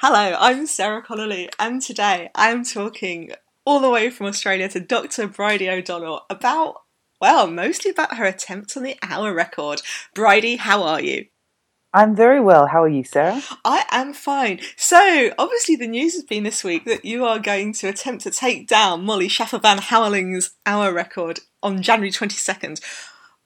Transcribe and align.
Hello, 0.00 0.36
I'm 0.38 0.68
Sarah 0.68 1.02
Connolly, 1.02 1.48
and 1.58 1.82
today 1.82 2.30
I 2.32 2.50
am 2.50 2.62
talking 2.62 3.32
all 3.64 3.80
the 3.80 3.90
way 3.90 4.10
from 4.10 4.28
Australia 4.28 4.68
to 4.68 4.78
Dr. 4.78 5.26
Bridie 5.26 5.68
O'Donnell 5.68 6.24
about, 6.30 6.82
well, 7.20 7.48
mostly 7.48 7.90
about 7.90 8.16
her 8.16 8.24
attempt 8.24 8.76
on 8.76 8.84
the 8.84 8.96
hour 9.02 9.34
record. 9.34 9.82
Bridie, 10.14 10.54
how 10.54 10.84
are 10.84 11.00
you? 11.00 11.26
I'm 11.92 12.14
very 12.14 12.40
well. 12.40 12.68
How 12.68 12.84
are 12.84 12.88
you, 12.88 13.02
Sarah? 13.02 13.42
I 13.64 13.86
am 13.90 14.12
fine. 14.12 14.60
So, 14.76 15.32
obviously, 15.36 15.74
the 15.74 15.88
news 15.88 16.14
has 16.14 16.22
been 16.22 16.44
this 16.44 16.62
week 16.62 16.84
that 16.84 17.04
you 17.04 17.24
are 17.24 17.40
going 17.40 17.72
to 17.72 17.88
attempt 17.88 18.22
to 18.22 18.30
take 18.30 18.68
down 18.68 19.04
Molly 19.04 19.26
Shaffer 19.26 19.58
Van 19.58 19.78
Houweling's 19.78 20.52
hour 20.64 20.92
record 20.92 21.40
on 21.60 21.82
January 21.82 22.12
22nd. 22.12 22.80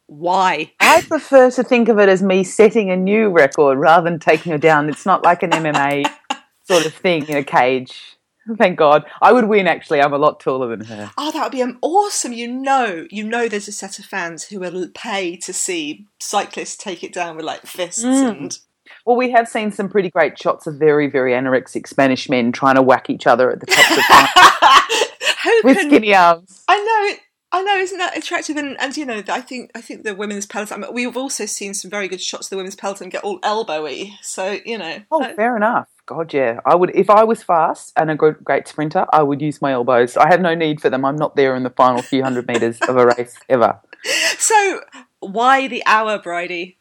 Why? 0.07 0.73
I 0.79 1.01
prefer 1.01 1.51
to 1.53 1.63
think 1.63 1.89
of 1.89 1.99
it 1.99 2.11
as 2.11 2.23
me 2.23 2.45
setting 2.45 2.91
a 2.91 2.97
new 2.97 3.31
record 3.31 3.79
rather 3.79 4.11
than 4.11 4.19
taking 4.19 4.53
her 4.53 4.59
down. 4.59 4.91
It's 4.91 5.07
not 5.07 5.25
like 5.25 5.43
an 5.43 5.53
MMA 5.53 6.05
sort 6.65 6.87
of 6.87 6.95
thing 6.95 7.27
in 7.29 7.37
a 7.37 7.45
cage. 7.45 8.17
Thank 8.59 8.79
God. 8.79 9.05
I 9.21 9.33
would 9.33 9.49
win, 9.49 9.67
actually. 9.67 10.01
I'm 10.01 10.13
a 10.13 10.19
lot 10.19 10.41
taller 10.41 10.75
than 10.75 10.87
her. 10.87 11.11
Oh, 11.17 11.31
that 11.31 11.43
would 11.43 11.53
be 11.53 11.63
awesome. 11.83 12.33
You 12.33 12.49
know, 12.49 13.07
you 13.11 13.25
know 13.25 13.49
there's 13.49 13.69
a 13.69 13.73
set 13.73 13.99
of 13.99 14.05
fans 14.05 14.45
who 14.45 14.59
will 14.59 14.89
pay 14.95 15.37
to 15.37 15.53
see 15.53 16.07
cyclists 16.21 16.77
take 16.77 17.05
it 17.05 17.13
down 17.13 17.37
with 17.37 17.45
like 17.45 17.67
fists 17.67 18.05
mm. 18.05 18.31
and 18.31 18.59
well, 19.07 19.17
we 19.17 19.31
have 19.33 19.49
seen 19.49 19.73
some 19.73 19.89
pretty 19.89 20.11
great 20.11 20.39
shots 20.39 20.67
of 20.67 20.77
very, 20.77 21.09
very 21.09 21.33
anorexic 21.33 21.89
Spanish 21.89 22.29
men 22.29 22.53
trying 22.53 22.77
to 22.77 22.83
whack 22.83 23.11
each 23.11 23.27
other 23.27 23.51
at 23.51 23.61
the 23.61 23.67
top 23.67 23.91
of 23.91 23.97
the 23.97 25.61
with 25.65 25.77
can, 25.77 25.89
skinny 25.89 26.15
arms. 26.15 26.63
I 26.69 26.77
know 26.79 27.19
I 27.55 27.63
know, 27.63 27.77
isn't 27.77 27.99
that 27.99 28.17
attractive? 28.17 28.57
And, 28.57 28.81
and 28.81 28.97
you 28.97 29.05
know, 29.05 29.23
I 29.29 29.43
think 29.43 29.71
I 29.75 29.83
think 29.83 30.05
the 30.05 30.15
women's 30.15 30.47
peloton. 30.47 30.85
we've 30.93 31.17
also 31.17 31.45
seen 31.45 31.75
some 31.75 31.91
very 31.91 32.09
good 32.09 32.21
shots 32.21 32.47
of 32.47 32.51
the 32.51 32.57
women's 32.57 32.77
peloton 32.77 33.11
get 33.11 33.25
all 33.25 33.41
elbowy. 33.41 34.13
So 34.23 34.59
you 34.65 34.79
know. 34.79 35.03
Oh, 35.11 35.23
fair 35.35 35.57
enough. 35.57 35.89
God, 36.07 36.35
yeah. 36.35 36.61
I 36.67 36.75
would 36.75 36.95
if 36.95 37.09
I 37.09 37.25
was 37.25 37.43
fast 37.43 37.93
and 37.97 38.11
a 38.11 38.17
good, 38.17 38.43
great 38.43 38.67
sprinter, 38.67 39.07
I 39.13 39.23
would 39.23 39.41
use 39.41 39.63
my 39.63 39.73
elbows. 39.73 40.17
I 40.17 40.29
have 40.29 40.41
no 40.41 40.55
need 40.55 40.81
for 40.81 40.91
them. 40.91 41.05
I'm 41.05 41.17
not 41.17 41.37
there 41.37 41.55
in 41.55 41.63
the 41.63 41.71
final 41.71 42.03
few 42.03 42.23
hundred 42.23 42.49
meters 42.49 42.79
of 42.89 42.97
a 42.97 43.07
race 43.07 43.37
ever. 43.49 43.81
So, 44.37 44.81
why 45.21 45.69
the 45.69 45.85
hour, 45.87 46.19
Bridie? 46.19 46.77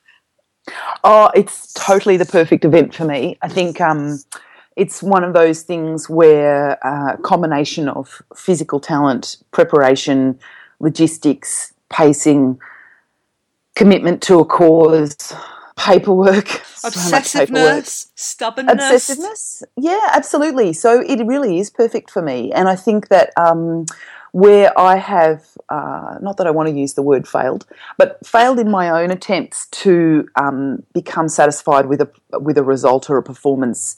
Oh, 1.03 1.30
it's 1.36 1.72
totally 1.73 2.17
the 2.17 2.25
perfect 2.25 2.66
event 2.66 2.95
for 2.95 3.05
me. 3.05 3.38
I 3.44 3.47
think. 3.47 3.80
Um, 3.80 4.17
it's 4.75 5.03
one 5.03 5.23
of 5.23 5.33
those 5.33 5.64
things 5.64 6.09
where 6.09 6.80
a 6.83 6.88
uh, 6.88 7.17
combination 7.17 7.89
of 7.89 8.22
physical 8.36 8.80
talent, 8.80 9.38
preparation, 9.52 10.39
logistics, 10.80 11.73
pacing, 11.89 12.59
commitment 13.75 14.22
to 14.23 14.39
a 14.39 14.45
cause, 14.45 15.33
paperwork, 15.77 16.45
obsessiveness, 16.83 17.86
so 17.86 18.09
stubbornness, 18.16 19.09
obsessiveness. 19.09 19.64
Yeah, 19.77 20.08
absolutely. 20.11 20.73
So 20.73 21.02
it 21.02 21.25
really 21.25 21.59
is 21.59 21.69
perfect 21.69 22.09
for 22.09 22.22
me, 22.22 22.52
and 22.52 22.67
I 22.67 22.75
think 22.75 23.08
that. 23.09 23.31
Um, 23.38 23.86
where 24.33 24.72
I 24.80 24.95
have, 24.95 25.45
uh, 25.67 26.17
not 26.22 26.38
that 26.38 26.47
I 26.47 26.52
want 26.52 26.69
to 26.69 26.73
use 26.73 26.94
the 26.94 27.02
word 27.02 27.27
failed, 27.27 27.66
but 27.97 28.25
failed 28.25 28.59
in 28.59 28.72
my 28.72 28.89
own 28.89 29.11
attempts 29.11 29.67
to 29.67 30.25
um, 30.38 30.83
become 30.94 31.27
satisfied 31.27 31.88
with 31.88 31.99
a 31.99 32.09
with 32.39 32.58
a 32.58 32.64
result 32.64 33.09
or 33.09 33.17
a 33.17 33.23
performance 33.23 33.97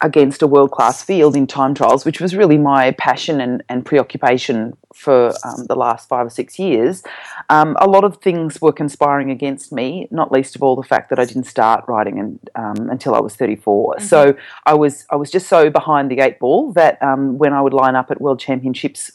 against 0.00 0.42
a 0.42 0.46
world 0.46 0.70
class 0.70 1.02
field 1.02 1.34
in 1.34 1.46
time 1.46 1.74
trials, 1.74 2.04
which 2.04 2.20
was 2.20 2.36
really 2.36 2.56
my 2.56 2.92
passion 2.92 3.40
and, 3.40 3.64
and 3.68 3.84
preoccupation 3.84 4.76
for 4.94 5.32
um, 5.44 5.64
the 5.66 5.74
last 5.74 6.08
five 6.08 6.26
or 6.26 6.30
six 6.30 6.56
years, 6.56 7.02
um, 7.50 7.76
a 7.80 7.88
lot 7.88 8.04
of 8.04 8.18
things 8.18 8.60
were 8.60 8.72
conspiring 8.72 9.30
against 9.30 9.72
me, 9.72 10.06
not 10.12 10.30
least 10.30 10.54
of 10.54 10.62
all 10.62 10.76
the 10.76 10.84
fact 10.84 11.10
that 11.10 11.18
I 11.18 11.24
didn't 11.24 11.44
start 11.44 11.84
writing 11.88 12.18
and, 12.20 12.50
um, 12.54 12.88
until 12.90 13.14
I 13.14 13.20
was 13.20 13.34
34. 13.34 13.94
Mm-hmm. 13.94 14.04
So 14.04 14.36
I 14.66 14.74
was, 14.74 15.04
I 15.10 15.16
was 15.16 15.32
just 15.32 15.48
so 15.48 15.68
behind 15.68 16.10
the 16.10 16.20
eight 16.20 16.38
ball 16.38 16.72
that 16.74 17.02
um, 17.02 17.36
when 17.36 17.52
I 17.52 17.60
would 17.60 17.74
line 17.74 17.96
up 17.96 18.10
at 18.12 18.20
world 18.20 18.38
championships 18.38 19.10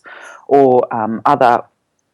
or 0.47 0.93
um, 0.93 1.21
other 1.25 1.63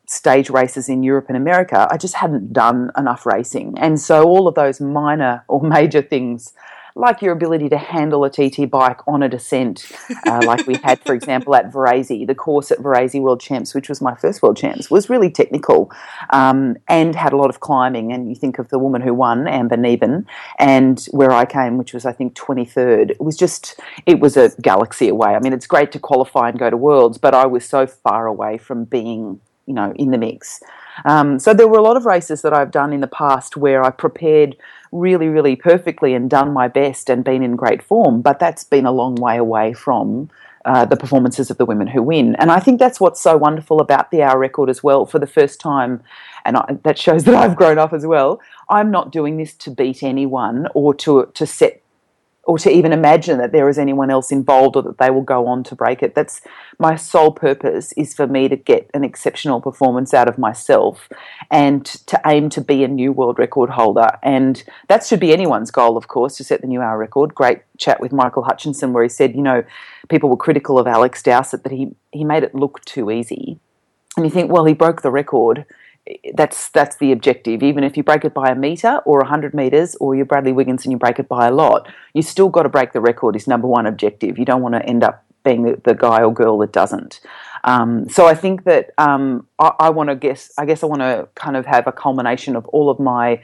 stage 0.06 0.50
races 0.52 0.90
in 0.90 1.02
Europe 1.02 1.26
and 1.28 1.38
America, 1.38 1.88
I 1.90 1.98
just 1.98 2.16
hadn't 2.16 2.54
done 2.54 2.92
enough 2.96 3.26
racing. 3.26 3.78
And 3.80 4.00
so 4.00 4.26
all 4.26 4.48
of 4.48 4.54
those 4.54 4.80
minor 4.80 5.44
or 5.48 5.62
major 5.62 6.04
things 6.04 6.54
like 6.96 7.22
your 7.22 7.34
ability 7.34 7.70
to 7.70 7.78
handle 7.78 8.24
a 8.26 8.30
TT 8.30 8.70
bike 8.70 9.00
on 9.08 9.24
a 9.24 9.30
descent, 9.30 9.92
uh, 10.28 10.42
like 10.46 10.66
we 10.68 10.76
had, 10.84 11.00
for 11.06 11.14
example, 11.14 11.56
at 11.56 11.72
Varese. 11.72 12.26
The 12.26 12.36
course 12.36 12.72
at 12.72 12.80
Varese 12.80 13.22
World 13.22 13.40
Champs, 13.40 13.74
which 13.74 13.90
was 13.90 14.02
my 14.02 14.16
first 14.16 14.42
World 14.42 14.58
Champs, 14.58 14.90
was 14.90 15.10
really 15.10 15.30
technical 15.30 15.92
um, 16.32 16.78
and 16.88 17.16
had 17.16 17.34
a 17.34 17.38
lot 17.38 17.50
of 17.50 17.60
climbing. 17.60 18.12
And 18.12 18.30
you 18.30 18.36
think 18.36 18.60
of 18.60 18.70
the 18.70 18.80
woman 18.80 19.02
who 19.02 19.14
won, 19.14 19.48
Amber 19.48 19.78
Neben, 19.78 20.26
and 20.58 21.06
where 21.12 21.32
I 21.32 21.46
came, 21.46 21.78
which 21.78 21.94
was, 21.94 22.06
I 22.06 22.12
think, 22.12 22.36
23rd. 22.36 23.12
It 23.12 23.22
was 23.22 23.38
just, 23.38 23.80
it 24.06 24.20
was 24.20 24.38
a 24.38 24.50
galaxy 24.62 25.10
away. 25.10 25.36
I 25.36 25.40
mean, 25.40 25.54
it's 25.54 25.68
great 25.68 25.92
to 25.94 26.00
qualify 26.00 26.50
and 26.50 26.60
go 26.60 26.70
to 26.70 26.78
Worlds, 26.78 27.18
but 27.18 27.34
I 27.34 27.46
was 27.46 27.66
so 27.66 27.88
far 27.88 28.28
away 28.28 28.58
from 28.58 28.86
being, 28.86 29.40
you 29.66 29.74
know, 29.74 29.94
in 29.96 30.12
the 30.12 30.18
mix. 30.18 30.62
Um, 31.06 31.40
so 31.40 31.54
there 31.54 31.68
were 31.68 31.78
a 31.78 31.84
lot 31.84 31.98
of 31.98 32.06
races 32.06 32.42
that 32.42 32.54
I've 32.54 32.72
done 32.72 32.94
in 32.94 33.02
the 33.02 33.08
past 33.08 33.56
where 33.56 33.84
I 33.84 33.90
prepared 33.90 34.58
really, 34.92 35.28
really 35.28 35.56
perfectly 35.56 36.14
and 36.14 36.30
done 36.30 36.54
my 36.54 36.68
best 36.68 37.10
and 37.10 37.24
been 37.24 37.44
in 37.44 37.56
great 37.56 37.82
form, 37.82 38.22
but 38.22 38.40
that's 38.40 38.64
been 38.64 38.86
a 38.86 38.92
long 38.92 39.16
way 39.16 39.38
away 39.38 39.74
from 39.74 40.30
uh, 40.66 40.86
the 40.86 40.98
performances 40.98 41.50
of 41.50 41.58
the 41.58 41.66
women 41.66 41.88
who 41.88 42.04
win. 42.04 42.36
And 42.36 42.52
I 42.52 42.60
think 42.60 42.80
that's 42.80 43.00
what's 43.00 43.22
so 43.22 43.38
wonderful 43.38 43.80
about 43.80 44.12
the 44.12 44.22
hour 44.22 44.38
record 44.38 44.70
as 44.70 44.84
well. 44.84 45.06
For 45.06 45.20
the 45.20 45.28
first 45.28 45.60
time, 45.60 46.02
and 46.46 46.58
I, 46.58 46.78
that 46.84 46.98
shows 46.98 47.24
that 47.26 47.36
I've 47.36 47.56
grown 47.56 47.78
up 47.78 47.94
as 47.94 48.06
well. 48.06 48.42
I'm 48.70 48.92
not 48.92 49.12
doing 49.12 49.38
this 49.38 49.54
to 49.56 49.72
beat 49.72 50.04
anyone 50.04 50.68
or 50.74 50.94
to 50.96 51.32
to 51.34 51.46
set 51.46 51.82
or 52.50 52.58
to 52.58 52.72
even 52.72 52.92
imagine 52.92 53.38
that 53.38 53.52
there 53.52 53.70
is 53.70 53.78
anyone 53.78 54.10
else 54.10 54.32
involved 54.32 54.76
or 54.76 54.82
that 54.82 54.98
they 54.98 55.12
will 55.12 55.22
go 55.22 55.46
on 55.46 55.64
to 55.64 55.76
break 55.76 56.02
it. 56.02 56.16
That's 56.16 56.42
my 56.80 56.96
sole 56.96 57.32
purpose 57.32 57.92
is 57.92 58.16
for 58.16 58.26
me 58.26 58.50
to 58.50 58.56
get 58.56 58.90
an 58.96 59.04
exceptional 59.04 59.62
performance 59.62 60.16
out 60.16 60.28
of 60.28 60.40
myself 60.40 61.08
and 61.52 61.86
to 61.86 62.20
aim 62.26 62.50
to 62.50 62.60
be 62.60 62.84
a 62.84 62.88
new 62.88 63.12
world 63.12 63.38
record 63.38 63.70
holder. 63.70 64.18
And 64.24 64.64
that 64.88 65.06
should 65.06 65.20
be 65.20 65.32
anyone's 65.32 65.70
goal, 65.70 65.96
of 65.96 66.08
course, 66.08 66.38
to 66.38 66.44
set 66.44 66.62
the 66.62 66.68
new 66.68 66.82
hour 66.82 66.98
record. 66.98 67.36
Great 67.36 67.60
chat 67.78 68.02
with 68.02 68.12
Michael 68.12 68.42
Hutchinson 68.42 68.94
where 68.94 69.04
he 69.04 69.10
said, 69.10 69.36
you 69.36 69.44
know, 69.44 69.64
people 70.10 70.28
were 70.28 70.36
critical 70.36 70.80
of 70.80 70.88
Alex 70.88 71.22
Dowsett 71.22 71.62
that 71.62 71.72
he, 71.72 71.94
he 72.12 72.24
made 72.24 72.42
it 72.42 72.56
look 72.56 72.84
too 72.84 73.12
easy. 73.12 73.60
And 74.18 74.26
you 74.26 74.32
think, 74.32 74.52
well, 74.52 74.66
he 74.66 74.74
broke 74.74 75.04
the 75.04 75.12
record 75.12 75.68
that's 76.34 76.70
that's 76.70 76.98
the 76.98 77.12
objective. 77.12 77.64
Even 77.64 77.84
if 77.84 77.98
you 77.98 78.04
break 78.04 78.26
it 78.26 78.34
by 78.34 78.50
a 78.50 78.56
meter 78.56 79.00
or 79.06 79.24
hundred 79.24 79.54
meters, 79.54 79.96
or 80.00 80.16
you're 80.16 80.26
Bradley 80.26 80.52
Wiggins 80.52 80.86
and 80.86 80.92
you 80.92 80.98
break 80.98 81.20
it 81.20 81.28
by 81.28 81.48
a 81.48 81.52
lot, 81.52 81.88
you 82.14 82.22
still 82.22 82.50
got 82.50 82.64
to 82.64 82.70
break 82.70 82.94
the 82.94 83.02
record. 83.02 83.36
Is 83.36 83.48
number 83.48 83.68
one 83.68 83.86
objective. 83.86 84.38
You 84.38 84.46
don't 84.46 84.62
want 84.62 84.76
to 84.76 84.86
end 84.86 85.04
up 85.04 85.24
being 85.44 85.64
the, 85.64 85.82
the 85.84 85.94
guy 85.94 86.22
or 86.22 86.34
girl 86.34 86.58
that 86.60 86.72
doesn't. 86.72 87.22
Um, 87.64 88.10
so 88.10 88.26
I 88.26 88.36
think 88.36 88.64
that 88.64 88.92
um, 88.98 89.48
I, 89.58 89.72
I 89.80 89.90
want 89.90 90.10
to 90.10 90.16
guess. 90.16 90.52
I 90.58 90.66
guess 90.66 90.84
I 90.84 90.88
want 90.88 91.02
to 91.02 91.28
kind 91.36 91.56
of 91.56 91.66
have 91.66 91.88
a 91.88 91.92
culmination 91.92 92.56
of 92.56 92.66
all 92.68 92.90
of 92.90 93.00
my 93.00 93.42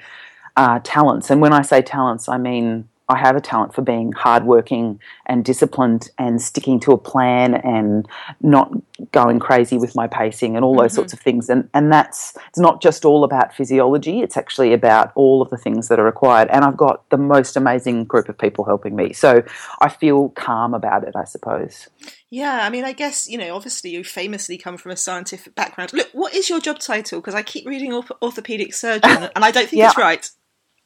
uh, 0.56 0.80
talents. 0.84 1.30
And 1.30 1.42
when 1.42 1.54
I 1.54 1.62
say 1.62 1.82
talents, 1.82 2.30
I 2.30 2.38
mean 2.38 2.88
I 3.08 3.18
have 3.18 3.36
a 3.36 3.42
talent 3.42 3.76
for 3.76 3.82
being 3.82 4.12
hardworking 4.12 5.00
and 5.28 5.46
disciplined 5.46 6.10
and 6.18 6.42
sticking 6.42 6.80
to 6.82 6.92
a 6.92 6.98
plan 6.98 7.54
and 7.54 8.08
not 8.42 8.72
going 9.12 9.40
crazy 9.40 9.78
with 9.78 9.96
my 9.96 10.08
pacing 10.08 10.56
and 10.56 10.66
all 10.66 10.76
those 10.76 10.92
mm-hmm. 10.92 10.96
sorts 10.96 11.14
of 11.14 11.20
things. 11.20 11.50
And 11.50 11.70
and 11.74 11.92
that's 11.92 12.36
it's 12.50 12.60
not 12.60 12.82
just 12.82 13.06
all 13.06 13.24
about 13.24 13.54
physiology. 13.54 14.22
It's 14.22 14.38
actually 14.38 14.74
about 14.74 15.12
all 15.16 15.42
of 15.42 15.50
the 15.50 15.58
things 15.58 15.88
that 15.90 16.00
are 16.00 16.04
required. 16.06 16.50
And 16.52 16.66
I've 16.66 16.78
got 16.78 17.08
the 17.10 17.18
most 17.18 17.56
amazing 17.56 18.06
group 18.06 18.28
of 18.28 18.38
people 18.38 18.66
helping 18.66 18.96
me. 18.96 19.14
So 19.14 19.44
I 19.82 19.90
feel 19.90 20.30
calm 20.30 20.74
about 20.74 21.08
it. 21.08 21.16
I 21.16 21.26
suppose. 21.26 21.90
Yeah, 22.32 22.66
I 22.66 22.70
mean, 22.70 22.84
I 22.84 22.94
guess 22.94 23.30
you 23.30 23.38
know. 23.38 23.56
Obviously, 23.56 23.92
you 23.92 24.04
famously 24.04 24.58
come 24.58 24.78
from 24.78 24.92
a 24.92 24.98
scientific 24.98 25.54
background. 25.54 25.94
Look, 25.94 26.10
what 26.14 26.34
is 26.34 26.50
your 26.50 26.60
job 26.60 26.80
title? 26.80 27.22
Because 27.22 27.36
I 27.36 27.44
keep 27.44 27.68
reading 27.68 27.94
orthopedic 27.94 28.74
surgeon, 28.74 29.30
and 29.36 29.46
I 29.46 29.52
don't 29.52 29.70
think 29.70 29.80
yeah. 29.80 29.90
it's 29.90 29.98
right. 29.98 30.30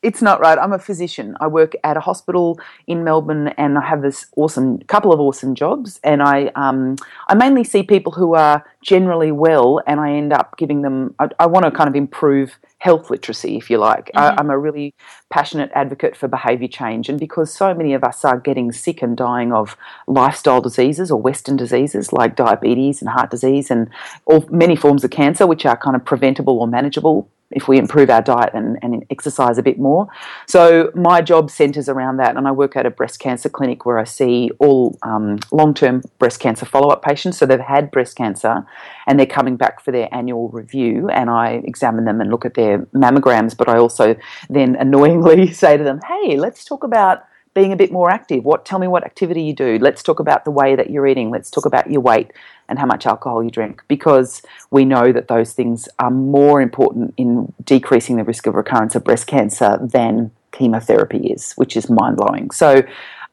It's 0.01 0.21
not 0.21 0.39
right. 0.39 0.57
I'm 0.57 0.71
a 0.71 0.79
physician. 0.79 1.35
I 1.41 1.47
work 1.47 1.73
at 1.83 1.97
a 1.97 1.99
hospital 1.99 2.57
in 2.87 3.03
Melbourne, 3.03 3.49
and 3.57 3.77
I 3.77 3.81
have 3.81 4.01
this 4.01 4.28
awesome 4.37 4.79
couple 4.84 5.11
of 5.11 5.19
awesome 5.19 5.55
jobs. 5.55 5.99
And 6.05 6.23
I 6.23 6.51
um, 6.55 6.96
I 7.28 7.35
mainly 7.35 7.66
see 7.66 7.84
people 7.84 8.13
who 8.13 8.34
are 8.34 8.66
generally 8.81 9.34
well, 9.34 9.81
and 9.85 9.99
I 9.99 10.13
end 10.13 10.31
up 10.31 10.57
giving 10.57 10.84
them. 10.84 11.16
I, 11.19 11.28
I 11.40 11.46
want 11.47 11.66
to 11.66 11.72
kind 11.72 11.90
of 11.90 11.96
improve 11.96 12.57
health 12.78 13.09
literacy, 13.09 13.57
if 13.57 13.69
you 13.69 13.78
like. 13.78 14.05
Mm-hmm. 14.05 14.19
I, 14.19 14.35
I'm 14.37 14.49
a 14.49 14.57
really 14.57 14.93
passionate 15.29 15.69
advocate 15.75 16.16
for 16.16 16.29
behaviour 16.29 16.69
change, 16.69 17.09
and 17.09 17.19
because 17.19 17.53
so 17.53 17.73
many 17.73 17.93
of 17.93 18.05
us 18.05 18.23
are 18.23 18.40
getting 18.40 18.72
sick 18.72 19.02
and 19.02 19.17
dying 19.17 19.52
of 19.52 19.75
lifestyle 20.07 20.61
diseases 20.61 21.11
or 21.11 21.22
Western 21.22 21.57
diseases 21.57 22.13
like 22.13 22.37
diabetes 22.37 23.02
and 23.02 23.09
heart 23.09 23.31
disease, 23.31 23.69
and 23.69 23.90
all 24.23 24.47
many 24.49 24.78
forms 24.78 25.03
of 25.03 25.11
cancer, 25.11 25.45
which 25.45 25.66
are 25.66 25.75
kind 25.75 25.97
of 25.97 26.05
preventable 26.05 26.57
or 26.57 26.67
manageable 26.67 27.29
if 27.51 27.67
we 27.67 27.78
improve 27.78 28.09
our 28.09 28.22
diet 28.22 28.51
and, 28.53 28.78
and 28.81 29.05
exercise 29.09 29.57
a 29.57 29.63
bit 29.63 29.79
more. 29.79 30.07
So 30.47 30.91
my 30.96 31.22
job 31.22 31.49
centres 31.49 31.90
around 31.90 32.17
that, 32.17 32.35
and 32.35 32.47
I 32.47 32.51
work 32.51 32.75
at 32.75 32.85
a 32.85 32.91
breast 32.91 33.19
cancer 33.19 33.49
clinic 33.49 33.85
where 33.85 33.97
I 33.97 34.03
see 34.03 34.51
all 34.59 34.97
um, 35.01 35.40
long-term 35.51 36.03
breast 36.19 36.40
cancer 36.40 36.66
follow-up 36.66 37.03
patients. 37.03 37.37
So 37.37 37.46
they've 37.46 37.59
had 37.59 37.91
breast 37.91 38.16
cancer, 38.16 38.66
and 39.07 39.19
they're 39.19 39.25
coming 39.25 39.57
back 39.57 39.81
for 39.84 39.91
their 39.91 40.13
annual 40.13 40.49
review, 40.49 41.09
and 41.09 41.29
I 41.29 41.61
examine 41.63 42.05
them 42.05 42.22
and 42.22 42.29
look 42.29 42.46
at 42.46 42.53
their 42.53 42.79
mammograms. 42.93 43.57
But 43.57 43.69
I 43.69 43.78
also 43.78 44.16
then 44.49 44.75
annoyingly 44.75 45.52
say 45.53 45.78
to 45.78 45.84
them, 45.84 45.99
"Hey, 46.07 46.37
let's 46.37 46.63
talk 46.63 46.84
about." 46.84 47.23
being 47.55 47.73
a 47.73 47.75
bit 47.75 47.91
more 47.91 48.11
active. 48.11 48.45
What 48.45 48.63
tell 48.63 48.78
me 48.78 48.87
what 48.87 49.03
activity 49.03 49.41
you 49.41 49.53
do. 49.53 49.79
Let's 49.81 50.03
talk 50.03 50.19
about 50.19 50.45
the 50.45 50.52
way 50.52 50.75
that 50.75 50.91
you're 50.91 51.07
eating. 51.07 51.31
Let's 51.31 51.49
talk 51.49 51.66
about 51.66 51.90
your 51.90 51.99
weight 51.99 52.31
and 52.69 52.79
how 52.79 52.85
much 52.85 53.05
alcohol 53.05 53.43
you 53.43 53.49
drink 53.49 53.83
because 53.87 54.41
we 54.71 54.85
know 54.85 55.11
that 55.11 55.27
those 55.27 55.53
things 55.53 55.89
are 55.99 56.11
more 56.11 56.61
important 56.61 57.13
in 57.17 57.51
decreasing 57.63 58.16
the 58.16 58.23
risk 58.23 58.47
of 58.47 58.55
recurrence 58.55 58.95
of 58.95 59.03
breast 59.03 59.27
cancer 59.27 59.77
than 59.81 60.31
chemotherapy 60.51 61.27
is, 61.27 61.53
which 61.53 61.75
is 61.75 61.89
mind 61.89 62.17
blowing. 62.17 62.51
So 62.51 62.83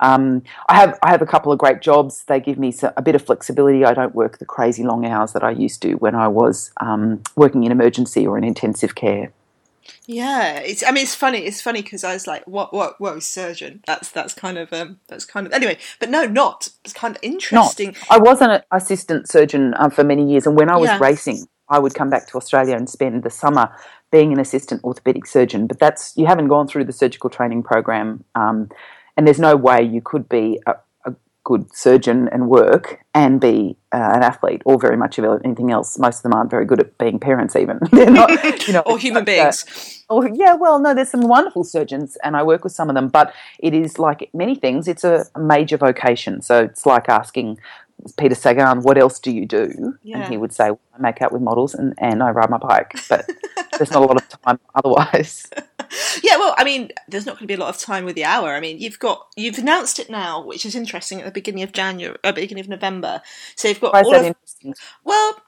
um, 0.00 0.42
I 0.68 0.76
have 0.76 0.98
I 1.02 1.10
have 1.10 1.22
a 1.22 1.26
couple 1.26 1.52
of 1.52 1.58
great 1.58 1.80
jobs. 1.80 2.24
They 2.24 2.40
give 2.40 2.58
me 2.58 2.74
a 2.96 3.02
bit 3.02 3.14
of 3.14 3.24
flexibility. 3.24 3.84
I 3.84 3.94
don't 3.94 4.14
work 4.14 4.38
the 4.38 4.44
crazy 4.44 4.82
long 4.82 5.06
hours 5.06 5.32
that 5.32 5.42
I 5.42 5.50
used 5.50 5.80
to 5.82 5.94
when 5.94 6.14
I 6.14 6.28
was 6.28 6.70
um, 6.80 7.22
working 7.34 7.64
in 7.64 7.72
emergency 7.72 8.26
or 8.26 8.36
in 8.36 8.44
intensive 8.44 8.94
care. 8.94 9.32
Yeah, 10.06 10.58
it's. 10.58 10.84
I 10.84 10.92
mean, 10.92 11.02
it's 11.02 11.14
funny. 11.14 11.40
It's 11.40 11.60
funny 11.60 11.82
because 11.82 12.04
I 12.04 12.14
was 12.14 12.26
like, 12.26 12.46
"What? 12.46 12.72
What? 12.72 13.00
Whoa, 13.00 13.18
surgeon." 13.18 13.82
That's 13.86 14.10
that's 14.10 14.34
kind 14.34 14.56
of 14.56 14.72
um, 14.72 15.00
that's 15.08 15.24
kind 15.24 15.46
of 15.46 15.52
anyway. 15.52 15.78
But 15.98 16.10
no, 16.10 16.24
not. 16.26 16.68
It's 16.84 16.94
kind 16.94 17.16
of 17.16 17.22
interesting. 17.22 17.88
Not. 17.88 17.96
I 18.10 18.18
was 18.18 18.40
an 18.40 18.62
assistant 18.70 19.28
surgeon 19.28 19.74
um, 19.78 19.90
for 19.90 20.04
many 20.04 20.30
years, 20.30 20.46
and 20.46 20.56
when 20.56 20.70
I 20.70 20.76
was 20.76 20.88
yeah. 20.88 20.98
racing, 21.00 21.46
I 21.68 21.80
would 21.80 21.94
come 21.94 22.08
back 22.08 22.28
to 22.28 22.36
Australia 22.36 22.76
and 22.76 22.88
spend 22.88 23.24
the 23.24 23.30
summer 23.30 23.74
being 24.12 24.32
an 24.32 24.38
assistant 24.38 24.84
orthopedic 24.84 25.26
surgeon. 25.26 25.66
But 25.66 25.80
that's 25.80 26.16
you 26.16 26.26
haven't 26.26 26.48
gone 26.48 26.68
through 26.68 26.84
the 26.84 26.92
surgical 26.92 27.28
training 27.28 27.64
program, 27.64 28.24
um, 28.36 28.68
and 29.16 29.26
there's 29.26 29.40
no 29.40 29.56
way 29.56 29.82
you 29.82 30.00
could 30.00 30.28
be 30.28 30.60
a, 30.66 30.74
good 31.46 31.72
surgeon 31.72 32.28
and 32.32 32.48
work 32.48 33.04
and 33.14 33.40
be 33.40 33.76
uh, 33.92 34.10
an 34.16 34.24
athlete 34.24 34.62
or 34.64 34.80
very 34.80 34.96
much 34.96 35.16
of 35.16 35.24
anything 35.44 35.70
else. 35.70 35.96
Most 35.96 36.16
of 36.16 36.22
them 36.24 36.34
aren't 36.34 36.50
very 36.50 36.66
good 36.66 36.80
at 36.80 36.98
being 36.98 37.20
parents, 37.20 37.54
even. 37.54 37.78
They're 37.92 38.10
not, 38.10 38.66
you 38.66 38.74
know, 38.74 38.80
or 38.86 38.98
human 38.98 39.24
beings. 39.24 39.64
Uh, 40.10 40.14
or 40.14 40.28
yeah, 40.28 40.54
well, 40.54 40.80
no, 40.80 40.92
there's 40.92 41.08
some 41.08 41.28
wonderful 41.28 41.62
surgeons, 41.62 42.18
and 42.24 42.36
I 42.36 42.42
work 42.42 42.64
with 42.64 42.72
some 42.72 42.88
of 42.90 42.96
them. 42.96 43.06
But 43.06 43.32
it 43.60 43.74
is 43.74 43.96
like 43.96 44.28
many 44.34 44.56
things; 44.56 44.88
it's 44.88 45.04
a 45.04 45.24
major 45.38 45.76
vocation. 45.76 46.42
So 46.42 46.64
it's 46.64 46.84
like 46.84 47.08
asking 47.08 47.60
Peter 48.18 48.34
Sagan, 48.34 48.82
"What 48.82 48.98
else 48.98 49.20
do 49.20 49.30
you 49.30 49.46
do?" 49.46 49.96
Yeah. 50.02 50.18
And 50.18 50.28
he 50.28 50.36
would 50.36 50.52
say, 50.52 50.70
well, 50.70 50.80
"I 50.98 51.00
make 51.00 51.22
out 51.22 51.32
with 51.32 51.42
models 51.42 51.74
and, 51.74 51.94
and 51.98 52.24
I 52.24 52.30
ride 52.30 52.50
my 52.50 52.58
bike." 52.58 52.92
But 53.08 53.30
there's 53.78 53.92
not 53.92 54.02
a 54.02 54.06
lot 54.06 54.16
of 54.20 54.28
time 54.42 54.58
otherwise. 54.74 55.46
yeah, 56.22 56.36
well, 56.36 56.54
I 56.58 56.64
mean, 56.64 56.90
there's 57.08 57.26
not 57.26 57.32
going 57.32 57.44
to 57.44 57.46
be 57.46 57.54
a 57.54 57.58
lot 57.58 57.74
of 57.74 57.80
time 57.80 58.04
with 58.04 58.14
the 58.14 58.24
hour. 58.24 58.54
I 58.54 58.60
mean, 58.60 58.78
you've 58.78 58.98
got 58.98 59.26
you've 59.36 59.58
announced 59.58 59.98
it 59.98 60.10
now, 60.10 60.44
which 60.44 60.66
is 60.66 60.74
interesting 60.74 61.20
at 61.20 61.24
the 61.24 61.32
beginning 61.32 61.62
of 61.62 61.72
January, 61.72 62.18
uh, 62.24 62.32
beginning 62.32 62.62
of 62.62 62.68
November. 62.68 63.22
So 63.54 63.68
you've 63.68 63.80
got 63.80 63.92
Why 63.92 64.02
all 64.02 64.14
of, 64.14 64.24
interesting? 64.24 64.74
Well, 65.04 65.40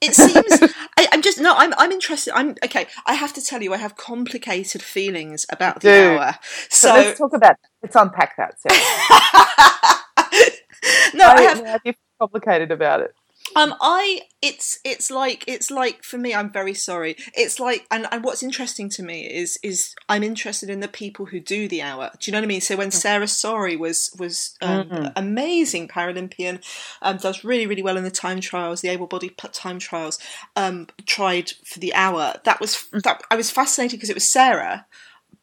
it 0.00 0.14
seems 0.14 0.72
I, 0.96 1.08
am 1.12 1.22
just 1.22 1.40
no. 1.40 1.54
I'm 1.56 1.74
I'm 1.76 1.90
interested. 1.90 2.32
I'm 2.34 2.54
okay. 2.64 2.86
I 3.06 3.14
have 3.14 3.32
to 3.34 3.42
tell 3.42 3.62
you, 3.62 3.74
I 3.74 3.78
have 3.78 3.96
complicated 3.96 4.82
feelings 4.82 5.44
about 5.50 5.80
the 5.80 5.88
Dude. 5.88 6.18
hour. 6.18 6.34
So, 6.68 6.88
so 6.88 6.94
let's 6.94 7.18
talk 7.18 7.34
about. 7.34 7.56
Let's 7.82 7.96
unpack 7.96 8.36
that. 8.36 8.54
no, 11.14 11.26
I, 11.26 11.34
I 11.34 11.42
have. 11.42 11.80
You 11.84 11.94
complicated 12.20 12.70
about 12.70 13.00
it? 13.00 13.14
Um, 13.56 13.74
I 13.80 14.22
it's 14.40 14.78
it's 14.84 15.10
like 15.10 15.44
it's 15.46 15.70
like 15.70 16.02
for 16.02 16.18
me. 16.18 16.34
I'm 16.34 16.50
very 16.50 16.74
sorry. 16.74 17.16
It's 17.34 17.58
like 17.58 17.86
and, 17.90 18.06
and 18.12 18.22
what's 18.22 18.42
interesting 18.42 18.88
to 18.90 19.02
me 19.02 19.26
is 19.26 19.58
is 19.62 19.94
I'm 20.08 20.22
interested 20.22 20.70
in 20.70 20.80
the 20.80 20.88
people 20.88 21.26
who 21.26 21.40
do 21.40 21.68
the 21.68 21.82
hour. 21.82 22.10
Do 22.18 22.30
you 22.30 22.32
know 22.32 22.38
what 22.38 22.44
I 22.44 22.48
mean? 22.48 22.60
So 22.60 22.76
when 22.76 22.88
mm. 22.88 22.92
Sarah 22.92 23.28
Storey 23.28 23.76
was 23.76 24.14
was 24.18 24.56
um, 24.60 24.88
mm-hmm. 24.88 25.06
amazing 25.16 25.88
Paralympian, 25.88 26.64
um, 27.02 27.16
does 27.16 27.44
really 27.44 27.66
really 27.66 27.82
well 27.82 27.96
in 27.96 28.04
the 28.04 28.10
time 28.10 28.40
trials, 28.40 28.80
the 28.80 28.88
able 28.88 29.06
bodied 29.06 29.36
time 29.52 29.78
trials. 29.78 30.18
Um, 30.56 30.88
tried 31.06 31.50
for 31.64 31.80
the 31.80 31.94
hour. 31.94 32.34
That 32.44 32.60
was 32.60 32.88
mm. 32.92 33.02
that 33.02 33.22
I 33.30 33.36
was 33.36 33.50
fascinated 33.50 33.98
because 33.98 34.10
it 34.10 34.16
was 34.16 34.28
Sarah. 34.28 34.86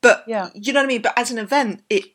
But 0.01 0.23
yeah. 0.27 0.49
you 0.53 0.71
know 0.71 0.81
what 0.81 0.85
I 0.85 0.87
mean. 0.87 1.01
But 1.01 1.17
as 1.17 1.31
an 1.31 1.39
event, 1.39 1.81
it 1.89 2.05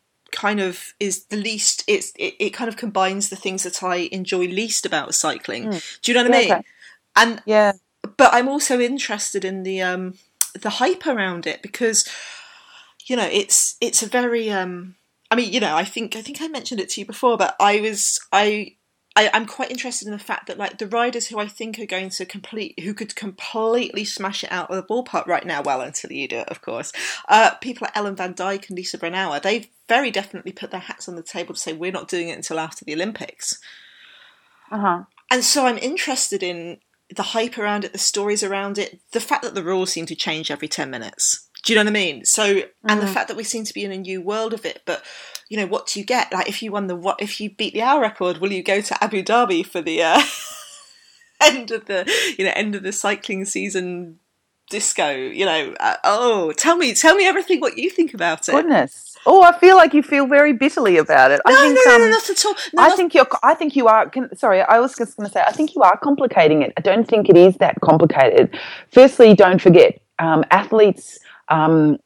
kind 0.41 0.61
of 0.61 0.95
is 0.99 1.25
the 1.27 1.37
least 1.37 1.85
it's 1.87 2.13
it, 2.17 2.35
it 2.39 2.51
kind 2.51 2.69
of 2.69 2.77
combines 2.77 3.29
the 3.29 3.37
things 3.37 3.63
that 3.65 3.83
I 3.83 4.09
enjoy 4.11 4.47
least 4.47 4.87
about 4.87 5.15
cycling. 5.15 5.67
Mm. 5.67 6.01
Do 6.01 6.11
you 6.11 6.17
know 6.17 6.25
what 6.25 6.33
yeah, 6.33 6.37
I 6.37 6.41
mean? 6.41 6.53
Okay. 6.53 6.63
And 7.17 7.43
yeah, 7.45 7.73
but 8.17 8.33
I'm 8.33 8.49
also 8.49 8.81
interested 8.81 9.45
in 9.45 9.65
the 9.65 9.83
um 9.83 10.15
the 10.59 10.71
hype 10.71 11.07
around 11.07 11.47
it 11.47 11.61
because 11.61 12.09
you 13.05 13.17
know 13.17 13.29
it's 13.31 13.77
it's 13.83 14.03
a 14.03 14.07
very 14.07 14.51
um 14.51 14.95
I 15.31 15.37
mean 15.37 15.53
you 15.53 15.61
know 15.61 15.77
I 15.77 15.85
think 15.85 16.17
I 16.17 16.23
think 16.23 16.41
I 16.41 16.49
mentioned 16.49 16.81
it 16.81 16.89
to 16.91 17.01
you 17.01 17.07
before 17.07 17.37
but 17.37 17.55
I 17.61 17.81
was 17.83 18.19
I 18.33 18.77
I, 19.17 19.31
am 19.33 19.47
quite 19.47 19.71
interested 19.71 20.07
in 20.07 20.13
the 20.13 20.19
fact 20.19 20.47
that 20.47 20.59
like 20.59 20.79
the 20.79 20.87
riders 20.87 21.27
who 21.27 21.39
I 21.39 21.47
think 21.47 21.79
are 21.79 21.87
going 21.87 22.11
to 22.11 22.25
complete, 22.25 22.81
who 22.81 22.95
could 22.95 23.17
completely 23.17 24.05
smash 24.05 24.45
it 24.45 24.53
out 24.53 24.71
of 24.71 24.77
the 24.77 24.83
ballpark 24.83 25.27
right 25.27 25.45
now, 25.45 25.63
well 25.63 25.81
until 25.81 26.13
you 26.13 26.29
do 26.29 26.39
it, 26.39 26.49
of 26.49 26.63
course. 26.63 26.93
Uh, 27.29 27.51
people 27.61 27.87
like 27.87 27.97
Ellen 27.97 28.17
Van 28.17 28.35
Dijk 28.35 28.69
and 28.69 28.77
Lisa 28.77 28.99
Brennauer, 28.99 29.43
they've 29.43 29.69
very 29.89 30.11
definitely 30.11 30.53
put 30.53 30.71
their 30.71 30.81
hats 30.81 31.09
on 31.09 31.17
the 31.17 31.23
table 31.23 31.55
to 31.55 31.61
say 31.61 31.73
we're 31.73 31.93
not 31.93 32.09
doing 32.09 32.29
it 32.29 32.37
until 32.37 32.61
after 32.61 32.85
the 32.85 32.95
Olympics. 32.95 33.59
Uh-huh. 34.71 35.03
And 35.31 35.45
so 35.45 35.67
I'm 35.67 35.79
interested 35.79 36.43
in 36.43 36.79
the 37.15 37.23
hype 37.23 37.59
around 37.59 37.85
it, 37.85 37.93
the 37.93 37.99
stories 37.99 38.43
around 38.43 38.79
it, 38.79 39.01
the 39.11 39.21
fact 39.21 39.43
that 39.43 39.55
the 39.55 39.65
rules 39.65 39.91
seem 39.91 40.07
to 40.07 40.15
change 40.15 40.51
every 40.51 40.69
ten 40.69 40.91
minutes. 40.91 41.49
Do 41.63 41.73
you 41.73 41.79
know 41.79 41.85
what 41.85 41.91
I 41.91 41.93
mean? 41.93 42.25
So, 42.25 42.45
and 42.45 42.63
mm-hmm. 42.63 43.01
the 43.01 43.07
fact 43.07 43.29
that 43.29 43.37
we 43.37 43.45
seem 43.45 43.65
to 43.65 43.75
be 43.75 43.85
in 43.85 43.93
a 43.93 43.99
new 43.99 44.23
world 44.23 44.55
of 44.55 44.65
it, 44.65 44.83
but 44.87 45.05
you 45.49 45.57
know, 45.57 45.67
what 45.67 45.89
do 45.89 46.01
you 46.01 46.07
get? 46.07 46.33
Like, 46.33 46.49
if 46.49 46.63
you 46.63 46.73
won 46.73 46.87
the 46.87 46.97
what, 46.97 47.21
if 47.21 47.41
you 47.41 47.51
beat 47.51 47.75
the 47.75 47.83
hour 47.83 48.01
record, 48.01 48.39
will 48.39 48.53
you 48.53 48.63
go 48.63 48.81
to 48.81 49.05
Abu 49.05 49.23
Dhabi 49.23 49.67
for 49.67 49.83
the 49.83 50.03
uh, 50.03 50.23
end 51.43 51.71
of 51.71 51.87
the, 51.87 52.11
you 52.39 52.45
know, 52.45 52.53
end 52.55 52.75
of 52.75 52.83
the 52.83 52.93
cycling 52.93 53.45
season 53.45 54.21
disco? 54.71 55.11
You 55.11 55.45
know, 55.45 55.75
uh, 55.81 55.97
oh, 56.05 56.53
tell 56.53 56.77
me, 56.77 56.95
tell 56.95 57.17
me 57.17 57.27
everything 57.27 57.61
what 57.61 57.77
you 57.77 57.91
think 57.91 58.15
about 58.15 58.49
it. 58.49 58.53
Goodness. 58.53 59.17
Oh, 59.27 59.43
I 59.43 59.59
feel 59.59 59.77
like 59.77 59.93
you 59.93 60.03
feel 60.03 60.27
very 60.27 60.55
bitterly 60.55 60.97
about 60.97 61.31
it. 61.31 61.41
No, 61.47 61.53
I 61.53 61.61
think, 61.61 61.79
no, 61.85 61.91
no, 61.91 61.95
um, 61.97 62.01
no, 62.01 62.09
not 62.11 62.31
at 62.31 62.45
all. 62.47 62.55
No, 62.73 62.83
I 62.83 62.89
not... 62.89 62.97
think 62.97 63.15
you're. 63.15 63.27
I 63.43 63.55
think 63.55 63.77
you 63.77 63.87
are. 63.87 64.09
Can, 64.09 64.35
sorry, 64.37 64.63
I 64.63 64.79
was 64.79 64.97
just 64.97 65.17
going 65.17 65.27
to 65.27 65.33
say. 65.33 65.43
I 65.47 65.53
think 65.53 65.75
you 65.75 65.83
are 65.83 65.99
complicating 65.99 66.63
it. 66.63 66.73
I 66.79 66.81
don't 66.81 67.07
think 67.07 67.29
it 67.29 67.37
is 67.37 67.57
that 67.57 67.79
complicated. 67.83 68.57
Firstly, 68.93 69.35
don't 69.35 69.61
forget, 69.61 70.01
um, 70.21 70.45
athletes 70.51 71.19
um, 71.51 71.99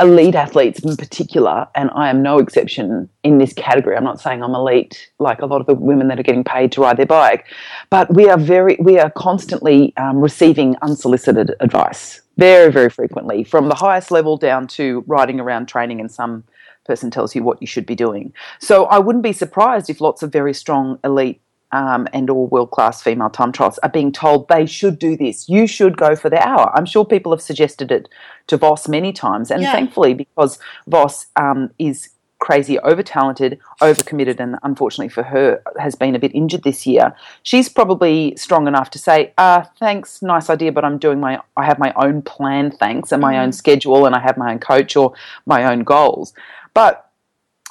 elite 0.00 0.34
athletes 0.34 0.80
in 0.80 0.96
particular, 0.96 1.66
and 1.74 1.90
I 1.94 2.10
am 2.10 2.22
no 2.22 2.38
exception 2.38 3.08
in 3.22 3.38
this 3.38 3.52
category. 3.52 3.96
I'm 3.96 4.04
not 4.04 4.20
saying 4.20 4.42
I'm 4.42 4.54
elite 4.54 5.10
like 5.18 5.40
a 5.40 5.46
lot 5.46 5.60
of 5.60 5.66
the 5.66 5.74
women 5.74 6.08
that 6.08 6.20
are 6.20 6.22
getting 6.22 6.44
paid 6.44 6.72
to 6.72 6.82
ride 6.82 6.96
their 6.98 7.06
bike, 7.06 7.46
but 7.88 8.12
we 8.14 8.28
are 8.28 8.38
very, 8.38 8.76
we 8.80 8.98
are 8.98 9.10
constantly 9.10 9.96
um, 9.96 10.20
receiving 10.20 10.76
unsolicited 10.82 11.54
advice 11.60 12.20
very, 12.36 12.70
very 12.70 12.90
frequently 12.90 13.44
from 13.44 13.68
the 13.68 13.74
highest 13.74 14.10
level 14.10 14.36
down 14.36 14.66
to 14.66 15.02
riding 15.06 15.40
around 15.40 15.66
training 15.66 16.00
and 16.00 16.12
some 16.12 16.44
person 16.84 17.10
tells 17.10 17.34
you 17.34 17.42
what 17.42 17.60
you 17.60 17.66
should 17.66 17.86
be 17.86 17.94
doing. 17.94 18.32
So 18.60 18.84
I 18.86 18.98
wouldn't 18.98 19.24
be 19.24 19.32
surprised 19.32 19.90
if 19.90 20.00
lots 20.00 20.22
of 20.22 20.30
very 20.30 20.54
strong 20.54 20.98
elite 21.02 21.40
um, 21.72 22.06
and 22.12 22.30
all 22.30 22.46
world 22.46 22.70
class 22.70 23.02
female 23.02 23.30
time 23.30 23.52
trials 23.52 23.78
are 23.78 23.88
being 23.88 24.12
told 24.12 24.48
they 24.48 24.66
should 24.66 24.98
do 24.98 25.16
this. 25.16 25.48
You 25.48 25.66
should 25.66 25.96
go 25.96 26.14
for 26.14 26.30
the 26.30 26.46
hour. 26.46 26.70
I'm 26.74 26.86
sure 26.86 27.04
people 27.04 27.32
have 27.32 27.42
suggested 27.42 27.90
it 27.90 28.08
to 28.46 28.56
Vos 28.56 28.88
many 28.88 29.12
times, 29.12 29.50
and 29.50 29.62
yeah. 29.62 29.72
thankfully, 29.72 30.14
because 30.14 30.58
Vos 30.86 31.26
um, 31.36 31.70
is 31.78 32.10
crazy, 32.38 32.78
over 32.80 33.02
talented, 33.02 33.58
over 33.80 34.02
committed, 34.02 34.40
and 34.40 34.56
unfortunately 34.62 35.08
for 35.08 35.22
her, 35.22 35.62
has 35.78 35.94
been 35.94 36.14
a 36.14 36.18
bit 36.18 36.34
injured 36.34 36.62
this 36.62 36.86
year. 36.86 37.14
She's 37.42 37.68
probably 37.68 38.36
strong 38.36 38.68
enough 38.68 38.90
to 38.90 38.98
say, 38.98 39.32
uh, 39.38 39.64
"Thanks, 39.78 40.22
nice 40.22 40.50
idea, 40.50 40.72
but 40.72 40.84
I'm 40.84 40.98
doing 40.98 41.18
my, 41.18 41.40
I 41.56 41.64
have 41.64 41.78
my 41.78 41.92
own 41.96 42.22
plan, 42.22 42.70
thanks, 42.70 43.12
and 43.12 43.20
my 43.20 43.34
mm. 43.34 43.42
own 43.42 43.52
schedule, 43.52 44.06
and 44.06 44.14
I 44.14 44.20
have 44.20 44.36
my 44.36 44.52
own 44.52 44.58
coach 44.58 44.96
or 44.96 45.14
my 45.46 45.64
own 45.64 45.80
goals." 45.80 46.32
But 46.74 47.05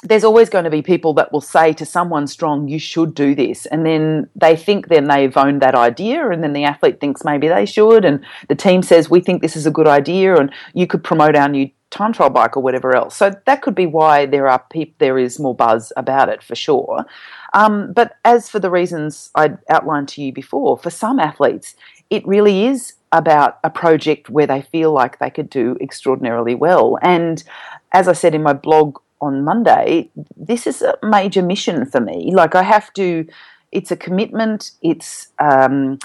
there's 0.08 0.24
always 0.24 0.48
going 0.48 0.64
to 0.64 0.70
be 0.70 0.82
people 0.82 1.14
that 1.14 1.32
will 1.32 1.40
say 1.40 1.72
to 1.74 1.84
someone 1.84 2.26
strong, 2.26 2.68
you 2.68 2.78
should 2.78 3.14
do 3.14 3.34
this. 3.34 3.66
And 3.66 3.84
then 3.84 4.28
they 4.34 4.56
think 4.56 4.88
then 4.88 5.08
they've 5.08 5.36
owned 5.36 5.62
that 5.62 5.74
idea. 5.74 6.30
And 6.30 6.42
then 6.42 6.52
the 6.52 6.64
athlete 6.64 7.00
thinks 7.00 7.24
maybe 7.24 7.48
they 7.48 7.66
should. 7.66 8.04
And 8.04 8.24
the 8.48 8.54
team 8.54 8.82
says, 8.82 9.10
we 9.10 9.20
think 9.20 9.42
this 9.42 9.56
is 9.56 9.66
a 9.66 9.70
good 9.70 9.88
idea. 9.88 10.36
And 10.36 10.52
you 10.74 10.86
could 10.86 11.02
promote 11.02 11.36
our 11.36 11.48
new 11.48 11.70
time 11.90 12.12
trial 12.12 12.30
bike 12.30 12.56
or 12.56 12.62
whatever 12.62 12.94
else. 12.94 13.16
So 13.16 13.32
that 13.46 13.62
could 13.62 13.74
be 13.74 13.86
why 13.86 14.26
there 14.26 14.48
are 14.48 14.62
peop- 14.70 14.98
there 14.98 15.18
is 15.18 15.38
more 15.38 15.54
buzz 15.54 15.92
about 15.96 16.28
it 16.28 16.42
for 16.42 16.54
sure. 16.54 17.04
Um, 17.54 17.92
but 17.92 18.16
as 18.24 18.48
for 18.48 18.58
the 18.58 18.70
reasons 18.70 19.30
I 19.34 19.54
outlined 19.68 20.08
to 20.10 20.22
you 20.22 20.32
before, 20.32 20.76
for 20.76 20.90
some 20.90 21.18
athletes, 21.18 21.74
it 22.10 22.26
really 22.26 22.66
is 22.66 22.94
about 23.12 23.58
a 23.64 23.70
project 23.70 24.28
where 24.28 24.46
they 24.46 24.62
feel 24.62 24.92
like 24.92 25.18
they 25.18 25.30
could 25.30 25.48
do 25.48 25.76
extraordinarily 25.80 26.54
well. 26.54 26.98
And 27.02 27.42
as 27.92 28.08
I 28.08 28.12
said 28.12 28.34
in 28.34 28.42
my 28.42 28.52
blog 28.52 28.98
on 29.20 29.44
Monday, 29.44 30.10
this 30.36 30.66
is 30.66 30.82
a 30.82 30.98
major 31.02 31.42
mission 31.42 31.86
for 31.86 32.00
me. 32.00 32.32
Like 32.34 32.54
I 32.54 32.62
have 32.62 32.92
to, 32.94 33.26
it's 33.72 33.90
a 33.90 33.96
commitment. 33.96 34.72
It's 34.82 35.28
um, 35.38 35.98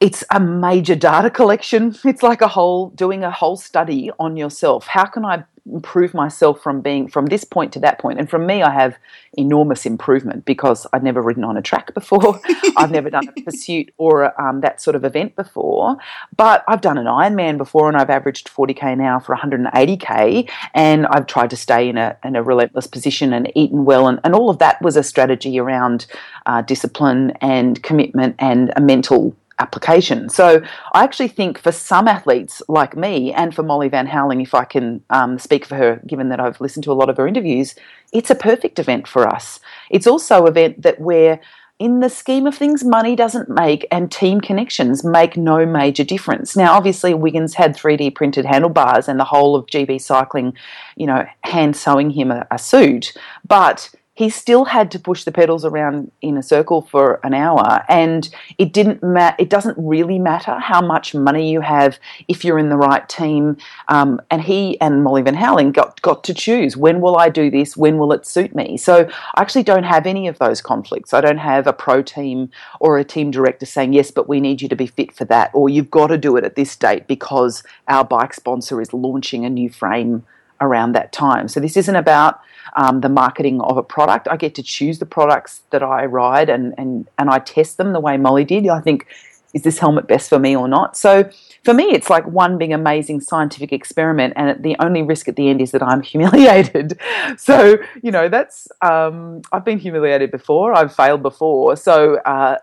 it's 0.00 0.24
a 0.30 0.38
major 0.38 0.94
data 0.94 1.30
collection. 1.30 1.96
It's 2.04 2.22
like 2.22 2.40
a 2.40 2.48
whole 2.48 2.90
doing 2.90 3.24
a 3.24 3.30
whole 3.30 3.56
study 3.56 4.10
on 4.18 4.36
yourself. 4.36 4.86
How 4.86 5.06
can 5.06 5.24
I 5.24 5.44
improve 5.72 6.14
myself 6.14 6.62
from 6.62 6.80
being 6.80 7.08
from 7.08 7.26
this 7.26 7.44
point 7.44 7.72
to 7.72 7.80
that 7.80 7.98
point. 7.98 8.18
And 8.18 8.28
from 8.28 8.46
me, 8.46 8.62
I 8.62 8.70
have 8.70 8.98
enormous 9.34 9.86
improvement 9.86 10.44
because 10.44 10.86
I'd 10.92 11.02
never 11.02 11.22
ridden 11.22 11.44
on 11.44 11.56
a 11.56 11.62
track 11.62 11.94
before. 11.94 12.40
I've 12.76 12.90
never 12.90 13.10
done 13.10 13.28
a 13.28 13.42
pursuit 13.42 13.92
or 13.98 14.40
um, 14.40 14.60
that 14.60 14.80
sort 14.80 14.96
of 14.96 15.04
event 15.04 15.36
before. 15.36 15.96
But 16.36 16.64
I've 16.68 16.80
done 16.80 16.98
an 16.98 17.06
Ironman 17.06 17.58
before, 17.58 17.88
and 17.88 17.96
I've 17.96 18.10
averaged 18.10 18.48
40k 18.48 18.96
now 18.96 19.18
for 19.18 19.36
180k. 19.36 20.50
And 20.74 21.06
I've 21.06 21.26
tried 21.26 21.50
to 21.50 21.56
stay 21.56 21.88
in 21.88 21.96
a 21.96 22.16
in 22.24 22.36
a 22.36 22.42
relentless 22.42 22.86
position 22.86 23.32
and 23.32 23.50
eaten 23.54 23.84
well, 23.84 24.08
and, 24.08 24.20
and 24.24 24.34
all 24.34 24.50
of 24.50 24.58
that 24.58 24.80
was 24.82 24.96
a 24.96 25.02
strategy 25.02 25.58
around 25.58 26.06
uh, 26.46 26.62
discipline 26.62 27.32
and 27.40 27.82
commitment 27.82 28.36
and 28.38 28.72
a 28.76 28.80
mental 28.80 29.36
application. 29.58 30.28
So 30.28 30.62
I 30.92 31.04
actually 31.04 31.28
think 31.28 31.58
for 31.58 31.72
some 31.72 32.08
athletes 32.08 32.62
like 32.68 32.96
me 32.96 33.32
and 33.32 33.54
for 33.54 33.62
Molly 33.62 33.88
Van 33.88 34.06
Houweling, 34.06 34.42
if 34.42 34.54
I 34.54 34.64
can 34.64 35.02
um, 35.10 35.38
speak 35.38 35.64
for 35.64 35.76
her, 35.76 36.02
given 36.06 36.28
that 36.28 36.40
I've 36.40 36.60
listened 36.60 36.84
to 36.84 36.92
a 36.92 36.94
lot 36.94 37.10
of 37.10 37.16
her 37.16 37.26
interviews, 37.26 37.74
it's 38.12 38.30
a 38.30 38.34
perfect 38.34 38.78
event 38.78 39.06
for 39.08 39.26
us. 39.26 39.60
It's 39.90 40.06
also 40.06 40.42
an 40.42 40.48
event 40.48 40.82
that 40.82 41.00
where 41.00 41.40
in 41.78 42.00
the 42.00 42.10
scheme 42.10 42.46
of 42.46 42.56
things, 42.56 42.82
money 42.82 43.14
doesn't 43.14 43.48
make 43.48 43.86
and 43.92 44.10
team 44.10 44.40
connections 44.40 45.04
make 45.04 45.36
no 45.36 45.64
major 45.64 46.02
difference. 46.02 46.56
Now, 46.56 46.74
obviously, 46.74 47.14
Wiggins 47.14 47.54
had 47.54 47.76
3D 47.76 48.16
printed 48.16 48.44
handlebars 48.44 49.06
and 49.06 49.18
the 49.18 49.24
whole 49.24 49.54
of 49.54 49.66
GB 49.66 50.00
Cycling, 50.00 50.54
you 50.96 51.06
know, 51.06 51.24
hand 51.44 51.76
sewing 51.76 52.10
him 52.10 52.32
a, 52.32 52.46
a 52.50 52.58
suit, 52.58 53.16
but 53.46 53.90
he 54.18 54.28
still 54.28 54.64
had 54.64 54.90
to 54.90 54.98
push 54.98 55.22
the 55.22 55.30
pedals 55.30 55.64
around 55.64 56.10
in 56.22 56.36
a 56.36 56.42
circle 56.42 56.82
for 56.82 57.20
an 57.22 57.32
hour 57.32 57.84
and 57.88 58.28
it 58.58 58.72
didn't 58.72 59.00
ma- 59.00 59.36
it 59.38 59.48
doesn't 59.48 59.78
really 59.78 60.18
matter 60.18 60.58
how 60.58 60.80
much 60.80 61.14
money 61.14 61.52
you 61.52 61.60
have 61.60 62.00
if 62.26 62.44
you're 62.44 62.58
in 62.58 62.68
the 62.68 62.76
right 62.76 63.08
team 63.08 63.56
um, 63.86 64.20
and 64.28 64.42
he 64.42 64.78
and 64.80 65.04
Molly 65.04 65.22
Van 65.22 65.36
Houweling 65.36 65.72
got, 65.72 66.02
got 66.02 66.24
to 66.24 66.34
choose 66.34 66.76
when 66.76 67.00
will 67.00 67.16
I 67.16 67.28
do 67.28 67.48
this 67.48 67.76
when 67.76 67.96
will 67.96 68.12
it 68.12 68.26
suit 68.26 68.56
me? 68.56 68.76
So 68.76 69.08
I 69.36 69.40
actually 69.40 69.62
don't 69.62 69.84
have 69.84 70.04
any 70.04 70.26
of 70.26 70.40
those 70.40 70.60
conflicts. 70.60 71.14
I 71.14 71.20
don't 71.20 71.38
have 71.38 71.68
a 71.68 71.72
pro 71.72 72.02
team 72.02 72.50
or 72.80 72.98
a 72.98 73.04
team 73.04 73.30
director 73.30 73.66
saying 73.66 73.92
yes 73.92 74.10
but 74.10 74.28
we 74.28 74.40
need 74.40 74.60
you 74.60 74.68
to 74.68 74.74
be 74.74 74.88
fit 74.88 75.12
for 75.12 75.26
that 75.26 75.52
or 75.54 75.68
you've 75.68 75.92
got 75.92 76.08
to 76.08 76.18
do 76.18 76.36
it 76.36 76.42
at 76.42 76.56
this 76.56 76.74
date 76.74 77.06
because 77.06 77.62
our 77.86 78.04
bike 78.04 78.34
sponsor 78.34 78.80
is 78.80 78.92
launching 78.92 79.44
a 79.44 79.50
new 79.50 79.70
frame 79.70 80.24
around 80.60 80.92
that 80.92 81.12
time 81.12 81.48
so 81.48 81.60
this 81.60 81.76
isn't 81.76 81.96
about 81.96 82.40
um, 82.76 83.00
the 83.00 83.08
marketing 83.08 83.60
of 83.60 83.76
a 83.76 83.82
product. 83.82 84.28
I 84.30 84.36
get 84.36 84.54
to 84.56 84.62
choose 84.62 84.98
the 84.98 85.06
products 85.06 85.62
that 85.70 85.82
I 85.82 86.04
ride 86.04 86.48
and, 86.48 86.74
and, 86.78 87.08
and 87.18 87.30
I 87.30 87.38
test 87.38 87.76
them 87.76 87.92
the 87.92 88.00
way 88.00 88.16
Molly 88.16 88.44
did. 88.44 88.68
I 88.68 88.80
think, 88.80 89.06
is 89.54 89.62
this 89.62 89.78
helmet 89.78 90.06
best 90.06 90.28
for 90.28 90.38
me 90.38 90.54
or 90.54 90.68
not? 90.68 90.96
So 90.96 91.28
for 91.64 91.74
me, 91.74 91.84
it's 91.84 92.10
like 92.10 92.26
one 92.26 92.58
big 92.58 92.70
amazing 92.70 93.20
scientific 93.20 93.72
experiment, 93.72 94.34
and 94.36 94.62
the 94.62 94.76
only 94.78 95.02
risk 95.02 95.26
at 95.26 95.36
the 95.36 95.48
end 95.48 95.60
is 95.60 95.72
that 95.72 95.82
I'm 95.82 96.02
humiliated. 96.12 96.98
So 97.36 97.78
you 98.02 98.10
know, 98.10 98.28
that's 98.28 98.68
um, 98.82 99.42
I've 99.52 99.64
been 99.64 99.78
humiliated 99.78 100.30
before, 100.30 100.74
I've 100.74 100.94
failed 100.94 101.22
before. 101.22 101.76
So 101.76 102.16
uh, 102.18 102.58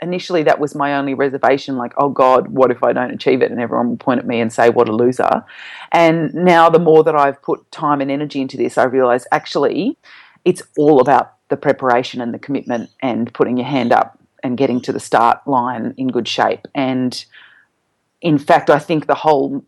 initially 0.00 0.42
that 0.42 0.58
was 0.58 0.74
my 0.74 0.94
only 0.94 1.14
reservation 1.14 1.76
like 1.76 1.92
oh 1.96 2.08
god 2.08 2.48
what 2.48 2.70
if 2.70 2.82
i 2.82 2.92
don't 2.92 3.10
achieve 3.10 3.42
it? 3.42 3.50
And 3.50 3.60
everyone 3.60 3.90
will 3.90 3.96
point 3.96 4.20
at 4.20 4.26
me 4.26 4.40
and 4.40 4.52
say 4.52 4.70
what 4.70 4.88
a 4.88 4.92
loser. 4.92 5.44
And 5.92 6.32
now 6.34 6.68
the 6.70 6.78
more 6.78 7.04
that 7.04 7.16
i've 7.16 7.40
put 7.42 7.70
time 7.70 8.00
and 8.00 8.10
energy 8.10 8.40
into 8.40 8.56
this 8.56 8.78
i 8.78 8.84
realize 8.84 9.26
actually 9.32 9.96
it's 10.44 10.62
all 10.76 11.00
about 11.00 11.34
the 11.48 11.56
preparation 11.56 12.20
and 12.20 12.32
the 12.32 12.38
commitment 12.38 12.90
and 13.02 13.32
putting 13.32 13.56
your 13.56 13.66
hand 13.66 13.92
up 13.92 14.18
and 14.42 14.58
getting 14.58 14.80
to 14.80 14.92
the 14.92 15.00
start 15.00 15.46
line 15.46 15.94
in 15.96 16.08
good 16.08 16.28
shape. 16.28 16.66
And 16.74 17.24
in 18.20 18.38
fact 18.38 18.70
i 18.70 18.78
think 18.78 19.06
the 19.06 19.14
whole 19.14 19.64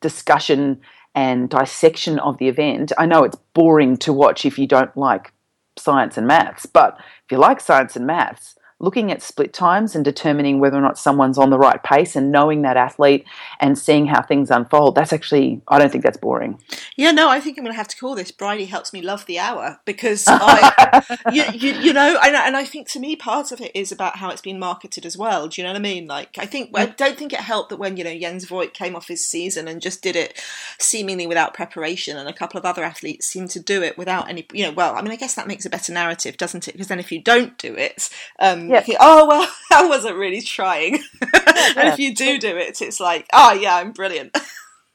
discussion 0.00 0.80
and 1.14 1.48
dissection 1.48 2.18
of 2.18 2.38
the 2.38 2.48
event 2.48 2.92
i 2.98 3.06
know 3.06 3.22
it's 3.22 3.36
boring 3.54 3.96
to 3.96 4.12
watch 4.12 4.44
if 4.44 4.58
you 4.58 4.66
don't 4.66 4.96
like 4.96 5.32
science 5.78 6.18
and 6.18 6.26
maths 6.26 6.66
but 6.66 6.96
if 6.98 7.30
you 7.32 7.38
like 7.38 7.60
science 7.60 7.96
and 7.96 8.06
maths 8.06 8.56
looking 8.82 9.12
at 9.12 9.22
split 9.22 9.54
times 9.54 9.94
and 9.94 10.04
determining 10.04 10.58
whether 10.58 10.76
or 10.76 10.80
not 10.80 10.98
someone's 10.98 11.38
on 11.38 11.50
the 11.50 11.58
right 11.58 11.82
pace 11.84 12.16
and 12.16 12.32
knowing 12.32 12.62
that 12.62 12.76
athlete 12.76 13.24
and 13.60 13.78
seeing 13.78 14.06
how 14.06 14.20
things 14.20 14.50
unfold, 14.50 14.96
that's 14.96 15.12
actually, 15.12 15.62
I 15.68 15.78
don't 15.78 15.90
think 15.90 16.02
that's 16.02 16.16
boring. 16.16 16.60
Yeah, 16.96 17.12
no, 17.12 17.30
I 17.30 17.38
think 17.38 17.56
I'm 17.56 17.64
going 17.64 17.72
to 17.72 17.78
have 17.78 17.88
to 17.88 17.96
call 17.96 18.16
this 18.16 18.32
Bridie 18.32 18.64
Helps 18.64 18.92
Me 18.92 19.00
Love 19.00 19.24
the 19.26 19.38
Hour 19.38 19.80
because 19.84 20.24
I, 20.28 21.20
you, 21.32 21.44
you, 21.54 21.72
you, 21.80 21.92
know, 21.92 22.18
and, 22.22 22.34
and 22.34 22.56
I 22.56 22.64
think 22.64 22.88
to 22.90 23.00
me 23.00 23.14
part 23.14 23.52
of 23.52 23.60
it 23.60 23.70
is 23.72 23.92
about 23.92 24.16
how 24.16 24.30
it's 24.30 24.42
been 24.42 24.58
marketed 24.58 25.06
as 25.06 25.16
well. 25.16 25.46
Do 25.46 25.60
you 25.60 25.66
know 25.66 25.72
what 25.72 25.78
I 25.78 25.82
mean? 25.82 26.08
Like, 26.08 26.36
I 26.36 26.46
think, 26.46 26.70
I 26.74 26.86
don't 26.86 27.16
think 27.16 27.32
it 27.32 27.40
helped 27.40 27.70
that 27.70 27.78
when, 27.78 27.96
you 27.96 28.02
know, 28.02 28.18
Jens 28.18 28.46
Voigt 28.46 28.74
came 28.74 28.96
off 28.96 29.06
his 29.06 29.24
season 29.24 29.68
and 29.68 29.80
just 29.80 30.02
did 30.02 30.16
it 30.16 30.42
seemingly 30.80 31.28
without 31.28 31.54
preparation 31.54 32.16
and 32.16 32.28
a 32.28 32.32
couple 32.32 32.58
of 32.58 32.64
other 32.64 32.82
athletes 32.82 33.26
seemed 33.26 33.50
to 33.50 33.60
do 33.60 33.80
it 33.80 33.96
without 33.96 34.28
any, 34.28 34.44
you 34.52 34.66
know, 34.66 34.72
well, 34.72 34.96
I 34.96 35.02
mean, 35.02 35.12
I 35.12 35.16
guess 35.16 35.36
that 35.36 35.46
makes 35.46 35.64
a 35.64 35.70
better 35.70 35.92
narrative, 35.92 36.36
doesn't 36.36 36.66
it? 36.66 36.72
Because 36.72 36.88
then 36.88 36.98
if 36.98 37.12
you 37.12 37.22
don't 37.22 37.56
do 37.58 37.76
it, 37.76 38.10
um, 38.40 38.71
yeah. 38.72 38.80
Think, 38.80 38.98
oh 39.00 39.26
well, 39.26 39.48
I 39.72 39.86
wasn't 39.86 40.16
really 40.16 40.40
trying. 40.40 40.96
Yeah. 40.96 41.02
and 41.76 41.88
if 41.88 41.98
you 41.98 42.14
do 42.14 42.38
do 42.38 42.56
it, 42.56 42.80
it's 42.80 43.00
like, 43.00 43.26
oh 43.32 43.52
yeah, 43.52 43.76
I'm 43.76 43.92
brilliant. 43.92 44.36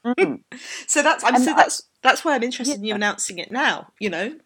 Mm. 0.04 0.40
so 0.86 1.02
that's 1.02 1.24
I'm, 1.24 1.38
so 1.38 1.54
that's 1.54 1.82
that's 2.02 2.24
why 2.24 2.34
I'm 2.34 2.42
interested 2.42 2.74
yeah. 2.74 2.78
in 2.78 2.84
you 2.84 2.94
announcing 2.94 3.38
it 3.38 3.50
now. 3.50 3.92
You 3.98 4.10
know. 4.10 4.36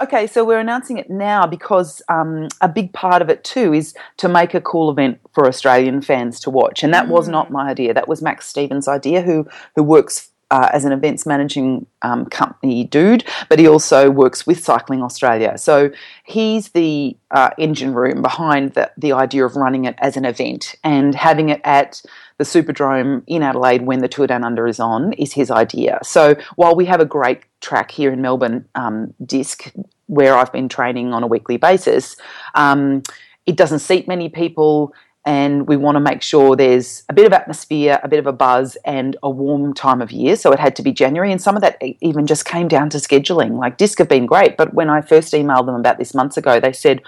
Okay, 0.00 0.28
so 0.28 0.44
we're 0.44 0.60
announcing 0.60 0.96
it 0.96 1.10
now 1.10 1.44
because 1.44 2.00
um, 2.08 2.46
a 2.60 2.68
big 2.68 2.92
part 2.92 3.20
of 3.20 3.28
it 3.28 3.42
too 3.42 3.74
is 3.74 3.94
to 4.18 4.28
make 4.28 4.54
a 4.54 4.60
cool 4.60 4.92
event 4.92 5.18
for 5.32 5.48
Australian 5.48 6.02
fans 6.02 6.38
to 6.40 6.50
watch, 6.50 6.84
and 6.84 6.94
that 6.94 7.06
mm. 7.06 7.10
was 7.10 7.28
not 7.28 7.50
my 7.50 7.70
idea. 7.70 7.92
That 7.92 8.06
was 8.06 8.22
Max 8.22 8.46
Stevens' 8.46 8.86
idea, 8.86 9.22
who 9.22 9.48
who 9.74 9.82
works 9.82 10.30
uh, 10.50 10.70
as 10.72 10.84
an 10.84 10.92
events 10.92 11.26
managing 11.26 11.86
um, 12.02 12.24
company 12.26 12.84
dude, 12.84 13.24
but 13.48 13.58
he 13.58 13.68
also 13.68 14.10
works 14.10 14.46
with 14.46 14.62
Cycling 14.62 15.02
Australia. 15.02 15.58
So 15.58 15.90
he's 16.24 16.70
the 16.70 17.16
uh, 17.30 17.50
engine 17.58 17.94
room 17.94 18.22
behind 18.22 18.74
the, 18.74 18.90
the 18.96 19.12
idea 19.12 19.44
of 19.44 19.56
running 19.56 19.84
it 19.84 19.94
as 19.98 20.16
an 20.16 20.24
event 20.24 20.74
and 20.82 21.14
having 21.14 21.50
it 21.50 21.60
at 21.64 22.02
the 22.38 22.44
Superdrome 22.44 23.22
in 23.26 23.42
Adelaide 23.42 23.82
when 23.82 23.98
the 23.98 24.08
Tour 24.08 24.26
Down 24.26 24.44
Under 24.44 24.66
is 24.66 24.80
on 24.80 25.12
is 25.14 25.32
his 25.32 25.50
idea. 25.50 25.98
So 26.02 26.36
while 26.56 26.74
we 26.74 26.86
have 26.86 27.00
a 27.00 27.04
great 27.04 27.42
track 27.60 27.90
here 27.90 28.12
in 28.12 28.22
Melbourne, 28.22 28.66
um, 28.74 29.12
Disc, 29.24 29.72
where 30.06 30.34
I've 30.34 30.52
been 30.52 30.68
training 30.68 31.12
on 31.12 31.22
a 31.22 31.26
weekly 31.26 31.58
basis, 31.58 32.16
um, 32.54 33.02
it 33.44 33.56
doesn't 33.56 33.80
seat 33.80 34.06
many 34.06 34.28
people 34.28 34.94
and 35.24 35.66
we 35.66 35.76
want 35.76 35.96
to 35.96 36.00
make 36.00 36.22
sure 36.22 36.56
there's 36.56 37.04
a 37.08 37.12
bit 37.12 37.26
of 37.26 37.32
atmosphere, 37.32 38.00
a 38.02 38.08
bit 38.08 38.18
of 38.18 38.26
a 38.26 38.32
buzz, 38.32 38.76
and 38.84 39.16
a 39.22 39.30
warm 39.30 39.74
time 39.74 40.00
of 40.00 40.10
year. 40.10 40.36
So 40.36 40.52
it 40.52 40.58
had 40.58 40.76
to 40.76 40.82
be 40.82 40.92
January, 40.92 41.30
and 41.32 41.40
some 41.40 41.56
of 41.56 41.62
that 41.62 41.80
even 42.00 42.26
just 42.26 42.44
came 42.44 42.68
down 42.68 42.90
to 42.90 42.98
scheduling. 42.98 43.58
Like 43.58 43.76
Disc 43.76 43.98
have 43.98 44.08
been 44.08 44.26
great, 44.26 44.56
but 44.56 44.74
when 44.74 44.88
I 44.88 45.00
first 45.00 45.32
emailed 45.32 45.66
them 45.66 45.74
about 45.74 45.98
this 45.98 46.14
months 46.14 46.36
ago, 46.36 46.60
they 46.60 46.72
said, 46.72 47.02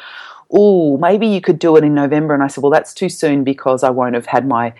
"Oh, 0.50 0.99
maybe 0.99 1.26
you 1.26 1.40
could 1.40 1.59
do 1.59 1.76
it 1.76 1.85
in 1.85 1.95
November," 1.95 2.35
and 2.35 2.43
I 2.43 2.49
said, 2.49 2.62
"Well, 2.62 2.73
that's 2.73 2.95
too 2.95 3.09
soon 3.09 3.45
because 3.45 3.83
I 3.83 3.90
won't 3.90 4.14
have 4.14 4.26
had 4.26 4.47
my." 4.47 4.75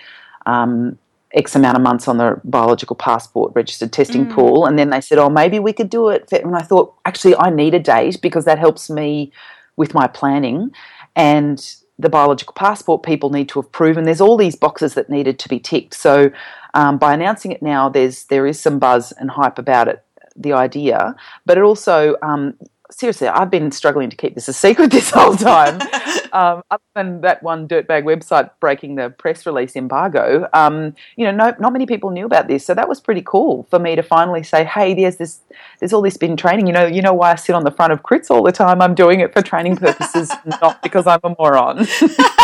Um, 0.47 0.99
X 1.33 1.55
amount 1.55 1.77
of 1.77 1.83
months 1.83 2.09
on 2.09 2.19
the 2.19 2.41
biological 2.43 2.97
passport 2.97 3.53
registered 3.55 3.93
testing 3.93 4.27
mm. 4.27 4.35
pool. 4.35 4.67
And 4.67 4.79
then 4.79 4.91
they 4.91 5.01
said, 5.01 5.19
oh, 5.19 5.29
maybe 5.29 5.61
we 5.61 5.73
could 5.73 5.89
do 5.89 6.09
it. 6.09 6.29
And 6.33 6.57
I 6.57 6.63
thought, 6.63 6.95
actually, 7.05 7.37
I 7.37 7.51
need 7.51 7.73
a 7.75 7.79
date 7.79 8.21
because 8.21 8.47
that 8.47 8.59
helps 8.59 8.91
me 8.91 9.33
with 9.77 9.95
my 9.95 10.09
planning. 10.09 10.73
And 11.15 11.65
the 12.01 12.09
biological 12.09 12.55
passport 12.55 13.03
people 13.03 13.31
need 13.31 13.49
to 13.51 13.61
have 13.61 13.71
proven. 13.73 14.05
There's 14.05 14.21
all 14.21 14.37
these 14.37 14.57
boxes 14.57 14.95
that 14.95 15.11
needed 15.11 15.39
to 15.39 15.49
be 15.49 15.59
ticked. 15.59 15.95
So 15.95 16.31
um, 16.75 16.99
by 16.99 17.15
announcing 17.15 17.53
it 17.53 17.63
now, 17.63 17.89
there's 17.89 18.25
there 18.25 18.47
is 18.47 18.59
some 18.59 18.79
buzz 18.79 19.13
and 19.13 19.31
hype 19.31 19.59
about 19.59 19.89
it, 19.89 20.05
the 20.37 20.53
idea. 20.53 21.15
But 21.47 21.59
it 21.59 21.65
also 21.65 22.17
um, 22.23 22.55
seriously, 22.91 23.29
I've 23.29 23.51
been 23.51 23.71
struggling 23.73 24.11
to 24.11 24.17
keep 24.17 24.35
this 24.35 24.49
a 24.49 24.53
secret 24.53 24.91
this 24.91 25.11
whole 25.11 25.37
time. 25.37 25.81
um, 26.33 26.63
other 26.71 26.83
than 26.95 27.21
that 27.23 27.43
one 27.43 27.67
dirtbag 27.69 28.05
website 28.05 28.51
breaking 28.61 28.97
the 28.97 29.11
press 29.11 29.47
release 29.47 29.77
embargo, 29.77 30.49
um, 30.53 30.95
you 31.17 31.25
know, 31.25 31.31
no, 31.31 31.55
not 31.59 31.73
many 31.73 31.87
people 31.87 32.11
knew 32.11 32.27
about 32.27 32.49
this. 32.49 32.65
So 32.65 32.75
that 32.75 32.89
was 32.89 33.01
pretty 33.01 33.23
cool 33.25 33.67
for 33.71 33.79
me 33.79 33.97
to 33.97 34.03
finally 34.03 34.43
say, 34.43 34.65
"Hey, 34.65 34.95
there's 34.95 35.17
this, 35.17 35.41
there's 35.79 35.93
all 35.93 36.03
this 36.03 36.17
been 36.17 36.37
training. 36.37 36.67
You 36.67 36.73
know, 36.73 36.87
you 36.87 37.03
know 37.03 37.15
why 37.15 37.33
I 37.33 37.35
sit 37.37 37.55
on 37.55 37.65
the 37.65 37.71
front 37.71 37.93
of 37.93 38.03
crits 38.03 38.31
all 38.31 38.43
the 38.43 38.53
time? 38.53 38.83
I'm 38.83 38.95
doing 38.95 39.21
it 39.21 39.33
for 39.33 39.43
training 39.43 39.77
purposes, 39.77 40.31
not 40.63 40.83
because 40.83 41.07
I'm 41.07 41.21
a 41.25 41.35
moron." 41.39 41.87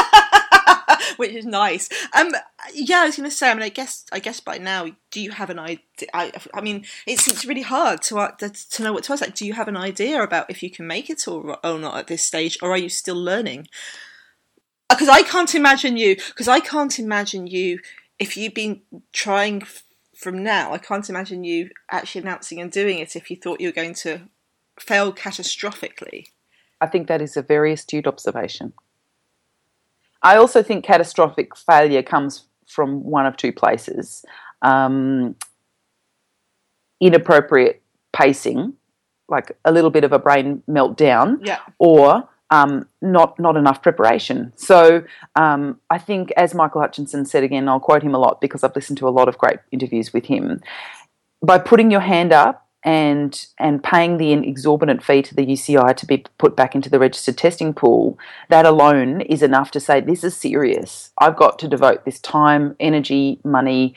which 1.19 1.33
is 1.33 1.47
nice. 1.47 1.89
Um, 2.19 2.31
yeah, 2.75 3.01
I 3.01 3.07
was 3.07 3.17
going 3.17 3.29
to 3.29 3.35
say. 3.35 3.51
I 3.51 3.55
mean, 3.55 3.63
I 3.63 3.69
guess, 3.69 4.05
I 4.13 4.19
guess 4.19 4.41
by 4.41 4.59
now, 4.59 4.87
do 5.11 5.21
you 5.21 5.31
have 5.31 5.51
an 5.51 5.59
idea? 5.59 6.09
I, 6.13 6.33
I 6.55 6.61
mean, 6.61 6.85
it's 7.07 7.25
seems 7.25 7.47
really 7.47 7.63
hard 7.63 8.03
to 8.03 8.19
uh, 8.19 8.31
to 8.37 8.83
know 8.83 8.93
what 8.93 9.05
to 9.05 9.13
ask. 9.13 9.23
Like, 9.23 9.35
do 9.35 9.47
you 9.47 9.55
have 9.55 9.69
an 9.69 9.77
idea 9.77 10.23
about 10.23 10.51
if 10.51 10.63
you 10.63 10.71
can 10.71 10.87
make 10.87 11.11
it 11.11 11.27
or 11.27 11.59
or 11.65 11.79
not 11.79 11.97
at 11.97 12.07
this 12.07 12.23
stage, 12.23 12.59
or 12.63 12.71
are 12.71 12.79
you 12.79 12.89
still 12.89 13.17
learning? 13.17 13.69
Because 14.89 15.09
uh, 15.09 15.13
I 15.13 15.23
can't 15.23 15.55
imagine 15.55 15.97
you. 15.97 16.17
Because 16.17 16.49
I 16.49 16.61
can't 16.61 16.99
imagine 16.99 17.47
you 17.47 17.81
if 18.19 18.37
you've 18.37 18.55
been 18.55 18.83
trying 19.13 19.63
from 20.17 20.43
now. 20.43 20.73
I 20.73 20.79
can't 20.79 21.09
imagine 21.09 21.45
you 21.45 21.71
actually 21.91 22.23
announcing 22.23 22.61
and 22.61 22.73
doing 22.73 22.99
it 22.99 23.17
if 23.17 23.31
you 23.31 23.37
thought 23.37 23.61
you 23.61 23.69
were 23.69 23.73
going 23.73 23.95
to 23.95 24.23
fail 24.79 25.13
catastrophically. 25.13 26.27
I 26.81 26.87
think 26.87 27.09
that 27.09 27.23
is 27.23 27.37
a 27.37 27.43
very 27.43 27.73
astute 27.73 28.07
observation. 28.07 28.73
I 30.27 30.37
also 30.39 30.61
think 30.63 30.85
catastrophic 30.85 31.57
failure 31.57 32.03
comes 32.03 32.47
from 32.67 33.05
one 33.05 33.27
of 33.27 33.37
two 33.37 33.53
places. 33.53 34.25
Um, 34.61 35.37
inappropriate 37.01 37.83
pacing, 38.13 38.73
like 39.29 39.57
a 39.65 39.71
little 39.71 39.91
bit 39.91 40.03
of 40.03 40.13
a 40.13 40.19
brain 40.19 40.63
meltdown, 40.69 41.39
Yeah. 41.47 41.61
or 41.79 42.29
um, 42.51 42.89
not 43.01 43.39
not 43.39 43.57
enough 43.57 43.83
preparation. 43.83 44.53
So 44.57 45.05
um, 45.37 45.81
I 45.91 45.99
think, 45.99 46.33
as 46.37 46.55
Michael 46.55 46.81
Hutchinson 46.81 47.25
said 47.25 47.45
again, 47.45 47.69
I'll 47.69 47.81
quote 47.81 48.03
him 48.03 48.15
a 48.15 48.19
lot 48.19 48.41
because 48.41 48.65
I've 48.65 48.75
listened 48.75 48.99
to 48.99 49.09
a 49.09 49.15
lot 49.19 49.29
of 49.29 49.39
great 49.39 49.59
interviews 49.71 50.13
with 50.13 50.27
him. 50.27 50.61
By 51.45 51.59
putting 51.59 51.91
your 51.91 52.01
hand 52.01 52.33
up 52.33 52.66
and 52.85 53.47
and 53.59 53.83
paying 53.83 54.19
the 54.19 54.33
exorbitant 54.33 55.03
fee 55.03 55.23
to 55.23 55.35
the 55.35 55.45
UCI 55.45 55.97
to 55.97 56.07
be 56.07 56.25
put 56.39 56.57
back 56.57 56.75
into 56.75 56.89
the 56.89 56.99
registered 56.99 57.37
testing 57.37 57.75
pool, 57.75 58.19
that 58.49 58.67
alone 58.67 59.23
is 59.23 59.43
enough 59.43 59.71
to 59.73 59.81
say 59.81 60.01
this 60.01 60.23
is 60.23 60.37
serious. 60.37 61.11
I've 61.19 61.37
got 61.37 61.59
to 61.61 61.69
devote 61.69 62.05
this 62.05 62.21
time, 62.21 62.77
energy, 62.79 63.41
money, 63.45 63.95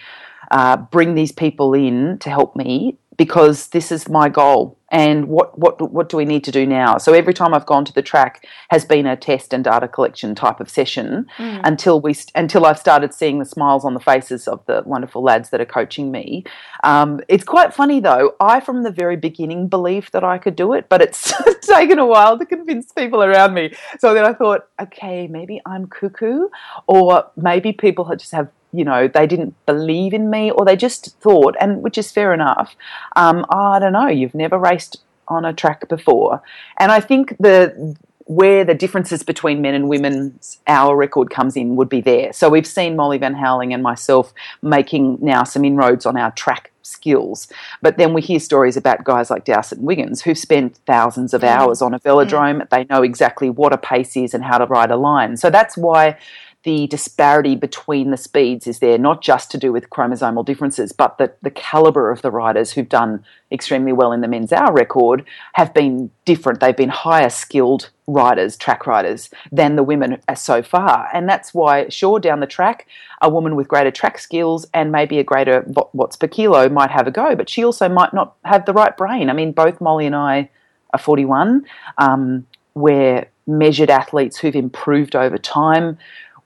uh, 0.52 0.78
bring 0.78 1.14
these 1.16 1.32
people 1.32 1.74
in 1.74 2.18
to 2.20 2.30
help 2.30 2.56
me 2.56 2.98
because 3.18 3.68
this 3.68 3.92
is 3.92 4.10
my 4.10 4.30
goal. 4.30 4.79
And 4.92 5.28
what, 5.28 5.58
what 5.58 5.92
what 5.92 6.10
do 6.10 6.18
we 6.18 6.26
need 6.26 6.44
to 6.46 6.52
do 6.52 6.66
now? 6.66 6.98
So 6.98 7.14
every 7.14 7.34
time 7.34 7.54
I've 7.54 7.66
gone 7.66 7.86
to 7.86 7.94
the 7.94 8.02
track 8.02 8.46
has 8.70 8.86
been 8.86 9.06
a 9.06 9.16
test 9.16 9.54
and 9.54 9.64
data 9.64 9.88
collection 9.88 10.36
type 10.36 10.60
of 10.60 10.70
session 10.70 11.28
Mm. 11.40 11.62
until 11.64 12.02
we 12.02 12.16
until 12.36 12.66
I've 12.66 12.80
started 12.80 13.14
seeing 13.14 13.40
the 13.40 13.46
smiles 13.46 13.86
on 13.86 13.94
the 13.94 14.00
faces 14.00 14.48
of 14.48 14.66
the 14.66 14.84
wonderful 14.86 15.22
lads 15.22 15.50
that 15.52 15.62
are 15.62 15.66
coaching 15.66 16.12
me. 16.12 16.44
Um, 16.84 17.22
it's 17.28 17.44
quite 17.44 17.74
funny 17.74 18.00
though. 18.00 18.36
I 18.40 18.60
from 18.60 18.84
the 18.84 18.92
very 18.92 19.16
beginning 19.16 19.68
believed 19.68 20.12
that 20.14 20.24
I 20.24 20.38
could 20.38 20.56
do 20.56 20.74
it, 20.74 20.90
but 20.90 21.02
it's 21.02 21.34
taken 21.68 22.00
a 22.00 22.06
while 22.06 22.38
to 22.38 22.46
convince 22.46 22.92
people 22.92 23.24
around 23.24 23.54
me. 23.54 23.74
So 24.00 24.14
then 24.14 24.26
I 24.26 24.34
thought, 24.34 24.68
okay, 24.82 25.28
maybe 25.28 25.62
I'm 25.66 25.88
cuckoo, 25.88 26.48
or 26.88 27.30
maybe 27.36 27.72
people 27.74 28.06
just 28.16 28.32
have 28.32 28.50
you 28.72 28.84
know 28.84 29.08
they 29.08 29.28
didn't 29.28 29.56
believe 29.66 30.14
in 30.14 30.30
me, 30.30 30.52
or 30.52 30.66
they 30.66 30.76
just 30.76 31.18
thought, 31.20 31.56
and 31.60 31.82
which 31.82 31.98
is 31.98 32.12
fair 32.12 32.34
enough. 32.34 32.76
Um, 33.16 33.46
I 33.50 33.80
don't 33.80 33.94
know. 33.94 34.08
You've 34.08 34.36
never 34.36 34.58
raced 34.58 34.98
on 35.28 35.46
a 35.46 35.54
track 35.54 35.88
before, 35.88 36.42
and 36.78 36.92
I 36.92 37.00
think 37.00 37.36
the 37.40 37.96
where 38.30 38.64
the 38.64 38.76
differences 38.76 39.24
between 39.24 39.60
men 39.60 39.74
and 39.74 39.90
women's 39.90 40.60
hour 40.68 40.96
record 40.96 41.32
comes 41.32 41.58
in 41.58 41.76
would 41.76 41.90
be 41.90 42.00
there. 42.00 42.32
So 42.32 42.48
we've 42.48 42.68
seen 42.68 42.96
Molly 42.96 43.18
Van 43.18 43.34
Houweling 43.34 43.74
and 43.74 43.82
myself 43.82 44.36
making 44.62 45.18
now 45.20 45.44
some 45.44 45.66
inroads 45.66 46.06
on 46.06 46.16
our 46.16 46.30
track 46.34 46.72
skills. 46.84 47.48
But 47.82 47.98
then 47.98 48.14
we 48.14 48.22
hear 48.22 48.40
stories 48.40 48.78
about 48.78 49.04
guys 49.04 49.32
like 49.32 49.46
Dowsett 49.46 49.80
and 49.80 49.88
Wiggins 49.88 50.22
who've 50.22 50.38
spent 50.38 50.78
thousands 50.86 51.34
of 51.34 51.44
hours 51.44 51.82
on 51.82 51.96
a 51.96 52.00
velodrome. 52.00 52.70
They 52.70 52.84
know 52.84 53.02
exactly 53.02 53.50
what 53.50 53.74
a 53.74 53.80
pace 53.80 54.16
is 54.16 54.36
and 54.36 54.44
how 54.44 54.60
to 54.60 54.66
ride 54.66 54.92
a 54.92 54.96
line. 54.96 55.36
So 55.36 55.50
that's 55.50 55.76
why 55.76 56.16
the 56.64 56.88
disparity 56.88 57.56
between 57.56 58.12
the 58.12 58.18
speeds 58.18 58.68
is 58.68 58.80
there, 58.80 58.98
not 58.98 59.22
just 59.22 59.50
to 59.52 59.58
do 59.58 59.72
with 59.72 59.90
chromosomal 59.90 60.46
differences, 60.46 60.92
but 60.92 61.18
the, 61.18 61.32
the 61.42 61.52
caliber 61.52 62.12
of 62.12 62.22
the 62.22 62.32
riders 62.32 62.74
who've 62.74 62.90
done 62.90 63.24
extremely 63.50 63.94
well 63.94 64.12
in 64.12 64.20
the 64.20 64.28
men's 64.28 64.52
hour 64.52 64.74
record 64.74 65.24
have 65.54 65.74
been 65.74 66.12
different. 66.26 66.60
They've 66.60 66.76
been 66.76 66.90
higher 66.90 67.30
skilled 67.30 67.92
riders, 68.08 68.58
track 68.58 68.86
riders, 68.86 69.30
than 69.54 69.78
the 69.78 69.84
women 69.84 70.22
so 70.36 70.62
far. 70.62 71.08
And 71.14 71.30
that's 71.30 71.54
why, 71.54 71.88
sure, 71.88 72.20
down 72.20 72.42
the 72.42 72.48
track, 72.48 72.88
a 73.22 73.30
woman 73.30 73.56
with 73.56 73.70
greater 73.70 73.92
track 73.92 74.20
skills 74.20 74.66
and 74.74 74.92
maybe 74.92 75.18
a 75.20 75.24
greater 75.24 75.66
watts 75.94 76.18
per 76.18 76.28
kilo 76.28 76.68
might 76.68 76.92
have 76.92 77.08
a 77.08 77.12
go, 77.12 77.36
but 77.36 77.50
she 77.50 77.64
also 77.64 77.88
might 77.88 78.14
not 78.14 78.36
have 78.44 78.66
the 78.66 78.74
right 78.74 78.96
brain. 78.98 79.30
I 79.30 79.34
mean, 79.34 79.54
both 79.54 79.80
Molly 79.80 80.06
and 80.06 80.16
I 80.16 80.50
are 80.94 81.00
41. 81.00 81.66
Um, 81.98 82.46
we're 82.74 83.28
measured 83.50 83.90
athletes 83.90 84.38
who've 84.38 84.56
improved 84.56 85.16
over 85.16 85.38
time. 85.38 85.98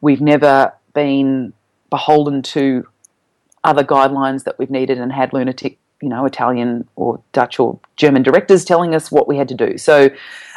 We've 0.04 0.20
never 0.20 0.74
been 0.94 1.54
beholden 1.90 2.42
to 2.42 2.86
other 3.64 3.86
guidelines 3.86 4.44
that 4.44 4.60
we've 4.60 4.70
needed 4.70 5.00
and 5.00 5.14
had 5.14 5.32
lunatic, 5.32 5.78
you 6.02 6.10
know, 6.10 6.26
Italian 6.26 6.86
or 6.98 7.22
Dutch 7.32 7.58
or 7.58 7.80
German 7.96 8.22
directors 8.22 8.66
telling 8.66 8.94
us 8.94 9.10
what 9.10 9.30
we 9.30 9.38
had 9.38 9.48
to 9.48 9.56
do. 9.56 9.78
So, 9.78 10.10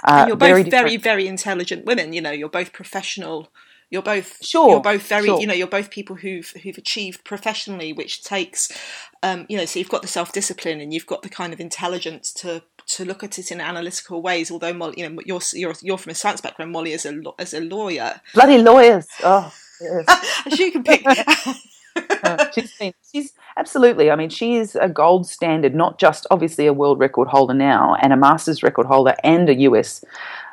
uh, 0.02 0.24
you're 0.26 0.36
both 0.36 0.48
very, 0.48 0.62
very, 0.64 0.96
very, 0.96 1.28
intelligent 1.28 1.84
women. 1.84 2.12
You 2.12 2.22
know, 2.22 2.32
you're 2.32 2.48
both 2.48 2.72
professional. 2.72 3.48
You're 3.88 4.02
both 4.02 4.44
Sure, 4.44 4.70
You're 4.70 4.80
both 4.80 5.06
very. 5.06 5.26
sure. 5.26 5.40
You 5.40 5.46
know, 5.46 5.54
you're 5.54 5.68
both 5.68 5.90
people 5.90 6.16
who've 6.16 6.50
who've 6.64 6.76
achieved 6.76 7.22
professionally, 7.22 7.92
which 7.92 8.24
takes, 8.24 8.76
um, 9.22 9.46
you 9.48 9.56
know, 9.56 9.64
so 9.64 9.78
you've 9.78 9.88
got 9.88 10.02
the 10.02 10.08
self 10.08 10.32
discipline 10.32 10.80
and 10.80 10.92
you've 10.92 11.06
got 11.06 11.22
the 11.22 11.28
kind 11.28 11.52
of 11.52 11.60
intelligence 11.60 12.32
to 12.32 12.64
to 12.88 13.04
look 13.04 13.24
at 13.24 13.38
it 13.38 13.50
in 13.50 13.60
analytical 13.60 14.22
ways. 14.22 14.50
Although 14.50 14.72
Molly, 14.72 14.94
you 14.98 15.08
know, 15.08 15.22
you're 15.24 15.40
you're 15.52 15.74
you're 15.80 15.98
from 15.98 16.10
a 16.10 16.14
science 16.14 16.40
background. 16.40 16.72
Molly 16.72 16.92
is 16.92 17.06
a 17.06 17.20
as 17.38 17.54
a 17.54 17.60
lawyer, 17.60 18.20
bloody 18.34 18.58
lawyers. 18.58 19.06
Oh, 19.22 19.52
she 20.54 20.70
can 20.70 20.82
pick. 20.82 21.04
Uh, 21.06 22.50
she's 22.54 22.76
been, 22.76 22.94
she's 23.12 23.32
absolutely. 23.56 24.10
I 24.10 24.16
mean, 24.16 24.30
she 24.30 24.56
is 24.56 24.76
a 24.76 24.88
gold 24.88 25.26
standard, 25.26 25.74
not 25.74 25.98
just 25.98 26.26
obviously 26.30 26.66
a 26.66 26.72
world 26.72 26.98
record 26.98 27.28
holder 27.28 27.54
now 27.54 27.94
and 28.00 28.12
a 28.12 28.16
Masters 28.16 28.62
record 28.62 28.86
holder 28.86 29.14
and 29.22 29.48
a 29.48 29.54
US 29.54 30.04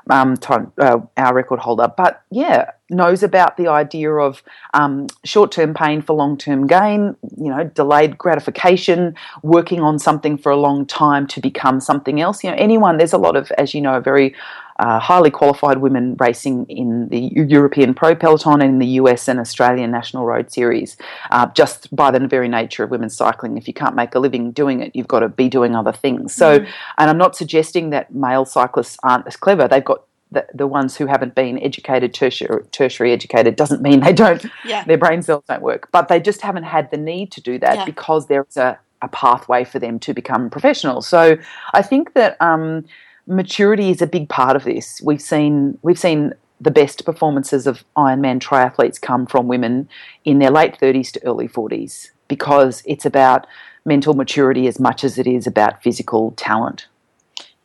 um, 0.09 0.35
time, 0.37 0.71
uh, 0.77 0.99
hour 1.17 1.33
record 1.33 1.59
holder, 1.59 1.91
but 1.95 2.21
yeah, 2.29 2.71
knows 2.89 3.23
about 3.23 3.57
the 3.57 3.67
idea 3.67 4.11
of 4.11 4.43
um, 4.73 5.07
short-term 5.23 5.73
pain 5.73 6.01
for 6.01 6.13
long-term 6.13 6.67
gain. 6.67 7.15
You 7.37 7.49
know, 7.49 7.63
delayed 7.63 8.17
gratification, 8.17 9.15
working 9.41 9.81
on 9.81 9.99
something 9.99 10.37
for 10.37 10.51
a 10.51 10.57
long 10.57 10.85
time 10.85 11.27
to 11.27 11.41
become 11.41 11.79
something 11.79 12.21
else. 12.21 12.43
You 12.43 12.51
know, 12.51 12.57
anyone. 12.57 12.97
There's 12.97 13.13
a 13.13 13.17
lot 13.17 13.35
of, 13.35 13.51
as 13.51 13.73
you 13.73 13.81
know, 13.81 13.99
very 13.99 14.35
uh, 14.83 14.99
highly 14.99 15.31
qualified 15.31 15.77
women 15.77 16.15
racing 16.19 16.65
in 16.67 17.07
the 17.07 17.31
European 17.57 17.93
Pro 17.93 18.13
Peloton 18.15 18.61
and 18.61 18.63
in 18.73 18.79
the 18.79 18.91
US 19.01 19.29
and 19.29 19.39
Australian 19.39 19.91
National 19.91 20.25
Road 20.25 20.51
Series. 20.51 20.97
Uh, 21.31 21.45
just 21.61 21.95
by 21.95 22.11
the 22.11 22.19
very 22.27 22.49
nature 22.49 22.83
of 22.83 22.91
women's 22.91 23.15
cycling, 23.15 23.57
if 23.57 23.65
you 23.65 23.73
can't 23.73 23.95
make 23.95 24.13
a 24.13 24.19
living 24.19 24.51
doing 24.51 24.81
it, 24.81 24.93
you've 24.93 25.07
got 25.07 25.21
to 25.21 25.29
be 25.29 25.47
doing 25.47 25.73
other 25.73 25.93
things. 25.93 26.35
So, 26.35 26.49
and 26.97 27.09
I'm 27.09 27.17
not 27.17 27.33
suggesting 27.37 27.91
that 27.91 28.13
male 28.13 28.43
cyclists 28.43 28.97
aren't 29.03 29.25
as 29.25 29.37
clever. 29.37 29.69
They've 29.69 29.85
got 29.93 30.03
the, 30.31 30.45
the 30.53 30.67
ones 30.67 30.97
who 30.97 31.05
haven't 31.05 31.33
been 31.33 31.57
educated, 31.63 32.13
tertiary, 32.13 32.63
tertiary 32.71 33.13
educated, 33.13 33.55
doesn't 33.55 33.81
mean 33.81 34.01
they 34.01 34.13
don't, 34.13 34.45
Yeah. 34.65 34.83
their 34.83 34.97
brain 34.97 35.21
cells 35.21 35.45
don't 35.47 35.61
work, 35.61 35.87
but 35.93 36.09
they 36.09 36.19
just 36.19 36.41
haven't 36.41 36.63
had 36.63 36.91
the 36.91 36.97
need 36.97 37.31
to 37.33 37.41
do 37.41 37.57
that 37.59 37.75
Yeah. 37.77 37.85
because 37.85 38.27
there's 38.27 38.57
a, 38.57 38.77
a 39.01 39.07
pathway 39.07 39.63
for 39.63 39.79
them 39.79 39.97
to 39.99 40.13
become 40.13 40.49
professionals. 40.49 41.07
So 41.07 41.37
I 41.73 41.81
think 41.83 42.15
that 42.15 42.35
um, 42.41 42.83
maturity 43.27 43.89
is 43.89 44.01
a 44.01 44.07
big 44.07 44.29
part 44.29 44.55
of 44.55 44.63
this. 44.63 45.01
We've 45.03 45.21
seen 45.21 45.77
we've 45.81 45.99
seen 45.99 46.33
the 46.59 46.71
best 46.71 47.05
performances 47.05 47.67
of 47.67 47.83
Ironman 47.97 48.39
triathletes 48.39 49.01
come 49.01 49.25
from 49.25 49.47
women 49.47 49.89
in 50.23 50.39
their 50.39 50.51
late 50.51 50.79
30s 50.79 51.11
to 51.11 51.25
early 51.25 51.47
40s 51.47 52.11
because 52.29 52.81
it's 52.85 53.05
about 53.05 53.45
mental 53.85 54.13
maturity 54.13 54.67
as 54.67 54.79
much 54.79 55.03
as 55.03 55.17
it 55.17 55.27
is 55.27 55.45
about 55.45 55.83
physical 55.83 56.31
talent. 56.31 56.87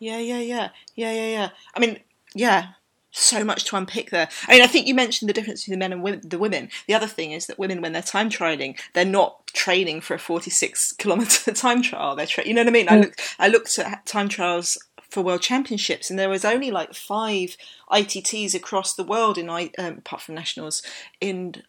Yeah, 0.00 0.18
yeah, 0.18 0.40
yeah, 0.40 0.68
yeah, 0.96 1.12
yeah, 1.12 1.28
yeah. 1.28 1.48
I 1.74 1.80
mean, 1.80 2.00
yeah, 2.34 2.68
so 3.10 3.44
much 3.44 3.64
to 3.64 3.76
unpick 3.76 4.10
there. 4.10 4.28
I 4.48 4.54
mean, 4.54 4.62
I 4.62 4.66
think 4.66 4.86
you 4.86 4.94
mentioned 4.94 5.28
the 5.28 5.32
difference 5.32 5.62
between 5.62 5.78
the 5.78 5.84
men 5.84 5.92
and 5.92 6.02
women, 6.02 6.20
the 6.28 6.38
women. 6.38 6.68
The 6.86 6.94
other 6.94 7.06
thing 7.06 7.32
is 7.32 7.46
that 7.46 7.58
women, 7.58 7.80
when 7.80 7.92
they're 7.92 8.02
time 8.02 8.30
trialing, 8.30 8.78
they're 8.94 9.04
not 9.04 9.46
training 9.48 10.02
for 10.02 10.14
a 10.14 10.18
forty-six 10.18 10.92
kilometer 10.92 11.52
time 11.54 11.82
trial. 11.82 12.16
They're, 12.16 12.26
tra- 12.26 12.46
you 12.46 12.54
know 12.54 12.62
what 12.62 12.68
I 12.68 12.72
mean? 12.72 12.88
I 12.88 12.96
mm. 12.96 13.00
looked, 13.02 13.36
I 13.38 13.48
looked 13.48 13.78
at 13.78 14.06
time 14.06 14.28
trials 14.28 14.78
for 15.08 15.22
world 15.22 15.42
championships, 15.42 16.10
and 16.10 16.18
there 16.18 16.28
was 16.28 16.44
only 16.44 16.70
like 16.70 16.94
five 16.94 17.56
ITTs 17.90 18.54
across 18.54 18.94
the 18.94 19.04
world 19.04 19.38
in, 19.38 19.48
I- 19.48 19.72
um, 19.78 19.98
apart 19.98 20.22
from 20.22 20.34
nationals, 20.34 20.82
in 21.20 21.62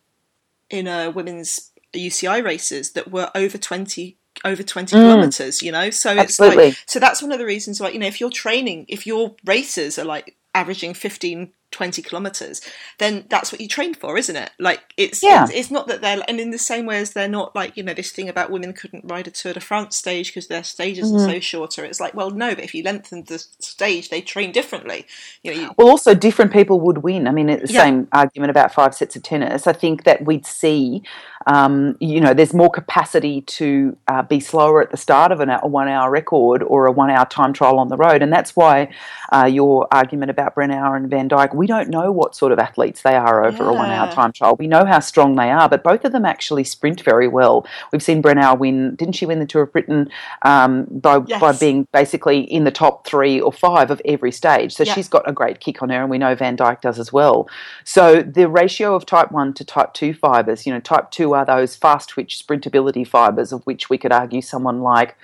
in 0.69 0.87
uh, 0.87 1.11
women's 1.11 1.71
UCI 1.93 2.43
races 2.43 2.91
that 2.91 3.11
were 3.11 3.31
over 3.33 3.57
twenty 3.57 4.17
over 4.45 4.63
20 4.63 4.95
kilometers 4.95 5.61
you 5.61 5.71
know 5.71 5.89
so 5.89 6.11
it's 6.11 6.39
Absolutely. 6.39 6.67
like 6.67 6.77
so 6.85 6.97
that's 6.97 7.21
one 7.21 7.31
of 7.33 7.39
the 7.39 7.45
reasons 7.45 7.81
why 7.81 7.89
you 7.89 7.99
know 7.99 8.05
if 8.07 8.21
you're 8.21 8.29
training 8.29 8.85
if 8.87 9.05
your 9.05 9.35
races 9.43 9.99
are 9.99 10.05
like 10.05 10.37
averaging 10.55 10.93
15 10.93 11.51
20 11.71 12.01
kilometers 12.01 12.61
then 12.97 13.25
that's 13.29 13.51
what 13.51 13.61
you 13.61 13.67
train 13.67 13.93
for 13.93 14.17
isn't 14.17 14.35
it 14.35 14.51
like 14.59 14.81
it's 14.97 15.23
Yeah. 15.23 15.45
it's, 15.45 15.49
it's 15.49 15.71
not 15.71 15.87
that 15.87 16.01
they're 16.01 16.23
and 16.27 16.39
in 16.39 16.51
the 16.51 16.57
same 16.57 16.85
way 16.85 16.97
as 16.99 17.13
they're 17.13 17.27
not 17.27 17.55
like 17.55 17.77
you 17.77 17.83
know 17.83 17.93
this 17.93 18.11
thing 18.11 18.29
about 18.29 18.51
women 18.51 18.73
couldn't 18.73 19.05
ride 19.05 19.27
a 19.27 19.31
tour 19.31 19.53
de 19.53 19.59
france 19.59 19.95
stage 19.97 20.29
because 20.29 20.47
their 20.47 20.63
stages 20.63 21.11
Mm-hmm. 21.11 21.15
are 21.15 21.33
so 21.33 21.39
shorter 21.39 21.85
it's 21.85 21.99
like 21.99 22.13
well 22.13 22.31
no 22.31 22.55
but 22.55 22.63
if 22.63 22.73
you 22.73 22.83
lengthen 22.83 23.23
the 23.25 23.39
stage 23.59 24.09
they 24.09 24.21
train 24.21 24.51
differently 24.51 25.05
you 25.43 25.51
know 25.51 25.57
you, 25.57 25.75
Well, 25.77 25.89
also 25.89 26.13
different 26.13 26.53
people 26.53 26.79
would 26.81 26.99
win. 26.99 27.27
I 27.27 27.31
mean, 27.31 27.49
it's 27.49 27.61
the 27.63 27.67
Yeah. 27.67 27.83
same 27.83 28.07
argument 28.11 28.51
about 28.51 28.73
five 28.73 28.93
sets 28.95 29.15
of 29.15 29.23
tennis. 29.23 29.67
I 29.67 29.73
think 29.73 30.03
that 30.03 30.25
we'd 30.25 30.45
see, 30.45 31.03
um, 31.47 31.97
you 31.99 32.21
know, 32.21 32.33
there's 32.33 32.53
more 32.53 32.69
capacity 32.69 33.41
to 33.41 33.97
uh, 34.07 34.21
be 34.23 34.39
slower 34.39 34.81
at 34.81 34.91
the 34.91 34.97
start 34.97 35.31
of 35.31 35.39
an, 35.39 35.49
a 35.49 35.67
one-hour 35.67 36.11
record 36.11 36.63
or 36.63 36.85
a 36.85 36.91
one-hour 36.91 37.25
time 37.27 37.53
trial 37.53 37.79
on 37.79 37.87
the 37.89 37.97
road, 37.97 38.21
and 38.21 38.31
that's 38.31 38.55
why 38.55 38.89
uh, 39.33 39.45
your 39.45 39.87
argument 39.91 40.29
about 40.31 40.55
Brennauer 40.55 40.95
and 40.97 41.09
Van 41.09 41.29
Dijk, 41.29 41.53
we 41.59 41.67
don't 41.67 41.89
know 41.89 42.09
what 42.09 42.37
sort 42.37 42.53
of 42.53 42.57
athletes 42.57 43.01
they 43.01 43.15
are 43.17 43.45
over 43.45 43.67
a 43.69 43.73
one-hour 43.73 44.09
time 44.11 44.31
trial. 44.31 44.55
We 44.57 44.65
know 44.67 44.85
how 44.85 45.01
strong 45.01 45.35
they 45.35 45.51
are, 45.51 45.67
but 45.67 45.83
both 45.83 46.05
of 46.05 46.13
them 46.13 46.23
actually 46.23 46.63
sprint 46.63 47.01
very 47.01 47.27
well. 47.27 47.67
We've 47.91 48.01
seen 48.01 48.23
Brennauer 48.23 48.57
win. 48.57 48.95
Didn't 48.95 49.15
she 49.15 49.25
win 49.25 49.39
the 49.39 49.45
Tour 49.45 49.63
of 49.63 49.73
Britain 49.73 50.09
um, 50.43 50.85
by 50.89 51.19
by 51.19 51.51
being 51.51 51.85
basically 51.91 52.39
in 52.39 52.63
the 52.63 52.71
top 52.71 53.05
three 53.05 53.41
or 53.41 53.51
five 53.51 53.91
of 53.91 54.01
every 54.05 54.31
stage? 54.31 54.73
So 54.73 54.83
Yeah. 54.83 54.93
she's 54.93 55.09
got 55.09 55.29
a 55.29 55.33
great 55.33 55.59
kick 55.59 55.83
on 55.83 55.89
her, 55.89 55.99
and 56.01 56.09
we 56.09 56.17
know 56.17 56.33
Van 56.33 56.55
Dijk 56.55 56.79
does 56.79 56.97
as 56.97 57.11
well. 57.11 57.49
So 57.83 58.21
the 58.21 58.47
ratio 58.47 58.95
of 58.95 59.05
type 59.05 59.29
1 59.33 59.53
to 59.55 59.65
type 59.65 59.93
2 59.93 60.13
fibers, 60.13 60.65
you 60.65 60.73
know, 60.73 60.79
type 60.79 61.11
2 61.11 61.33
are 61.33 61.43
those 61.43 61.75
fast 61.75 62.07
twitch 62.07 62.41
sprintability 62.41 63.05
fibers, 63.05 63.51
of 63.51 63.65
which 63.65 63.89
we 63.89 63.97
could 63.97 64.13
argue 64.13 64.41
someone 64.41 64.79
like 64.79 65.17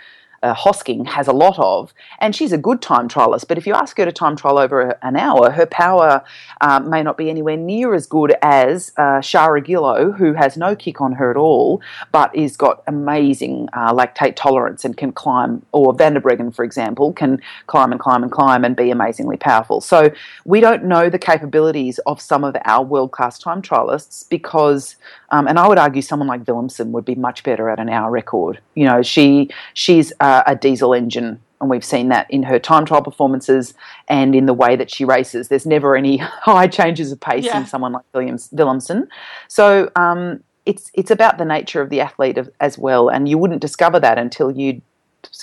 uh, 0.45 0.53
Hosking 0.53 1.07
has 1.07 1.27
a 1.27 1.33
lot 1.33 1.57
of, 1.57 1.93
and 2.19 2.35
she's 2.35 2.51
a 2.51 2.57
good 2.57 2.81
time 2.81 3.07
trialist. 3.09 3.47
But 3.47 3.57
if 3.57 3.65
you 3.65 3.73
ask 3.73 3.97
her 3.97 4.05
to 4.05 4.11
time 4.11 4.35
trial 4.35 4.59
over 4.59 4.97
an 5.01 5.15
hour, 5.15 5.49
her 5.49 5.65
power 5.65 6.23
uh, 6.61 6.79
may 6.81 7.01
not 7.01 7.17
be 7.17 7.29
anywhere 7.31 7.57
near 7.57 7.95
as 7.95 8.05
good 8.05 8.35
as 8.41 8.91
uh, 8.97 9.19
Shara 9.29 9.55
who 10.17 10.33
has 10.33 10.55
no 10.55 10.75
kick 10.75 11.01
on 11.01 11.13
her 11.13 11.31
at 11.31 11.37
all, 11.37 11.81
but 12.11 12.35
is 12.35 12.55
got 12.57 12.83
amazing 12.85 13.67
uh, 13.73 13.91
lactate 13.91 14.35
tolerance 14.35 14.85
and 14.85 14.95
can 14.95 15.11
climb. 15.11 15.65
Or 15.71 15.93
Van 15.93 16.13
der 16.13 16.19
Breggen, 16.19 16.53
for 16.53 16.63
example, 16.63 17.11
can 17.13 17.41
climb 17.65 17.91
and 17.91 17.99
climb 17.99 18.21
and 18.21 18.31
climb 18.31 18.63
and 18.63 18.75
be 18.75 18.91
amazingly 18.91 19.37
powerful. 19.37 19.81
So 19.81 20.11
we 20.45 20.59
don't 20.59 20.83
know 20.83 21.09
the 21.09 21.19
capabilities 21.19 21.99
of 22.05 22.21
some 22.21 22.43
of 22.43 22.55
our 22.65 22.83
world 22.83 23.11
class 23.11 23.39
time 23.39 23.61
trialists 23.63 24.29
because, 24.29 24.95
um, 25.29 25.47
and 25.47 25.57
I 25.57 25.67
would 25.67 25.79
argue 25.79 26.03
someone 26.03 26.27
like 26.27 26.43
Villumsen 26.43 26.91
would 26.91 27.05
be 27.05 27.15
much 27.15 27.43
better 27.43 27.69
at 27.69 27.79
an 27.79 27.89
hour 27.89 28.11
record. 28.11 28.59
You 28.75 28.85
know, 28.85 29.01
she 29.01 29.49
she's 29.73 30.13
uh, 30.19 30.34
a 30.45 30.55
diesel 30.55 30.93
engine 30.93 31.39
and 31.61 31.69
we've 31.69 31.85
seen 31.85 32.09
that 32.09 32.29
in 32.29 32.43
her 32.43 32.59
time 32.59 32.85
trial 32.85 33.01
performances 33.01 33.73
and 34.07 34.35
in 34.35 34.45
the 34.45 34.53
way 34.53 34.75
that 34.75 34.91
she 34.91 35.05
races. 35.05 35.47
There's 35.47 35.65
never 35.65 35.95
any 35.95 36.17
high 36.17 36.67
changes 36.67 37.11
of 37.11 37.19
pace 37.19 37.45
yeah. 37.45 37.59
in 37.59 37.65
someone 37.65 37.93
like 37.93 38.05
Williams 38.13 38.49
Villumsen. 38.49 39.07
So 39.47 39.91
um, 39.95 40.43
it's 40.65 40.91
it's 40.93 41.11
about 41.11 41.37
the 41.37 41.45
nature 41.45 41.81
of 41.81 41.89
the 41.89 42.01
athlete 42.01 42.37
of, 42.37 42.49
as 42.59 42.77
well, 42.77 43.09
and 43.09 43.27
you 43.27 43.37
wouldn't 43.37 43.61
discover 43.61 43.99
that 43.99 44.17
until 44.17 44.51
you 44.51 44.81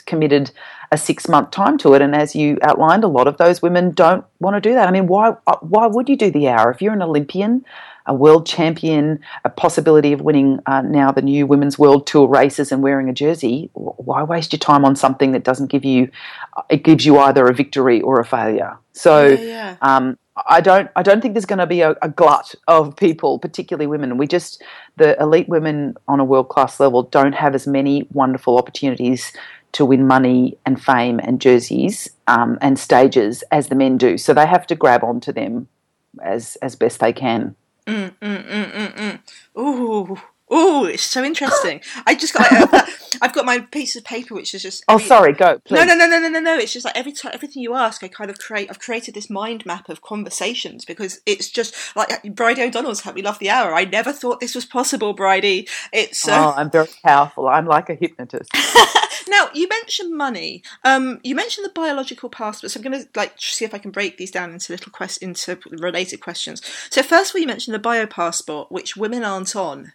committed 0.06 0.52
a 0.92 0.96
six 0.96 1.28
month 1.28 1.50
time 1.50 1.78
to 1.78 1.94
it. 1.94 2.02
And 2.02 2.14
as 2.14 2.36
you 2.36 2.58
outlined, 2.62 3.02
a 3.02 3.08
lot 3.08 3.26
of 3.26 3.38
those 3.38 3.62
women 3.62 3.90
don't 3.90 4.24
want 4.38 4.54
to 4.54 4.60
do 4.60 4.74
that. 4.74 4.88
I 4.88 4.90
mean, 4.90 5.06
why 5.06 5.34
uh, 5.46 5.56
why 5.60 5.86
would 5.86 6.08
you 6.08 6.16
do 6.16 6.30
the 6.30 6.48
hour 6.48 6.70
if 6.70 6.82
you're 6.82 6.92
an 6.92 7.02
Olympian? 7.02 7.64
A 8.06 8.14
world 8.14 8.46
champion, 8.46 9.20
a 9.44 9.50
possibility 9.50 10.12
of 10.12 10.20
winning 10.20 10.60
uh, 10.66 10.82
now 10.82 11.12
the 11.12 11.22
new 11.22 11.46
women's 11.46 11.78
world 11.78 12.06
tour 12.06 12.26
races 12.26 12.72
and 12.72 12.82
wearing 12.82 13.08
a 13.08 13.12
jersey, 13.12 13.70
why 13.74 14.22
waste 14.22 14.52
your 14.52 14.58
time 14.58 14.84
on 14.84 14.96
something 14.96 15.32
that 15.32 15.44
doesn't 15.44 15.68
give 15.68 15.84
you? 15.84 16.10
It 16.68 16.84
gives 16.84 17.06
you 17.06 17.18
either 17.18 17.46
a 17.46 17.54
victory 17.54 18.00
or 18.00 18.20
a 18.20 18.24
failure. 18.24 18.78
So. 18.92 19.26
Yeah, 19.26 19.40
yeah. 19.40 19.76
Um, 19.80 20.18
I 20.46 20.62
don't. 20.62 20.90
I 20.96 21.02
don't 21.02 21.20
think 21.20 21.34
there's 21.34 21.44
going 21.44 21.58
to 21.58 21.66
be 21.66 21.82
a, 21.82 21.94
a, 22.00 22.08
glut 22.08 22.54
of 22.66 22.96
people, 22.96 23.38
particularly 23.38 23.86
women. 23.86 24.16
We 24.16 24.26
just 24.26 24.62
the 24.96 25.20
elite 25.20 25.48
women 25.48 25.94
on 26.08 26.20
a 26.20 26.24
world 26.24 26.48
class 26.48 26.80
level 26.80 27.02
don't 27.02 27.34
have 27.34 27.54
as 27.54 27.66
many 27.66 28.08
wonderful 28.12 28.56
opportunities 28.56 29.30
to 29.72 29.84
win 29.84 30.06
money 30.06 30.56
and 30.64 30.82
fame 30.82 31.18
and 31.22 31.40
jerseys 31.40 32.10
um, 32.26 32.58
and 32.60 32.78
stages 32.78 33.42
as 33.50 33.68
the 33.68 33.74
men 33.74 33.98
do. 33.98 34.16
So 34.18 34.32
they 34.32 34.46
have 34.46 34.66
to 34.68 34.74
grab 34.74 35.02
onto 35.02 35.32
them 35.32 35.68
as 36.22 36.56
as 36.56 36.76
best 36.76 37.00
they 37.00 37.12
can. 37.12 37.54
Mm, 37.86 38.12
mm, 38.22 38.44
mm, 38.50 38.72
mm, 38.74 38.92
mm. 38.96 39.20
Ooh, 39.60 40.18
ooh, 40.52 40.84
it's 40.84 41.02
so 41.02 41.24
interesting. 41.24 41.80
I 42.06 42.14
just 42.14 42.34
got, 42.34 42.46
I, 42.50 42.88
have 43.22 43.32
got 43.32 43.44
my 43.44 43.60
piece 43.60 43.96
of 43.96 44.04
paper, 44.04 44.34
which 44.34 44.54
is 44.54 44.62
just. 44.62 44.84
Oh, 44.88 44.98
sorry, 44.98 45.32
go. 45.32 45.58
Please. 45.64 45.76
No, 45.76 45.84
no, 45.84 45.94
no, 45.94 46.06
no, 46.06 46.18
no, 46.18 46.28
no, 46.28 46.40
no. 46.40 46.58
It's 46.58 46.72
just 46.72 46.84
like 46.84 46.96
every 46.96 47.12
time, 47.12 47.32
everything 47.34 47.62
you 47.62 47.74
ask, 47.74 48.02
I 48.04 48.08
kind 48.08 48.30
of 48.30 48.38
create. 48.38 48.68
I've 48.70 48.78
created 48.78 49.14
this 49.14 49.30
mind 49.30 49.64
map 49.66 49.88
of 49.88 50.02
conversations 50.02 50.84
because 50.84 51.20
it's 51.26 51.50
just 51.50 51.74
like 51.96 52.22
Bridie 52.34 52.62
O'Donnell's 52.62 53.00
helped 53.00 53.16
me 53.16 53.22
love 53.22 53.38
the 53.38 53.50
hour. 53.50 53.74
I 53.74 53.84
never 53.84 54.12
thought 54.12 54.40
this 54.40 54.54
was 54.54 54.64
possible, 54.64 55.12
Bridie. 55.12 55.68
It's. 55.92 56.28
Uh... 56.28 56.32
Oh, 56.32 56.54
I'm 56.56 56.70
very 56.70 56.88
powerful. 57.04 57.48
I'm 57.48 57.66
like 57.66 57.88
a 57.90 57.94
hypnotist. 57.94 58.50
Now 59.28 59.48
you 59.54 59.66
mentioned 59.66 60.14
money. 60.14 60.62
Um, 60.84 61.18
you 61.22 61.34
mentioned 61.34 61.64
the 61.64 61.72
biological 61.72 62.28
passport. 62.28 62.70
So 62.70 62.78
I'm 62.78 62.84
going 62.84 63.02
to 63.02 63.08
like 63.14 63.34
see 63.38 63.64
if 63.64 63.72
I 63.72 63.78
can 63.78 63.90
break 63.90 64.18
these 64.18 64.30
down 64.30 64.52
into 64.52 64.72
little 64.72 64.92
quest 64.92 65.22
into 65.22 65.58
related 65.70 66.20
questions. 66.20 66.60
So 66.90 67.02
first 67.02 67.30
of 67.30 67.36
all, 67.36 67.40
you 67.40 67.46
mentioned 67.46 67.74
the 67.74 67.78
bio 67.78 68.06
passport, 68.06 68.70
which 68.70 68.96
women 68.96 69.24
aren't 69.24 69.56
on 69.56 69.92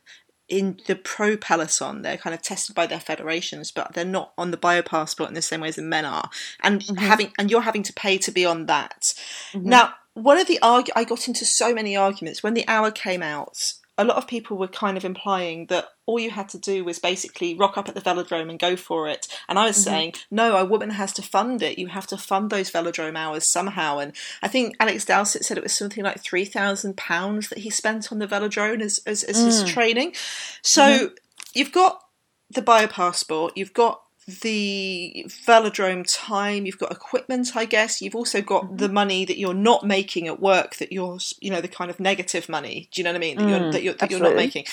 in 0.50 0.80
the 0.88 0.96
pro 0.96 1.36
peloton 1.36 2.02
they're 2.02 2.18
kind 2.18 2.34
of 2.34 2.42
tested 2.42 2.76
by 2.76 2.88
their 2.88 3.00
federations 3.00 3.72
but 3.72 3.94
they're 3.94 4.06
not 4.06 4.32
on 4.38 4.52
the 4.52 4.58
biopassport 4.58 5.28
in 5.28 5.34
the 5.34 5.42
same 5.42 5.62
way 5.62 5.68
as 5.68 5.76
the 5.76 5.82
men 5.82 6.06
are 6.06 6.30
and 6.62 6.82
mm-hmm. 6.82 6.96
having 6.98 7.32
and 7.38 7.52
you're 7.52 7.62
having 7.62 7.84
to 7.84 7.94
pay 7.94 8.18
to 8.18 8.32
be 8.32 8.46
on 8.46 8.66
that 8.66 9.14
mm-hmm. 9.52 9.68
now 9.70 9.94
one 10.14 10.38
of 10.38 10.48
the 10.48 10.60
argu- 10.64 10.90
i 10.96 11.04
got 11.04 11.28
into 11.28 11.46
so 11.46 11.74
many 11.74 11.96
arguments 11.96 12.42
when 12.42 12.54
the 12.54 12.68
hour 12.68 12.92
came 12.92 13.22
out 13.22 13.74
a 13.98 14.06
lot 14.06 14.18
of 14.18 14.28
people 14.28 14.58
were 14.58 14.68
kind 14.68 14.96
of 14.96 15.04
implying 15.04 15.66
that 15.68 15.88
all 16.06 16.20
you 16.20 16.30
had 16.30 16.48
to 16.50 16.60
do 16.60 16.86
was 16.86 17.00
basically 17.00 17.56
rock 17.56 17.78
up 17.78 17.90
at 17.90 17.96
the 17.96 18.02
velodrome 18.02 18.50
and 18.50 18.60
go 18.60 18.76
for 18.76 19.08
it. 19.08 19.28
And 19.50 19.58
I 19.58 19.66
was 19.66 19.76
mm-hmm. 19.78 19.90
saying, 19.90 20.14
no, 20.30 20.56
a 20.56 20.66
woman 20.66 20.92
has 20.92 21.12
to 21.14 21.22
fund 21.22 21.62
it. 21.64 21.80
You 21.80 21.88
have 21.88 22.08
to 22.08 22.18
fund 22.18 22.50
those 22.50 22.72
velodrome 22.72 23.18
hours 23.18 23.48
somehow. 23.48 23.98
And 23.98 24.14
I 24.42 24.48
think 24.48 24.76
Alex 24.80 25.06
Dowsett 25.06 25.46
said 25.46 25.58
it 25.58 25.64
was 25.64 25.74
something 25.74 26.04
like 26.04 26.22
three 26.22 26.46
thousand 26.46 26.96
pounds 26.96 27.50
that 27.50 27.60
he 27.60 27.70
spent 27.70 28.12
on 28.12 28.20
the 28.20 28.28
velodrome 28.28 28.82
as 28.82 29.00
as, 29.06 29.24
as 29.24 29.38
mm. 29.38 29.46
his 29.46 29.64
training. 29.64 30.14
So 30.62 30.82
mm-hmm. 30.82 31.14
you've 31.54 31.72
got 31.72 32.02
the 32.50 32.62
biopassport, 32.62 33.52
you've 33.56 33.74
got 33.74 34.02
the 34.28 35.26
velodrome 35.30 36.04
time 36.06 36.66
you've 36.66 36.78
got 36.78 36.92
equipment 36.92 37.56
i 37.56 37.64
guess. 37.64 38.02
You've 38.02 38.16
also 38.16 38.42
got 38.42 38.66
mm-hmm. 38.66 38.76
the 38.76 38.90
money 38.90 39.24
that 39.24 39.38
you're 39.38 39.54
not 39.54 39.86
making 39.86 40.28
at 40.28 40.42
work 40.42 40.76
that 40.78 40.92
you're 40.92 41.18
you 41.40 41.50
know 41.50 41.62
the 41.62 41.70
kind 41.70 41.90
of 41.90 42.00
negative 42.00 42.50
money. 42.50 42.90
Do 42.92 43.00
you 43.00 43.04
know 43.06 43.12
what 43.12 43.18
i 43.18 43.20
mean? 43.20 43.38
That, 43.38 43.50
you're, 43.50 43.60
mm, 43.60 43.72
that, 43.72 43.84
you're, 43.84 43.94
that 43.94 44.12
you're, 44.12 44.20
not 44.20 44.36
making. 44.36 44.66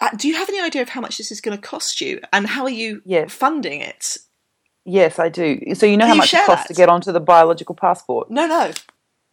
Uh, 0.00 0.10
do 0.16 0.28
you 0.28 0.36
have 0.36 0.48
any 0.48 0.60
idea 0.60 0.82
of 0.82 0.90
how 0.90 1.00
much 1.00 1.18
this 1.18 1.32
is 1.32 1.40
going 1.40 1.56
to 1.56 1.60
cost 1.60 2.00
you 2.00 2.20
and 2.32 2.46
how 2.46 2.62
are 2.62 2.70
you 2.70 3.02
yes. 3.04 3.32
funding 3.32 3.80
it? 3.80 4.18
Yes 4.84 5.18
i 5.18 5.28
do. 5.28 5.74
So 5.74 5.86
you 5.86 5.96
know 5.96 6.04
Can 6.04 6.10
how 6.10 6.18
much 6.18 6.32
it 6.32 6.46
costs 6.46 6.68
that? 6.68 6.74
to 6.74 6.74
get 6.74 6.88
onto 6.88 7.10
the 7.10 7.20
biological 7.20 7.74
passport? 7.74 8.30
No 8.30 8.46
no. 8.46 8.70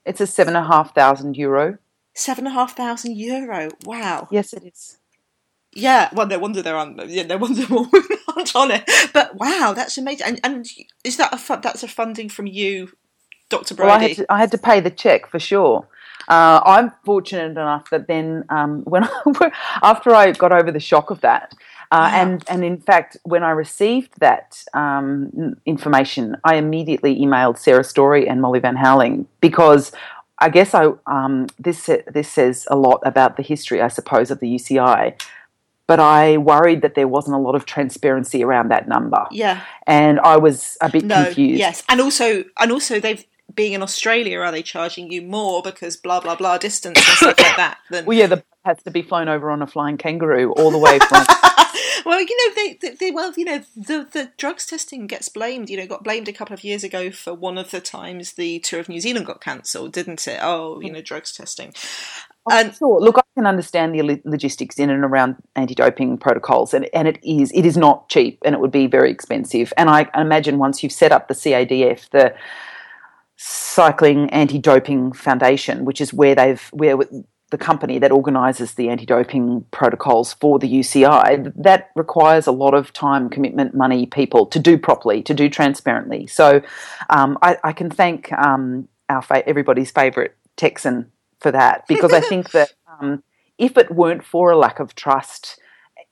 It's 0.04 0.20
a 0.20 0.28
seven 0.28 0.56
and 0.56 0.65
a 0.65 0.68
half 0.68 0.96
thousand 0.96 1.38
euro. 1.38 1.78
Seven 2.15 2.48
and 2.48 2.56
a 2.56 2.60
half 2.60 2.76
thousand 2.76 3.18
euro. 3.18 3.70
Wow. 3.86 4.28
Yes 4.32 4.52
it 4.52 4.63
is 4.63 4.98
yeah, 5.76 6.10
well, 6.14 6.26
no 6.26 6.40
wonder 6.40 6.62
there 6.62 6.78
aren't. 6.78 7.10
Yeah, 7.10 7.24
no 7.24 7.38
wonder 7.38 7.68
more 7.70 7.88
women 7.92 8.18
aren't 8.36 8.56
on 8.56 8.72
it. 8.72 8.90
But 9.14 9.36
wow, 9.36 9.74
that's 9.76 9.98
amazing. 9.98 10.26
And, 10.26 10.40
and 10.44 10.68
is 11.04 11.18
that 11.18 11.34
a 11.34 11.38
fu- 11.38 11.60
that's 11.62 11.84
a 11.84 11.88
funding 11.88 12.30
from 12.30 12.48
you, 12.48 12.94
Doctor 13.50 13.76
Bridie? 13.76 13.88
Well, 13.90 13.98
I 14.00 14.08
had, 14.08 14.16
to, 14.16 14.26
I 14.30 14.40
had 14.40 14.52
to 14.52 14.58
pay 14.58 14.80
the 14.80 14.90
check 14.90 15.28
for 15.30 15.40
sure. 15.40 15.88
Uh, 16.28 16.62
I'm 16.66 16.92
fortunate 17.04 17.52
enough 17.52 17.90
that 17.92 18.08
then 18.08 18.46
um, 18.50 18.82
when 18.86 19.04
I, 19.04 19.52
after 19.84 20.16
I 20.16 20.32
got 20.32 20.54
over 20.54 20.72
the 20.72 20.80
shock 20.80 21.12
of 21.12 21.22
that, 21.22 21.54
uh, 21.92 22.10
wow. 22.12 22.22
and 22.22 22.44
and 22.50 22.64
in 22.64 22.80
fact, 22.80 23.18
when 23.24 23.44
I 23.44 23.52
received 23.52 24.20
that 24.20 24.64
um, 24.74 25.58
information, 25.66 26.38
I 26.46 26.56
immediately 26.56 27.20
emailed 27.20 27.58
Sarah 27.60 27.84
Storey 27.84 28.28
and 28.30 28.42
Molly 28.42 28.60
Van 28.60 28.78
Houweling 28.78 29.26
because 29.42 29.92
I 30.40 30.50
guess 30.50 30.74
I 30.74 30.94
um, 31.06 31.48
this 31.60 31.90
this 32.08 32.32
says 32.32 32.66
a 32.72 32.78
lot 32.78 33.02
about 33.06 33.36
the 33.36 33.44
history, 33.44 33.82
I 33.82 33.90
suppose, 33.90 34.32
of 34.32 34.40
the 34.40 34.48
UCI 34.48 35.16
but 35.88 36.00
I 36.00 36.38
worried 36.38 36.82
that 36.82 36.95
there 36.95 37.08
wasn't 37.08 37.36
a 37.36 37.39
lot 37.39 37.56
of 37.56 37.65
transparency 37.65 38.43
around 38.43 38.69
that 38.69 38.88
number. 38.88 39.26
Yeah. 39.32 39.62
And 39.86 40.19
I 40.19 40.38
was 40.38 40.78
a 40.82 40.89
bit 40.89 41.06
no, 41.06 41.26
confused. 41.26 41.60
Yes. 41.60 41.84
And 41.89 42.02
also 42.02 42.43
and 42.60 42.71
also 42.71 43.00
they've 43.00 43.24
being 43.54 43.74
in 43.74 43.82
Australia, 43.82 44.39
are 44.39 44.52
they 44.52 44.63
charging 44.63 45.12
you 45.12 45.21
more 45.21 45.62
because 45.62 45.95
blah 45.98 46.19
blah 46.19 46.36
blah 46.36 46.58
distance 46.58 46.98
and 46.98 47.17
stuff 47.17 47.38
like 47.38 47.58
that? 47.58 47.78
Than... 47.89 48.06
Well, 48.06 48.17
yeah, 48.17 48.28
the 48.28 48.43
has 48.65 48.82
to 48.84 48.91
be 48.91 49.04
flown 49.04 49.30
over 49.30 49.52
on 49.52 49.62
a 49.62 49.67
flying 49.67 49.98
kangaroo 49.98 50.52
all 50.54 50.71
the 50.71 50.80
way 50.80 50.98
from. 51.00 51.24
well, 52.06 52.19
you 52.19 52.50
know, 52.50 52.56
they, 52.56 52.78
they, 52.82 52.95
they, 52.95 53.12
well, 53.12 53.32
you 53.38 53.45
know, 53.45 53.63
the 53.76 54.08
the 54.12 54.32
drugs 54.38 54.65
testing 54.65 55.08
gets 55.08 55.30
blamed. 55.30 55.69
You 55.69 55.78
know, 55.78 55.88
got 55.88 56.04
blamed 56.04 56.28
a 56.28 56.34
couple 56.34 56.54
of 56.54 56.63
years 56.63 56.84
ago 56.84 57.12
for 57.12 57.34
one 57.34 57.58
of 57.58 57.71
the 57.71 57.80
times 57.80 58.34
the 58.34 58.60
tour 58.60 58.80
of 58.80 58.89
New 58.89 59.00
Zealand 59.00 59.28
got 59.28 59.41
cancelled, 59.41 59.93
didn't 59.93 60.28
it? 60.28 60.39
Oh, 60.41 60.82
you 60.82 60.91
know, 60.91 61.02
drugs 61.02 61.32
testing. 61.32 61.74
And 62.50 62.76
sure. 62.76 63.02
Look, 63.02 63.18
I 63.18 63.24
can 63.36 63.48
understand 63.48 63.96
the 63.96 64.22
logistics 64.24 64.78
in 64.78 64.90
and 64.90 65.04
around 65.04 65.36
anti-doping 65.56 66.20
protocols, 66.20 66.74
and, 66.74 66.88
and 66.94 67.08
it 67.08 67.18
is 67.24 67.52
it 67.54 67.66
is 67.66 67.76
not 67.76 68.08
cheap, 68.10 68.40
and 68.46 68.54
it 68.54 68.62
would 68.62 68.72
be 68.72 68.88
very 68.88 69.12
expensive. 69.12 69.74
And 69.78 69.90
I 69.90 70.10
imagine 70.16 70.60
once 70.60 70.84
you've 70.84 70.92
set 70.92 71.12
up 71.12 71.28
the 71.28 71.34
CADF, 71.34 72.10
the 72.12 72.36
Cycling 73.38 74.30
Anti-Doping 74.30 75.14
Foundation, 75.14 75.86
which 75.86 76.00
is 76.00 76.14
where 76.14 76.36
they've 76.36 76.62
where 76.72 76.98
the 77.52 77.58
company 77.58 78.00
that 78.00 78.12
organises 78.12 78.74
the 78.74 78.90
anti-doping 78.90 79.66
protocols 79.72 80.34
for 80.34 80.58
the 80.60 80.68
UCI, 80.68 81.52
that 81.56 81.90
requires 81.96 82.48
a 82.48 82.52
lot 82.52 82.74
of 82.74 82.92
time, 82.92 83.30
commitment, 83.30 83.76
money, 83.76 84.06
people 84.08 84.46
to 84.48 84.60
do 84.60 84.78
properly, 84.78 85.22
to 85.24 85.34
do 85.34 85.48
transparently. 85.48 86.26
So 86.26 86.62
um, 87.10 87.38
I, 87.44 87.58
I, 87.64 87.72
can 87.72 87.92
thank 87.92 88.34
um, 88.34 88.88
our 89.10 89.22
fa- 89.22 89.48
everybody's 89.48 89.92
favourite 89.92 90.32
Texan 90.58 91.12
for 91.46 91.52
that 91.52 91.88
because 91.88 92.12
I 92.12 92.22
think 92.22 92.50
that 92.54 92.74
um, 93.00 93.24
if 93.60 93.78
it 93.78 93.92
weren't 93.92 94.26
for 94.26 94.50
a 94.50 94.58
lack 94.58 94.80
of 94.80 94.96
trust 94.96 95.60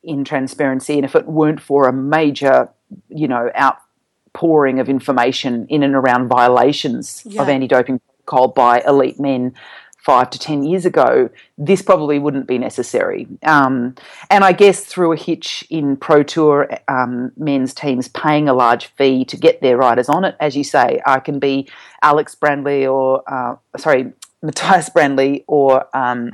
in 0.03 0.23
transparency 0.23 0.93
and 0.93 1.05
if 1.05 1.15
it 1.15 1.25
weren't 1.25 1.59
for 1.59 1.87
a 1.87 1.93
major, 1.93 2.69
you 3.09 3.27
know, 3.27 3.49
outpouring 3.59 4.79
of 4.79 4.89
information 4.89 5.65
in 5.69 5.81
and 5.81 5.95
around 5.95 6.27
violations 6.27 7.23
yeah. 7.25 7.41
of 7.41 7.49
anti-doping 7.49 7.99
protocol 7.99 8.49
by 8.49 8.83
elite 8.85 9.19
men 9.19 9.55
five 9.97 10.29
to 10.29 10.37
ten 10.37 10.61
years 10.61 10.85
ago, 10.85 11.31
this 11.57 11.81
probably 11.81 12.19
wouldn't 12.19 12.45
be 12.45 12.59
necessary. 12.59 13.25
Um, 13.41 13.95
and 14.29 14.43
I 14.43 14.51
guess 14.51 14.81
through 14.81 15.13
a 15.13 15.17
hitch 15.17 15.65
in 15.71 15.97
Pro 15.97 16.21
Tour 16.21 16.69
um, 16.87 17.31
men's 17.37 17.73
teams 17.73 18.07
paying 18.09 18.47
a 18.47 18.53
large 18.53 18.85
fee 18.97 19.25
to 19.25 19.37
get 19.37 19.61
their 19.61 19.77
riders 19.77 20.09
on 20.09 20.25
it, 20.25 20.35
as 20.39 20.55
you 20.55 20.63
say, 20.63 21.01
I 21.07 21.21
can 21.21 21.39
be 21.39 21.69
Alex 22.03 22.35
Brändle 22.35 22.91
or, 22.91 23.23
uh, 23.25 23.55
sorry, 23.77 24.13
Matthias 24.43 24.89
Brändle 24.89 25.43
or 25.47 25.87
um, 25.95 26.31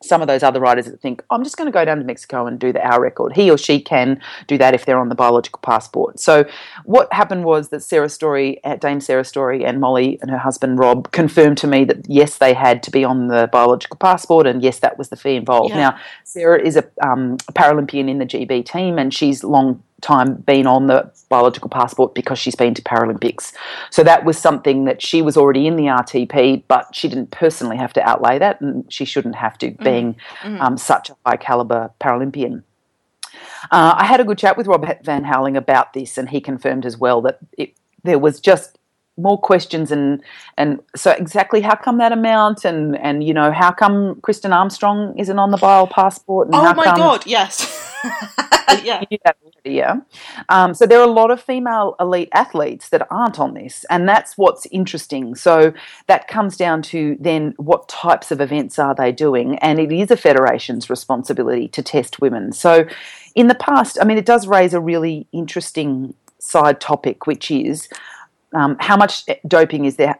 some 0.00 0.22
of 0.22 0.28
those 0.28 0.44
other 0.44 0.60
riders 0.60 0.86
that 0.86 1.00
think, 1.00 1.24
I'm 1.30 1.42
just 1.42 1.56
going 1.56 1.66
to 1.66 1.72
go 1.72 1.84
down 1.84 1.98
to 1.98 2.04
Mexico 2.04 2.46
and 2.46 2.58
do 2.58 2.72
the 2.72 2.84
hour 2.86 3.00
record. 3.00 3.34
He 3.34 3.50
or 3.50 3.58
she 3.58 3.80
can 3.80 4.20
do 4.46 4.56
that 4.58 4.72
if 4.74 4.86
they're 4.86 4.98
on 4.98 5.08
the 5.08 5.16
biological 5.16 5.58
passport. 5.60 6.20
So, 6.20 6.44
what 6.84 7.12
happened 7.12 7.44
was 7.44 7.70
that 7.70 7.82
Sarah 7.82 8.08
Storey, 8.08 8.62
uh, 8.62 8.76
Dame 8.76 9.00
Sarah 9.00 9.24
Storey, 9.24 9.64
and 9.64 9.80
Molly 9.80 10.18
and 10.22 10.30
her 10.30 10.38
husband 10.38 10.78
Rob 10.78 11.10
confirmed 11.10 11.58
to 11.58 11.66
me 11.66 11.84
that 11.84 12.08
yes, 12.08 12.38
they 12.38 12.54
had 12.54 12.82
to 12.84 12.90
be 12.92 13.04
on 13.04 13.26
the 13.26 13.48
biological 13.50 13.96
passport, 13.96 14.46
and 14.46 14.62
yes, 14.62 14.78
that 14.78 14.98
was 14.98 15.08
the 15.08 15.16
fee 15.16 15.34
involved. 15.34 15.70
Yeah. 15.70 15.90
Now, 15.90 15.98
Sarah 16.22 16.62
is 16.62 16.76
a, 16.76 16.84
um, 17.02 17.36
a 17.48 17.52
Paralympian 17.52 18.08
in 18.08 18.18
the 18.18 18.26
GB 18.26 18.64
team, 18.66 18.98
and 18.98 19.12
she's 19.12 19.42
long 19.42 19.82
time 20.00 20.34
been 20.34 20.66
on 20.66 20.86
the 20.86 21.10
biological 21.28 21.68
passport 21.68 22.14
because 22.14 22.38
she's 22.38 22.54
been 22.54 22.74
to 22.74 22.82
Paralympics. 22.82 23.52
So 23.90 24.02
that 24.04 24.24
was 24.24 24.38
something 24.38 24.84
that 24.84 25.02
she 25.02 25.22
was 25.22 25.36
already 25.36 25.66
in 25.66 25.76
the 25.76 25.84
RTP, 25.84 26.62
but 26.68 26.94
she 26.94 27.08
didn't 27.08 27.30
personally 27.30 27.76
have 27.76 27.92
to 27.94 28.02
outlay 28.02 28.38
that, 28.38 28.60
and 28.60 28.90
she 28.92 29.04
shouldn't 29.04 29.34
have 29.34 29.58
to, 29.58 29.70
mm. 29.70 29.84
being 29.84 30.16
mm. 30.42 30.60
Um, 30.60 30.76
such 30.76 31.10
a 31.10 31.16
high 31.26 31.36
caliber 31.36 31.90
Paralympian. 32.00 32.62
Uh, 33.70 33.94
I 33.96 34.04
had 34.04 34.20
a 34.20 34.24
good 34.24 34.38
chat 34.38 34.56
with 34.56 34.66
Rob 34.66 34.86
Van 35.02 35.24
Houweling 35.24 35.56
about 35.56 35.92
this, 35.92 36.16
and 36.16 36.30
he 36.30 36.40
confirmed 36.40 36.86
as 36.86 36.96
well 36.96 37.20
that 37.22 37.38
it, 37.56 37.74
there 38.04 38.18
was 38.18 38.40
just 38.40 38.77
more 39.18 39.38
questions 39.38 39.90
and 39.90 40.22
and 40.56 40.80
so 40.96 41.10
exactly 41.10 41.60
how 41.60 41.74
come 41.74 41.98
that 41.98 42.12
amount 42.12 42.64
and 42.64 42.96
and 42.98 43.24
you 43.24 43.34
know 43.34 43.52
how 43.52 43.70
come 43.70 44.20
Kristen 44.22 44.52
Armstrong 44.52 45.18
isn't 45.18 45.38
on 45.38 45.50
the 45.50 45.56
bio 45.56 45.86
passport? 45.86 46.48
And 46.48 46.54
oh 46.54 46.74
my 46.74 46.84
come, 46.84 46.96
god, 46.96 47.26
yes, 47.26 47.84
yeah. 48.84 49.02
yeah. 49.64 49.96
Um, 50.48 50.74
so 50.74 50.86
there 50.86 50.98
are 51.00 51.08
a 51.08 51.10
lot 51.10 51.30
of 51.30 51.42
female 51.42 51.96
elite 52.00 52.28
athletes 52.32 52.88
that 52.90 53.06
aren't 53.10 53.38
on 53.38 53.54
this, 53.54 53.84
and 53.90 54.08
that's 54.08 54.36
what's 54.36 54.66
interesting. 54.66 55.34
So 55.34 55.72
that 56.06 56.28
comes 56.28 56.56
down 56.56 56.82
to 56.82 57.16
then 57.20 57.54
what 57.56 57.88
types 57.88 58.30
of 58.30 58.40
events 58.40 58.78
are 58.78 58.94
they 58.94 59.12
doing, 59.12 59.58
and 59.58 59.78
it 59.78 59.92
is 59.92 60.10
a 60.10 60.16
federation's 60.16 60.90
responsibility 60.90 61.68
to 61.68 61.82
test 61.82 62.20
women. 62.20 62.52
So 62.52 62.86
in 63.34 63.48
the 63.48 63.54
past, 63.54 63.98
I 64.00 64.04
mean, 64.04 64.18
it 64.18 64.26
does 64.26 64.46
raise 64.46 64.74
a 64.74 64.80
really 64.80 65.26
interesting 65.32 66.14
side 66.38 66.80
topic, 66.80 67.26
which 67.26 67.50
is 67.50 67.88
um, 68.54 68.76
how 68.80 68.96
much 68.96 69.24
doping 69.46 69.84
is 69.84 69.96
there 69.96 70.18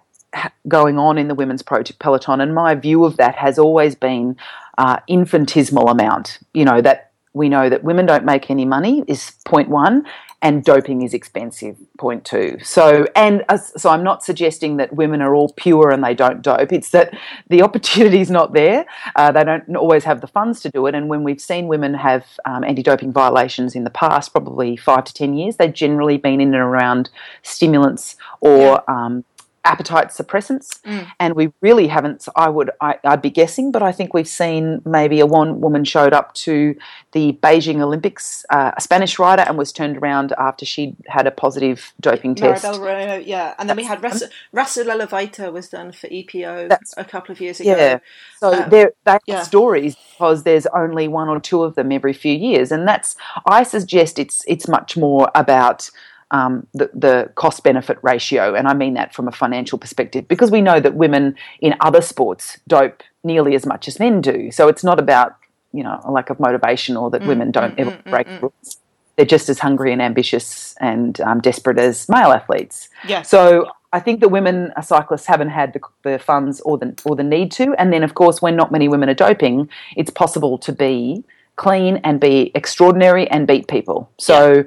going 0.66 0.98
on 0.98 1.18
in 1.18 1.28
the 1.28 1.34
women's 1.34 1.62
peloton? 1.62 2.40
And 2.40 2.54
my 2.54 2.74
view 2.74 3.04
of 3.04 3.16
that 3.16 3.36
has 3.36 3.58
always 3.58 3.94
been 3.94 4.36
uh, 4.76 4.98
infinitesimal 5.08 5.88
amount. 5.88 6.38
You 6.54 6.64
know 6.64 6.80
that 6.80 7.12
we 7.32 7.48
know 7.48 7.68
that 7.68 7.84
women 7.84 8.06
don't 8.06 8.24
make 8.24 8.50
any 8.50 8.64
money 8.64 9.04
is 9.06 9.32
point 9.44 9.68
one, 9.68 10.06
and 10.40 10.64
doping 10.64 11.02
is 11.02 11.14
expensive. 11.14 11.76
Point 11.98 12.24
two. 12.24 12.58
So, 12.62 13.06
and 13.16 13.44
uh, 13.48 13.58
so 13.58 13.90
I'm 13.90 14.04
not 14.04 14.22
suggesting 14.22 14.76
that 14.76 14.94
women 14.94 15.20
are 15.20 15.34
all 15.34 15.52
pure 15.54 15.90
and 15.90 16.02
they 16.04 16.14
don't 16.14 16.42
dope. 16.42 16.72
It's 16.72 16.90
that 16.90 17.12
the 17.48 17.62
opportunity 17.68 18.20
is 18.20 18.30
not 18.30 18.52
there. 18.52 18.86
Uh, 19.16 19.32
they 19.32 19.42
don't 19.42 19.76
always 19.76 20.04
have 20.04 20.20
the 20.20 20.28
funds 20.28 20.60
to 20.60 20.70
do 20.70 20.86
it. 20.86 20.94
And 20.94 21.08
when 21.08 21.24
we've 21.24 21.40
seen 21.40 21.66
women 21.66 21.94
have 21.94 22.24
um, 22.44 22.62
anti-doping 22.62 23.12
violations 23.12 23.74
in 23.74 23.84
the 23.84 23.90
past, 23.90 24.32
probably 24.32 24.76
five 24.76 25.04
to 25.04 25.14
ten 25.14 25.34
years, 25.34 25.56
they've 25.56 25.72
generally 25.72 26.18
been 26.18 26.40
in 26.40 26.54
and 26.54 26.62
around 26.62 27.10
stimulants 27.42 28.16
or 28.40 28.82
yeah. 28.88 29.06
um, 29.06 29.24
appetite 29.68 30.08
suppressants, 30.08 30.80
mm. 30.82 31.06
and 31.20 31.34
we 31.34 31.52
really 31.60 31.86
haven't. 31.86 32.26
I 32.34 32.48
would, 32.48 32.70
I, 32.80 32.96
would 33.04 33.22
be 33.22 33.30
guessing, 33.30 33.70
but 33.70 33.82
I 33.82 33.92
think 33.92 34.14
we've 34.14 34.28
seen 34.28 34.80
maybe 34.84 35.20
a 35.20 35.26
one 35.26 35.60
woman 35.60 35.84
showed 35.84 36.12
up 36.12 36.34
to 36.46 36.74
the 37.12 37.38
Beijing 37.42 37.80
Olympics, 37.80 38.44
uh, 38.50 38.72
a 38.76 38.80
Spanish 38.80 39.18
rider, 39.18 39.42
and 39.42 39.58
was 39.58 39.70
turned 39.72 39.98
around 39.98 40.32
after 40.38 40.64
she 40.64 40.96
had 41.06 41.26
a 41.26 41.30
positive 41.30 41.92
doping 42.00 42.34
test. 42.34 42.64
Yeah, 42.64 43.54
and 43.58 43.68
then 43.68 43.76
we 43.76 43.84
had 43.84 44.02
Russell, 44.02 44.28
Rasa 44.52 44.84
Leleivyte 44.84 45.52
was 45.52 45.68
done 45.68 45.92
for 45.92 46.08
EPO 46.08 46.68
That's, 46.68 46.94
a 46.96 47.04
couple 47.04 47.32
of 47.32 47.40
years 47.40 47.60
ago. 47.60 47.76
Yeah, 47.76 47.98
so 48.38 48.54
um, 48.54 48.70
they're, 48.70 48.92
they're 49.04 49.20
yeah. 49.26 49.42
stories 49.42 49.96
because 50.12 50.44
there's 50.44 50.66
only 50.74 51.08
one 51.08 51.28
or 51.28 51.40
two 51.40 51.62
of 51.62 51.74
them 51.74 51.92
every 51.92 52.14
few 52.14 52.32
years, 52.34 52.72
and 52.72 52.88
that's 52.88 53.16
I 53.46 53.62
suggest 53.62 54.18
it's 54.18 54.44
it's 54.48 54.66
much 54.66 54.96
more 54.96 55.30
about 55.34 55.90
um, 56.30 56.66
the, 56.74 56.90
the 56.94 57.30
cost 57.34 57.62
benefit 57.62 57.98
ratio. 58.02 58.54
And 58.54 58.68
I 58.68 58.74
mean 58.74 58.94
that 58.94 59.14
from 59.14 59.28
a 59.28 59.32
financial 59.32 59.78
perspective 59.78 60.28
because 60.28 60.50
we 60.50 60.60
know 60.60 60.80
that 60.80 60.94
women 60.94 61.36
in 61.60 61.74
other 61.80 62.00
sports 62.00 62.58
dope 62.66 63.02
nearly 63.24 63.54
as 63.54 63.66
much 63.66 63.88
as 63.88 63.98
men 63.98 64.20
do. 64.20 64.50
So 64.50 64.68
it's 64.68 64.84
not 64.84 64.98
about, 64.98 65.36
you 65.72 65.82
know, 65.82 66.00
a 66.04 66.10
lack 66.10 66.30
of 66.30 66.38
motivation 66.38 66.96
or 66.96 67.10
that 67.10 67.22
mm, 67.22 67.28
women 67.28 67.50
don't 67.50 67.76
mm, 67.76 67.80
ever 67.80 67.90
mm, 67.92 68.10
break 68.10 68.26
mm, 68.26 68.42
rules. 68.42 68.78
They're 69.16 69.26
just 69.26 69.48
as 69.48 69.58
hungry 69.58 69.92
and 69.92 70.00
ambitious 70.00 70.76
and 70.80 71.20
um, 71.22 71.40
desperate 71.40 71.78
as 71.78 72.08
male 72.08 72.30
athletes. 72.30 72.88
Yeah. 73.06 73.22
So 73.22 73.70
I 73.92 73.98
think 73.98 74.20
that 74.20 74.28
women 74.28 74.72
cyclists 74.82 75.26
haven't 75.26 75.48
had 75.48 75.72
the, 75.72 75.80
the, 76.02 76.18
funds 76.18 76.60
or 76.60 76.78
the 76.78 76.94
or 77.04 77.16
the 77.16 77.24
need 77.24 77.50
to. 77.52 77.74
And 77.78 77.92
then, 77.92 78.04
of 78.04 78.14
course, 78.14 78.40
when 78.40 78.54
not 78.54 78.70
many 78.70 78.86
women 78.86 79.08
are 79.08 79.14
doping, 79.14 79.68
it's 79.96 80.10
possible 80.10 80.56
to 80.58 80.72
be 80.72 81.24
clean 81.56 81.96
and 82.04 82.20
be 82.20 82.52
extraordinary 82.54 83.28
and 83.28 83.46
beat 83.46 83.66
people. 83.66 84.08
So 84.18 84.58
yeah 84.58 84.62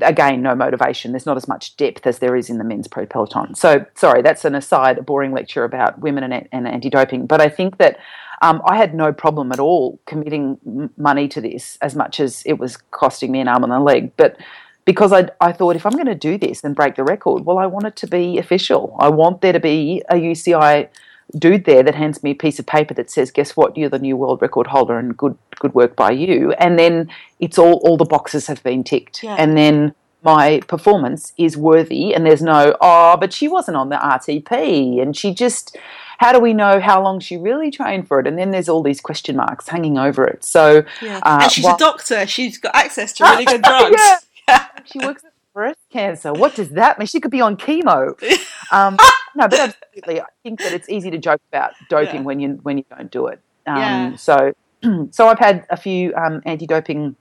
again, 0.00 0.42
no 0.42 0.54
motivation. 0.54 1.12
There's 1.12 1.26
not 1.26 1.36
as 1.36 1.48
much 1.48 1.76
depth 1.76 2.06
as 2.06 2.18
there 2.18 2.34
is 2.36 2.48
in 2.48 2.58
the 2.58 2.64
men's 2.64 2.88
pro 2.88 3.06
peloton. 3.06 3.54
So, 3.54 3.84
sorry, 3.94 4.22
that's 4.22 4.44
an 4.44 4.54
aside, 4.54 4.98
a 4.98 5.02
boring 5.02 5.32
lecture 5.32 5.64
about 5.64 5.98
women 5.98 6.24
and, 6.24 6.48
and 6.50 6.66
anti 6.66 6.90
doping. 6.90 7.26
But 7.26 7.40
I 7.40 7.48
think 7.48 7.78
that 7.78 7.98
um, 8.40 8.62
I 8.66 8.76
had 8.76 8.94
no 8.94 9.12
problem 9.12 9.52
at 9.52 9.60
all 9.60 10.00
committing 10.06 10.90
money 10.96 11.28
to 11.28 11.40
this 11.40 11.78
as 11.80 11.94
much 11.94 12.18
as 12.20 12.42
it 12.44 12.54
was 12.54 12.76
costing 12.90 13.30
me 13.30 13.40
an 13.40 13.48
arm 13.48 13.64
and 13.64 13.72
a 13.72 13.80
leg. 13.80 14.12
But 14.16 14.36
because 14.84 15.12
I, 15.12 15.28
I 15.40 15.52
thought 15.52 15.76
if 15.76 15.86
I'm 15.86 15.92
going 15.92 16.06
to 16.06 16.14
do 16.14 16.36
this 16.36 16.64
and 16.64 16.74
break 16.74 16.96
the 16.96 17.04
record, 17.04 17.44
well, 17.44 17.58
I 17.58 17.66
want 17.66 17.86
it 17.86 17.96
to 17.96 18.06
be 18.06 18.38
official. 18.38 18.96
I 18.98 19.10
want 19.10 19.40
there 19.40 19.52
to 19.52 19.60
be 19.60 20.02
a 20.08 20.14
UCI 20.14 20.88
dude 21.38 21.64
there 21.64 21.82
that 21.82 21.94
hands 21.94 22.22
me 22.22 22.32
a 22.32 22.34
piece 22.34 22.58
of 22.58 22.66
paper 22.66 22.94
that 22.94 23.10
says, 23.10 23.30
"Guess 23.30 23.56
what? 23.56 23.76
You're 23.76 23.88
the 23.88 23.98
new 23.98 24.16
world 24.16 24.42
record 24.42 24.66
holder, 24.66 24.98
and 24.98 25.16
good 25.16 25.36
good 25.58 25.74
work 25.74 25.96
by 25.96 26.10
you." 26.10 26.52
And 26.52 26.78
then 26.78 27.10
it's 27.40 27.58
all 27.58 27.74
all 27.84 27.96
the 27.96 28.04
boxes 28.04 28.46
have 28.46 28.62
been 28.62 28.84
ticked, 28.84 29.22
yeah. 29.22 29.36
and 29.38 29.56
then 29.56 29.94
my 30.24 30.60
performance 30.68 31.32
is 31.36 31.56
worthy, 31.56 32.14
and 32.14 32.24
there's 32.24 32.42
no 32.42 32.76
oh, 32.80 33.16
but 33.16 33.32
she 33.32 33.48
wasn't 33.48 33.76
on 33.76 33.88
the 33.88 33.96
RTP, 33.96 35.00
and 35.00 35.16
she 35.16 35.34
just. 35.34 35.76
How 36.18 36.30
do 36.32 36.38
we 36.38 36.54
know 36.54 36.78
how 36.78 37.02
long 37.02 37.18
she 37.18 37.36
really 37.36 37.72
trained 37.72 38.06
for 38.06 38.20
it? 38.20 38.28
And 38.28 38.38
then 38.38 38.52
there's 38.52 38.68
all 38.68 38.80
these 38.80 39.00
question 39.00 39.34
marks 39.34 39.66
hanging 39.66 39.98
over 39.98 40.24
it. 40.24 40.44
So, 40.44 40.84
yeah. 41.00 41.18
uh, 41.24 41.40
and 41.42 41.50
she's 41.50 41.64
while, 41.64 41.74
a 41.74 41.78
doctor. 41.78 42.28
She's 42.28 42.58
got 42.58 42.76
access 42.76 43.12
to 43.14 43.24
really 43.24 43.44
good 43.44 43.60
drugs. 43.60 44.00
yeah. 44.48 44.68
she 44.84 45.00
works 45.00 45.24
breast 45.52 45.80
cancer. 45.90 46.32
What 46.32 46.54
does 46.54 46.70
that 46.70 46.98
mean? 46.98 47.06
She 47.06 47.20
could 47.20 47.30
be 47.30 47.40
on 47.40 47.56
chemo. 47.56 48.18
Um, 48.70 48.96
no, 49.36 49.48
but 49.48 49.60
absolutely, 49.60 50.22
I 50.22 50.26
think 50.42 50.58
that 50.60 50.72
it's 50.72 50.88
easy 50.88 51.10
to 51.10 51.18
joke 51.18 51.42
about 51.50 51.72
doping 51.90 52.20
yeah. 52.20 52.22
when 52.22 52.40
you 52.40 52.58
when 52.62 52.78
you 52.78 52.84
don't 52.88 53.10
do 53.10 53.26
it. 53.26 53.38
Um, 53.66 53.76
yeah. 53.76 54.16
So, 54.16 54.54
so 55.10 55.28
I've 55.28 55.38
had 55.38 55.66
a 55.68 55.76
few 55.76 56.14
um, 56.14 56.40
anti-doping 56.46 57.14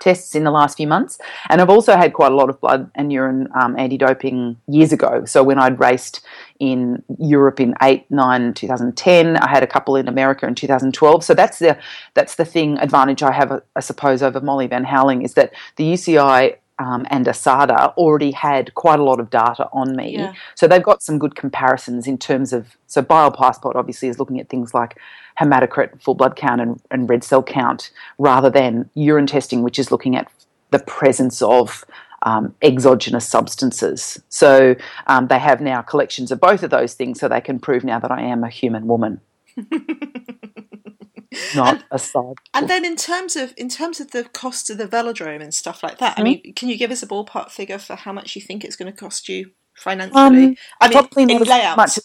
tests 0.00 0.34
in 0.34 0.44
the 0.44 0.50
last 0.50 0.76
few 0.76 0.86
months, 0.86 1.18
and 1.48 1.62
I've 1.62 1.70
also 1.70 1.96
had 1.96 2.12
quite 2.12 2.30
a 2.30 2.34
lot 2.34 2.50
of 2.50 2.60
blood 2.60 2.90
and 2.94 3.10
urine 3.10 3.48
um, 3.58 3.78
anti-doping 3.78 4.58
years 4.68 4.92
ago. 4.92 5.24
So 5.24 5.42
when 5.42 5.58
I'd 5.58 5.80
raced 5.80 6.20
in 6.58 7.02
Europe 7.18 7.58
in 7.58 7.74
eight, 7.80 8.04
nine, 8.10 8.52
2010, 8.52 9.36
I 9.38 9.48
had 9.48 9.62
a 9.62 9.66
couple 9.66 9.96
in 9.96 10.08
America 10.08 10.46
in 10.46 10.54
2012. 10.54 11.24
So 11.24 11.32
that's 11.32 11.58
the 11.58 11.78
that's 12.12 12.34
the 12.34 12.44
thing 12.44 12.76
advantage 12.78 13.22
I 13.22 13.32
have, 13.32 13.62
I 13.76 13.80
suppose, 13.80 14.22
over 14.22 14.42
Molly 14.42 14.66
Van 14.66 14.84
Houweling 14.84 15.24
is 15.24 15.34
that 15.34 15.52
the 15.76 15.84
UCI 15.84 16.56
um, 16.82 17.06
and 17.10 17.26
ASADA 17.26 17.94
already 17.96 18.32
had 18.32 18.74
quite 18.74 18.98
a 18.98 19.04
lot 19.04 19.20
of 19.20 19.30
data 19.30 19.68
on 19.72 19.94
me. 19.94 20.14
Yeah. 20.14 20.32
So 20.56 20.66
they've 20.66 20.82
got 20.82 21.02
some 21.02 21.18
good 21.18 21.36
comparisons 21.36 22.06
in 22.08 22.18
terms 22.18 22.52
of. 22.52 22.76
So 22.86 23.02
Biopassport 23.02 23.76
obviously 23.76 24.08
is 24.08 24.18
looking 24.18 24.40
at 24.40 24.48
things 24.48 24.74
like 24.74 24.98
hematocrit, 25.40 26.02
full 26.02 26.14
blood 26.14 26.34
count, 26.34 26.60
and, 26.60 26.80
and 26.90 27.08
red 27.08 27.22
cell 27.22 27.42
count, 27.42 27.92
rather 28.18 28.50
than 28.50 28.90
urine 28.94 29.26
testing, 29.26 29.62
which 29.62 29.78
is 29.78 29.92
looking 29.92 30.16
at 30.16 30.30
the 30.70 30.80
presence 30.80 31.40
of 31.40 31.84
um, 32.22 32.54
exogenous 32.62 33.28
substances. 33.28 34.20
So 34.28 34.74
um, 35.06 35.28
they 35.28 35.38
have 35.38 35.60
now 35.60 35.82
collections 35.82 36.32
of 36.32 36.40
both 36.40 36.62
of 36.64 36.70
those 36.70 36.94
things, 36.94 37.20
so 37.20 37.28
they 37.28 37.40
can 37.40 37.60
prove 37.60 37.84
now 37.84 38.00
that 38.00 38.10
I 38.10 38.22
am 38.22 38.42
a 38.42 38.48
human 38.48 38.88
woman. 38.88 39.20
not 41.54 41.74
and, 41.74 41.84
aside. 41.90 42.34
And 42.54 42.68
then 42.68 42.84
in 42.84 42.96
terms 42.96 43.36
of 43.36 43.54
in 43.56 43.68
terms 43.68 44.00
of 44.00 44.10
the 44.10 44.24
cost 44.24 44.70
of 44.70 44.78
the 44.78 44.86
velodrome 44.86 45.42
and 45.42 45.54
stuff 45.54 45.82
like 45.82 45.98
that, 45.98 46.12
mm-hmm. 46.12 46.20
I 46.20 46.24
mean, 46.24 46.54
can 46.54 46.68
you 46.68 46.76
give 46.76 46.90
us 46.90 47.02
a 47.02 47.06
ballpark 47.06 47.50
figure 47.50 47.78
for 47.78 47.96
how 47.96 48.12
much 48.12 48.36
you 48.36 48.42
think 48.42 48.64
it's 48.64 48.76
going 48.76 48.90
to 48.90 48.98
cost 48.98 49.28
you 49.28 49.50
financially? 49.74 50.20
Um, 50.20 50.56
I 50.80 50.88
mean, 50.88 50.92
probably 50.92 51.22
in 51.24 51.42
layouts. 51.42 51.76
Much, 51.76 51.98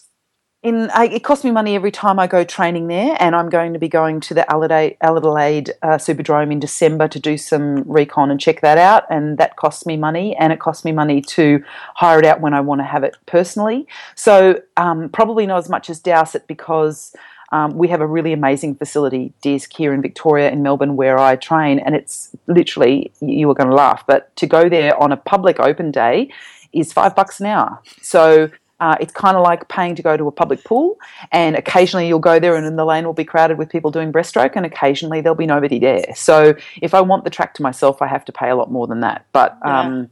in 0.62 0.90
uh, 0.90 1.08
it 1.10 1.22
costs 1.22 1.44
me 1.44 1.52
money 1.52 1.76
every 1.76 1.92
time 1.92 2.18
I 2.18 2.26
go 2.26 2.42
training 2.42 2.88
there, 2.88 3.16
and 3.20 3.36
I'm 3.36 3.48
going 3.48 3.72
to 3.74 3.78
be 3.78 3.88
going 3.88 4.20
to 4.20 4.34
the 4.34 4.50
Adelaide, 4.50 4.96
Adelaide 5.00 5.70
uh, 5.82 5.98
Superdrome 5.98 6.50
in 6.50 6.58
December 6.58 7.06
to 7.08 7.20
do 7.20 7.38
some 7.38 7.88
recon 7.88 8.30
and 8.30 8.40
check 8.40 8.60
that 8.62 8.76
out, 8.76 9.04
and 9.08 9.38
that 9.38 9.56
costs 9.56 9.86
me 9.86 9.96
money, 9.96 10.34
and 10.36 10.52
it 10.52 10.58
costs 10.58 10.84
me 10.84 10.90
money 10.90 11.20
to 11.22 11.62
hire 11.94 12.18
it 12.18 12.24
out 12.24 12.40
when 12.40 12.54
I 12.54 12.60
want 12.60 12.80
to 12.80 12.84
have 12.84 13.04
it 13.04 13.16
personally. 13.26 13.86
So 14.16 14.60
um, 14.76 15.10
probably 15.10 15.46
not 15.46 15.58
as 15.58 15.68
much 15.68 15.88
as 15.90 16.00
Dowsett 16.00 16.48
because 16.48 17.14
um, 17.52 17.76
we 17.76 17.88
have 17.88 18.00
a 18.00 18.06
really 18.06 18.32
amazing 18.32 18.74
facility, 18.74 19.32
DISC, 19.42 19.72
here 19.72 19.92
in 19.94 20.02
Victoria, 20.02 20.50
in 20.50 20.62
Melbourne, 20.62 20.96
where 20.96 21.18
I 21.18 21.36
train, 21.36 21.78
and 21.78 21.94
it's 21.94 22.30
literally, 22.46 23.10
you 23.20 23.48
are 23.50 23.54
going 23.54 23.70
to 23.70 23.74
laugh, 23.74 24.04
but 24.06 24.34
to 24.36 24.46
go 24.46 24.68
there 24.68 25.00
on 25.02 25.12
a 25.12 25.16
public 25.16 25.58
open 25.58 25.90
day 25.90 26.30
is 26.72 26.92
five 26.92 27.16
bucks 27.16 27.40
an 27.40 27.46
hour. 27.46 27.80
So 28.02 28.50
Uh, 28.80 28.94
it's 29.00 29.12
kind 29.12 29.36
of 29.36 29.42
like 29.42 29.66
paying 29.66 29.96
to 29.96 30.02
go 30.02 30.16
to 30.16 30.28
a 30.28 30.30
public 30.30 30.62
pool, 30.62 30.96
and 31.32 31.56
occasionally 31.56 32.06
you'll 32.06 32.20
go 32.20 32.38
there, 32.38 32.54
and 32.54 32.64
then 32.64 32.76
the 32.76 32.84
lane 32.84 33.04
will 33.04 33.12
be 33.12 33.24
crowded 33.24 33.58
with 33.58 33.68
people 33.68 33.90
doing 33.90 34.12
breaststroke, 34.12 34.54
and 34.54 34.64
occasionally 34.64 35.20
there'll 35.20 35.34
be 35.34 35.46
nobody 35.46 35.80
there. 35.80 36.04
So 36.14 36.54
if 36.80 36.94
I 36.94 37.00
want 37.00 37.24
the 37.24 37.30
track 37.30 37.54
to 37.54 37.62
myself, 37.64 38.00
I 38.00 38.06
have 38.06 38.24
to 38.26 38.32
pay 38.32 38.50
a 38.50 38.54
lot 38.54 38.70
more 38.70 38.86
than 38.86 39.00
that. 39.00 39.24
But 39.32 39.58
Yeah. 39.64 40.04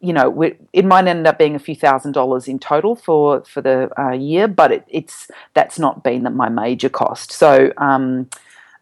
You 0.00 0.12
know, 0.12 0.30
we, 0.30 0.54
it 0.72 0.84
might 0.84 1.06
end 1.06 1.26
up 1.26 1.38
being 1.38 1.54
a 1.54 1.58
few 1.58 1.76
thousand 1.76 2.12
dollars 2.12 2.48
in 2.48 2.58
total 2.58 2.96
for 2.96 3.44
for 3.44 3.60
the 3.60 3.90
uh, 3.98 4.12
year, 4.12 4.48
but 4.48 4.72
it, 4.72 4.84
it's 4.88 5.30
that's 5.54 5.78
not 5.78 6.02
been 6.02 6.22
my 6.34 6.48
major 6.48 6.88
cost. 6.88 7.32
So, 7.32 7.72
um, 7.76 8.28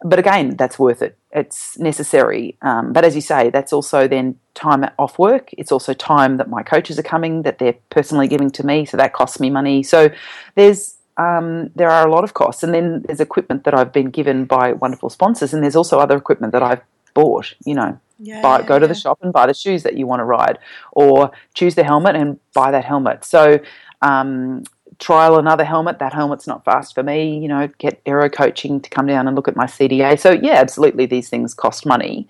but 0.03 0.17
again, 0.17 0.55
that's 0.55 0.79
worth 0.79 1.01
it. 1.01 1.17
It's 1.31 1.77
necessary. 1.77 2.57
Um, 2.61 2.93
but 2.93 3.03
as 3.03 3.15
you 3.15 3.21
say, 3.21 3.49
that's 3.49 3.73
also 3.73 4.07
then 4.07 4.39
time 4.53 4.89
off 4.97 5.19
work. 5.19 5.49
It's 5.57 5.71
also 5.71 5.93
time 5.93 6.37
that 6.37 6.49
my 6.49 6.63
coaches 6.63 6.97
are 6.97 7.03
coming 7.03 7.41
that 7.43 7.59
they're 7.59 7.75
personally 7.89 8.27
giving 8.27 8.49
to 8.51 8.65
me, 8.65 8.85
so 8.85 8.95
that 8.95 9.13
costs 9.13 9.39
me 9.39 9.49
money. 9.49 9.83
So 9.83 10.09
there's 10.55 10.95
um, 11.17 11.69
there 11.75 11.89
are 11.89 12.07
a 12.07 12.11
lot 12.11 12.23
of 12.23 12.33
costs, 12.33 12.63
and 12.63 12.73
then 12.73 13.01
there's 13.01 13.19
equipment 13.19 13.65
that 13.65 13.73
I've 13.73 13.91
been 13.91 14.09
given 14.09 14.45
by 14.45 14.71
wonderful 14.71 15.09
sponsors, 15.09 15.53
and 15.53 15.61
there's 15.61 15.75
also 15.75 15.99
other 15.99 16.15
equipment 16.15 16.53
that 16.53 16.63
I've 16.63 16.81
bought. 17.13 17.53
You 17.65 17.75
know, 17.75 17.99
Yeah, 18.19 18.41
buy, 18.41 18.61
go 18.61 18.79
to 18.79 18.87
the 18.87 18.93
shop 18.93 19.19
and 19.21 19.31
buy 19.31 19.47
the 19.47 19.53
shoes 19.53 19.83
that 19.83 19.97
you 19.97 20.05
want 20.05 20.19
to 20.19 20.25
ride, 20.25 20.59
or 20.91 21.31
choose 21.53 21.75
the 21.75 21.83
helmet 21.83 22.15
and 22.15 22.39
buy 22.53 22.71
that 22.71 22.85
helmet. 22.85 23.23
So, 23.23 23.59
um, 24.01 24.63
trial 24.99 25.39
another 25.39 25.63
helmet. 25.63 25.99
That 25.99 26.13
helmet's 26.13 26.45
not 26.45 26.65
fast 26.65 26.93
for 26.93 27.03
me. 27.03 27.39
You 27.39 27.47
know, 27.47 27.69
get 27.77 28.01
aero 28.05 28.29
coaching 28.29 28.81
to 28.81 28.89
come 28.89 29.07
down 29.07 29.27
and 29.27 29.35
look 29.35 29.47
at 29.47 29.55
my 29.55 29.65
CDA. 29.65 30.19
So, 30.19 30.31
yeah, 30.31 30.55
absolutely, 30.55 31.05
these 31.05 31.29
things 31.29 31.53
cost 31.53 31.85
money. 31.85 32.27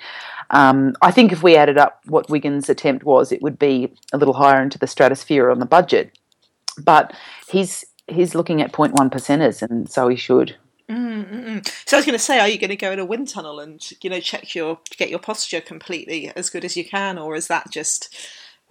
Um, 0.52 0.96
I 1.02 1.12
think 1.12 1.32
if 1.32 1.44
we 1.44 1.56
added 1.56 1.78
up 1.78 2.02
what 2.06 2.30
Wiggins' 2.30 2.70
attempt 2.70 3.04
was, 3.04 3.32
it 3.32 3.42
would 3.42 3.60
be 3.60 3.94
a 4.14 4.18
little 4.18 4.34
higher 4.34 4.62
into 4.62 4.80
the 4.80 4.88
stratosphere 4.88 5.52
on 5.52 5.60
the 5.60 5.66
budget. 5.66 6.18
But 6.78 7.14
he's 7.48 7.86
he's 8.08 8.34
looking 8.34 8.62
at 8.62 8.72
0.1 8.72 8.94
percenters, 9.12 9.62
and 9.62 9.90
so 9.90 10.08
he 10.08 10.16
should. 10.16 10.56
Mm-mm. 10.90 11.66
So 11.88 11.98
I 11.98 12.00
was 12.00 12.06
going 12.06 12.18
to 12.18 12.24
say, 12.24 12.40
are 12.40 12.48
you 12.48 12.58
going 12.58 12.70
to 12.70 12.76
go 12.76 12.92
in 12.92 13.00
a 13.00 13.06
wind 13.06 13.28
tunnel 13.30 13.60
and 13.60 13.80
you 14.02 14.10
know 14.10 14.20
check 14.20 14.56
your 14.56 14.80
get 14.98 15.10
your 15.10 15.20
posture 15.20 15.62
completely 15.62 16.32
as 16.36 16.50
good 16.50 16.66
as 16.66 16.76
you 16.76 16.84
can, 16.84 17.18
or 17.18 17.36
is 17.36 17.48
that 17.48 17.70
just? 17.72 18.16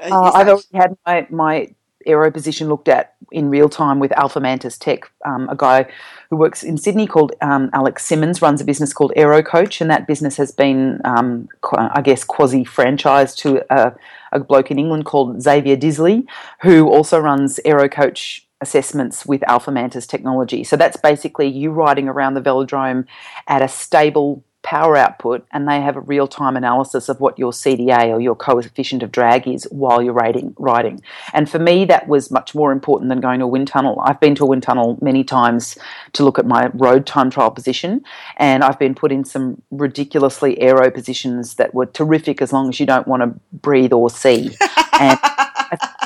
Uh, 0.01 0.05
Uh, 0.13 0.29
is 0.29 0.35
I've 0.35 0.47
that- 0.47 0.53
already 0.53 0.67
had 0.73 0.97
my, 1.07 1.27
my 1.31 1.75
aero 2.07 2.31
position 2.31 2.69
looked 2.69 2.89
at 2.89 3.15
in 3.31 3.51
real 3.51 3.69
time 3.69 3.99
with 3.99 4.11
Alphamantis 4.13 4.79
Tech. 4.79 5.11
Um, 5.27 5.49
a 5.49 5.57
guy 5.57 5.87
who 6.31 6.37
works 6.37 6.63
in 6.63 6.79
Sydney 6.79 7.07
called 7.07 7.33
um, 7.43 7.69
Alex 7.73 8.05
Simmons 8.05 8.41
runs 8.41 8.61
a 8.61 8.65
business 8.65 8.93
called 8.93 9.13
Aero 9.15 9.43
Coach, 9.43 9.81
and 9.81 9.91
that 9.91 10.07
business 10.07 10.37
has 10.39 10.51
been, 10.51 11.01
um, 11.05 11.49
I 11.73 12.01
guess, 12.03 12.25
quasi 12.25 12.65
franchised 12.65 13.37
to 13.39 13.63
a, 13.71 13.93
a 14.33 14.41
bloke 14.41 14.71
in 14.71 14.79
England 14.79 15.05
called 15.05 15.43
Xavier 15.43 15.77
Disley, 15.77 16.25
who 16.63 16.89
also 16.89 17.19
runs 17.19 17.61
Aero 17.65 17.89
Coach 17.89 18.47
assessments 18.61 19.25
with 19.25 19.41
Alphamantis 19.43 20.07
technology. 20.07 20.65
So 20.65 20.77
that's 20.77 20.97
basically 20.97 21.49
you 21.49 21.71
riding 21.71 22.09
around 22.09 22.35
the 22.35 22.41
velodrome 22.41 23.07
at 23.47 23.63
a 23.63 23.69
stable 23.69 24.43
power 24.63 24.97
output 24.97 25.47
and 25.53 25.69
they 25.69 25.81
have 25.81 25.97
a 25.97 26.01
real-time 26.01 26.57
analysis 26.57 27.09
of 27.09 27.21
what 27.21 27.39
your 27.39 27.53
CDA 27.53 28.13
or 28.13 28.21
your 28.21 28.35
coefficient 28.35 29.03
of 29.03 29.13
drag 29.13 29.47
is 29.47 29.65
while 29.71 30.03
you're 30.03 30.13
riding 30.13 30.55
riding. 30.59 31.01
And 31.33 31.49
for 31.49 31.59
me 31.59 31.85
that 31.85 32.09
was 32.09 32.31
much 32.31 32.55
more 32.55 32.73
important 32.73 33.09
than 33.09 33.21
going 33.21 33.39
to 33.39 33.45
a 33.45 33.49
wind 33.49 33.69
tunnel. 33.69 34.03
I've 34.05 34.21
been 34.21 34.35
to 34.35 34.45
a 34.45 34.47
wind 34.49 34.65
tunnel 34.65 34.99
many 35.01 35.23
times 35.23 35.79
to 36.15 36.25
look 36.25 36.39
at 36.39 36.47
my 36.47 36.71
road 36.75 37.07
time 37.07 37.31
trial 37.31 37.53
position 37.53 38.03
and 38.37 38.65
I've 38.65 38.79
been 38.79 38.95
put 38.95 39.13
in 39.13 39.25
some 39.25 39.63
ridiculously 39.71 40.61
aero 40.61 40.91
positions 40.91 41.55
that 41.55 41.73
were 41.73 41.87
terrific 41.87 42.43
as 42.43 42.53
long 42.53 42.69
as 42.69 42.81
you 42.81 42.85
don't 42.85 43.07
want 43.07 43.23
to 43.23 43.41
breathe 43.53 43.93
or 43.93 44.11
see. 44.11 44.51
And 45.01 45.17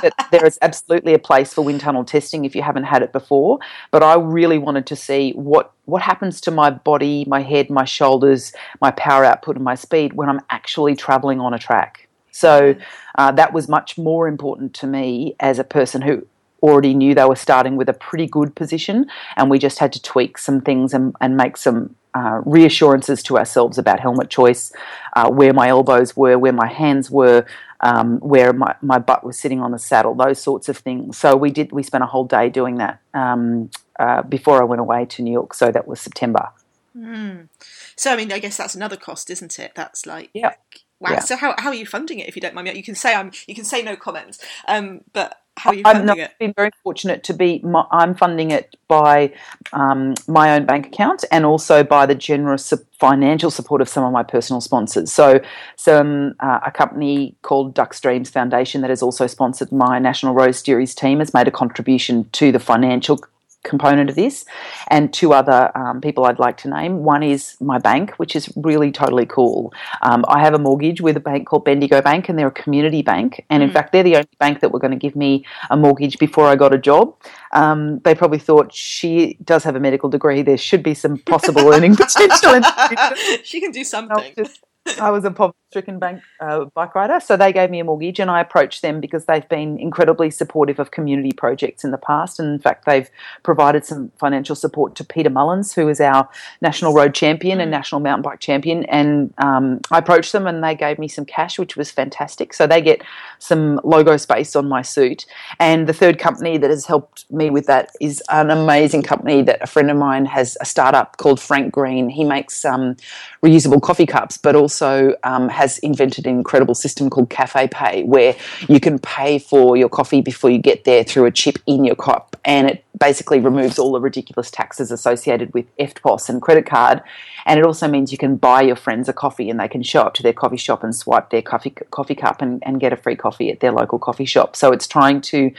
that 0.03 0.29
there 0.31 0.44
is 0.44 0.59
absolutely 0.62 1.14
a 1.14 1.18
place 1.18 1.53
for 1.55 1.62
wind 1.62 1.81
tunnel 1.81 2.05
testing 2.05 2.44
if 2.44 2.55
you 2.55 2.62
haven't 2.62 2.85
had 2.85 3.03
it 3.03 3.12
before. 3.12 3.59
But 3.90 4.03
I 4.03 4.14
really 4.14 4.59
wanted 4.59 4.87
to 4.87 4.96
see 4.96 5.33
what 5.33 5.72
what 5.85 6.03
happens 6.03 6.40
to 6.42 6.51
my 6.51 6.70
body, 6.70 7.25
my 7.27 7.42
head, 7.42 7.70
my 7.70 7.85
shoulders, 7.85 8.53
my 8.81 8.90
power 8.92 9.25
output, 9.25 9.57
and 9.57 9.64
my 9.64 9.75
speed 9.75 10.14
when 10.14 10.29
I'm 10.29 10.40
actually 10.51 10.94
traveling 10.96 11.40
on 11.40 11.55
a 11.55 11.59
track. 11.59 12.09
So 12.31 12.75
uh, 13.18 13.33
that 13.33 13.53
was 13.53 13.68
much 13.68 13.98
more 13.98 14.27
important 14.27 14.75
to 14.75 14.87
me 14.87 15.37
as 15.38 15.59
a 15.59 15.64
person 15.64 16.03
who 16.03 16.27
already 16.62 16.94
knew 16.94 17.14
they 17.14 17.25
were 17.25 17.37
starting 17.37 17.77
with 17.77 17.88
a 17.88 17.92
pretty 17.92 18.27
good 18.27 18.55
position, 18.55 19.07
and 19.37 19.51
we 19.51 19.59
just 19.59 19.79
had 19.79 19.92
to 19.92 20.03
tweak 20.03 20.38
some 20.38 20.61
things 20.61 20.94
and, 20.94 21.14
and 21.20 21.37
make 21.37 21.57
some 21.57 21.94
uh, 22.14 22.40
reassurances 22.44 23.22
to 23.25 23.38
ourselves 23.38 23.79
about 23.79 24.01
helmet 24.01 24.31
choice, 24.31 24.72
uh, 25.14 25.31
where 25.31 25.53
my 25.53 25.68
elbows 25.68 26.16
were, 26.16 26.38
where 26.38 26.53
my 26.53 26.68
hands 26.68 27.11
were, 27.11 27.46
um, 27.81 28.18
where 28.20 28.53
my, 28.53 28.75
my 28.83 28.98
butt 28.98 29.25
was 29.25 29.38
sitting 29.38 29.61
on 29.61 29.72
the 29.72 29.79
saddle, 29.79 30.14
those 30.14 30.40
sorts 30.40 30.68
of 30.68 30.77
things. 30.79 31.18
So 31.18 31.37
we 31.37 31.51
did. 31.51 31.72
We 31.72 31.83
spent 31.83 32.05
a 32.05 32.07
whole 32.07 32.25
day 32.25 32.48
doing 32.48 32.77
that 32.77 33.01
um, 33.14 33.70
uh, 33.98 34.22
before 34.22 34.61
I 34.61 34.64
went 34.64 34.81
away 34.81 35.07
to 35.07 35.22
New 35.22 35.33
York. 35.33 35.55
So 35.55 35.70
that 35.70 35.88
was 35.88 36.01
September. 36.01 36.48
Mm. 36.96 37.48
So 37.96 38.12
I 38.12 38.16
mean, 38.16 38.31
I 38.31 38.38
guess 38.38 38.57
that's 38.57 38.75
another 38.75 38.96
cost, 38.96 39.31
isn't 39.31 39.59
it? 39.59 39.72
That's 39.75 40.07
like 40.07 40.31
Yeah. 40.35 40.55
Wow. 41.01 41.12
Yeah. 41.12 41.20
So 41.20 41.37
how, 41.37 41.55
how 41.59 41.70
are 41.70 41.75
you 41.75 41.87
funding 41.87 42.20
it? 42.20 42.29
If 42.29 42.37
you 42.37 42.42
don't 42.42 42.55
mind 42.55 42.68
me, 42.68 42.75
you 42.75 42.83
can 42.83 42.94
say 42.94 43.14
I'm. 43.14 43.33
You 43.48 43.57
can 43.57 43.64
say 43.64 43.83
no 43.83 43.96
comments. 43.96 44.38
Um, 44.68 45.01
but 45.12 45.41
how 45.62 45.70
are 45.70 45.75
you 45.75 45.83
I'm 45.85 45.94
funding 45.94 46.07
not 46.07 46.18
it? 46.18 46.38
been 46.40 46.53
very 46.55 46.70
fortunate 46.83 47.22
to 47.25 47.35
be. 47.35 47.61
My, 47.61 47.87
I'm 47.92 48.16
funding 48.16 48.51
it 48.51 48.75
by 48.88 49.33
um, 49.72 50.14
my 50.27 50.57
own 50.57 50.66
bank 50.66 50.87
account 50.87 51.25
and 51.31 51.46
also 51.46 51.85
by 51.85 52.05
the 52.05 52.16
generous 52.16 52.72
financial 52.98 53.48
support 53.48 53.81
of 53.81 53.88
some 53.88 54.03
of 54.03 54.12
my 54.12 54.25
personal 54.25 54.61
sponsors. 54.61 55.12
So, 55.12 55.40
some 55.77 56.35
uh, 56.40 56.59
a 56.66 56.72
company 56.72 57.37
called 57.42 57.75
Duck 57.75 57.94
Streams 57.94 58.29
Foundation 58.29 58.81
that 58.81 58.90
has 58.90 59.03
also 59.03 59.29
sponsored 59.29 59.70
my 59.70 60.01
National 60.01 60.35
Road 60.35 60.53
Series 60.57 60.96
team 60.96 61.20
has 61.20 61.33
made 61.33 61.46
a 61.46 61.53
contribution 61.53 62.29
to 62.33 62.51
the 62.51 62.59
financial 62.59 63.20
component 63.64 64.11
of 64.11 64.16
this, 64.16 64.44
and 64.88 65.12
two 65.12 65.33
other 65.33 65.70
um, 65.77 66.01
people 66.01 66.25
I'd 66.25 66.38
like 66.38 66.57
to 66.59 66.68
name. 66.68 67.05
One 67.05 67.22
is 67.22 67.57
my 67.61 67.79
bank, 67.79 68.12
which 68.16 68.35
is 68.35 68.53
really 68.57 68.90
totally 68.92 69.27
cool. 69.27 69.72
Um, 70.03 70.25
I 70.29 70.40
have 70.40 70.55
a 70.55 70.59
mortgage 70.59 71.01
with 71.01 71.16
a 71.16 71.20
bank 71.20 71.46
called 71.46 71.64
Bendigo 71.64 72.03
Bank, 72.03 72.29
and 72.29 72.38
they're 72.38 72.48
a 72.48 72.51
community 72.51 73.03
bank. 73.03 73.44
And 73.51 73.62
in 73.62 73.70
Mm. 73.70 73.72
fact, 73.72 73.92
they're 73.92 74.03
the 74.03 74.16
only 74.16 74.29
bank 74.38 74.61
that 74.61 74.72
were 74.72 74.79
going 74.81 74.90
to 74.90 74.96
give 74.96 75.14
me 75.16 75.44
a 75.70 75.77
mortgage 75.77 76.18
before 76.18 76.46
I 76.46 76.57
got 76.57 76.75
a 76.75 76.79
job. 76.79 77.14
Um, 77.53 78.01
they 78.01 78.14
probably 78.14 78.38
thought 78.38 78.75
she 78.75 79.37
does 79.44 79.64
have 79.64 79.77
a 79.77 79.81
medical 79.81 80.09
degree. 80.09 80.42
There 80.42 80.59
should 80.59 80.83
be 80.83 80.94
some 80.94 81.18
possible 81.18 81.72
earning 81.72 81.94
potential. 82.05 82.55
In 82.55 82.62
the 82.62 83.16
future. 83.16 83.44
she 83.44 83.61
can 83.61 83.70
do 83.70 83.85
something. 83.85 84.33
just- 84.37 84.61
I 85.01 85.11
was 85.11 85.25
a 85.25 85.31
poverty-stricken 85.31 86.01
bank 86.01 86.23
uh, 86.40 86.64
bike 86.75 86.95
rider, 86.95 87.21
so 87.21 87.37
they 87.37 87.53
gave 87.53 87.71
me 87.71 87.79
a 87.79 87.85
mortgage, 87.85 88.18
and 88.18 88.31
I 88.31 88.40
approached 88.40 88.83
them 88.83 89.01
because 89.01 89.27
they've 89.27 89.49
been 89.49 89.79
incredibly 89.79 90.29
supportive 90.29 90.81
of 90.81 90.90
community 90.90 91.31
projects 91.33 91.85
in 91.85 91.92
the 91.92 91.99
past, 91.99 92.40
and 92.40 92.53
in 92.53 92.59
fact, 92.59 92.85
they've 92.85 93.09
provided 93.45 93.85
some 93.85 94.11
financial 94.18 94.57
support 94.57 94.97
to 94.97 95.05
Peta 95.05 95.31
Mullens, 95.31 95.73
who 95.75 95.88
is 95.88 96.01
our 96.01 96.29
national 96.61 96.95
road 96.95 97.14
champion 97.14 97.61
and 97.61 97.68
Mm. 97.68 97.79
national 97.79 98.01
mountain 98.01 98.23
bike 98.23 98.40
champion. 98.40 98.85
And 98.87 99.33
um, 99.38 99.81
I 99.92 99.99
approached 99.99 100.33
them, 100.33 100.49
and 100.49 100.64
they 100.64 100.75
gave 100.75 100.99
me 100.99 101.07
some 101.07 101.25
cash, 101.25 101.61
which 101.61 101.77
was 101.77 101.90
fantastic. 101.92 102.53
So 102.53 102.66
they 102.66 102.83
get 102.83 103.03
some 103.38 103.81
logo 103.85 104.16
space 104.16 104.57
on 104.57 104.68
my 104.68 104.83
suit. 104.83 105.27
And 105.61 105.87
the 105.87 105.95
third 105.95 106.18
company 106.18 106.59
that 106.59 106.71
has 106.71 106.87
helped 106.87 107.31
me 107.31 107.51
with 107.51 107.66
that 107.66 107.90
is 108.01 108.21
an 108.31 108.51
amazing 108.51 109.05
company 109.05 109.42
that 109.42 109.62
a 109.62 109.66
friend 109.66 109.92
of 109.92 109.97
mine 109.97 110.27
has 110.27 110.57
a 110.61 110.64
startup 110.64 111.18
called 111.18 111.40
Frank 111.40 111.73
Green. 111.73 112.09
He 112.09 112.25
makes 112.25 112.64
um, 112.64 112.97
reusable 113.45 113.81
coffee 113.81 114.07
cups, 114.07 114.37
but 114.37 114.57
also 114.57 114.71
um, 114.80 115.48
has 115.48 115.78
invented 115.78 116.26
an 116.26 116.37
incredible 116.37 116.74
system 116.74 117.11
called 117.11 117.28
Cafe 117.28 117.68
Pay, 117.68 118.04
where 118.04 118.35
you 118.68 118.80
can 118.80 118.98
pay 118.98 119.38
for 119.38 119.76
your 119.76 119.88
coffee 119.88 120.22
before 120.22 120.50
you 120.50 120.58
get 120.58 120.85
there 120.85 121.04
through 121.04 121.26
a 121.26 121.30
chip 121.30 121.58
in 121.66 121.85
your 121.85 121.96
cup, 121.96 122.37
and 122.44 122.70
it 122.70 122.85
basically 122.98 123.40
removes 123.40 123.78
all 123.78 123.92
the 123.92 124.00
ridiculous 124.00 124.50
taxes 124.50 124.90
associated 124.90 125.52
with 125.55 125.66
EFTPOS 125.78 126.28
and 126.28 126.42
credit 126.42 126.66
card. 126.66 127.02
And 127.46 127.59
it 127.59 127.66
also 127.66 127.88
means 127.88 128.12
you 128.12 128.18
can 128.18 128.37
buy 128.37 128.62
your 128.62 128.76
friends 128.76 129.09
a 129.09 129.12
coffee, 129.12 129.50
and 129.50 129.59
they 129.59 129.68
can 129.68 129.83
show 129.83 130.02
up 130.02 130.14
to 130.14 130.22
their 130.22 130.33
coffee 130.33 130.57
shop 130.57 130.85
and 130.85 130.94
swipe 130.94 131.31
their 131.31 131.42
coffee 131.42 131.70
coffee 131.90 132.14
cup 132.14 132.40
and, 132.40 132.62
and 132.64 132.81
get 132.81 132.92
a 132.92 132.96
free 132.96 133.16
coffee 133.16 133.50
at 133.50 133.61
their 133.61 133.72
local 133.72 133.98
coffee 133.98 134.24
shop. 134.24 134.55
So 134.55 134.72
it's 134.72 134.87
trying 134.87 135.20
to 135.22 135.50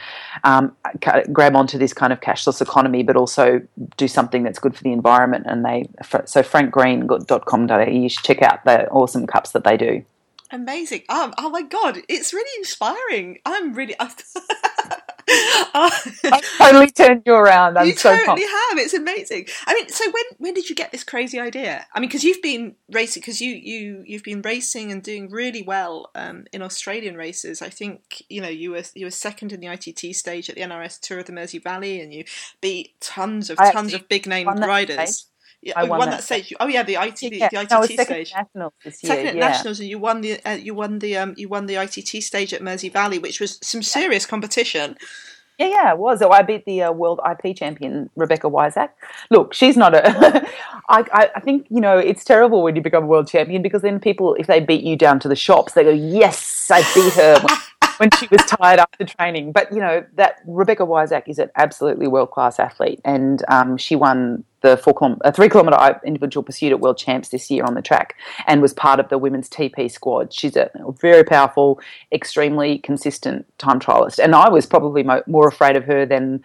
um, 0.44 0.74
grab 1.32 1.56
onto 1.56 1.76
this 1.76 1.92
kind 1.92 2.12
of 2.12 2.20
cashless 2.20 2.62
economy, 2.62 3.02
but 3.02 3.16
also 3.16 3.60
do 3.96 4.08
something 4.08 4.42
that's 4.42 4.58
good 4.58 4.74
for 4.74 4.82
the 4.82 4.92
environment. 4.92 5.44
And 5.46 5.64
they 5.64 5.88
so 6.24 6.42
frankgreen.com.au, 6.42 7.90
you 7.90 8.08
should 8.08 8.24
check 8.24 8.42
out 8.42 8.64
the 8.64 8.88
awesome 8.88 9.26
cups 9.26 9.52
that 9.52 9.64
they 9.64 9.76
do. 9.76 10.04
Amazing. 10.50 11.02
Um, 11.08 11.34
oh 11.36 11.50
my 11.50 11.62
god, 11.62 11.98
it's 12.08 12.32
really 12.32 12.50
inspiring. 12.58 13.38
I'm 13.44 13.74
really. 13.74 13.96
I 15.26 16.42
totally 16.58 16.90
turned 16.90 17.22
you 17.26 17.34
around. 17.34 17.78
I'm 17.78 17.86
you 17.86 17.94
so 17.94 18.10
totally 18.10 18.26
pumped. 18.26 18.42
have. 18.42 18.78
It's 18.78 18.94
amazing. 18.94 19.46
I 19.66 19.74
mean, 19.74 19.88
so 19.88 20.04
when 20.10 20.24
when 20.38 20.54
did 20.54 20.68
you 20.68 20.76
get 20.76 20.92
this 20.92 21.04
crazy 21.04 21.40
idea? 21.40 21.86
I 21.94 22.00
mean, 22.00 22.08
because 22.08 22.24
you've 22.24 22.42
been 22.42 22.76
racing, 22.90 23.20
because 23.20 23.40
you 23.40 23.52
you 23.54 24.02
you've 24.06 24.22
been 24.22 24.42
racing 24.42 24.92
and 24.92 25.02
doing 25.02 25.30
really 25.30 25.62
well 25.62 26.10
um, 26.14 26.46
in 26.52 26.62
Australian 26.62 27.16
races. 27.16 27.62
I 27.62 27.68
think 27.68 28.22
you 28.28 28.40
know 28.40 28.48
you 28.48 28.72
were 28.72 28.82
you 28.94 29.06
were 29.06 29.10
second 29.10 29.52
in 29.52 29.60
the 29.60 29.68
ITT 29.68 30.14
stage 30.14 30.48
at 30.48 30.56
the 30.56 30.62
NRS 30.62 31.00
Tour 31.00 31.20
of 31.20 31.26
the 31.26 31.32
Mersey 31.32 31.58
Valley, 31.58 32.00
and 32.00 32.12
you 32.12 32.24
beat 32.60 33.00
tons 33.00 33.50
of 33.50 33.58
I 33.58 33.72
tons 33.72 33.94
of 33.94 34.08
big 34.08 34.26
name 34.26 34.48
riders. 34.48 35.26
Yeah, 35.64 35.72
I 35.76 35.84
won 35.84 35.98
won 35.98 36.10
that 36.10 36.16
that 36.16 36.24
stage. 36.24 36.52
Oh 36.60 36.66
yeah, 36.66 36.82
the 36.82 36.96
IT 36.96 37.22
Yeah, 37.22 37.48
the 37.48 37.60
ITT 37.62 37.70
no, 37.70 37.76
I 37.76 37.80
was 37.80 37.88
second 37.88 38.04
stage. 38.04 38.34
nationals 38.34 38.72
this 38.84 39.02
year. 39.02 39.12
Second 39.12 39.26
at 39.28 39.36
yeah. 39.36 39.48
nationals, 39.48 39.80
and 39.80 39.88
you 39.88 39.98
won 39.98 40.20
the 40.20 40.38
uh, 40.44 40.52
you 40.52 40.74
won 40.74 40.98
the 40.98 41.16
um, 41.16 41.34
you 41.38 41.48
won 41.48 41.64
the 41.64 41.76
ITT 41.76 42.22
stage 42.22 42.52
at 42.52 42.60
Mersey 42.60 42.90
Valley, 42.90 43.18
which 43.18 43.40
was 43.40 43.58
some 43.62 43.82
serious 43.82 44.26
competition. 44.26 44.96
Yeah, 45.58 45.68
yeah, 45.68 45.92
it 45.92 45.98
was. 45.98 46.18
So 46.18 46.30
I 46.32 46.42
beat 46.42 46.66
the 46.66 46.82
uh, 46.82 46.92
world 46.92 47.20
IP 47.30 47.56
champion 47.56 48.10
Rebecca 48.14 48.48
Wiasak. 48.50 48.90
Look, 49.30 49.54
she's 49.54 49.76
not 49.76 49.94
a. 49.94 50.02
I, 50.90 51.04
I, 51.12 51.30
I 51.36 51.40
think 51.40 51.66
you 51.70 51.80
know 51.80 51.96
it's 51.96 52.24
terrible 52.24 52.62
when 52.62 52.76
you 52.76 52.82
become 52.82 53.04
a 53.04 53.06
world 53.06 53.28
champion 53.28 53.62
because 53.62 53.80
then 53.80 54.00
people, 54.00 54.34
if 54.34 54.46
they 54.46 54.60
beat 54.60 54.84
you 54.84 54.96
down 54.96 55.18
to 55.20 55.28
the 55.28 55.36
shops, 55.36 55.72
they 55.72 55.84
go, 55.84 55.90
"Yes, 55.90 56.70
I 56.70 56.82
beat 56.94 57.14
her." 57.14 57.64
when 57.98 58.10
she 58.18 58.26
was 58.30 58.42
tired 58.42 58.80
after 58.80 59.04
training. 59.04 59.52
But 59.52 59.72
you 59.72 59.80
know 59.80 60.04
that 60.16 60.40
Rebecca 60.46 60.84
Wiasak 60.84 61.28
is 61.28 61.38
an 61.38 61.50
absolutely 61.56 62.06
world 62.06 62.30
class 62.30 62.58
athlete, 62.58 63.00
and 63.04 63.42
um, 63.48 63.76
she 63.76 63.96
won 63.96 64.44
the 64.64 64.78
four 64.78 64.94
kil- 64.94 65.18
uh, 65.24 65.30
three 65.30 65.48
kilometer 65.48 66.00
individual 66.04 66.42
pursuit 66.42 66.72
at 66.72 66.80
World 66.80 66.96
Champs 66.96 67.28
this 67.28 67.50
year 67.50 67.64
on 67.64 67.74
the 67.74 67.82
track, 67.82 68.16
and 68.46 68.62
was 68.62 68.72
part 68.72 68.98
of 68.98 69.10
the 69.10 69.18
women's 69.18 69.48
TP 69.48 69.90
squad. 69.90 70.32
She's 70.32 70.56
a 70.56 70.70
very 71.00 71.22
powerful, 71.22 71.78
extremely 72.10 72.78
consistent 72.78 73.46
time 73.58 73.78
trialist, 73.78 74.18
and 74.18 74.34
I 74.34 74.48
was 74.48 74.64
probably 74.66 75.02
mo- 75.02 75.22
more 75.26 75.46
afraid 75.46 75.76
of 75.76 75.84
her 75.84 76.06
than 76.06 76.42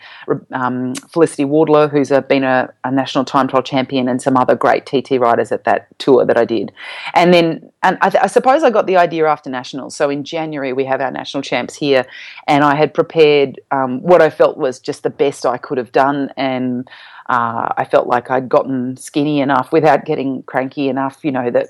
um, 0.51 0.95
Felicity 0.95 1.45
Wardlaw, 1.45 1.88
who's 1.88 2.11
a, 2.11 2.22
been 2.22 2.43
a, 2.43 2.72
a, 2.84 2.91
national 2.91 3.24
time 3.24 3.47
trial 3.47 3.63
champion, 3.63 4.09
and 4.09 4.22
some 4.22 4.36
other 4.36 4.55
great 4.55 4.86
TT 4.86 5.11
riders 5.11 5.51
at 5.53 5.63
that 5.63 5.88
tour 5.97 6.26
that 6.26 6.38
I 6.38 6.43
did. 6.43 6.74
And 7.15 7.34
then, 7.34 7.72
and 7.84 7.97
I, 8.01 8.09
th- 8.09 8.24
I 8.24 8.28
suppose 8.28 8.63
I 8.63 8.70
got 8.70 8.86
the 8.86 8.97
idea 8.97 9.28
after 9.28 9.49
nationals. 9.49 9.95
So 9.95 10.09
in 10.09 10.26
January 10.26 10.74
we 10.74 10.84
have 10.84 10.99
our 10.99 11.11
national 11.11 11.43
champs 11.43 11.76
here, 11.76 12.05
and 12.47 12.65
I 12.65 12.76
had 12.76 12.93
prepared 12.93 13.61
um, 13.72 14.01
what 14.01 14.22
I 14.22 14.30
felt 14.30 14.57
was 14.57 14.80
just 14.80 15.03
the 15.03 15.09
best 15.09 15.45
I 15.45 15.57
could 15.57 15.78
have 15.78 15.93
done, 15.93 16.34
and 16.36 16.89
uh, 17.30 17.71
I 17.77 17.86
felt 17.86 18.07
like 18.07 18.32
I'd 18.32 18.49
gotten 18.49 18.97
skinny 18.97 19.39
enough 19.39 19.71
without 19.71 20.03
getting 20.03 20.43
cranky 20.43 20.89
enough, 20.89 21.19
you 21.23 21.32
know, 21.32 21.51
that 21.51 21.67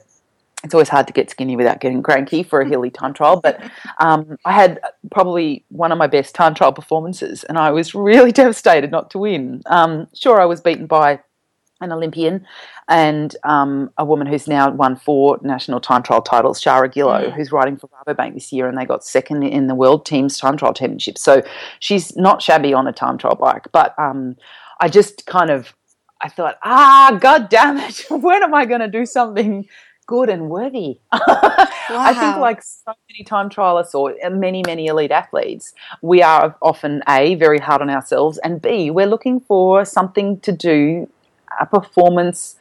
it's 0.63 0.73
always 0.73 0.89
hard 0.89 1.07
to 1.07 1.13
get 1.13 1.29
skinny 1.29 1.55
without 1.55 1.79
getting 1.79 2.01
cranky 2.01 2.43
for 2.43 2.61
a 2.61 2.67
hilly 2.67 2.89
time 2.89 3.13
trial. 3.13 3.39
But 3.41 3.61
um, 3.99 4.37
I 4.45 4.53
had 4.53 4.79
probably 5.11 5.63
one 5.69 5.91
of 5.91 5.97
my 5.97 6.07
best 6.07 6.33
time 6.33 6.53
trial 6.55 6.73
performances, 6.73 7.43
and 7.43 7.57
I 7.57 7.71
was 7.71 7.93
really 7.93 8.31
devastated 8.43 8.89
not 8.89 9.11
to 9.11 9.19
win. 9.19 9.61
Um, 9.67 10.07
sure, 10.13 10.41
I 10.41 10.45
was 10.45 10.61
beaten 10.61 10.87
by 10.87 11.19
an 11.81 11.91
Olympian 11.91 12.45
and 12.87 13.35
um, 13.43 13.91
a 13.97 14.05
woman 14.05 14.27
who's 14.27 14.47
now 14.47 14.69
won 14.69 14.95
four 14.95 15.39
national 15.41 15.79
time 15.79 16.03
trial 16.03 16.21
titles, 16.21 16.61
Shara 16.61 16.91
Gillow, 16.91 17.29
mm. 17.29 17.33
who's 17.33 17.51
riding 17.51 17.77
for 17.77 17.89
Rabobank 17.89 18.33
this 18.33 18.51
year, 18.51 18.67
and 18.67 18.77
they 18.77 18.85
got 18.85 19.03
second 19.03 19.43
in 19.43 19.67
the 19.67 19.75
world 19.75 20.05
teams 20.05 20.37
time 20.37 20.57
trial 20.57 20.73
championship. 20.73 21.17
So 21.17 21.41
she's 21.79 22.15
not 22.15 22.41
shabby 22.41 22.73
on 22.73 22.87
a 22.87 22.93
time 22.93 23.17
trial 23.17 23.35
bike, 23.35 23.67
but 23.71 23.97
um, 23.97 24.35
I 24.79 24.89
just 24.89 25.25
kind 25.25 25.49
of 25.49 25.73
I 26.21 26.29
thought, 26.29 26.57
ah, 26.63 27.17
god 27.19 27.49
damn 27.49 27.77
it, 27.77 28.05
when 28.09 28.43
am 28.43 28.53
I 28.53 28.65
going 28.65 28.81
to 28.81 28.87
do 28.87 29.05
something 29.05 29.67
good 30.05 30.27
and 30.29 30.49
worthy? 30.49 30.99
Wow. 31.13 31.19
I 31.89 32.13
think 32.13 32.37
like 32.37 32.61
so 32.63 32.93
many 33.09 33.23
time 33.23 33.49
trialists 33.49 33.93
or 33.93 34.15
many 34.29 34.63
many 34.65 34.87
elite 34.87 35.11
athletes, 35.11 35.73
we 36.01 36.21
are 36.21 36.55
often 36.61 37.03
a 37.07 37.35
very 37.35 37.59
hard 37.59 37.81
on 37.81 37.89
ourselves, 37.89 38.37
and 38.39 38.61
b 38.61 38.89
we're 38.91 39.07
looking 39.07 39.39
for 39.39 39.85
something 39.85 40.39
to 40.41 40.51
do, 40.51 41.07
a 41.59 41.65
performance 41.65 42.55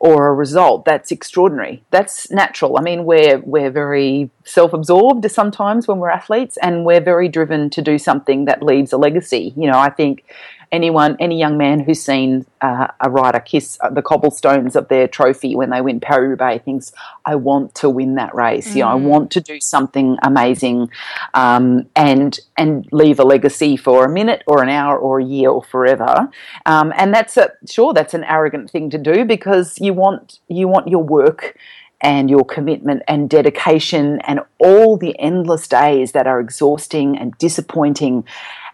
or 0.00 0.28
a 0.28 0.34
result 0.34 0.84
that's 0.84 1.10
extraordinary. 1.10 1.82
That's 1.90 2.30
natural. 2.30 2.78
I 2.78 2.82
mean, 2.82 3.04
we're 3.04 3.38
we're 3.38 3.70
very 3.70 4.30
self-absorbed 4.44 5.28
sometimes 5.30 5.88
when 5.88 5.98
we're 5.98 6.10
athletes, 6.10 6.56
and 6.62 6.84
we're 6.84 7.00
very 7.00 7.28
driven 7.28 7.68
to 7.70 7.82
do 7.82 7.98
something 7.98 8.44
that 8.44 8.62
leaves 8.62 8.92
a 8.92 8.96
legacy. 8.96 9.52
You 9.56 9.70
know, 9.70 9.78
I 9.78 9.90
think 9.90 10.24
anyone, 10.72 11.16
any 11.18 11.38
young 11.38 11.56
man 11.56 11.80
who's 11.80 12.02
seen 12.02 12.46
uh, 12.60 12.88
a 13.00 13.10
rider 13.10 13.40
kiss 13.40 13.78
the 13.92 14.02
cobblestones 14.02 14.76
of 14.76 14.88
their 14.88 15.08
trophy 15.08 15.54
when 15.54 15.70
they 15.70 15.80
win 15.80 16.00
Paris 16.00 16.28
Roubaix 16.28 16.64
thinks, 16.64 16.92
"I 17.24 17.36
want 17.36 17.74
to 17.76 17.90
win 17.90 18.16
that 18.16 18.34
race. 18.34 18.70
Mm. 18.70 18.74
You 18.74 18.82
know, 18.82 18.88
I 18.88 18.98
mm. 18.98 19.02
want 19.02 19.30
to 19.32 19.40
do 19.40 19.60
something 19.60 20.16
amazing, 20.22 20.90
um, 21.34 21.86
and 21.96 22.38
and 22.56 22.88
leave 22.92 23.18
a 23.18 23.24
legacy 23.24 23.76
for 23.76 24.04
a 24.04 24.08
minute 24.08 24.42
or 24.46 24.62
an 24.62 24.68
hour 24.68 24.98
or 24.98 25.20
a 25.20 25.24
year 25.24 25.50
or 25.50 25.62
forever." 25.62 26.28
Um, 26.66 26.92
and 26.96 27.14
that's 27.14 27.36
a 27.36 27.50
sure 27.68 27.92
that's 27.92 28.14
an 28.14 28.24
arrogant 28.24 28.70
thing 28.70 28.90
to 28.90 28.98
do 28.98 29.24
because 29.24 29.78
you 29.80 29.94
want 29.94 30.40
you 30.48 30.68
want 30.68 30.88
your 30.88 31.02
work 31.02 31.56
and 32.00 32.30
your 32.30 32.44
commitment 32.44 33.02
and 33.08 33.28
dedication 33.28 34.20
and 34.20 34.40
all 34.58 34.96
the 34.96 35.18
endless 35.18 35.66
days 35.66 36.12
that 36.12 36.26
are 36.26 36.40
exhausting 36.40 37.18
and 37.18 37.36
disappointing 37.38 38.24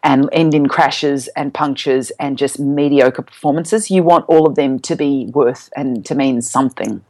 and 0.05 0.29
end 0.33 0.55
in 0.55 0.69
crashes 0.69 1.29
and 1.29 1.53
punctures 1.53 2.13
and 2.21 2.37
just 2.37 2.61
mediocre 2.61 3.23
performances. 3.23 3.91
You 3.91 4.03
want 4.03 4.27
all 4.29 4.47
of 4.47 4.55
them 4.55 4.79
to 4.81 4.95
be 4.95 5.31
worth 5.33 5.71
and 5.75 6.05
to 6.05 6.15
mean 6.15 6.43
something. 6.43 7.03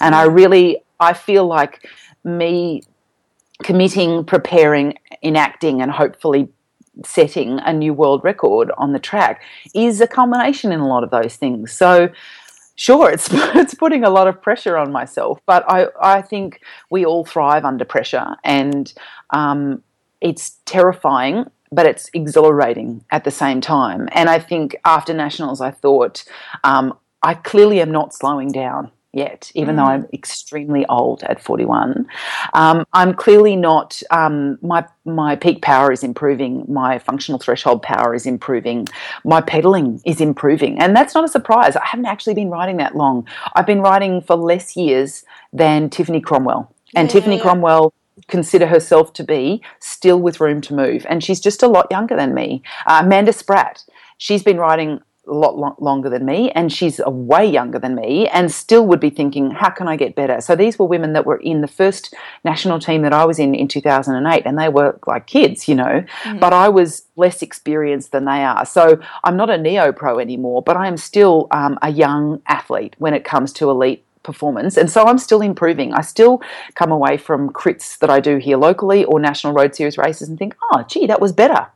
And 0.00 0.14
I 0.14 0.24
really, 0.24 0.82
I 1.00 1.14
feel 1.14 1.46
like 1.46 1.88
me 2.22 2.82
committing, 3.62 4.24
preparing, 4.24 4.94
enacting, 5.22 5.80
and 5.80 5.90
hopefully 5.90 6.50
setting 7.06 7.58
a 7.60 7.72
new 7.72 7.94
world 7.94 8.22
record 8.22 8.70
on 8.76 8.92
the 8.92 8.98
track 8.98 9.42
is 9.74 10.02
a 10.02 10.06
culmination 10.06 10.72
in 10.72 10.80
a 10.80 10.86
lot 10.86 11.02
of 11.02 11.10
those 11.10 11.36
things. 11.36 11.72
So, 11.72 12.10
sure, 12.76 13.10
it's 13.10 13.28
it's 13.32 13.74
putting 13.74 14.04
a 14.04 14.10
lot 14.10 14.28
of 14.28 14.42
pressure 14.42 14.76
on 14.76 14.92
myself, 14.92 15.40
but 15.46 15.64
I 15.68 15.86
I 16.00 16.20
think 16.20 16.60
we 16.90 17.06
all 17.06 17.24
thrive 17.24 17.64
under 17.64 17.86
pressure, 17.86 18.36
and 18.44 18.92
um, 19.30 19.82
it's 20.20 20.58
terrifying 20.66 21.46
but 21.72 21.86
it's 21.86 22.10
exhilarating 22.12 23.04
at 23.10 23.24
the 23.24 23.30
same 23.30 23.60
time. 23.60 24.08
And 24.12 24.28
I 24.28 24.38
think 24.38 24.76
after 24.84 25.14
nationals, 25.14 25.60
I 25.60 25.70
thought 25.70 26.24
um, 26.62 26.96
I 27.22 27.34
clearly 27.34 27.80
am 27.80 27.90
not 27.90 28.14
slowing 28.14 28.52
down 28.52 28.90
yet, 29.12 29.50
even 29.54 29.74
mm. 29.74 29.78
though 29.78 29.84
I'm 29.84 30.06
extremely 30.12 30.86
old 30.86 31.22
at 31.24 31.40
41. 31.40 32.06
Um, 32.54 32.84
I'm 32.92 33.14
clearly 33.14 33.56
not. 33.56 34.02
Um, 34.10 34.58
my 34.62 34.86
my 35.04 35.36
peak 35.36 35.62
power 35.62 35.92
is 35.92 36.02
improving. 36.02 36.64
My 36.68 36.98
functional 36.98 37.38
threshold 37.38 37.82
power 37.82 38.14
is 38.14 38.26
improving. 38.26 38.88
My 39.24 39.40
pedaling 39.40 40.00
is 40.04 40.20
improving, 40.20 40.78
and 40.78 40.96
that's 40.96 41.14
not 41.14 41.24
a 41.24 41.28
surprise. 41.28 41.76
I 41.76 41.84
haven't 41.84 42.06
actually 42.06 42.34
been 42.34 42.50
riding 42.50 42.78
that 42.78 42.96
long. 42.96 43.26
I've 43.54 43.66
been 43.66 43.82
riding 43.82 44.20
for 44.20 44.36
less 44.36 44.76
years 44.76 45.24
than 45.52 45.90
Tiffany 45.90 46.20
Cromwell, 46.20 46.74
and 46.94 47.08
yeah, 47.08 47.12
Tiffany. 47.12 47.38
Cromwell 47.40 47.92
consider 48.28 48.66
herself 48.66 49.12
to 49.14 49.24
be 49.24 49.62
still 49.80 50.20
with 50.20 50.40
room 50.40 50.60
to 50.62 50.74
move. 50.74 51.06
And 51.08 51.22
she's 51.22 51.40
just 51.40 51.62
a 51.62 51.68
lot 51.68 51.86
younger 51.90 52.16
than 52.16 52.34
me. 52.34 52.62
Uh, 52.86 53.02
Amanda 53.04 53.32
Spratt, 53.32 53.84
she's 54.18 54.42
been 54.42 54.58
riding 54.58 55.00
a 55.28 55.32
lot 55.32 55.56
lo- 55.56 55.76
longer 55.78 56.10
than 56.10 56.24
me 56.24 56.50
and 56.50 56.72
she's 56.72 56.98
a 56.98 57.10
way 57.10 57.46
younger 57.46 57.78
than 57.78 57.94
me 57.94 58.26
and 58.28 58.50
still 58.50 58.84
would 58.84 58.98
be 58.98 59.08
thinking 59.08 59.52
how 59.52 59.70
can 59.70 59.86
i 59.86 59.94
get 59.94 60.16
better 60.16 60.40
so 60.40 60.56
these 60.56 60.80
were 60.80 60.86
women 60.86 61.12
that 61.12 61.24
were 61.24 61.36
in 61.36 61.60
the 61.60 61.68
first 61.68 62.12
national 62.44 62.80
team 62.80 63.02
that 63.02 63.12
i 63.12 63.24
was 63.24 63.38
in 63.38 63.54
in 63.54 63.68
2008 63.68 64.42
and 64.44 64.58
they 64.58 64.68
were 64.68 64.98
like 65.06 65.28
kids 65.28 65.68
you 65.68 65.76
know 65.76 66.04
mm-hmm. 66.24 66.38
but 66.40 66.52
i 66.52 66.68
was 66.68 67.04
less 67.14 67.40
experienced 67.40 68.10
than 68.10 68.24
they 68.24 68.42
are 68.42 68.66
so 68.66 68.98
i'm 69.22 69.36
not 69.36 69.48
a 69.48 69.56
neo 69.56 69.92
pro 69.92 70.18
anymore 70.18 70.60
but 70.60 70.76
i 70.76 70.88
am 70.88 70.96
still 70.96 71.46
um, 71.52 71.78
a 71.82 71.90
young 71.90 72.42
athlete 72.48 72.96
when 72.98 73.14
it 73.14 73.24
comes 73.24 73.52
to 73.52 73.70
elite 73.70 74.04
performance. 74.22 74.76
And 74.76 74.90
so 74.90 75.04
I'm 75.04 75.18
still 75.18 75.40
improving. 75.40 75.92
I 75.92 76.02
still 76.02 76.42
come 76.74 76.92
away 76.92 77.16
from 77.16 77.50
crits 77.50 77.98
that 77.98 78.10
I 78.10 78.20
do 78.20 78.38
here 78.38 78.56
locally 78.56 79.04
or 79.04 79.20
National 79.20 79.52
Road 79.52 79.74
Series 79.74 79.98
races 79.98 80.28
and 80.28 80.38
think, 80.38 80.56
oh, 80.72 80.84
gee, 80.88 81.06
that 81.06 81.20
was 81.20 81.32
better. 81.32 81.66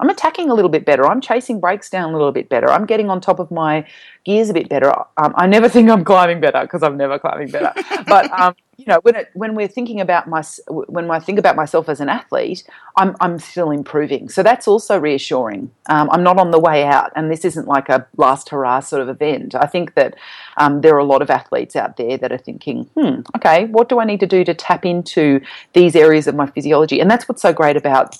I'm 0.00 0.08
attacking 0.08 0.48
a 0.48 0.54
little 0.54 0.70
bit 0.70 0.86
better. 0.86 1.06
I'm 1.06 1.20
chasing 1.20 1.60
brakes 1.60 1.90
down 1.90 2.14
a 2.14 2.16
little 2.16 2.32
bit 2.32 2.48
better. 2.48 2.70
I'm 2.70 2.86
getting 2.86 3.10
on 3.10 3.20
top 3.20 3.38
of 3.38 3.50
my 3.50 3.86
gears 4.24 4.50
a 4.50 4.54
bit 4.54 4.68
better. 4.68 4.92
Um, 5.16 5.34
I 5.36 5.46
never 5.46 5.68
think 5.74 5.90
I'm 5.90 6.04
climbing 6.04 6.40
better 6.40 6.62
because 6.62 6.82
I'm 6.82 6.96
never 6.96 7.18
climbing 7.18 7.50
better. 7.50 7.72
but 8.06 8.30
um, 8.40 8.54
you 8.76 8.86
know, 8.86 8.98
when 9.02 9.14
it, 9.14 9.30
when 9.34 9.54
we're 9.54 9.68
thinking 9.68 10.00
about 10.00 10.26
my 10.26 10.42
when 10.68 11.10
I 11.10 11.20
think 11.20 11.38
about 11.38 11.54
myself 11.54 11.88
as 11.88 12.00
an 12.00 12.08
athlete, 12.08 12.64
I'm 12.96 13.14
I'm 13.20 13.38
still 13.38 13.70
improving. 13.70 14.28
So 14.28 14.42
that's 14.42 14.66
also 14.66 14.98
reassuring. 14.98 15.70
Um, 15.88 16.08
I'm 16.10 16.22
not 16.22 16.38
on 16.38 16.50
the 16.50 16.58
way 16.58 16.84
out, 16.84 17.12
and 17.14 17.30
this 17.30 17.44
isn't 17.44 17.68
like 17.68 17.90
a 17.90 18.06
last 18.16 18.48
hurrah 18.48 18.80
sort 18.80 19.02
of 19.02 19.08
event. 19.08 19.54
I 19.54 19.66
think 19.66 19.94
that 19.94 20.16
um, 20.56 20.80
there 20.80 20.94
are 20.94 20.98
a 20.98 21.04
lot 21.04 21.20
of 21.20 21.28
athletes 21.28 21.76
out 21.76 21.98
there 21.98 22.16
that 22.16 22.32
are 22.32 22.38
thinking, 22.38 22.84
hmm, 22.96 23.20
okay, 23.36 23.66
what 23.66 23.90
do 23.90 24.00
I 24.00 24.04
need 24.04 24.20
to 24.20 24.26
do 24.26 24.44
to 24.44 24.54
tap 24.54 24.86
into 24.86 25.40
these 25.74 25.94
areas 25.94 26.26
of 26.26 26.34
my 26.34 26.46
physiology? 26.46 27.00
And 27.00 27.10
that's 27.10 27.28
what's 27.28 27.42
so 27.42 27.52
great 27.52 27.76
about 27.76 28.16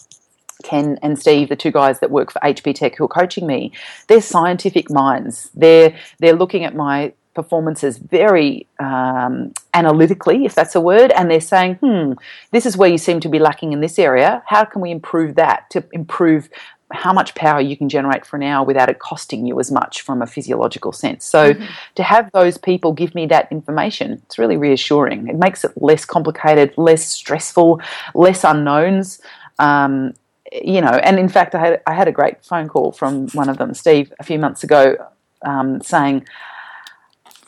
Ken 0.62 0.98
and 1.02 1.18
Steve, 1.18 1.48
the 1.48 1.56
two 1.56 1.70
guys 1.70 2.00
that 2.00 2.11
work 2.11 2.32
for 2.32 2.40
HP 2.40 2.74
Tech 2.74 2.96
who 2.96 3.04
are 3.04 3.08
coaching 3.08 3.46
me, 3.46 3.72
they're 4.08 4.20
scientific 4.20 4.90
minds. 4.90 5.50
They're 5.54 5.96
they're 6.18 6.34
looking 6.34 6.64
at 6.64 6.74
my 6.74 7.12
performances 7.34 7.98
very 7.98 8.66
um, 8.80 9.52
analytically, 9.72 10.44
if 10.44 10.54
that's 10.54 10.74
a 10.74 10.80
word, 10.80 11.12
and 11.12 11.30
they're 11.30 11.40
saying, 11.40 11.76
hmm, 11.76 12.12
this 12.50 12.66
is 12.66 12.76
where 12.76 12.90
you 12.90 12.98
seem 12.98 13.20
to 13.20 13.28
be 13.28 13.38
lacking 13.38 13.72
in 13.72 13.80
this 13.80 13.98
area. 13.98 14.42
How 14.46 14.64
can 14.64 14.82
we 14.82 14.90
improve 14.90 15.36
that 15.36 15.70
to 15.70 15.84
improve 15.92 16.48
how 16.92 17.12
much 17.12 17.34
power 17.34 17.61
you 17.61 17.76
can 17.76 17.88
generate 17.88 18.26
for 18.26 18.36
an 18.36 18.42
hour 18.42 18.64
without 18.64 18.88
it 18.88 18.98
costing 18.98 19.46
you 19.46 19.58
as 19.61 19.70
much 19.70 20.00
from 20.02 20.22
a 20.22 20.26
physiological 20.26 20.92
sense. 20.92 21.24
So 21.24 21.54
mm-hmm. 21.54 21.64
to 21.94 22.02
have 22.02 22.30
those 22.32 22.58
people 22.58 22.92
give 22.92 23.14
me 23.14 23.26
that 23.26 23.50
information, 23.50 24.20
it's 24.24 24.38
really 24.38 24.56
reassuring. 24.56 25.28
It 25.28 25.36
makes 25.36 25.64
it 25.64 25.70
less 25.76 26.04
complicated, 26.04 26.74
less 26.76 27.06
stressful, 27.06 27.80
less 28.14 28.44
unknowns. 28.44 29.20
Um, 29.58 30.14
you 30.53 30.80
know, 30.80 30.88
and 30.90 31.18
in 31.18 31.28
fact, 31.28 31.55
I 31.55 31.61
had 31.61 31.82
I 31.86 31.94
had 31.94 32.09
a 32.09 32.12
great 32.12 32.44
phone 32.44 32.68
call 32.68 32.92
from 32.92 33.28
one 33.28 33.48
of 33.48 33.59
them, 33.59 33.74
Steve, 33.74 34.12
a 34.18 34.24
few 34.24 34.38
months 34.38 34.64
ago, 34.64 34.96
um, 35.44 35.80
saying 35.80 36.26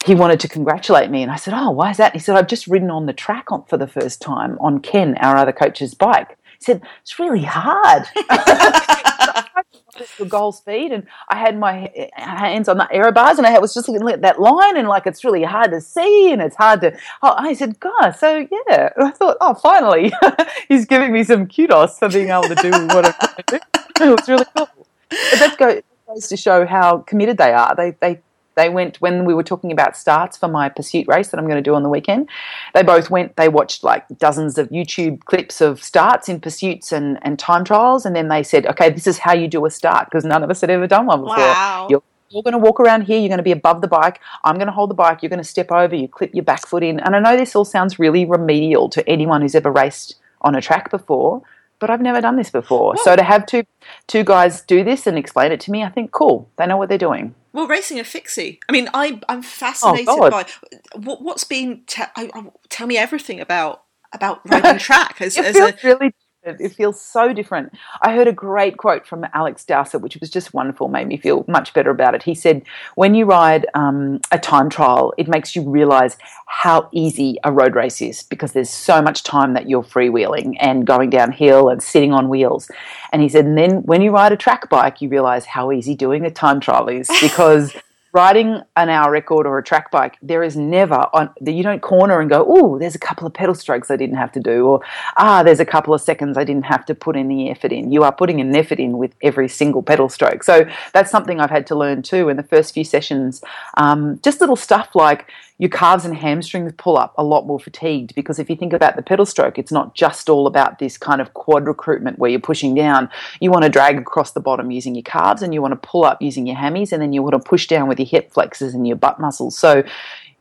he 0.05 0.14
wanted 0.14 0.40
to 0.40 0.48
congratulate 0.48 1.11
me, 1.11 1.22
and 1.22 1.30
I 1.30 1.36
said, 1.36 1.55
"Oh, 1.57 1.70
why 1.70 1.90
is 1.90 1.96
that?" 1.96 2.12
he 2.12 2.18
said, 2.18 2.36
"I've 2.36 2.46
just 2.46 2.66
ridden 2.66 2.90
on 2.90 3.07
the 3.07 3.12
track 3.12 3.50
on, 3.50 3.64
for 3.64 3.76
the 3.76 3.86
first 3.86 4.20
time 4.20 4.59
on 4.61 4.80
Ken, 4.80 5.16
our 5.18 5.36
other 5.36 5.53
coach's 5.53 5.94
bike." 5.94 6.38
He 6.59 6.64
said, 6.64 6.82
"It's 7.03 7.18
really 7.18 7.44
hard." 7.44 8.07
the 10.18 10.24
goal 10.24 10.52
speed, 10.52 10.92
and 10.92 11.06
I 11.28 11.38
had 11.38 11.58
my 11.58 11.92
hands 12.14 12.68
on 12.68 12.78
the 12.78 12.88
aero 12.92 13.12
bars, 13.12 13.38
and 13.38 13.46
I 13.46 13.58
was 13.58 13.74
just 13.74 13.88
looking 13.88 14.08
at 14.08 14.22
that 14.22 14.40
line, 14.40 14.76
and 14.76 14.88
like 14.88 15.06
it's 15.06 15.24
really 15.24 15.42
hard 15.42 15.70
to 15.72 15.80
see, 15.80 16.32
and 16.32 16.40
it's 16.42 16.56
hard 16.56 16.80
to. 16.82 16.96
Oh, 17.22 17.34
I 17.36 17.54
said, 17.54 17.78
God, 17.80 18.12
so 18.12 18.46
yeah, 18.50 18.90
and 18.96 19.08
I 19.08 19.10
thought, 19.10 19.36
oh, 19.40 19.54
finally, 19.54 20.12
he's 20.68 20.86
giving 20.86 21.12
me 21.12 21.24
some 21.24 21.46
kudos 21.46 21.98
for 21.98 22.08
being 22.08 22.30
able 22.30 22.44
to 22.44 22.54
do 22.54 22.70
what 22.70 23.04
to 23.04 23.44
do. 23.46 23.58
It 24.00 24.20
was 24.20 24.28
really 24.28 24.46
cool. 24.56 24.68
But 25.08 25.38
that 25.58 25.84
goes 26.06 26.28
to 26.28 26.36
show 26.36 26.66
how 26.66 26.98
committed 26.98 27.38
they 27.38 27.52
are. 27.52 27.74
They 27.76 27.92
they 28.00 28.20
they 28.55 28.68
went 28.68 29.00
when 29.00 29.24
we 29.24 29.34
were 29.34 29.42
talking 29.42 29.72
about 29.72 29.96
starts 29.96 30.36
for 30.36 30.48
my 30.48 30.68
pursuit 30.68 31.07
race 31.09 31.28
that 31.28 31.38
I'm 31.38 31.46
going 31.46 31.62
to 31.62 31.62
do 31.62 31.74
on 31.74 31.82
the 31.82 31.88
weekend. 31.88 32.28
They 32.74 32.82
both 32.82 33.11
went. 33.11 33.36
They 33.36 33.48
watched 33.48 33.84
like 33.84 34.07
dozens 34.18 34.59
of 34.59 34.68
YouTube 34.68 35.24
clips 35.24 35.61
of 35.61 35.82
starts 35.82 36.28
in 36.28 36.40
pursuits 36.40 36.92
and 36.92 37.18
and 37.22 37.38
time 37.38 37.64
trials, 37.64 38.05
and 38.07 38.14
then 38.14 38.28
they 38.28 38.42
said, 38.42 38.66
"Okay, 38.66 38.90
this 38.90 39.07
is 39.07 39.18
how 39.18 39.32
you 39.32 39.48
do 39.48 39.64
a 39.66 39.70
start," 39.70 40.07
because 40.07 40.24
none 40.24 40.42
of 40.42 40.50
us 40.50 40.61
had 40.61 40.70
ever 40.70 40.86
done 40.86 41.07
one 41.07 41.20
before. 41.20 41.36
Wow. 41.36 41.86
You're, 41.90 42.03
you're 42.30 42.42
going 42.42 42.53
to 42.53 42.59
walk 42.59 42.80
around 42.80 43.03
here. 43.03 43.18
You're 43.18 43.28
going 43.28 43.38
to 43.38 43.44
be 43.44 43.53
above 43.53 43.80
the 43.80 43.88
bike. 43.88 44.20
I'm 44.44 44.57
going 44.57 44.66
to 44.66 44.72
hold 44.72 44.90
the 44.90 44.94
bike. 44.94 45.22
You're 45.22 45.30
going 45.30 45.38
to 45.38 45.44
step 45.44 45.70
over. 45.70 45.94
You 45.94 46.09
clip 46.09 46.34
your 46.34 46.44
back 46.44 46.66
foot 46.66 46.82
in. 46.82 46.98
And 47.00 47.14
I 47.14 47.20
know 47.20 47.36
this 47.36 47.55
all 47.55 47.64
sounds 47.64 47.98
really 47.98 48.24
remedial 48.24 48.88
to 48.90 49.07
anyone 49.09 49.42
who's 49.42 49.55
ever 49.55 49.70
raced 49.70 50.16
on 50.40 50.55
a 50.55 50.61
track 50.61 50.90
before, 50.90 51.42
but 51.82 51.90
I've 51.90 52.00
never 52.00 52.20
done 52.20 52.36
this 52.36 52.48
before. 52.48 52.96
So 52.96 53.16
to 53.16 53.24
have 53.24 53.44
two 53.44 53.64
two 54.06 54.22
guys 54.22 54.62
do 54.62 54.84
this 54.84 55.08
and 55.08 55.18
explain 55.18 55.50
it 55.50 55.58
to 55.62 55.72
me, 55.72 55.82
I 55.82 55.88
think 55.88 56.12
cool. 56.12 56.48
They 56.56 56.64
know 56.64 56.76
what 56.76 56.88
they're 56.88 56.96
doing. 56.96 57.34
Well, 57.52 57.66
racing 57.66 57.98
a 57.98 58.04
fixie. 58.04 58.60
I 58.68 58.72
mean, 58.72 58.88
I 58.94 59.20
I'm 59.28 59.42
fascinated 59.42 60.06
Oh, 60.08 60.30
by 60.30 60.46
what, 60.94 61.22
what's 61.22 61.42
been. 61.42 61.82
Te- 61.88 62.04
I, 62.14 62.30
I, 62.32 62.44
tell 62.68 62.86
me 62.86 62.96
everything 62.96 63.40
about 63.40 63.82
about 64.12 64.48
riding 64.48 64.78
track 64.88 65.20
as, 65.20 65.36
as 65.36 65.56
a 65.56 65.74
really. 65.82 66.14
It 66.45 66.74
feels 66.74 67.01
so 67.01 67.32
different. 67.32 67.72
I 68.01 68.16
heard 68.16 68.26
a 68.26 68.32
great 68.32 68.76
quote 68.76 69.07
from 69.07 69.24
Alex 69.32 69.64
Dowsett, 69.64 70.01
which 70.01 70.16
was 70.16 70.28
just 70.28 70.53
wonderful, 70.53 70.88
made 70.88 71.07
me 71.07 71.16
feel 71.16 71.45
much 71.47 71.72
better 71.72 71.90
about 71.90 72.16
it. 72.16 72.24
He 72.24 72.34
said, 72.34 72.62
When 72.97 73.14
you 73.14 73.26
ride 73.26 73.66
um, 73.74 74.20
a 74.32 74.40
time 74.40 74.68
trial, 74.68 75.14
it 75.16 75.28
makes 75.28 75.55
you 75.55 75.62
realize 75.62 76.16
how 76.47 76.88
easy 76.90 77.38
a 77.45 77.53
road 77.53 77.76
race 77.76 78.03
is 78.03 78.24
because 78.24 78.53
there's 78.53 78.70
so 78.70 79.01
much 79.01 79.22
time 79.22 79.55
that 79.55 79.68
you're 79.68 79.84
freewheeling 79.84 80.57
and 80.59 80.84
going 80.84 81.11
downhill 81.11 81.68
and 81.68 81.80
sitting 81.80 82.12
on 82.12 82.28
wheels. 82.28 82.68
And 83.12 83.22
he 83.22 83.28
said, 83.28 83.45
And 83.45 83.57
then 83.57 83.82
when 83.84 84.03
you 84.03 84.11
ride 84.11 84.32
a 84.32 84.36
track 84.36 84.68
bike, 84.68 85.01
you 85.01 85.09
realize 85.09 85.45
how 85.45 85.70
easy 85.70 85.95
doing 85.95 86.24
a 86.24 86.30
time 86.30 86.59
trial 86.59 86.88
is 86.88 87.09
because. 87.20 87.72
Riding 88.14 88.60
an 88.76 88.90
hour 88.90 89.10
record 89.10 89.46
or 89.46 89.56
a 89.56 89.62
track 89.62 89.90
bike, 89.90 90.18
there 90.20 90.42
is 90.42 90.54
never 90.54 91.06
on 91.14 91.30
you 91.40 91.62
don't 91.62 91.80
corner 91.80 92.20
and 92.20 92.28
go, 92.28 92.44
oh, 92.46 92.78
there's 92.78 92.94
a 92.94 92.98
couple 92.98 93.26
of 93.26 93.32
pedal 93.32 93.54
strokes 93.54 93.90
I 93.90 93.96
didn't 93.96 94.16
have 94.16 94.30
to 94.32 94.40
do, 94.40 94.66
or 94.66 94.80
ah, 95.16 95.42
there's 95.42 95.60
a 95.60 95.64
couple 95.64 95.94
of 95.94 96.00
seconds 96.02 96.36
I 96.36 96.44
didn't 96.44 96.66
have 96.66 96.84
to 96.86 96.94
put 96.94 97.16
any 97.16 97.50
effort 97.50 97.72
in. 97.72 97.90
You 97.90 98.02
are 98.04 98.12
putting 98.12 98.40
an 98.42 98.54
effort 98.54 98.78
in 98.78 98.98
with 98.98 99.14
every 99.22 99.48
single 99.48 99.82
pedal 99.82 100.10
stroke. 100.10 100.42
So 100.42 100.66
that's 100.92 101.10
something 101.10 101.40
I've 101.40 101.48
had 101.48 101.66
to 101.68 101.74
learn 101.74 102.02
too 102.02 102.28
in 102.28 102.36
the 102.36 102.42
first 102.42 102.74
few 102.74 102.84
sessions. 102.84 103.42
Um, 103.78 104.20
just 104.22 104.40
little 104.40 104.56
stuff 104.56 104.94
like 104.94 105.28
your 105.62 105.68
calves 105.68 106.04
and 106.04 106.16
hamstrings 106.16 106.72
pull 106.76 106.98
up 106.98 107.14
a 107.16 107.22
lot 107.22 107.46
more 107.46 107.60
fatigued 107.60 108.16
because 108.16 108.40
if 108.40 108.50
you 108.50 108.56
think 108.56 108.72
about 108.72 108.96
the 108.96 109.02
pedal 109.02 109.24
stroke, 109.24 109.60
it's 109.60 109.70
not 109.70 109.94
just 109.94 110.28
all 110.28 110.48
about 110.48 110.80
this 110.80 110.98
kind 110.98 111.20
of 111.20 111.34
quad 111.34 111.68
recruitment 111.68 112.18
where 112.18 112.28
you're 112.28 112.40
pushing 112.40 112.74
down. 112.74 113.08
You 113.40 113.52
want 113.52 113.62
to 113.62 113.68
drag 113.68 113.96
across 113.96 114.32
the 114.32 114.40
bottom 114.40 114.72
using 114.72 114.96
your 114.96 115.04
calves 115.04 115.40
and 115.40 115.54
you 115.54 115.62
want 115.62 115.70
to 115.70 115.88
pull 115.88 116.04
up 116.04 116.20
using 116.20 116.48
your 116.48 116.56
hammies 116.56 116.90
and 116.90 117.00
then 117.00 117.12
you 117.12 117.22
want 117.22 117.34
to 117.34 117.48
push 117.48 117.68
down 117.68 117.86
with 117.86 118.00
your 118.00 118.08
hip 118.08 118.32
flexors 118.32 118.74
and 118.74 118.88
your 118.88 118.96
butt 118.96 119.20
muscles. 119.20 119.56
So 119.56 119.84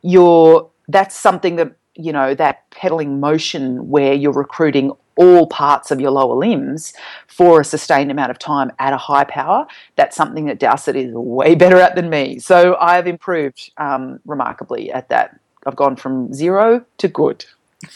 you're 0.02 0.68
that's 0.88 1.16
something 1.16 1.54
that 1.54 1.76
you 1.94 2.12
know 2.12 2.34
that 2.34 2.70
pedaling 2.70 3.20
motion 3.20 3.88
where 3.88 4.12
you're 4.14 4.32
recruiting 4.32 4.92
all 5.16 5.46
parts 5.46 5.90
of 5.90 6.00
your 6.00 6.10
lower 6.10 6.34
limbs 6.34 6.94
for 7.26 7.60
a 7.60 7.64
sustained 7.64 8.10
amount 8.10 8.30
of 8.30 8.38
time 8.38 8.72
at 8.78 8.92
a 8.92 8.96
high 8.96 9.24
power. 9.24 9.66
That's 9.96 10.16
something 10.16 10.46
that 10.46 10.58
Dowsett 10.58 10.96
is 10.96 11.12
way 11.12 11.54
better 11.62 11.78
at 11.78 11.94
than 11.94 12.10
me. 12.10 12.38
So 12.38 12.76
I've 12.80 13.06
improved 13.06 13.70
um, 13.76 14.20
remarkably 14.24 14.90
at 14.90 15.08
that. 15.10 15.38
I've 15.66 15.76
gone 15.76 15.96
from 15.96 16.32
zero 16.32 16.84
to 16.98 17.08
good. 17.08 17.44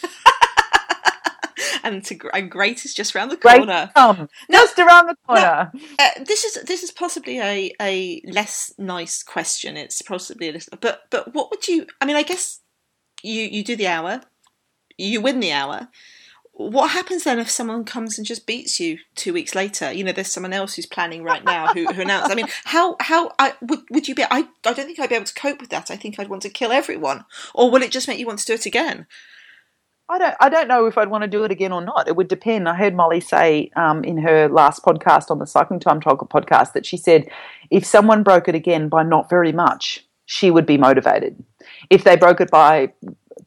and 1.82 2.04
to 2.04 2.18
and 2.34 2.50
great 2.50 2.84
is 2.84 2.94
just 2.94 3.14
around 3.14 3.30
the 3.30 3.36
corner. 3.36 3.90
come 3.94 4.28
just 4.50 4.78
around 4.78 5.06
the 5.08 5.16
corner. 5.26 5.72
Uh, 5.98 6.08
this 6.24 6.44
is 6.44 6.62
this 6.64 6.82
is 6.82 6.90
possibly 6.90 7.40
a, 7.40 7.72
a 7.80 8.20
less 8.24 8.72
nice 8.78 9.22
question. 9.22 9.76
It's 9.76 10.02
possibly 10.02 10.48
a 10.48 10.52
little, 10.52 10.78
but 10.80 11.02
but 11.10 11.34
what 11.34 11.50
would 11.50 11.66
you? 11.66 11.86
I 12.00 12.04
mean, 12.04 12.16
I 12.16 12.22
guess 12.22 12.60
you 13.22 13.42
you 13.42 13.64
do 13.64 13.76
the 13.76 13.86
hour, 13.86 14.22
you 14.96 15.20
win 15.20 15.40
the 15.40 15.52
hour. 15.52 15.88
What 16.52 16.92
happens 16.92 17.24
then 17.24 17.38
if 17.38 17.50
someone 17.50 17.84
comes 17.84 18.16
and 18.16 18.26
just 18.26 18.46
beats 18.46 18.80
you 18.80 18.98
two 19.14 19.34
weeks 19.34 19.54
later? 19.54 19.92
You 19.92 20.04
know, 20.04 20.12
there's 20.12 20.32
someone 20.32 20.54
else 20.54 20.74
who's 20.74 20.86
planning 20.86 21.22
right 21.22 21.44
now 21.44 21.74
who, 21.74 21.84
who 21.92 22.00
announced. 22.00 22.32
I 22.32 22.34
mean, 22.34 22.48
how 22.64 22.96
how 23.00 23.32
I, 23.38 23.52
would 23.60 23.80
would 23.90 24.08
you 24.08 24.14
be? 24.14 24.24
I 24.24 24.48
I 24.64 24.72
don't 24.72 24.76
think 24.86 24.98
I'd 24.98 25.10
be 25.10 25.16
able 25.16 25.26
to 25.26 25.34
cope 25.34 25.60
with 25.60 25.70
that. 25.70 25.90
I 25.90 25.96
think 25.96 26.18
I'd 26.18 26.28
want 26.28 26.42
to 26.42 26.48
kill 26.48 26.72
everyone. 26.72 27.26
Or 27.54 27.70
will 27.70 27.82
it 27.82 27.90
just 27.90 28.08
make 28.08 28.18
you 28.18 28.26
want 28.26 28.38
to 28.38 28.46
do 28.46 28.54
it 28.54 28.64
again? 28.64 29.06
I 30.08 30.18
don't. 30.18 30.34
I 30.40 30.48
don't 30.48 30.68
know 30.68 30.86
if 30.86 30.96
I'd 30.96 31.10
want 31.10 31.22
to 31.22 31.28
do 31.28 31.42
it 31.42 31.50
again 31.50 31.72
or 31.72 31.84
not. 31.84 32.06
It 32.06 32.16
would 32.16 32.28
depend. 32.28 32.68
I 32.68 32.74
heard 32.74 32.94
Molly 32.94 33.20
say 33.20 33.70
um, 33.74 34.04
in 34.04 34.18
her 34.18 34.48
last 34.48 34.84
podcast 34.84 35.30
on 35.30 35.40
the 35.40 35.46
Cycling 35.46 35.80
Time 35.80 36.00
Talker 36.00 36.26
podcast 36.26 36.72
that 36.74 36.86
she 36.86 36.96
said 36.96 37.28
if 37.70 37.84
someone 37.84 38.22
broke 38.22 38.48
it 38.48 38.54
again 38.54 38.88
by 38.88 39.02
not 39.02 39.28
very 39.28 39.50
much, 39.50 40.05
she 40.26 40.50
would 40.50 40.66
be 40.66 40.76
motivated. 40.76 41.42
If 41.90 42.04
they 42.04 42.16
broke 42.16 42.40
it 42.40 42.50
by 42.50 42.92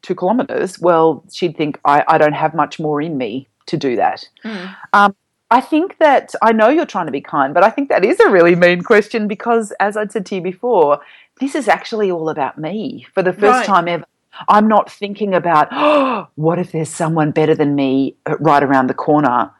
two 0.02 0.14
kilometres, 0.14 0.78
well, 0.80 1.22
she'd 1.32 1.56
think 1.56 1.78
I, 1.84 2.04
I 2.08 2.18
don't 2.18 2.32
have 2.32 2.54
much 2.54 2.80
more 2.80 3.00
in 3.00 3.16
me 3.16 3.48
to 3.66 3.76
do 3.76 3.96
that. 3.96 4.28
Mm. 4.44 4.74
Um, 4.92 5.16
I 5.50 5.60
think 5.60 5.98
that 5.98 6.34
I 6.42 6.52
know 6.52 6.68
you're 6.68 6.86
trying 6.86 7.06
to 7.06 7.12
be 7.12 7.20
kind, 7.20 7.52
but 7.52 7.64
I 7.64 7.70
think 7.70 7.88
that 7.88 8.04
is 8.04 8.20
a 8.20 8.30
really 8.30 8.54
mean 8.54 8.82
question 8.82 9.26
because, 9.26 9.72
as 9.80 9.96
I'd 9.96 10.12
said 10.12 10.24
to 10.26 10.36
you 10.36 10.40
before, 10.40 11.00
this 11.40 11.54
is 11.54 11.66
actually 11.68 12.10
all 12.10 12.28
about 12.28 12.56
me 12.56 13.06
for 13.14 13.22
the 13.22 13.32
first 13.32 13.58
Right. 13.58 13.66
time 13.66 13.88
ever. 13.88 14.04
I'm 14.48 14.68
not 14.68 14.90
thinking 14.90 15.34
about, 15.34 15.68
oh, 15.72 16.28
what 16.36 16.58
if 16.58 16.70
there's 16.72 16.88
someone 16.88 17.32
better 17.32 17.54
than 17.54 17.74
me 17.74 18.14
uh, 18.26 18.36
right 18.38 18.62
around 18.62 18.86
the 18.86 18.94
corner? 18.94 19.50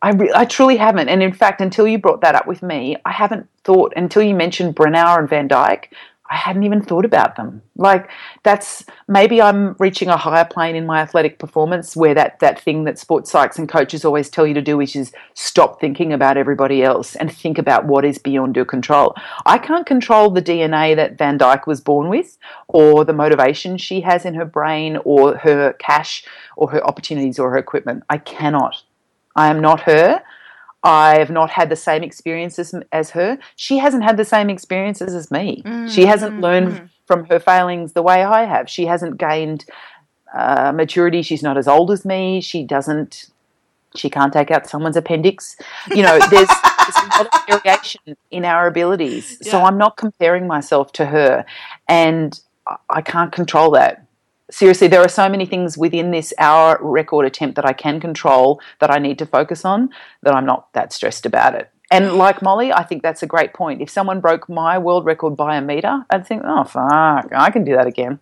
I, 0.00 0.10
re- 0.10 0.32
I 0.34 0.44
truly 0.44 0.76
haven't. 0.76 1.08
And 1.08 1.22
in 1.22 1.32
fact, 1.32 1.60
until 1.60 1.86
you 1.86 1.98
brought 1.98 2.22
that 2.22 2.34
up 2.34 2.46
with 2.46 2.62
me, 2.62 2.96
I 3.04 3.12
haven't 3.12 3.46
thought, 3.64 3.92
until 3.96 4.22
you 4.22 4.34
mentioned 4.34 4.74
Brennauer 4.74 5.18
and 5.18 5.28
Van 5.28 5.48
Dijk, 5.48 5.86
I 6.34 6.36
hadn't 6.36 6.64
even 6.64 6.82
thought 6.82 7.04
about 7.04 7.36
them. 7.36 7.62
Like, 7.76 8.10
that's 8.42 8.84
maybe 9.06 9.40
I'm 9.40 9.76
reaching 9.78 10.08
a 10.08 10.16
higher 10.16 10.44
plane 10.44 10.74
in 10.74 10.84
my 10.84 11.00
athletic 11.00 11.38
performance 11.38 11.94
where 11.94 12.12
that, 12.14 12.40
that 12.40 12.58
thing 12.58 12.82
that 12.84 12.98
sports 12.98 13.30
psychs 13.32 13.56
and 13.56 13.68
coaches 13.68 14.04
always 14.04 14.28
tell 14.28 14.44
you 14.44 14.52
to 14.54 14.60
do, 14.60 14.76
which 14.76 14.96
is 14.96 15.12
stop 15.34 15.80
thinking 15.80 16.12
about 16.12 16.36
everybody 16.36 16.82
else 16.82 17.14
and 17.14 17.30
think 17.30 17.56
about 17.56 17.86
what 17.86 18.04
is 18.04 18.18
beyond 18.18 18.56
your 18.56 18.64
control. 18.64 19.14
I 19.46 19.58
can't 19.58 19.86
control 19.86 20.28
the 20.28 20.42
DNA 20.42 20.96
that 20.96 21.18
Van 21.18 21.38
Dijk 21.38 21.68
was 21.68 21.80
born 21.80 22.08
with 22.08 22.36
or 22.66 23.04
the 23.04 23.12
motivation 23.12 23.78
she 23.78 24.00
has 24.00 24.24
in 24.24 24.34
her 24.34 24.44
brain 24.44 24.98
or 25.04 25.36
her 25.36 25.74
cash 25.74 26.24
or 26.56 26.68
her 26.70 26.84
opportunities 26.84 27.38
or 27.38 27.50
her 27.52 27.58
equipment. 27.58 28.02
I 28.10 28.18
cannot. 28.18 28.82
I 29.36 29.50
am 29.50 29.60
not 29.60 29.82
her. 29.82 30.20
I 30.84 31.18
have 31.18 31.30
not 31.30 31.50
had 31.50 31.70
the 31.70 31.76
same 31.76 32.02
experiences 32.02 32.74
as 32.92 33.10
her. 33.10 33.38
She 33.56 33.78
hasn't 33.78 34.04
had 34.04 34.18
the 34.18 34.24
same 34.24 34.50
experiences 34.50 35.14
as 35.14 35.30
me. 35.30 35.62
she 35.88 36.04
hasn't 36.04 36.40
learned 36.40 36.90
from 37.06 37.24
her 37.26 37.40
failings 37.40 37.94
the 37.94 38.02
way 38.02 38.22
I 38.22 38.44
have. 38.44 38.68
She 38.68 38.84
hasn't 38.86 39.16
gained 39.16 39.64
uh, 40.36 40.72
maturity. 40.72 41.22
She's 41.22 41.42
not 41.42 41.56
as 41.56 41.66
old 41.66 41.90
as 41.90 42.04
me. 42.04 42.40
She 42.40 42.64
doesn't. 42.64 43.30
She 43.96 44.10
can't 44.10 44.32
take 44.32 44.50
out 44.50 44.66
someone's 44.68 44.96
appendix. 44.96 45.56
You 45.94 46.02
know, 46.02 46.18
there's, 46.18 46.48
there's 46.48 46.96
a 46.96 47.08
lot 47.16 47.28
of 47.32 47.46
variation 47.62 48.16
in 48.32 48.44
our 48.44 48.66
abilities. 48.66 49.38
So 49.48 49.62
I'm 49.62 49.78
not 49.78 49.96
comparing 49.96 50.46
myself 50.48 50.92
to 50.94 51.06
her, 51.06 51.46
and 51.88 52.38
I 52.90 53.00
can't 53.02 53.30
control 53.32 53.70
that 53.72 54.04
seriously, 54.50 54.88
there 54.88 55.00
are 55.00 55.08
so 55.08 55.28
many 55.28 55.46
things 55.46 55.78
within 55.78 56.10
this 56.10 56.32
hour 56.38 56.78
record 56.80 57.26
attempt 57.26 57.56
that 57.56 57.66
I 57.66 57.72
can 57.72 58.00
control 58.00 58.60
that 58.80 58.90
I 58.90 58.98
need 58.98 59.18
to 59.18 59.26
focus 59.26 59.64
on 59.64 59.90
that 60.22 60.34
I'm 60.34 60.46
not 60.46 60.72
that 60.72 60.92
stressed 60.92 61.26
about 61.26 61.54
it. 61.54 61.70
And 61.90 62.14
like 62.14 62.42
Molly, 62.42 62.72
I 62.72 62.82
think 62.82 63.02
that's 63.02 63.22
a 63.22 63.26
great 63.26 63.52
point. 63.52 63.82
If 63.82 63.90
someone 63.90 64.20
broke 64.20 64.48
my 64.48 64.78
world 64.78 65.04
record 65.04 65.36
by 65.36 65.56
a 65.56 65.60
meter, 65.60 66.04
I'd 66.10 66.26
think, 66.26 66.42
oh 66.44 66.64
fuck, 66.64 67.28
I 67.32 67.50
can 67.50 67.64
do 67.64 67.74
that 67.76 67.86
again. 67.86 68.20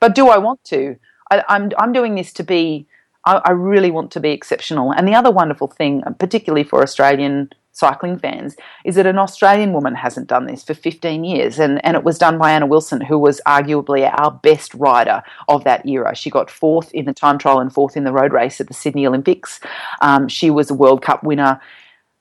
But 0.00 0.14
do 0.14 0.28
I 0.28 0.38
want 0.38 0.62
to? 0.64 0.96
I, 1.30 1.42
I'm 1.48 1.70
I'm 1.78 1.92
doing 1.92 2.14
this 2.14 2.32
to 2.34 2.44
be. 2.44 2.86
I, 3.24 3.40
I 3.44 3.50
really 3.50 3.90
want 3.90 4.10
to 4.12 4.20
be 4.20 4.30
exceptional. 4.30 4.92
And 4.92 5.08
the 5.08 5.14
other 5.14 5.30
wonderful 5.30 5.66
thing, 5.66 6.02
particularly 6.18 6.64
for 6.64 6.82
Australian 6.82 7.50
cycling 7.74 8.18
fans, 8.18 8.56
is 8.84 8.94
that 8.94 9.06
an 9.06 9.18
Australian 9.18 9.72
woman 9.72 9.94
hasn't 9.94 10.28
done 10.28 10.46
this 10.46 10.64
for 10.64 10.72
15 10.72 11.24
years, 11.24 11.58
and 11.58 11.84
and 11.84 11.96
it 11.96 12.04
was 12.04 12.18
done 12.18 12.38
by 12.38 12.52
Anna 12.52 12.66
Wilson, 12.66 13.02
who 13.02 13.18
was 13.18 13.40
arguably 13.46 14.10
our 14.18 14.30
best 14.30 14.72
rider 14.74 15.22
of 15.48 15.64
that 15.64 15.86
era. 15.86 16.14
She 16.14 16.30
got 16.30 16.50
fourth 16.50 16.90
in 16.92 17.04
the 17.04 17.12
time 17.12 17.38
trial 17.38 17.60
and 17.60 17.72
fourth 17.72 17.96
in 17.96 18.04
the 18.04 18.12
road 18.12 18.32
race 18.32 18.60
at 18.60 18.68
the 18.68 18.74
Sydney 18.74 19.06
Olympics. 19.06 19.60
Um, 20.00 20.28
she 20.28 20.50
was 20.50 20.70
a 20.70 20.74
World 20.74 21.02
Cup 21.02 21.22
winner 21.22 21.60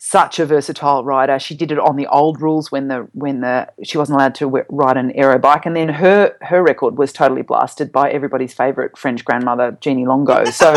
such 0.06 0.38
a 0.38 0.46
versatile 0.46 1.06
rider. 1.06 1.40
She 1.40 1.56
did 1.56 1.72
it 1.72 1.80
on 1.80 1.96
the 1.96 2.08
old 2.08 2.42
rules 2.42 2.70
when 2.70 2.90
the 2.90 3.08
when 3.14 3.40
the 3.40 3.70
she 3.84 3.98
wasn't 3.98 4.18
allowed 4.18 4.36
to 4.36 4.66
ride 4.68 4.98
an 4.98 5.12
aero 5.12 5.40
bike, 5.40 5.66
and 5.66 5.78
then 5.78 5.88
her 5.88 6.36
her 6.42 6.62
record 6.62 6.98
was 6.98 7.14
totally 7.14 7.42
blasted 7.42 7.90
by 7.90 8.12
everybody's 8.12 8.54
favourite 8.54 8.98
French 8.98 9.24
grandmother 9.24 9.78
Jeannie 9.80 10.06
Longo. 10.06 10.44
So 10.44 10.76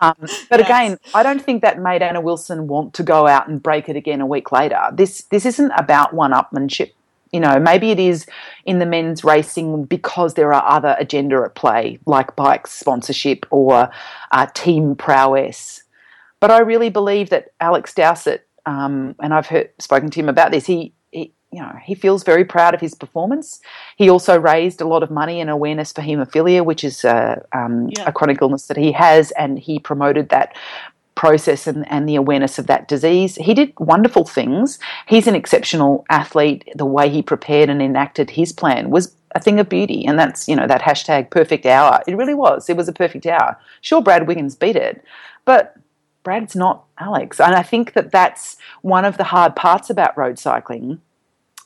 Um, 0.00 0.14
but 0.18 0.60
yes. 0.60 0.68
again, 0.68 0.98
I 1.14 1.22
don't 1.22 1.42
think 1.42 1.62
that 1.62 1.78
made 1.78 2.02
Anna 2.02 2.20
Wilson 2.20 2.66
want 2.66 2.94
to 2.94 3.02
go 3.02 3.26
out 3.26 3.48
and 3.48 3.62
break 3.62 3.88
it 3.88 3.96
again 3.96 4.20
a 4.20 4.26
week 4.26 4.52
later. 4.52 4.80
This 4.92 5.22
this 5.30 5.46
isn't 5.46 5.72
about 5.72 6.14
one-upmanship. 6.14 6.92
You 7.32 7.40
know, 7.40 7.58
maybe 7.58 7.90
it 7.90 7.98
is 7.98 8.26
in 8.64 8.78
the 8.78 8.86
men's 8.86 9.24
racing 9.24 9.86
because 9.86 10.34
there 10.34 10.52
are 10.52 10.64
other 10.64 10.94
agenda 11.00 11.42
at 11.44 11.56
play, 11.56 11.98
like 12.06 12.36
bike 12.36 12.68
sponsorship 12.68 13.44
or 13.50 13.90
uh, 14.30 14.46
team 14.54 14.94
prowess. 14.94 15.82
But 16.38 16.50
I 16.50 16.60
really 16.60 16.90
believe 16.90 17.30
that 17.30 17.48
Alex 17.60 17.92
Dowsett, 17.94 18.46
um, 18.66 19.16
and 19.20 19.34
I've 19.34 19.46
heard 19.46 19.70
spoken 19.80 20.10
to 20.10 20.20
him 20.20 20.28
about 20.28 20.52
this. 20.52 20.66
He 20.66 20.92
you 21.54 21.60
know, 21.60 21.78
he 21.84 21.94
feels 21.94 22.24
very 22.24 22.44
proud 22.44 22.74
of 22.74 22.80
his 22.80 22.94
performance. 22.94 23.60
He 23.96 24.10
also 24.10 24.36
raised 24.38 24.80
a 24.80 24.88
lot 24.88 25.04
of 25.04 25.10
money 25.10 25.40
and 25.40 25.48
awareness 25.48 25.92
for 25.92 26.02
haemophilia, 26.02 26.64
which 26.64 26.82
is 26.82 27.04
a, 27.04 27.46
um, 27.52 27.90
yeah. 27.96 28.08
a 28.08 28.12
chronic 28.12 28.42
illness 28.42 28.66
that 28.66 28.76
he 28.76 28.90
has, 28.90 29.30
and 29.32 29.56
he 29.58 29.78
promoted 29.78 30.30
that 30.30 30.56
process 31.14 31.68
and, 31.68 31.88
and 31.88 32.08
the 32.08 32.16
awareness 32.16 32.58
of 32.58 32.66
that 32.66 32.88
disease. 32.88 33.36
He 33.36 33.54
did 33.54 33.72
wonderful 33.78 34.24
things. 34.24 34.80
He's 35.06 35.28
an 35.28 35.36
exceptional 35.36 36.04
athlete. 36.10 36.68
The 36.74 36.84
way 36.84 37.08
he 37.08 37.22
prepared 37.22 37.70
and 37.70 37.80
enacted 37.80 38.30
his 38.30 38.52
plan 38.52 38.90
was 38.90 39.14
a 39.36 39.40
thing 39.40 39.60
of 39.60 39.68
beauty, 39.68 40.04
and 40.04 40.18
that's 40.18 40.48
you 40.48 40.56
know 40.56 40.66
that 40.66 40.82
hashtag 40.82 41.30
perfect 41.30 41.66
hour. 41.66 42.00
It 42.08 42.16
really 42.16 42.34
was. 42.34 42.68
It 42.68 42.76
was 42.76 42.88
a 42.88 42.92
perfect 42.92 43.26
hour. 43.26 43.56
Sure, 43.80 44.02
Brad 44.02 44.26
Wiggins 44.26 44.56
beat 44.56 44.76
it, 44.76 45.04
but 45.44 45.76
Brad's 46.24 46.56
not 46.56 46.84
Alex, 46.98 47.38
and 47.40 47.54
I 47.54 47.62
think 47.62 47.92
that 47.92 48.10
that's 48.10 48.56
one 48.82 49.04
of 49.04 49.18
the 49.18 49.24
hard 49.24 49.54
parts 49.54 49.88
about 49.88 50.18
road 50.18 50.38
cycling 50.38 51.00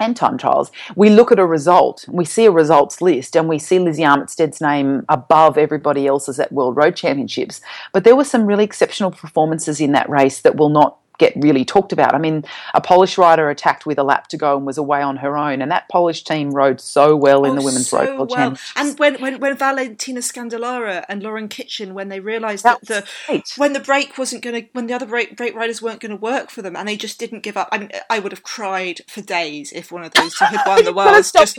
and 0.01 0.17
time 0.17 0.39
trials, 0.39 0.71
we 0.97 1.11
look 1.11 1.33
at 1.33 1.39
a 1.39 1.47
result, 1.47 2.05
we 2.09 2.25
see 2.25 2.45
a 2.45 2.51
results 2.51 3.01
list, 3.01 3.37
and 3.37 3.49
we 3.49 3.59
see 3.59 3.79
Lizzie 3.79 4.03
Armitstead's 4.03 4.61
name 4.61 5.05
above 5.09 5.59
everybody 5.59 6.07
else's 6.07 6.39
at 6.39 6.53
World 6.53 6.77
Road 6.77 6.97
Championships. 6.97 7.61
But 7.93 8.05
there 8.05 8.17
were 8.17 8.25
some 8.25 8.47
really 8.47 8.65
exceptional 8.65 9.11
performances 9.11 9.81
in 9.81 9.93
that 9.93 10.09
race 10.09 10.41
that 10.43 10.57
will 10.57 10.69
not 10.69 10.99
get 11.19 11.35
really 11.37 11.65
talked 11.65 11.93
about. 11.93 12.15
I 12.15 12.19
mean, 12.19 12.45
a 12.75 12.81
Polish 12.81 13.19
rider 13.19 13.51
attacked 13.51 13.85
with 13.85 13.99
a 13.99 14.03
lap 14.03 14.29
to 14.29 14.37
go 14.37 14.57
and 14.57 14.65
was 14.65 14.79
away 14.79 15.03
on 15.03 15.17
her 15.19 15.37
own, 15.37 15.61
and 15.61 15.71
that 15.71 15.89
Polish 15.89 16.25
team 16.25 16.51
rode 16.51 16.81
so 16.81 17.15
well 17.15 17.45
in 17.45 17.53
oh, 17.53 17.55
the 17.57 17.63
women's 17.63 17.89
so 17.89 17.99
road 17.99 18.31
well. 18.31 18.57
And 18.77 18.99
when, 18.99 19.21
when 19.21 19.41
when 19.41 19.57
Valentina 19.57 20.21
Scandolara 20.21 21.05
and 21.09 21.23
Lauren 21.23 21.49
Kitchen, 21.49 21.95
when 21.95 22.09
they 22.09 22.21
realised 22.21 22.65
that, 22.65 22.81
that 22.83 23.05
the 23.05 23.11
great. 23.27 23.53
when 23.57 23.73
the 23.73 23.81
break 23.81 24.17
wasn't 24.17 24.43
going 24.43 24.63
to, 24.63 24.69
when 24.73 24.87
the 24.87 24.95
other 24.95 25.07
break, 25.07 25.37
break 25.37 25.55
riders 25.55 25.83
weren't 25.83 26.01
going 26.01 26.11
to 26.11 26.17
work 26.17 26.51
for 26.51 26.63
them, 26.63 26.77
and 26.77 26.89
they 26.89 26.97
just 26.97 27.19
didn't 27.19 27.43
give 27.43 27.57
up. 27.57 27.69
I 27.73 27.79
mean, 27.79 27.91
I 28.09 28.19
would 28.19 28.33
have 28.33 28.43
cried 28.43 29.01
for 29.09 29.21
days 29.21 29.73
if 29.73 29.93
one 29.93 30.05
of 30.05 30.13
those 30.13 30.35
two 30.35 30.45
had 30.45 30.67
won 30.67 30.85
the 30.85 30.93
world. 30.95 31.25
stop, 31.25 31.43
just, 31.43 31.59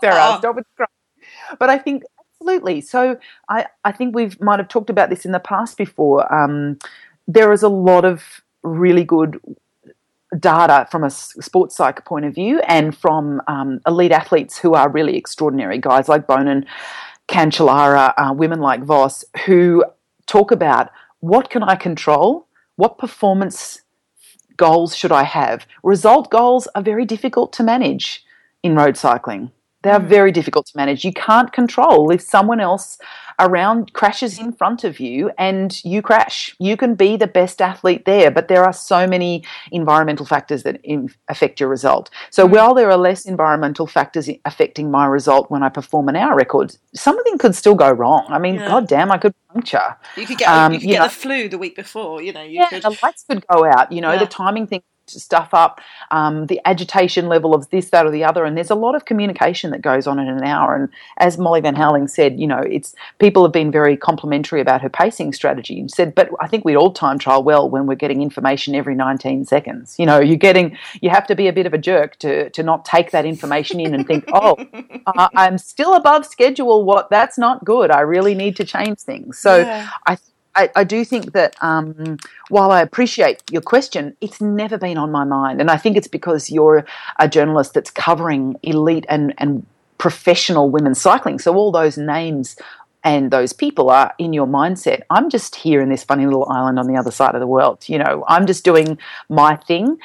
Sarah, 0.00 0.14
uh, 0.14 0.38
stop 0.38 0.56
with 0.56 0.66
crying. 0.76 0.88
But 1.58 1.70
I 1.70 1.78
think 1.78 2.04
absolutely. 2.44 2.80
So 2.80 3.18
I 3.48 3.66
I 3.84 3.92
think 3.92 4.14
we 4.14 4.30
might 4.40 4.58
have 4.58 4.68
talked 4.68 4.90
about 4.90 5.10
this 5.10 5.24
in 5.24 5.32
the 5.32 5.40
past 5.40 5.76
before. 5.76 6.32
Um, 6.32 6.78
there 7.26 7.52
is 7.52 7.62
a 7.62 7.68
lot 7.68 8.04
of 8.04 8.43
really 8.64 9.04
good 9.04 9.40
data 10.38 10.88
from 10.90 11.04
a 11.04 11.10
sports 11.10 11.76
psych 11.76 12.04
point 12.04 12.24
of 12.24 12.34
view 12.34 12.60
and 12.60 12.96
from 12.96 13.40
um, 13.46 13.80
elite 13.86 14.10
athletes 14.10 14.58
who 14.58 14.74
are 14.74 14.88
really 14.88 15.16
extraordinary 15.16 15.78
guys 15.78 16.08
like 16.08 16.26
Boonen, 16.26 16.64
Cancellara, 17.28 18.12
uh, 18.16 18.32
women 18.32 18.60
like 18.60 18.82
Vos, 18.82 19.24
who 19.46 19.84
talk 20.26 20.50
about 20.50 20.90
what 21.20 21.50
can 21.50 21.62
I 21.62 21.76
control, 21.76 22.48
what 22.76 22.98
performance 22.98 23.82
goals 24.56 24.96
should 24.96 25.12
I 25.12 25.24
have. 25.24 25.66
Result 25.82 26.30
goals 26.30 26.68
are 26.74 26.82
very 26.82 27.04
difficult 27.04 27.52
to 27.54 27.62
manage 27.62 28.24
in 28.62 28.74
road 28.74 28.96
cycling. 28.96 29.52
They 29.84 29.90
are 29.90 30.00
mm. 30.00 30.06
very 30.06 30.32
difficult 30.32 30.66
to 30.66 30.76
manage. 30.76 31.04
You 31.04 31.12
can't 31.12 31.52
control 31.52 32.10
if 32.10 32.20
someone 32.20 32.58
else 32.58 32.98
around 33.38 33.92
crashes 33.92 34.38
in 34.38 34.52
front 34.52 34.84
of 34.84 34.98
you 34.98 35.30
and 35.38 35.84
you 35.84 36.02
crash. 36.02 36.54
You 36.58 36.76
can 36.76 36.94
be 36.94 37.16
the 37.16 37.26
best 37.26 37.60
athlete 37.60 38.04
there, 38.04 38.30
but 38.30 38.48
there 38.48 38.64
are 38.64 38.72
so 38.72 39.06
many 39.06 39.44
environmental 39.72 40.24
factors 40.24 40.62
that 40.62 40.80
in, 40.84 41.10
affect 41.28 41.60
your 41.60 41.68
result. 41.68 42.10
So 42.30 42.44
mm-hmm. 42.44 42.54
while 42.54 42.74
there 42.74 42.90
are 42.90 42.96
less 42.96 43.26
environmental 43.26 43.86
factors 43.86 44.28
affecting 44.44 44.90
my 44.90 45.06
result 45.06 45.50
when 45.50 45.62
I 45.62 45.68
perform 45.68 46.08
an 46.08 46.16
hour 46.16 46.34
record, 46.34 46.76
something 46.94 47.38
could 47.38 47.54
still 47.54 47.74
go 47.74 47.90
wrong. 47.90 48.24
I 48.28 48.38
mean, 48.38 48.54
yeah. 48.54 48.68
god 48.68 48.88
damn, 48.88 49.12
I 49.12 49.18
could 49.18 49.34
puncture. 49.52 49.96
You 50.16 50.26
could 50.26 50.38
get 50.38 50.48
um, 50.48 50.72
you 50.72 50.78
could 50.78 50.88
you 50.88 50.94
get 50.94 50.98
know, 51.00 51.04
the 51.04 51.10
flu 51.10 51.48
the 51.48 51.58
week 51.58 51.76
before. 51.76 52.22
You 52.22 52.32
know, 52.32 52.42
you 52.42 52.60
yeah, 52.60 52.68
could... 52.68 52.82
the 52.82 52.98
lights 53.02 53.24
could 53.28 53.46
go 53.46 53.64
out. 53.64 53.92
You 53.92 54.00
know, 54.00 54.12
yeah. 54.12 54.18
the 54.18 54.26
timing 54.26 54.66
thing 54.66 54.82
stuff 55.06 55.50
up, 55.52 55.80
um, 56.10 56.46
the 56.46 56.60
agitation 56.64 57.28
level 57.28 57.54
of 57.54 57.68
this, 57.70 57.90
that, 57.90 58.06
or 58.06 58.10
the 58.10 58.24
other. 58.24 58.44
And 58.44 58.56
there's 58.56 58.70
a 58.70 58.74
lot 58.74 58.94
of 58.94 59.04
communication 59.04 59.70
that 59.70 59.82
goes 59.82 60.06
on 60.06 60.18
in 60.18 60.28
an 60.28 60.44
hour. 60.44 60.74
And 60.74 60.88
as 61.18 61.38
Molly 61.38 61.60
Van 61.60 61.74
Houweling 61.74 62.08
said, 62.08 62.38
you 62.38 62.46
know, 62.46 62.58
it's 62.60 62.94
people 63.18 63.42
have 63.42 63.52
been 63.52 63.70
very 63.70 63.96
complimentary 63.96 64.60
about 64.60 64.82
her 64.82 64.88
pacing 64.88 65.32
strategy 65.32 65.78
and 65.80 65.90
said, 65.90 66.14
but 66.14 66.30
I 66.40 66.48
think 66.48 66.64
we'd 66.64 66.76
all 66.76 66.92
time 66.92 67.18
trial 67.18 67.42
well 67.42 67.68
when 67.68 67.86
we're 67.86 67.94
getting 67.94 68.22
information 68.22 68.74
every 68.74 68.94
19 68.94 69.44
seconds. 69.44 69.96
You 69.98 70.06
know, 70.06 70.20
you're 70.20 70.36
getting, 70.36 70.76
you 71.00 71.10
have 71.10 71.26
to 71.26 71.34
be 71.34 71.48
a 71.48 71.52
bit 71.52 71.66
of 71.66 71.74
a 71.74 71.78
jerk 71.78 72.18
to, 72.20 72.50
to 72.50 72.62
not 72.62 72.84
take 72.84 73.10
that 73.10 73.24
information 73.24 73.80
in 73.80 73.94
and 73.94 74.06
think, 74.06 74.24
oh, 74.32 74.56
uh, 75.06 75.28
I'm 75.34 75.58
still 75.58 75.94
above 75.94 76.26
schedule. 76.26 76.84
What? 76.84 77.10
That's 77.10 77.38
not 77.38 77.64
good. 77.64 77.90
I 77.90 78.00
really 78.00 78.34
need 78.34 78.56
to 78.56 78.64
change 78.64 79.00
things. 79.00 79.38
So 79.38 79.58
yeah. 79.58 79.90
I 80.06 80.18
I, 80.56 80.70
I, 80.76 80.84
do 80.84 81.04
think 81.04 81.32
that 81.32 81.56
um, 81.62 82.18
while 82.48 82.70
I 82.70 82.80
appreciate 82.80 83.42
your 83.50 83.62
question, 83.62 84.16
it's 84.20 84.40
never 84.40 84.78
been 84.78 84.98
on 84.98 85.10
my 85.10 85.24
mind. 85.24 85.60
And 85.60 85.70
I 85.70 85.76
think 85.76 85.96
it's 85.96 86.08
because 86.08 86.50
you're 86.50 86.84
a 87.18 87.28
journalist 87.28 87.74
that's 87.74 87.90
covering 87.90 88.56
elite 88.62 89.04
and, 89.08 89.34
and 89.38 89.66
professional 89.98 90.70
women's 90.70 91.00
cycling. 91.00 91.38
So 91.38 91.54
all 91.54 91.72
those 91.72 91.98
names 91.98 92.56
and 93.02 93.30
those 93.30 93.52
people 93.52 93.90
are 93.90 94.14
in 94.18 94.32
your 94.32 94.46
mindset. 94.46 95.02
I'm 95.10 95.28
just 95.28 95.56
here 95.56 95.80
in 95.80 95.90
this 95.90 96.02
funny 96.02 96.24
little 96.24 96.48
island 96.48 96.78
on 96.78 96.86
the 96.86 96.96
other 96.96 97.10
side 97.10 97.34
of 97.34 97.40
the 97.40 97.46
world. 97.46 97.84
You 97.88 97.98
know, 97.98 98.24
I'm 98.28 98.46
just 98.46 98.64
doing 98.64 98.98
my 99.28 99.56
thing. 99.56 99.98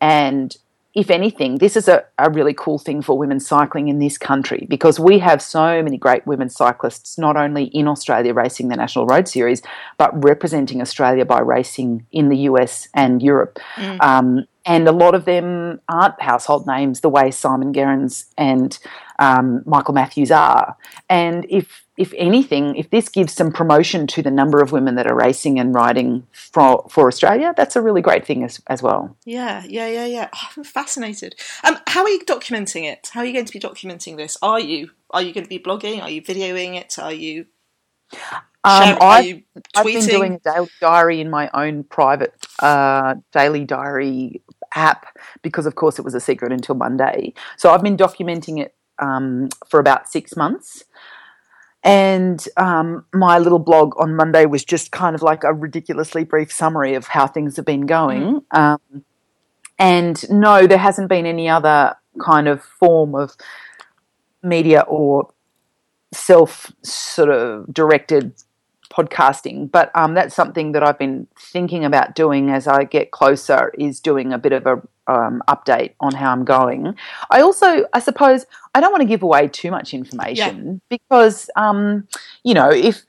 And 0.00 0.56
if 0.96 1.10
anything, 1.10 1.58
this 1.58 1.76
is 1.76 1.88
a, 1.88 2.04
a 2.16 2.30
really 2.30 2.54
cool 2.54 2.78
thing 2.78 3.02
for 3.02 3.18
women 3.18 3.38
cycling 3.38 3.88
in 3.88 3.98
this 3.98 4.16
country 4.16 4.66
because 4.70 4.98
we 4.98 5.18
have 5.18 5.42
so 5.42 5.82
many 5.82 5.98
great 5.98 6.26
women 6.26 6.48
cyclists, 6.48 7.18
not 7.18 7.36
only 7.36 7.64
in 7.64 7.86
Australia 7.86 8.32
racing 8.32 8.68
the 8.68 8.76
National 8.76 9.04
Road 9.04 9.28
Series, 9.28 9.60
but 9.98 10.10
representing 10.24 10.80
Australia 10.80 11.26
by 11.26 11.40
racing 11.40 12.06
in 12.12 12.30
the 12.30 12.38
US 12.48 12.88
and 12.94 13.22
Europe. 13.22 13.58
Mm. 13.74 14.02
Um, 14.02 14.46
and 14.64 14.88
a 14.88 14.92
lot 14.92 15.14
of 15.14 15.26
them 15.26 15.82
aren't 15.86 16.20
household 16.22 16.66
names 16.66 17.02
the 17.02 17.10
way 17.10 17.30
Simon 17.30 17.74
Gerrans 17.74 18.24
and 18.38 18.78
um, 19.18 19.62
Michael 19.66 19.92
Matthews 19.92 20.30
are. 20.30 20.78
And 21.10 21.44
if 21.50 21.85
if 21.96 22.12
anything, 22.16 22.76
if 22.76 22.90
this 22.90 23.08
gives 23.08 23.32
some 23.32 23.50
promotion 23.50 24.06
to 24.08 24.22
the 24.22 24.30
number 24.30 24.60
of 24.60 24.72
women 24.72 24.96
that 24.96 25.06
are 25.06 25.14
racing 25.14 25.58
and 25.58 25.74
riding 25.74 26.26
for 26.32 26.86
for 26.90 27.08
Australia, 27.08 27.54
that's 27.56 27.76
a 27.76 27.82
really 27.82 28.02
great 28.02 28.26
thing 28.26 28.44
as, 28.44 28.60
as 28.66 28.82
well. 28.82 29.16
Yeah, 29.24 29.64
yeah, 29.66 29.88
yeah, 29.88 30.06
yeah. 30.06 30.28
Oh, 30.34 30.48
I'm 30.56 30.64
fascinated. 30.64 31.34
Um, 31.64 31.78
how 31.86 32.02
are 32.02 32.08
you 32.08 32.20
documenting 32.24 32.90
it? 32.90 33.10
How 33.12 33.20
are 33.20 33.26
you 33.26 33.32
going 33.32 33.46
to 33.46 33.52
be 33.52 33.60
documenting 33.60 34.16
this? 34.16 34.36
Are 34.42 34.60
you 34.60 34.90
are 35.10 35.22
you 35.22 35.32
going 35.32 35.44
to 35.44 35.48
be 35.48 35.58
blogging? 35.58 36.02
Are 36.02 36.10
you 36.10 36.22
videoing 36.22 36.76
it? 36.76 36.98
Are 36.98 37.12
you 37.12 37.46
um, 38.66 38.98
I've, 39.00 39.42
I've, 39.76 39.86
been 39.86 40.04
doing 40.04 40.34
a 40.34 40.38
daily 40.40 40.68
diary 40.80 41.20
in 41.20 41.30
my 41.30 41.48
own 41.54 41.84
private 41.84 42.34
uh, 42.58 43.14
daily 43.32 43.64
diary 43.64 44.42
app 44.74 45.06
because, 45.42 45.66
of 45.66 45.76
course, 45.76 46.00
it 46.00 46.04
was 46.04 46.16
a 46.16 46.20
secret 46.20 46.50
until 46.50 46.74
Monday. 46.74 47.32
So 47.56 47.70
I've 47.70 47.82
been 47.82 47.96
documenting 47.96 48.60
it 48.60 48.74
um, 48.98 49.50
for 49.68 49.78
about 49.78 50.08
six 50.08 50.36
months. 50.36 50.82
And 51.86 52.44
um, 52.56 53.04
my 53.14 53.38
little 53.38 53.60
blog 53.60 53.94
on 54.00 54.16
Monday 54.16 54.44
was 54.44 54.64
just 54.64 54.90
kind 54.90 55.14
of 55.14 55.22
like 55.22 55.44
a 55.44 55.54
ridiculously 55.54 56.24
brief 56.24 56.52
summary 56.52 56.94
of 56.94 57.06
how 57.06 57.28
things 57.28 57.54
have 57.56 57.64
been 57.64 57.86
going. 57.86 58.42
Mm. 58.52 58.58
Um, 58.58 59.04
and 59.78 60.30
no, 60.30 60.66
there 60.66 60.78
hasn't 60.78 61.08
been 61.08 61.26
any 61.26 61.48
other 61.48 61.96
kind 62.20 62.48
of 62.48 62.64
form 62.64 63.14
of 63.14 63.36
media 64.42 64.80
or 64.80 65.30
self 66.12 66.72
sort 66.82 67.30
of 67.30 67.72
directed 67.72 68.32
podcasting, 68.90 69.70
but 69.70 69.90
um, 69.94 70.14
that's 70.14 70.34
something 70.34 70.72
that 70.72 70.82
I've 70.82 70.98
been 70.98 71.26
thinking 71.38 71.84
about 71.84 72.14
doing 72.14 72.50
as 72.50 72.66
I 72.66 72.84
get 72.84 73.10
closer. 73.10 73.72
Is 73.78 74.00
doing 74.00 74.32
a 74.32 74.38
bit 74.38 74.52
of 74.52 74.66
a 74.66 74.82
um, 75.06 75.42
update 75.48 75.92
on 76.00 76.14
how 76.14 76.32
I'm 76.32 76.44
going. 76.44 76.94
I 77.30 77.40
also, 77.40 77.86
I 77.92 78.00
suppose, 78.00 78.46
I 78.74 78.80
don't 78.80 78.92
want 78.92 79.02
to 79.02 79.08
give 79.08 79.22
away 79.22 79.48
too 79.48 79.70
much 79.70 79.94
information 79.94 80.66
yeah. 80.66 80.98
because, 80.98 81.48
um, 81.56 82.06
you 82.42 82.54
know, 82.54 82.70
if 82.70 83.04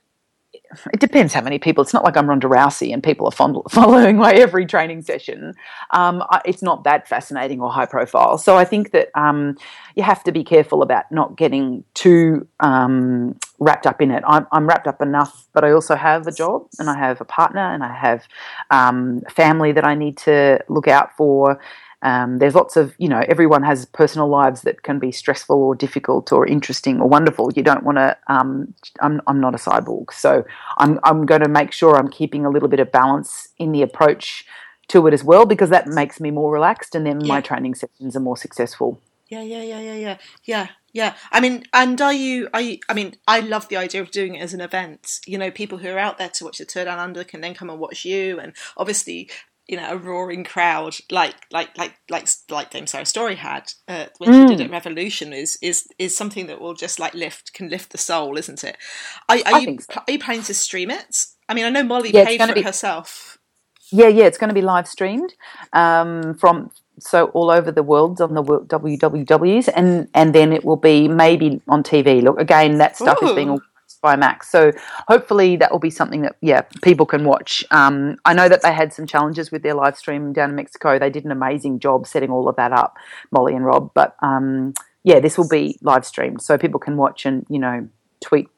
it 0.92 1.00
depends 1.00 1.32
how 1.32 1.40
many 1.40 1.58
people. 1.58 1.82
It's 1.82 1.94
not 1.94 2.04
like 2.04 2.16
I'm 2.16 2.28
Ronda 2.28 2.46
Rousey 2.46 2.92
and 2.92 3.02
people 3.02 3.26
are 3.26 3.62
following 3.70 4.16
my 4.16 4.32
every 4.32 4.66
training 4.66 5.02
session. 5.02 5.54
Um, 5.92 6.22
it's 6.44 6.62
not 6.62 6.84
that 6.84 7.08
fascinating 7.08 7.60
or 7.60 7.70
high 7.70 7.86
profile. 7.86 8.38
So 8.38 8.56
I 8.56 8.64
think 8.64 8.92
that 8.92 9.08
um, 9.14 9.56
you 9.94 10.02
have 10.02 10.22
to 10.24 10.32
be 10.32 10.44
careful 10.44 10.82
about 10.82 11.10
not 11.10 11.36
getting 11.36 11.84
too 11.94 12.46
um, 12.60 13.38
wrapped 13.58 13.86
up 13.86 14.00
in 14.00 14.10
it. 14.10 14.22
I'm, 14.26 14.46
I'm, 14.52 14.66
wrapped 14.66 14.86
up 14.86 15.00
enough, 15.00 15.46
but 15.52 15.64
I 15.64 15.72
also 15.72 15.96
have 15.96 16.26
a 16.26 16.32
job 16.32 16.66
and 16.78 16.90
I 16.90 16.96
have 16.96 17.20
a 17.20 17.24
partner 17.24 17.60
and 17.60 17.82
I 17.82 17.92
have 17.92 18.28
um, 18.70 19.22
family 19.30 19.72
that 19.72 19.84
I 19.84 19.94
need 19.94 20.16
to 20.18 20.62
look 20.68 20.88
out 20.88 21.16
for. 21.16 21.58
Um, 22.02 22.38
there's 22.38 22.54
lots 22.54 22.76
of, 22.76 22.94
you 22.98 23.08
know, 23.08 23.24
everyone 23.28 23.62
has 23.64 23.86
personal 23.86 24.28
lives 24.28 24.62
that 24.62 24.82
can 24.82 24.98
be 24.98 25.10
stressful 25.10 25.56
or 25.56 25.74
difficult 25.74 26.32
or 26.32 26.46
interesting 26.46 27.00
or 27.00 27.08
wonderful. 27.08 27.52
You 27.54 27.62
don't 27.62 27.82
want 27.82 27.98
to, 27.98 28.16
um, 28.28 28.74
I'm, 29.00 29.20
I'm 29.26 29.40
not 29.40 29.54
a 29.54 29.58
cyborg. 29.58 30.12
So 30.12 30.44
I'm, 30.76 31.00
I'm 31.02 31.26
going 31.26 31.42
to 31.42 31.48
make 31.48 31.72
sure 31.72 31.96
I'm 31.96 32.08
keeping 32.08 32.46
a 32.46 32.50
little 32.50 32.68
bit 32.68 32.80
of 32.80 32.92
balance 32.92 33.48
in 33.58 33.72
the 33.72 33.82
approach 33.82 34.46
to 34.88 35.06
it 35.06 35.14
as 35.14 35.24
well 35.24 35.44
because 35.44 35.70
that 35.70 35.86
makes 35.86 36.20
me 36.20 36.30
more 36.30 36.52
relaxed 36.52 36.94
and 36.94 37.04
then 37.04 37.20
yeah. 37.20 37.28
my 37.28 37.40
training 37.40 37.74
sessions 37.74 38.16
are 38.16 38.20
more 38.20 38.36
successful. 38.36 39.00
Yeah, 39.28 39.42
yeah, 39.42 39.62
yeah, 39.62 39.80
yeah, 39.80 39.94
yeah, 39.94 40.18
yeah, 40.44 40.66
yeah. 40.92 41.14
I 41.30 41.40
mean, 41.40 41.64
and 41.74 42.00
are 42.00 42.14
you? 42.14 42.48
Are 42.54 42.62
you? 42.62 42.78
I 42.88 42.94
mean, 42.94 43.14
I 43.26 43.40
love 43.40 43.68
the 43.68 43.76
idea 43.76 44.00
of 44.00 44.10
doing 44.10 44.36
it 44.36 44.40
as 44.40 44.54
an 44.54 44.62
event. 44.62 45.20
You 45.26 45.36
know, 45.36 45.50
people 45.50 45.76
who 45.76 45.90
are 45.90 45.98
out 45.98 46.16
there 46.16 46.30
to 46.30 46.44
watch 46.46 46.56
the 46.56 46.64
Tour 46.64 46.86
Down 46.86 46.98
Under 46.98 47.24
can 47.24 47.42
then 47.42 47.52
come 47.52 47.68
and 47.68 47.78
watch 47.78 48.06
you, 48.06 48.40
and 48.40 48.54
obviously, 48.78 49.28
you 49.68 49.76
know, 49.76 49.92
a 49.92 49.96
roaring 49.96 50.44
crowd 50.44 50.96
like 51.10 51.34
like 51.52 51.76
like 51.76 51.94
like 52.08 52.26
like 52.48 52.70
Dame 52.70 52.86
Sarah 52.86 53.04
Storey 53.04 53.36
had 53.36 53.72
uh, 53.86 54.06
when 54.16 54.30
mm. 54.30 54.48
she 54.48 54.56
did 54.56 54.64
it. 54.64 54.70
Revolution 54.70 55.32
is 55.34 55.58
is 55.60 55.86
is 55.98 56.16
something 56.16 56.46
that 56.46 56.60
will 56.60 56.74
just 56.74 56.98
like 56.98 57.12
lift 57.14 57.52
can 57.52 57.68
lift 57.68 57.92
the 57.92 57.98
soul, 57.98 58.38
isn't 58.38 58.64
it? 58.64 58.78
Are, 59.28 59.36
are 59.46 59.60
you 59.60 59.78
so. 59.78 60.00
are 60.00 60.10
you 60.12 60.18
planning 60.18 60.42
to 60.44 60.54
stream 60.54 60.90
it? 60.90 61.26
I 61.48 61.54
mean, 61.54 61.66
I 61.66 61.70
know 61.70 61.82
Molly 61.82 62.10
yeah, 62.10 62.24
paid 62.24 62.40
for 62.40 62.54
be, 62.54 62.60
it 62.60 62.66
herself. 62.66 63.38
Yeah, 63.90 64.08
yeah, 64.08 64.24
it's 64.24 64.38
going 64.38 64.48
to 64.48 64.54
be 64.54 64.62
live 64.62 64.88
streamed 64.88 65.34
um, 65.72 66.34
from 66.34 66.70
so 66.98 67.26
all 67.26 67.50
over 67.50 67.70
the 67.70 67.82
world 67.82 68.20
on 68.20 68.34
the 68.34 68.42
WWWs, 68.42 69.68
and 69.74 70.08
and 70.14 70.34
then 70.34 70.52
it 70.52 70.64
will 70.64 70.76
be 70.76 71.08
maybe 71.08 71.60
on 71.68 71.82
TV. 71.82 72.22
Look, 72.22 72.40
again, 72.40 72.78
that 72.78 72.96
stuff 72.96 73.18
Ooh. 73.22 73.28
is 73.28 73.34
being 73.34 73.60
by 74.00 74.16
Max, 74.16 74.50
so 74.50 74.72
hopefully 75.06 75.56
that 75.56 75.70
will 75.72 75.78
be 75.78 75.90
something 75.90 76.22
that 76.22 76.36
yeah 76.40 76.62
people 76.82 77.06
can 77.06 77.24
watch. 77.24 77.64
Um, 77.70 78.16
I 78.24 78.34
know 78.34 78.48
that 78.48 78.62
they 78.62 78.72
had 78.72 78.92
some 78.92 79.06
challenges 79.06 79.50
with 79.50 79.62
their 79.62 79.74
live 79.74 79.96
stream 79.96 80.32
down 80.32 80.50
in 80.50 80.56
Mexico. 80.56 80.98
They 80.98 81.10
did 81.10 81.24
an 81.24 81.30
amazing 81.30 81.80
job 81.80 82.06
setting 82.06 82.30
all 82.30 82.48
of 82.48 82.56
that 82.56 82.72
up, 82.72 82.96
Molly 83.30 83.54
and 83.54 83.64
Rob. 83.64 83.90
But 83.94 84.16
um, 84.22 84.74
yeah, 85.04 85.20
this 85.20 85.38
will 85.38 85.48
be 85.48 85.78
live 85.82 86.04
streamed, 86.04 86.42
so 86.42 86.58
people 86.58 86.80
can 86.80 86.96
watch 86.96 87.26
and 87.26 87.46
you 87.48 87.58
know 87.58 87.88
tweet 88.20 88.48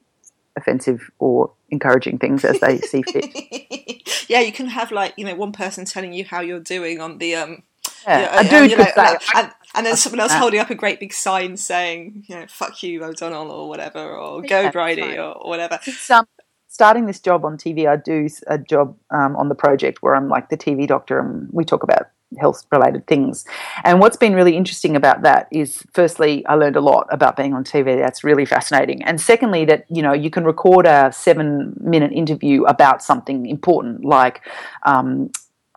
offensive 0.56 1.10
or 1.18 1.52
encouraging 1.70 2.18
things 2.18 2.44
as 2.44 2.60
they 2.60 2.78
see 2.78 3.02
fit. 3.02 4.28
yeah, 4.28 4.40
you 4.40 4.52
can 4.52 4.66
have 4.66 4.90
like 4.90 5.14
you 5.16 5.24
know 5.24 5.34
one 5.34 5.52
person 5.52 5.84
telling 5.84 6.12
you 6.12 6.24
how 6.24 6.40
you're 6.40 6.60
doing 6.60 7.00
on 7.00 7.18
the 7.18 7.34
um 7.34 7.62
yeah, 8.06 8.40
a 8.40 8.48
dude 8.48 8.76
could 8.76 8.94
say, 8.94 9.16
and, 9.34 9.52
and, 9.74 9.86
then 9.86 9.96
someone 9.96 10.20
else 10.20 10.32
holding 10.32 10.60
up 10.60 10.70
a 10.70 10.74
great 10.74 11.00
big 11.00 11.12
sign 11.12 11.56
saying, 11.56 12.24
you 12.28 12.36
know, 12.36 12.46
"Fuck 12.48 12.82
you, 12.82 13.02
O'Donnell," 13.04 13.50
or 13.50 13.68
whatever, 13.68 14.16
or 14.16 14.42
"Go 14.42 14.60
yeah, 14.62 14.70
Bridie," 14.70 15.18
or, 15.18 15.32
or, 15.32 15.48
whatever. 15.48 15.78
Um, 16.10 16.26
starting 16.68 17.06
this 17.06 17.20
job 17.20 17.44
on 17.44 17.56
TV, 17.56 17.86
I 17.88 17.96
do 17.96 18.28
a 18.46 18.58
job 18.58 18.96
um, 19.10 19.36
on 19.36 19.48
the 19.48 19.54
project 19.54 20.02
where 20.02 20.14
I'm 20.14 20.28
like 20.28 20.48
the 20.48 20.56
TV 20.56 20.86
doctor, 20.86 21.18
and 21.18 21.48
we 21.52 21.64
talk 21.64 21.82
about 21.82 22.08
health 22.38 22.64
related 22.70 23.06
things. 23.06 23.44
And 23.84 24.00
what's 24.00 24.16
been 24.16 24.34
really 24.34 24.56
interesting 24.56 24.94
about 24.94 25.22
that 25.22 25.48
is, 25.50 25.82
firstly, 25.92 26.46
I 26.46 26.54
learned 26.54 26.76
a 26.76 26.80
lot 26.80 27.08
about 27.10 27.36
being 27.36 27.54
on 27.54 27.64
TV. 27.64 27.98
That's 28.00 28.22
really 28.22 28.44
fascinating. 28.44 29.02
And 29.02 29.20
secondly, 29.20 29.64
that 29.66 29.84
you 29.88 30.02
know 30.02 30.12
you 30.12 30.30
can 30.30 30.44
record 30.44 30.86
a 30.86 31.12
seven 31.12 31.76
minute 31.80 32.12
interview 32.12 32.64
about 32.64 33.02
something 33.02 33.46
important, 33.46 34.04
like 34.04 34.42
um, 34.84 35.30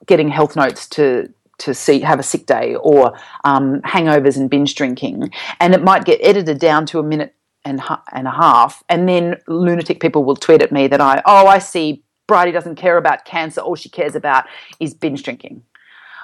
getting 0.05 0.29
health 0.29 0.55
notes 0.55 0.87
to 0.89 1.33
to 1.63 1.73
see 1.73 1.99
have 1.99 2.19
a 2.19 2.23
sick 2.23 2.45
day 2.45 2.75
or 2.75 3.17
um, 3.43 3.81
hangovers 3.81 4.37
and 4.37 4.49
binge 4.49 4.75
drinking, 4.75 5.31
and 5.59 5.73
it 5.73 5.83
might 5.83 6.05
get 6.05 6.19
edited 6.21 6.59
down 6.59 6.85
to 6.87 6.99
a 6.99 7.03
minute 7.03 7.35
and 7.65 7.81
and 8.11 8.27
a 8.27 8.31
half, 8.31 8.83
and 8.89 9.07
then 9.07 9.37
lunatic 9.47 9.99
people 9.99 10.23
will 10.23 10.35
tweet 10.35 10.61
at 10.61 10.71
me 10.71 10.87
that 10.87 11.01
I 11.01 11.21
oh 11.25 11.47
I 11.47 11.59
see 11.59 12.03
Bridie 12.27 12.51
doesn't 12.51 12.75
care 12.75 12.97
about 12.97 13.25
cancer, 13.25 13.61
all 13.61 13.75
she 13.75 13.89
cares 13.89 14.15
about 14.15 14.45
is 14.79 14.93
binge 14.93 15.23
drinking. 15.23 15.63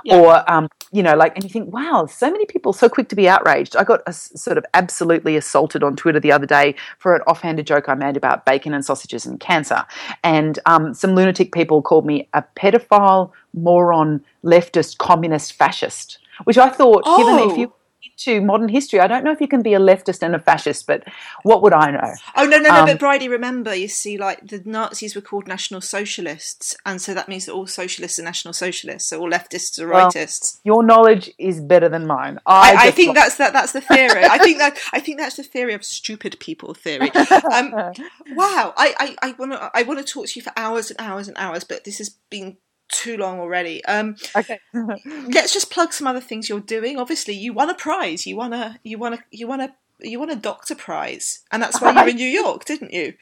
Yeah. 0.04 0.20
Or, 0.20 0.52
um, 0.52 0.70
you 0.92 1.04
know, 1.04 1.16
like, 1.16 1.36
and 1.36 1.44
you 1.44 1.50
think, 1.50 1.74
wow, 1.74 2.06
so 2.06 2.32
many 2.32 2.46
people 2.46 2.74
so 2.74 2.90
quick 2.90 3.10
to 3.10 3.16
be 3.16 3.28
outraged. 3.28 3.76
I 3.76 3.84
got 3.84 4.02
a, 4.08 4.14
sort 4.14 4.58
of 4.58 4.66
absolutely 4.74 5.36
assaulted 5.36 5.84
on 5.84 5.96
Twitter 5.96 6.20
the 6.20 6.32
other 6.32 6.46
day 6.46 6.76
for 6.98 7.16
an 7.16 7.22
offhanded 7.28 7.68
joke 7.68 7.90
I 7.90 7.96
made 7.96 8.18
about 8.18 8.46
bacon 8.46 8.74
and 8.74 8.84
sausages 8.84 9.26
and 9.26 9.40
cancer. 9.40 9.86
And 10.24 10.60
um, 10.66 10.94
some 10.94 11.16
lunatic 11.16 11.52
people 11.52 11.82
called 11.82 12.06
me 12.06 12.28
a 12.34 12.44
pedophile, 12.56 13.32
moron, 13.54 14.24
leftist, 14.44 14.98
communist, 14.98 15.54
fascist, 15.54 16.20
which 16.46 16.58
I 16.58 16.70
thought, 16.70 17.04
oh. 17.06 17.18
given 17.18 17.52
if 17.52 17.58
you 17.58 17.74
to 18.20 18.42
modern 18.42 18.70
history. 18.70 19.00
I 19.00 19.08
don't 19.08 19.24
know 19.24 19.32
if 19.32 19.42
you 19.42 19.48
can 19.48 19.62
be 19.62 19.74
a 19.74 19.80
leftist 19.80 20.22
and 20.22 20.36
a 20.36 20.40
fascist, 20.40 20.88
but 20.88 21.04
what 21.44 21.62
would 21.62 21.74
I 21.74 21.92
know? 21.92 22.14
Oh 22.36 22.46
no, 22.46 22.58
no, 22.58 22.70
no! 22.70 22.82
Um, 22.82 22.86
but 22.86 23.00
Bridie, 23.00 23.30
remember, 23.30 23.74
you 23.74 23.88
see, 23.88 24.18
like 24.18 24.48
the 24.48 24.62
Nazis 24.66 25.16
were 25.16 25.22
called 25.22 25.48
National 25.48 25.82
Socialists, 25.82 26.76
and 26.86 27.02
so 27.02 27.14
that 27.14 27.28
means 27.28 27.46
that 27.46 27.54
all 27.54 27.68
socialists 27.68 28.20
are 28.20 28.24
National 28.24 28.54
Socialists, 28.54 29.10
so 29.10 29.20
all 29.20 29.30
leftists 29.30 29.80
are 29.80 29.88
rightists. 29.88 30.60
Well, 30.64 30.76
your 30.76 30.84
knowledge 30.84 31.32
is 31.38 31.62
better 31.62 31.90
than 31.90 32.08
mine. 32.08 32.40
I, 32.46 32.74
I, 32.74 32.88
I 32.88 32.92
think 32.92 33.16
that's 33.16 33.36
that. 33.38 33.54
That's 33.54 33.72
the 33.72 33.82
theory. 33.82 34.26
I 34.26 34.38
think 34.38 34.60
that 34.60 34.78
I 34.94 35.00
think 35.00 35.18
that's 35.18 35.38
the 35.38 35.44
theory 35.44 35.74
of 35.74 35.84
stupid 35.84 36.40
people 36.40 36.74
theory. 36.74 37.12
Um, 37.12 37.72
wow, 38.32 38.74
I 38.78 39.16
I 39.22 39.32
want 39.38 39.54
to 39.54 39.72
I 39.74 39.84
want 39.84 40.06
to 40.06 40.14
talk 40.14 40.28
to 40.28 40.40
you 40.40 40.42
for 40.44 40.54
hours 40.58 40.90
and 40.92 41.00
hours 41.00 41.28
and 41.28 41.38
hours, 41.38 41.64
but 41.64 41.84
this 41.84 41.98
has 42.00 42.10
been 42.30 42.58
too 42.90 43.18
long 43.18 43.40
already. 43.40 43.84
Um, 43.86 44.16
okay. 44.36 44.60
let's 44.74 45.54
just 45.54 45.72
plug 45.72 45.94
some 45.94 46.08
other 46.08 46.22
things 46.22 46.50
you're 46.50 46.60
doing. 46.60 46.98
Obviously, 46.98 47.34
you 47.34 47.54
won 47.54 47.70
a 47.70 47.76
prize. 47.76 48.28
You 48.28 48.36
won 48.36 48.54
a 48.54 48.80
you 48.84 48.98
won 48.98 49.14
a 49.14 49.20
you 49.32 49.48
won 49.48 49.62
a 49.62 49.74
you 50.00 50.20
won 50.20 50.30
a 50.30 50.36
doctor 50.36 50.76
prize, 50.76 51.40
and 51.52 51.62
that's 51.62 51.82
why 51.82 51.94
you're 51.94 52.10
in 52.10 52.16
New 52.18 52.28
York, 52.28 52.66
didn't 52.66 52.94
you? 52.94 53.14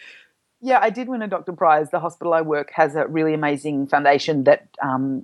Yeah, 0.62 0.80
I 0.82 0.90
did 0.90 1.08
win 1.08 1.22
a 1.22 1.28
doctor 1.28 1.54
prize. 1.54 1.92
The 1.92 2.00
hospital 2.00 2.34
I 2.34 2.42
work 2.42 2.72
has 2.74 2.96
a 2.96 3.06
really 3.08 3.34
amazing 3.34 3.88
foundation 3.88 4.44
that 4.46 4.68
um, 4.82 5.22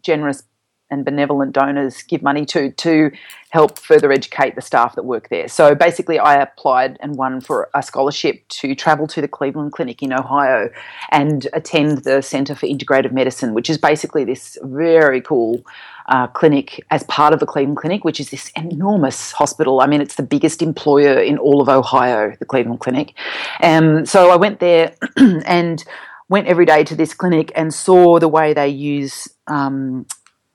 generous 0.00 0.42
and 0.90 1.04
benevolent 1.04 1.52
donors 1.52 2.02
give 2.02 2.22
money 2.22 2.44
to 2.46 2.70
to 2.72 3.10
help 3.50 3.78
further 3.78 4.10
educate 4.10 4.56
the 4.56 4.60
staff 4.60 4.96
that 4.96 5.04
work 5.04 5.28
there. 5.28 5.46
So 5.48 5.74
basically, 5.74 6.18
I 6.18 6.34
applied 6.34 6.96
and 7.00 7.16
won 7.16 7.40
for 7.40 7.70
a 7.74 7.82
scholarship 7.82 8.46
to 8.48 8.74
travel 8.74 9.06
to 9.08 9.20
the 9.20 9.28
Cleveland 9.28 9.72
Clinic 9.72 10.02
in 10.02 10.12
Ohio 10.12 10.70
and 11.10 11.46
attend 11.52 11.98
the 11.98 12.20
Center 12.20 12.54
for 12.54 12.66
Integrative 12.66 13.12
Medicine, 13.12 13.54
which 13.54 13.70
is 13.70 13.78
basically 13.78 14.24
this 14.24 14.58
very 14.62 15.20
cool 15.20 15.64
uh, 16.08 16.26
clinic 16.26 16.84
as 16.90 17.02
part 17.04 17.32
of 17.32 17.40
the 17.40 17.46
Cleveland 17.46 17.78
Clinic, 17.78 18.04
which 18.04 18.20
is 18.20 18.30
this 18.30 18.50
enormous 18.56 19.32
hospital. 19.32 19.80
I 19.80 19.86
mean, 19.86 20.00
it's 20.00 20.16
the 20.16 20.22
biggest 20.22 20.60
employer 20.60 21.18
in 21.20 21.38
all 21.38 21.60
of 21.62 21.68
Ohio, 21.68 22.34
the 22.38 22.44
Cleveland 22.44 22.80
Clinic. 22.80 23.14
Um, 23.62 24.04
so 24.04 24.30
I 24.30 24.36
went 24.36 24.60
there 24.60 24.94
and 25.16 25.82
went 26.28 26.46
every 26.46 26.66
day 26.66 26.84
to 26.84 26.96
this 26.96 27.14
clinic 27.14 27.52
and 27.54 27.72
saw 27.72 28.18
the 28.18 28.28
way 28.28 28.52
they 28.52 28.68
use 28.68 29.28
um, 29.46 30.06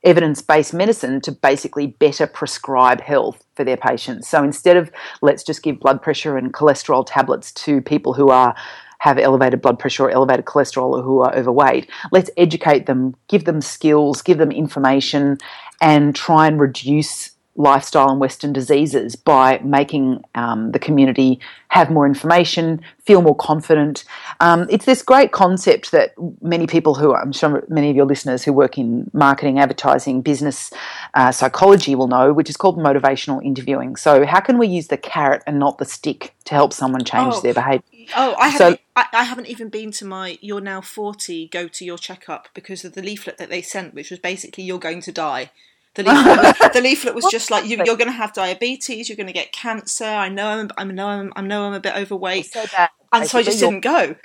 evidence 0.04 0.42
based 0.42 0.74
medicine 0.74 1.22
to 1.22 1.32
basically 1.32 1.88
better 1.88 2.26
prescribe 2.26 3.02
health 3.02 3.44
for 3.56 3.64
their 3.64 3.78
patients. 3.78 4.28
So 4.30 4.44
instead 4.44 4.78
of 4.78 4.92
let's 5.22 5.44
just 5.44 5.64
give 5.64 5.80
blood 5.80 6.02
pressure 6.02 6.38
and 6.38 6.54
cholesterol 6.54 7.06
tablets 7.06 7.52
to 7.54 7.82
people 7.82 8.14
who 8.14 8.30
are 8.30 8.56
have 9.00 9.18
elevated 9.18 9.62
blood 9.62 9.80
pressure 9.80 10.06
or 10.06 10.12
elevated 10.12 10.44
cholesterol 10.46 10.98
or 10.98 11.02
who 11.02 11.20
are 11.20 11.34
overweight, 11.34 11.90
let's 12.12 12.30
educate 12.36 12.86
them, 12.86 13.16
give 13.30 13.46
them 13.46 13.62
skills, 13.62 14.22
give 14.22 14.38
them 14.38 14.52
information, 14.52 15.38
and 15.82 16.16
try 16.16 16.48
and 16.48 16.60
reduce 16.60 17.32
lifestyle 17.60 18.10
and 18.10 18.22
Western 18.22 18.54
diseases 18.54 19.18
by 19.18 19.60
making 19.60 20.24
um, 20.34 20.72
the 20.72 20.80
community 20.80 21.40
have 21.68 21.92
more 21.92 22.06
information, 22.06 22.82
feel 23.04 23.22
more 23.22 23.36
confident. 23.36 24.06
Um, 24.40 24.66
it's 24.70 24.86
this 24.86 25.04
great 25.04 25.34
concept 25.34 25.92
that 25.92 26.14
many 26.42 26.68
people 26.68 26.96
who 26.96 27.14
I'm 27.14 27.34
sure 27.34 27.66
many 27.68 27.90
of 27.90 27.98
your 27.98 28.06
listeners 28.06 28.44
who 28.44 28.54
work 28.54 28.78
in 28.78 29.12
marketing, 29.14 29.60
advertising, 29.60 30.22
business 30.22 30.72
uh, 31.14 31.34
psychology 31.34 31.96
will 31.96 32.08
know, 32.08 32.32
which 32.32 32.50
is 32.50 32.56
called 32.56 32.78
motivational 32.78 33.44
interviewing. 33.44 33.98
So, 33.98 34.26
how 34.26 34.40
can 34.40 34.58
we 34.58 34.68
use 34.68 34.88
the 34.88 34.98
carrot 34.98 35.44
and 35.46 35.60
not 35.60 35.80
the 35.80 35.86
stick 35.86 36.34
to 36.46 36.56
help 36.56 36.72
someone 36.72 37.04
change 37.04 37.36
oh. 37.36 37.42
their 37.42 37.54
behavior? 37.54 37.84
Oh, 38.16 38.36
I 38.40 38.48
haven't. 38.48 38.80
I, 38.96 39.06
I, 39.12 39.24
haven't 39.26 39.48
even 39.48 39.68
been 39.68 39.92
to 39.92 40.06
my 40.06 40.40
"You're 40.42 40.62
now 40.62 40.80
40, 40.80 41.50
go 41.50 41.68
to 41.68 41.86
your 41.86 41.98
checkup" 41.98 42.48
because 42.54 42.86
of 42.86 42.94
the 42.94 43.04
leaflet 43.04 43.38
that 43.38 43.50
they 43.50 43.62
sent, 43.62 43.94
which 43.94 44.10
was 44.10 44.20
basically 44.20 44.64
"You're 44.64 44.80
going 44.80 45.02
to 45.02 45.12
die." 45.12 45.52
The 46.00 46.10
leaflet, 46.10 46.38
was, 46.38 46.72
the 46.74 46.82
leaflet 46.82 47.16
was 47.16 47.26
just 47.30 47.52
like 47.52 47.66
you, 47.66 47.78
are 47.78 47.84
going 47.84 48.06
to 48.06 48.12
have 48.12 48.32
diabetes, 48.32 49.10
you're 49.10 49.18
going 49.18 49.28
to 49.28 49.34
get 49.34 49.52
cancer. 49.52 50.06
I 50.06 50.30
know 50.30 50.48
I'm, 50.48 50.70
I 50.78 50.86
know 50.86 51.08
I'm, 51.08 51.34
I 51.36 51.42
know 51.42 51.66
I'm 51.66 51.74
a 51.74 51.82
bit 51.82 51.94
overweight, 51.94 52.46
so 52.46 52.66
bad, 52.72 52.90
and 53.12 53.28
so 53.28 53.38
I 53.38 53.44
just 53.44 53.60
didn't 53.60 53.82
go. 53.82 54.16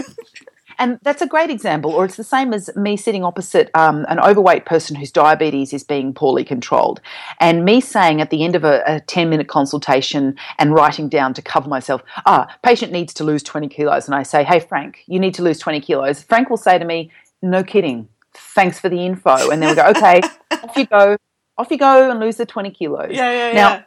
and 0.78 1.00
that's 1.02 1.20
a 1.20 1.26
great 1.26 1.50
example. 1.50 1.90
Or 1.90 2.04
it's 2.04 2.14
the 2.14 2.22
same 2.22 2.54
as 2.54 2.70
me 2.76 2.96
sitting 2.96 3.24
opposite 3.24 3.68
um, 3.74 4.06
an 4.08 4.20
overweight 4.20 4.64
person 4.64 4.94
whose 4.94 5.10
diabetes 5.10 5.72
is 5.72 5.82
being 5.82 6.14
poorly 6.14 6.44
controlled, 6.44 7.00
and 7.40 7.64
me 7.64 7.80
saying 7.80 8.20
at 8.20 8.30
the 8.30 8.44
end 8.44 8.54
of 8.54 8.62
a, 8.62 8.84
a 8.86 9.00
ten 9.00 9.28
minute 9.28 9.48
consultation 9.48 10.36
and 10.60 10.72
writing 10.72 11.08
down 11.08 11.34
to 11.34 11.42
cover 11.42 11.68
myself, 11.68 12.00
ah, 12.26 12.46
patient 12.62 12.92
needs 12.92 13.12
to 13.14 13.24
lose 13.24 13.42
twenty 13.42 13.66
kilos, 13.66 14.06
and 14.06 14.14
I 14.14 14.22
say, 14.22 14.44
hey 14.44 14.60
Frank, 14.60 15.02
you 15.08 15.18
need 15.18 15.34
to 15.34 15.42
lose 15.42 15.58
twenty 15.58 15.80
kilos. 15.80 16.22
Frank 16.22 16.48
will 16.48 16.56
say 16.56 16.78
to 16.78 16.84
me, 16.84 17.10
no 17.42 17.64
kidding 17.64 18.08
thanks 18.38 18.78
for 18.78 18.88
the 18.88 19.04
info. 19.04 19.50
And 19.50 19.62
then 19.62 19.70
we 19.70 19.76
go, 19.76 19.86
okay, 19.88 20.20
off 20.62 20.76
you 20.76 20.86
go. 20.86 21.16
Off 21.56 21.70
you 21.70 21.78
go 21.78 22.10
and 22.10 22.20
lose 22.20 22.36
the 22.36 22.46
20 22.46 22.70
kilos. 22.70 23.10
Yeah, 23.10 23.30
yeah, 23.30 23.52
now, 23.52 23.74
yeah. 23.74 23.82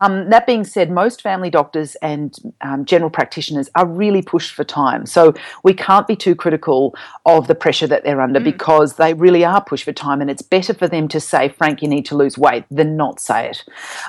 Um, 0.00 0.30
that 0.30 0.46
being 0.46 0.64
said, 0.64 0.90
most 0.90 1.22
family 1.22 1.50
doctors 1.50 1.96
and 1.96 2.36
um, 2.60 2.84
general 2.84 3.10
practitioners 3.10 3.68
are 3.74 3.86
really 3.86 4.22
pushed 4.22 4.54
for 4.54 4.62
time. 4.62 5.06
So 5.06 5.34
we 5.64 5.74
can't 5.74 6.06
be 6.06 6.14
too 6.14 6.36
critical 6.36 6.94
of 7.26 7.48
the 7.48 7.54
pressure 7.54 7.88
that 7.88 8.04
they're 8.04 8.20
under 8.20 8.38
mm. 8.38 8.44
because 8.44 8.94
they 8.94 9.14
really 9.14 9.44
are 9.44 9.62
pushed 9.62 9.84
for 9.84 9.92
time. 9.92 10.20
And 10.20 10.30
it's 10.30 10.42
better 10.42 10.72
for 10.72 10.86
them 10.86 11.08
to 11.08 11.20
say, 11.20 11.48
Frank, 11.48 11.82
you 11.82 11.88
need 11.88 12.06
to 12.06 12.16
lose 12.16 12.38
weight 12.38 12.64
than 12.70 12.96
not 12.96 13.18
say 13.18 13.50
it. 13.50 13.64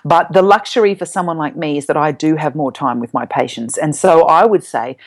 But 0.06 0.32
the 0.32 0.44
luxury 0.44 0.94
for 0.94 1.06
someone 1.06 1.38
like 1.38 1.56
me 1.56 1.78
is 1.78 1.88
that 1.88 1.98
I 1.98 2.12
do 2.12 2.36
have 2.36 2.56
more 2.56 2.72
time 2.72 3.00
with 3.00 3.14
my 3.14 3.26
patients. 3.26 3.78
And 3.78 3.96
so 3.96 4.26
I 4.28 4.46
would 4.46 4.64
say, 4.64 4.98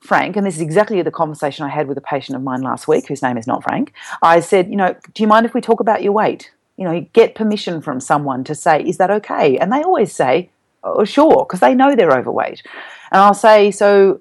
Frank, 0.00 0.36
and 0.36 0.46
this 0.46 0.54
is 0.54 0.60
exactly 0.60 1.02
the 1.02 1.10
conversation 1.10 1.64
I 1.64 1.68
had 1.68 1.88
with 1.88 1.98
a 1.98 2.02
patient 2.02 2.36
of 2.36 2.42
mine 2.42 2.62
last 2.62 2.86
week, 2.86 3.08
whose 3.08 3.22
name 3.22 3.36
is 3.36 3.46
not 3.46 3.62
Frank. 3.62 3.92
I 4.22 4.40
said, 4.40 4.70
you 4.70 4.76
know, 4.76 4.94
do 5.14 5.22
you 5.22 5.26
mind 5.26 5.44
if 5.44 5.54
we 5.54 5.60
talk 5.60 5.80
about 5.80 6.02
your 6.02 6.12
weight? 6.12 6.50
you 6.78 6.84
know, 6.84 7.00
get 7.12 7.34
permission 7.34 7.82
from 7.82 8.00
someone 8.00 8.44
to 8.44 8.54
say, 8.54 8.80
is 8.82 8.96
that 8.98 9.10
okay? 9.10 9.58
And 9.58 9.72
they 9.72 9.82
always 9.82 10.12
say, 10.12 10.50
oh, 10.84 11.04
sure, 11.04 11.44
because 11.44 11.60
they 11.60 11.74
know 11.74 11.94
they're 11.94 12.16
overweight. 12.16 12.62
And 13.10 13.20
I'll 13.20 13.34
say, 13.34 13.72
so 13.72 14.20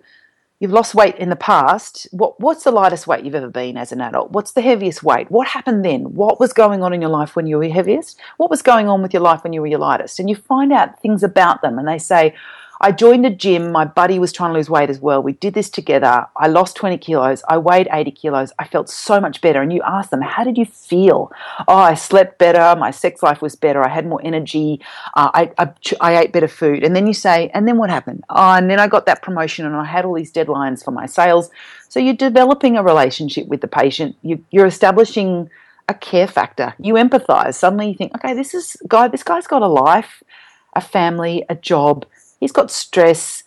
you've 0.60 0.72
lost 0.72 0.96
weight 0.96 1.16
in 1.18 1.30
the 1.30 1.36
past. 1.36 2.08
What, 2.10 2.40
what's 2.40 2.64
the 2.64 2.72
lightest 2.72 3.06
weight 3.06 3.24
you've 3.24 3.36
ever 3.36 3.52
been 3.52 3.78
as 3.78 3.92
an 3.92 4.02
adult? 4.02 4.32
What's 4.32 4.54
the 4.54 4.64
heaviest 4.64 5.04
weight? 5.04 5.30
What 5.30 5.48
happened 5.48 5.86
then? 5.86 6.16
What 6.16 6.40
was 6.40 6.52
going 6.52 6.82
on 6.82 6.94
in 6.94 7.02
your 7.02 7.12
life 7.12 7.36
when 7.36 7.46
you 7.46 7.60
were 7.60 7.70
heaviest? 7.70 8.20
What 8.38 8.50
was 8.50 8.64
going 8.64 8.90
on 8.90 9.04
with 9.04 9.14
your 9.14 9.22
life 9.22 9.44
when 9.44 9.54
you 9.54 9.62
were 9.62 9.68
your 9.68 9.80
lightest? 9.80 10.20
And 10.20 10.28
you 10.28 10.36
find 10.36 10.74
out 10.74 11.00
things 11.00 11.22
about 11.22 11.62
them, 11.62 11.78
and 11.78 11.88
they 11.88 12.00
say, 12.00 12.34
I 12.80 12.92
joined 12.92 13.26
a 13.26 13.30
gym. 13.30 13.72
My 13.72 13.86
buddy 13.86 14.20
was 14.20 14.32
trying 14.32 14.52
to 14.52 14.58
lose 14.58 14.70
weight 14.70 14.90
as 14.90 15.00
well. 15.00 15.22
We 15.22 15.34
did 15.34 15.54
this 15.54 15.70
together. 15.70 16.28
I 16.36 16.48
lost 16.48 16.76
20 16.76 16.98
kilos. 17.00 17.44
I 17.48 17.58
weighed 17.58 17.88
80 17.92 18.12
kilos. 18.12 18.54
I 18.60 18.68
felt 18.68 18.90
so 18.90 19.20
much 19.20 19.42
better. 19.42 19.62
And 19.62 19.74
you 19.74 19.82
ask 19.84 20.10
them, 20.10 20.22
How 20.22 20.44
did 20.44 20.58
you 20.58 20.66
feel? 20.66 21.32
Oh, 21.68 21.76
I 21.78 21.96
slept 21.96 22.38
better. 22.38 22.80
My 22.80 22.92
sex 22.92 23.24
life 23.24 23.42
was 23.42 23.56
better. 23.56 23.84
I 23.84 23.90
had 23.90 24.06
more 24.06 24.22
energy. 24.24 24.80
Uh, 25.16 25.32
I, 25.34 25.52
I, 25.58 25.72
I, 26.02 26.18
ate 26.20 26.32
better 26.32 26.48
food. 26.48 26.84
And 26.84 26.96
then 26.96 27.08
you 27.08 27.14
say, 27.14 27.50
And 27.54 27.68
then 27.68 27.78
what 27.78 27.90
happened? 27.90 28.24
Oh, 28.30 28.54
and 28.54 28.70
then 28.70 28.80
I 28.80 28.88
got 28.88 29.06
that 29.08 29.22
promotion 29.22 29.66
and 29.66 29.76
I 29.76 29.86
had 29.86 30.06
all 30.06 30.14
these 30.14 30.32
deadlines 30.32 30.84
for 30.84 30.92
my 30.92 31.06
sales. 31.08 31.50
So 31.90 32.00
you're 32.00 32.14
developing 32.14 32.78
a 32.78 32.84
relationship 32.84 33.48
with 33.48 33.62
the 33.62 33.68
patient. 33.68 34.16
You, 34.22 34.44
you're 34.52 34.68
establishing 34.68 35.50
a 35.90 35.94
care 35.94 36.28
factor. 36.28 36.76
You 36.80 36.96
empathize. 36.96 37.56
Suddenly 37.56 37.90
you 37.90 37.96
think, 37.96 38.14
okay, 38.16 38.34
this 38.34 38.54
is 38.54 38.78
guy. 38.88 39.08
This 39.08 39.24
guy's 39.24 39.48
got 39.48 39.62
a 39.62 39.68
life, 39.68 40.22
a 40.74 40.82
family, 40.82 41.44
a 41.50 41.56
job 41.56 42.06
he's 42.40 42.52
got 42.52 42.72
stress. 42.72 43.44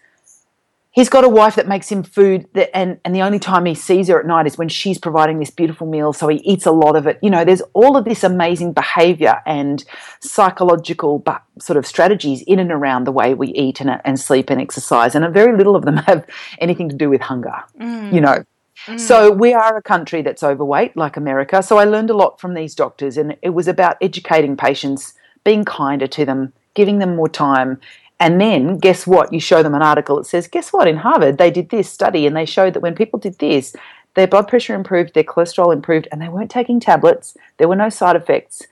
He's 0.93 1.09
got 1.09 1.23
a 1.23 1.29
wife 1.29 1.55
that 1.55 1.69
makes 1.69 1.89
him 1.89 2.03
food, 2.03 2.49
that, 2.55 2.77
and, 2.77 2.99
and 3.05 3.15
the 3.15 3.23
only 3.23 3.39
time 3.39 3.65
he 3.65 3.77
sees 3.77 4.09
her 4.09 4.19
at 4.19 4.27
night 4.27 4.47
is 4.47 4.59
when 4.59 4.69
she's 4.69 4.99
providing 4.99 5.39
this 5.39 5.51
beautiful 5.51 5.87
meal, 5.87 6.13
so 6.13 6.27
he 6.27 6.39
eats 6.39 6.67
a 6.67 6.73
lot 6.73 6.97
of 6.97 7.07
it. 7.07 7.21
You 7.23 7.31
know, 7.31 7.45
there's 7.45 7.63
all 7.75 7.97
of 7.97 8.05
this 8.05 8.25
amazing 8.25 8.73
behavior 8.73 9.41
and 9.47 9.85
psychological 10.19 11.21
but 11.21 11.43
sort 11.61 11.77
of 11.77 11.87
strategies 11.87 12.43
in 12.43 12.59
and 12.59 12.73
around 12.73 13.05
the 13.05 13.13
way 13.13 13.35
we 13.35 13.49
eat 13.49 13.81
and, 13.81 14.01
and 14.05 14.19
sleep 14.19 14.51
and 14.51 14.61
exercise, 14.61 15.15
and 15.15 15.33
very 15.33 15.57
little 15.57 15.77
of 15.77 15.85
them 15.85 15.97
have 16.09 16.27
anything 16.59 16.89
to 16.89 16.97
do 16.97 17.09
with 17.09 17.21
hunger, 17.21 17.55
mm. 17.79 18.13
you 18.13 18.21
know. 18.21 18.45
Mm. 18.87 18.99
So 18.99 19.31
we 19.31 19.53
are 19.53 19.77
a 19.77 19.83
country 19.83 20.23
that's 20.23 20.43
overweight, 20.43 20.97
like 20.97 21.17
America. 21.17 21.63
So 21.63 21.79
I 21.79 21.85
learned 21.85 22.11
a 22.11 22.17
lot 22.17 22.41
from 22.41 22.55
these 22.55 22.75
doctors, 22.75 23.17
and 23.17 23.37
it 23.43 23.51
was 23.51 23.69
about 23.69 23.97
educating 24.01 24.57
patients, 24.57 25.15
being 25.45 25.65
kinder 25.65 26.07
to 26.09 26.25
them, 26.25 26.53
giving 26.75 26.99
them 26.99 27.17
more 27.17 27.29
time, 27.29 27.81
and 28.21 28.39
then 28.41 28.77
guess 28.77 29.07
what? 29.07 29.33
You 29.33 29.41
show 29.41 29.63
them 29.63 29.75
an 29.75 29.83
article 29.83 30.17
that 30.17 30.27
says, 30.27 30.47
guess 30.47 30.73
what? 30.73 30.87
In 30.87 30.99
Harvard, 30.99 31.39
they 31.39 31.51
did 31.51 31.71
this 31.71 31.91
study 31.91 32.27
and 32.27 32.37
they 32.37 32.45
showed 32.45 32.75
that 32.75 32.83
when 32.83 32.95
people 32.95 33.19
did 33.19 33.39
this, 33.39 33.75
their 34.15 34.27
blood 34.27 34.47
pressure 34.47 34.75
improved, 34.75 35.15
their 35.15 35.25
cholesterol 35.25 35.73
improved, 35.73 36.07
and 36.13 36.21
they 36.21 36.29
weren't 36.29 36.51
taking 36.51 36.81
tablets. 36.81 37.37
There 37.57 37.69
were 37.69 37.77
no 37.77 37.89
side 37.89 38.17
effects. 38.17 38.63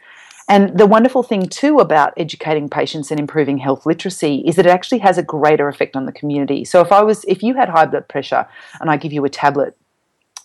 And 0.51 0.79
the 0.79 0.87
wonderful 0.87 1.23
thing, 1.23 1.49
too, 1.49 1.79
about 1.79 2.15
educating 2.17 2.69
patients 2.69 3.11
and 3.11 3.21
improving 3.21 3.59
health 3.59 3.87
literacy 3.87 4.43
is 4.47 4.57
that 4.57 4.67
it 4.67 4.71
actually 4.71 4.99
has 4.99 5.19
a 5.19 5.23
greater 5.23 5.69
effect 5.69 5.95
on 5.95 6.07
the 6.07 6.13
community. 6.13 6.65
So 6.65 6.81
if 6.81 6.91
I 6.91 7.03
was, 7.03 7.25
if 7.25 7.43
you 7.43 7.55
had 7.55 7.69
high 7.69 7.87
blood 7.87 8.09
pressure 8.09 8.47
and 8.81 8.91
I 8.91 8.97
give 8.97 9.13
you 9.13 9.25
a 9.25 9.31
tablet, 9.31 9.77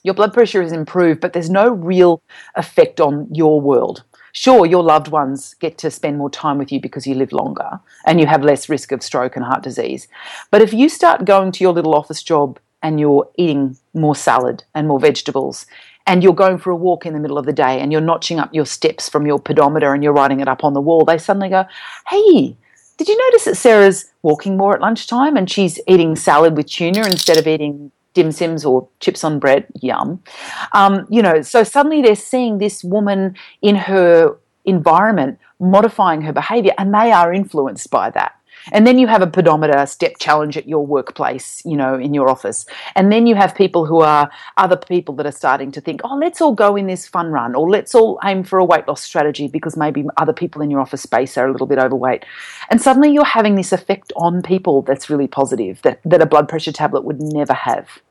your 0.03 0.13
blood 0.13 0.33
pressure 0.33 0.61
is 0.61 0.73
improved, 0.73 1.21
but 1.21 1.33
there's 1.33 1.49
no 1.49 1.69
real 1.69 2.21
effect 2.55 2.99
on 2.99 3.27
your 3.33 3.59
world. 3.59 4.03
Sure, 4.35 4.65
your 4.65 4.81
loved 4.81 5.09
ones 5.09 5.53
get 5.59 5.77
to 5.77 5.91
spend 5.91 6.17
more 6.17 6.29
time 6.29 6.57
with 6.57 6.71
you 6.71 6.81
because 6.81 7.05
you 7.05 7.13
live 7.13 7.31
longer 7.31 7.79
and 8.03 8.19
you 8.19 8.25
have 8.25 8.43
less 8.43 8.67
risk 8.67 8.91
of 8.91 9.03
stroke 9.03 9.35
and 9.35 9.45
heart 9.45 9.61
disease. 9.61 10.07
But 10.49 10.63
if 10.63 10.73
you 10.73 10.89
start 10.89 11.23
going 11.23 11.51
to 11.51 11.63
your 11.63 11.71
little 11.71 11.93
office 11.93 12.23
job 12.23 12.59
and 12.81 12.99
you're 12.99 13.29
eating 13.37 13.77
more 13.93 14.15
salad 14.15 14.63
and 14.73 14.87
more 14.87 14.99
vegetables 14.99 15.67
and 16.07 16.23
you're 16.23 16.33
going 16.33 16.57
for 16.57 16.71
a 16.71 16.75
walk 16.75 17.05
in 17.05 17.13
the 17.13 17.19
middle 17.19 17.37
of 17.37 17.45
the 17.45 17.53
day 17.53 17.79
and 17.79 17.91
you're 17.91 18.01
notching 18.01 18.39
up 18.39 18.51
your 18.51 18.65
steps 18.65 19.07
from 19.07 19.27
your 19.27 19.39
pedometer 19.39 19.93
and 19.93 20.03
you're 20.03 20.11
writing 20.11 20.39
it 20.39 20.47
up 20.47 20.63
on 20.63 20.73
the 20.73 20.81
wall, 20.81 21.05
they 21.05 21.19
suddenly 21.19 21.49
go, 21.49 21.65
Hey, 22.09 22.57
did 22.97 23.07
you 23.07 23.15
notice 23.15 23.45
that 23.45 23.55
Sarah's 23.55 24.11
walking 24.23 24.57
more 24.57 24.73
at 24.73 24.81
lunchtime 24.81 25.37
and 25.37 25.47
she's 25.47 25.79
eating 25.87 26.15
salad 26.15 26.57
with 26.57 26.65
tuna 26.65 27.01
instead 27.05 27.37
of 27.37 27.47
eating 27.47 27.91
dim 28.13 28.31
sims 28.31 28.65
or 28.65 28.87
chips 28.99 29.23
on 29.23 29.39
bread, 29.39 29.67
yum. 29.81 30.21
Um, 30.73 31.05
you 31.09 31.21
know, 31.21 31.41
so 31.41 31.63
suddenly 31.63 32.01
they're 32.01 32.15
seeing 32.15 32.57
this 32.57 32.83
woman 32.83 33.35
in 33.61 33.75
her 33.75 34.37
environment 34.65 35.39
modifying 35.59 36.21
her 36.21 36.33
behavior 36.33 36.73
and 36.77 36.93
they 36.93 37.11
are 37.11 37.33
influenced 37.33 37.89
by 37.89 38.09
that. 38.11 38.35
And 38.71 38.87
then 38.87 38.97
you 38.97 39.07
have 39.07 39.21
a 39.21 39.27
pedometer 39.27 39.85
step 39.85 40.13
challenge 40.19 40.57
at 40.57 40.67
your 40.67 40.85
workplace, 40.85 41.61
you 41.65 41.75
know, 41.75 41.95
in 41.95 42.13
your 42.13 42.29
office. 42.29 42.65
And 42.95 43.11
then 43.11 43.27
you 43.27 43.35
have 43.35 43.55
people 43.55 43.85
who 43.85 44.01
are 44.01 44.29
other 44.57 44.77
people 44.77 45.15
that 45.15 45.25
are 45.25 45.31
starting 45.31 45.71
to 45.73 45.81
think, 45.81 46.01
oh, 46.03 46.15
let's 46.15 46.41
all 46.41 46.53
go 46.53 46.75
in 46.75 46.87
this 46.87 47.07
fun 47.07 47.27
run 47.27 47.55
or 47.55 47.69
let's 47.69 47.93
all 47.93 48.19
aim 48.23 48.43
for 48.43 48.59
a 48.59 48.65
weight 48.65 48.87
loss 48.87 49.01
strategy 49.01 49.47
because 49.47 49.75
maybe 49.75 50.05
other 50.17 50.33
people 50.33 50.61
in 50.61 50.71
your 50.71 50.79
office 50.79 51.01
space 51.01 51.37
are 51.37 51.47
a 51.47 51.51
little 51.51 51.67
bit 51.67 51.79
overweight. 51.79 52.25
And 52.69 52.81
suddenly 52.81 53.11
you're 53.11 53.25
having 53.25 53.55
this 53.55 53.73
effect 53.73 54.13
on 54.15 54.41
people 54.41 54.81
that's 54.81 55.09
really 55.09 55.27
positive 55.27 55.81
that, 55.81 55.99
that 56.05 56.21
a 56.21 56.25
blood 56.25 56.47
pressure 56.47 56.71
tablet 56.71 57.03
would 57.03 57.21
never 57.21 57.53
have. 57.53 58.01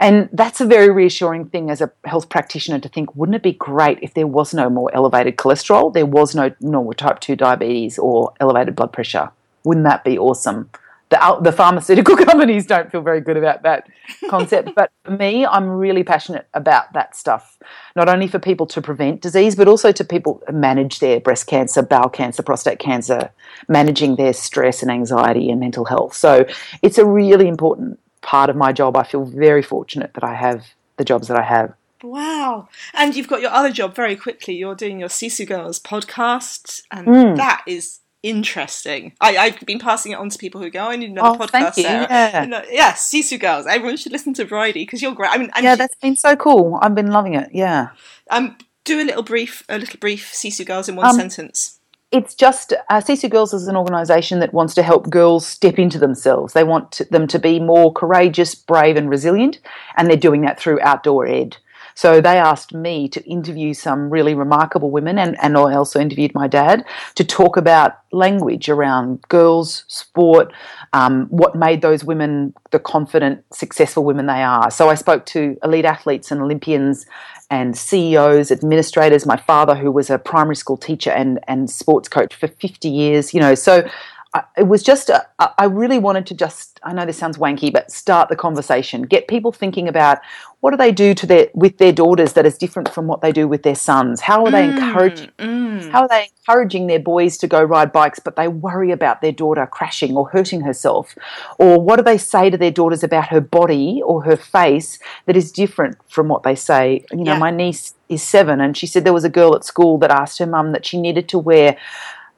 And 0.00 0.28
that's 0.32 0.60
a 0.60 0.66
very 0.66 0.90
reassuring 0.90 1.46
thing 1.46 1.70
as 1.70 1.80
a 1.80 1.90
health 2.04 2.28
practitioner 2.28 2.78
to 2.78 2.88
think, 2.88 3.16
wouldn't 3.16 3.34
it 3.34 3.42
be 3.42 3.52
great 3.52 3.98
if 4.00 4.14
there 4.14 4.28
was 4.28 4.54
no 4.54 4.70
more 4.70 4.94
elevated 4.94 5.36
cholesterol, 5.36 5.92
there 5.92 6.06
was 6.06 6.36
no 6.36 6.52
normal 6.60 6.92
type 6.92 7.18
2 7.18 7.34
diabetes 7.34 7.98
or 7.98 8.32
elevated 8.38 8.76
blood 8.76 8.92
pressure? 8.92 9.30
Wouldn't 9.68 9.84
that 9.84 10.02
be 10.02 10.16
awesome? 10.16 10.70
The, 11.10 11.38
the 11.42 11.52
pharmaceutical 11.52 12.16
companies 12.26 12.64
don't 12.64 12.90
feel 12.90 13.02
very 13.02 13.20
good 13.20 13.36
about 13.36 13.64
that 13.64 13.86
concept. 14.30 14.70
but 14.76 14.90
for 15.04 15.10
me, 15.10 15.44
I'm 15.44 15.68
really 15.68 16.02
passionate 16.02 16.48
about 16.54 16.94
that 16.94 17.14
stuff, 17.14 17.58
not 17.94 18.08
only 18.08 18.28
for 18.28 18.38
people 18.38 18.64
to 18.68 18.80
prevent 18.80 19.20
disease, 19.20 19.54
but 19.56 19.68
also 19.68 19.92
to 19.92 20.04
people 20.06 20.42
manage 20.50 21.00
their 21.00 21.20
breast 21.20 21.46
cancer, 21.46 21.82
bowel 21.82 22.08
cancer, 22.08 22.42
prostate 22.42 22.78
cancer, 22.78 23.30
managing 23.68 24.16
their 24.16 24.32
stress 24.32 24.80
and 24.80 24.90
anxiety 24.90 25.50
and 25.50 25.60
mental 25.60 25.84
health. 25.84 26.14
So 26.14 26.46
it's 26.80 26.96
a 26.96 27.04
really 27.04 27.46
important 27.46 28.00
part 28.22 28.48
of 28.48 28.56
my 28.56 28.72
job. 28.72 28.96
I 28.96 29.02
feel 29.02 29.26
very 29.26 29.62
fortunate 29.62 30.14
that 30.14 30.24
I 30.24 30.34
have 30.34 30.64
the 30.96 31.04
jobs 31.04 31.28
that 31.28 31.38
I 31.38 31.42
have. 31.42 31.74
Wow. 32.02 32.68
And 32.94 33.14
you've 33.14 33.28
got 33.28 33.42
your 33.42 33.50
other 33.50 33.70
job 33.70 33.94
very 33.94 34.16
quickly. 34.16 34.54
You're 34.54 34.74
doing 34.74 34.98
your 34.98 35.10
Sisu 35.10 35.46
Girls 35.46 35.78
podcast, 35.78 36.84
and 36.90 37.06
mm. 37.06 37.36
that 37.36 37.64
is 37.66 38.00
interesting. 38.22 39.12
I, 39.20 39.32
have 39.32 39.60
been 39.66 39.78
passing 39.78 40.12
it 40.12 40.16
on 40.16 40.28
to 40.30 40.38
people 40.38 40.60
who 40.60 40.70
go, 40.70 40.86
I 40.86 40.96
need 40.96 41.10
another 41.10 41.38
oh, 41.40 41.46
podcast. 41.46 41.74
Thank 41.74 41.76
you. 41.78 41.84
Yeah. 41.84 42.42
And, 42.42 42.54
uh, 42.54 42.62
yeah, 42.70 42.92
Sisu 42.92 43.38
Girls. 43.38 43.66
Everyone 43.66 43.96
should 43.96 44.12
listen 44.12 44.34
to 44.34 44.44
Bridie 44.44 44.84
because 44.84 45.02
you're 45.02 45.14
great. 45.14 45.30
I 45.30 45.38
mean, 45.38 45.50
yeah, 45.60 45.76
that's 45.76 45.96
been 45.96 46.16
so 46.16 46.36
cool. 46.36 46.78
I've 46.80 46.94
been 46.94 47.10
loving 47.10 47.34
it. 47.34 47.50
Yeah. 47.52 47.88
Um, 48.30 48.56
do 48.84 49.00
a 49.00 49.04
little 49.04 49.22
brief, 49.22 49.62
a 49.68 49.78
little 49.78 49.98
brief 49.98 50.32
Sisu 50.32 50.66
Girls 50.66 50.88
in 50.88 50.96
one 50.96 51.06
um, 51.06 51.16
sentence 51.16 51.78
it's 52.10 52.34
just 52.34 52.72
uh, 52.88 53.00
Sisu 53.00 53.28
Girls 53.28 53.52
is 53.52 53.68
an 53.68 53.76
organisation 53.76 54.40
that 54.40 54.54
wants 54.54 54.74
to 54.74 54.82
help 54.82 55.10
girls 55.10 55.46
step 55.46 55.78
into 55.78 55.98
themselves. 55.98 56.54
They 56.54 56.64
want 56.64 56.92
to, 56.92 57.04
them 57.04 57.26
to 57.28 57.38
be 57.38 57.60
more 57.60 57.92
courageous, 57.92 58.54
brave, 58.54 58.96
and 58.96 59.10
resilient, 59.10 59.58
and 59.96 60.08
they're 60.08 60.16
doing 60.16 60.40
that 60.42 60.58
through 60.58 60.80
outdoor 60.80 61.26
ed. 61.26 61.58
So 61.98 62.20
they 62.20 62.38
asked 62.38 62.72
me 62.72 63.08
to 63.08 63.28
interview 63.28 63.74
some 63.74 64.08
really 64.08 64.32
remarkable 64.32 64.92
women, 64.92 65.18
and, 65.18 65.36
and 65.42 65.56
I 65.56 65.74
also 65.74 65.98
interviewed 65.98 66.32
my 66.32 66.46
dad 66.46 66.84
to 67.16 67.24
talk 67.24 67.56
about 67.56 67.98
language 68.12 68.68
around 68.68 69.20
girls, 69.22 69.82
sport, 69.88 70.52
um, 70.92 71.26
what 71.26 71.56
made 71.56 71.82
those 71.82 72.04
women 72.04 72.54
the 72.70 72.78
confident, 72.78 73.42
successful 73.52 74.04
women 74.04 74.26
they 74.26 74.44
are. 74.44 74.70
So 74.70 74.88
I 74.88 74.94
spoke 74.94 75.26
to 75.26 75.58
elite 75.64 75.84
athletes 75.84 76.30
and 76.30 76.40
Olympians 76.40 77.04
and 77.50 77.76
CEOs, 77.76 78.52
administrators. 78.52 79.26
My 79.26 79.36
father, 79.36 79.74
who 79.74 79.90
was 79.90 80.08
a 80.08 80.20
primary 80.20 80.54
school 80.54 80.76
teacher 80.76 81.10
and, 81.10 81.40
and 81.48 81.68
sports 81.68 82.08
coach 82.08 82.32
for 82.32 82.46
50 82.46 82.88
years, 82.88 83.34
you 83.34 83.40
know, 83.40 83.56
so 83.56 83.88
I, 84.34 84.42
it 84.58 84.68
was 84.68 84.82
just, 84.82 85.08
a, 85.08 85.26
I 85.38 85.64
really 85.64 85.98
wanted 85.98 86.26
to 86.26 86.34
just, 86.34 86.78
I 86.82 86.92
know 86.92 87.06
this 87.06 87.16
sounds 87.16 87.38
wanky, 87.38 87.72
but 87.72 87.90
start 87.90 88.28
the 88.28 88.36
conversation, 88.36 89.02
get 89.02 89.26
people 89.26 89.52
thinking 89.52 89.88
about 89.88 90.18
what 90.60 90.72
do 90.72 90.76
they 90.76 90.90
do 90.90 91.14
to 91.14 91.26
their 91.26 91.48
with 91.54 91.78
their 91.78 91.92
daughters 91.92 92.32
that 92.32 92.44
is 92.44 92.58
different 92.58 92.88
from 92.88 93.06
what 93.06 93.20
they 93.20 93.30
do 93.30 93.46
with 93.46 93.62
their 93.62 93.76
sons? 93.76 94.20
How 94.20 94.44
are 94.44 94.50
they 94.50 94.66
mm, 94.66 94.76
encouraging? 94.76 95.30
Mm. 95.38 95.90
How 95.90 96.02
are 96.02 96.08
they 96.08 96.28
encouraging 96.36 96.88
their 96.88 96.98
boys 96.98 97.38
to 97.38 97.46
go 97.46 97.62
ride 97.62 97.92
bikes, 97.92 98.18
but 98.18 98.34
they 98.34 98.48
worry 98.48 98.90
about 98.90 99.20
their 99.20 99.30
daughter 99.30 99.66
crashing 99.66 100.16
or 100.16 100.28
hurting 100.30 100.62
herself? 100.62 101.14
Or 101.58 101.80
what 101.80 101.96
do 101.96 102.02
they 102.02 102.18
say 102.18 102.50
to 102.50 102.58
their 102.58 102.72
daughters 102.72 103.04
about 103.04 103.28
her 103.28 103.40
body 103.40 104.02
or 104.04 104.24
her 104.24 104.36
face 104.36 104.98
that 105.26 105.36
is 105.36 105.52
different 105.52 105.96
from 106.08 106.26
what 106.26 106.42
they 106.42 106.56
say? 106.56 107.04
You 107.12 107.18
know, 107.18 107.34
yeah. 107.34 107.38
my 107.38 107.52
niece 107.52 107.94
is 108.08 108.22
seven, 108.22 108.60
and 108.60 108.76
she 108.76 108.88
said 108.88 109.04
there 109.04 109.12
was 109.12 109.24
a 109.24 109.30
girl 109.30 109.54
at 109.54 109.64
school 109.64 109.96
that 109.98 110.10
asked 110.10 110.38
her 110.40 110.46
mum 110.46 110.72
that 110.72 110.84
she 110.84 111.00
needed 111.00 111.28
to 111.28 111.38
wear 111.38 111.76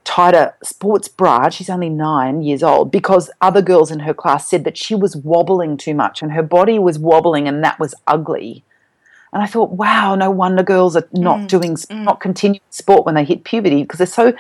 tied 0.05 0.35
a 0.35 0.55
sports 0.63 1.09
bra. 1.09 1.49
She's 1.51 1.71
only 1.71 1.89
nine 1.89 2.43
years 2.43 2.63
old 2.63 2.91
because 2.91 3.31
other 3.41 3.63
girls 3.63 3.91
in 3.91 4.01
her 4.01 4.15
class 4.15 4.49
said 4.49 4.65
that 4.65 4.79
she 4.79 4.95
was 4.95 5.17
wobbling 5.17 5.77
too 5.77 5.95
much 5.95 6.23
and 6.23 6.33
her 6.33 6.43
body 6.43 6.79
was 6.79 6.99
wobbling 6.99 7.47
and 7.47 7.63
that 7.63 7.79
was 7.79 7.95
ugly. 8.07 8.65
And 9.33 9.43
I 9.43 9.47
thought, 9.47 9.71
wow, 9.71 10.17
no 10.17 10.31
wonder 10.31 10.63
girls 10.63 10.97
are 10.97 11.09
not 11.13 11.41
Mm, 11.41 11.47
doing, 11.49 11.75
mm. 11.75 12.05
not 12.05 12.21
continuing 12.21 12.61
sport 12.71 13.07
when 13.07 13.15
they 13.15 13.25
hit 13.25 13.45
puberty 13.45 13.83
because 13.83 13.99
they're 13.99 14.07
so 14.07 14.33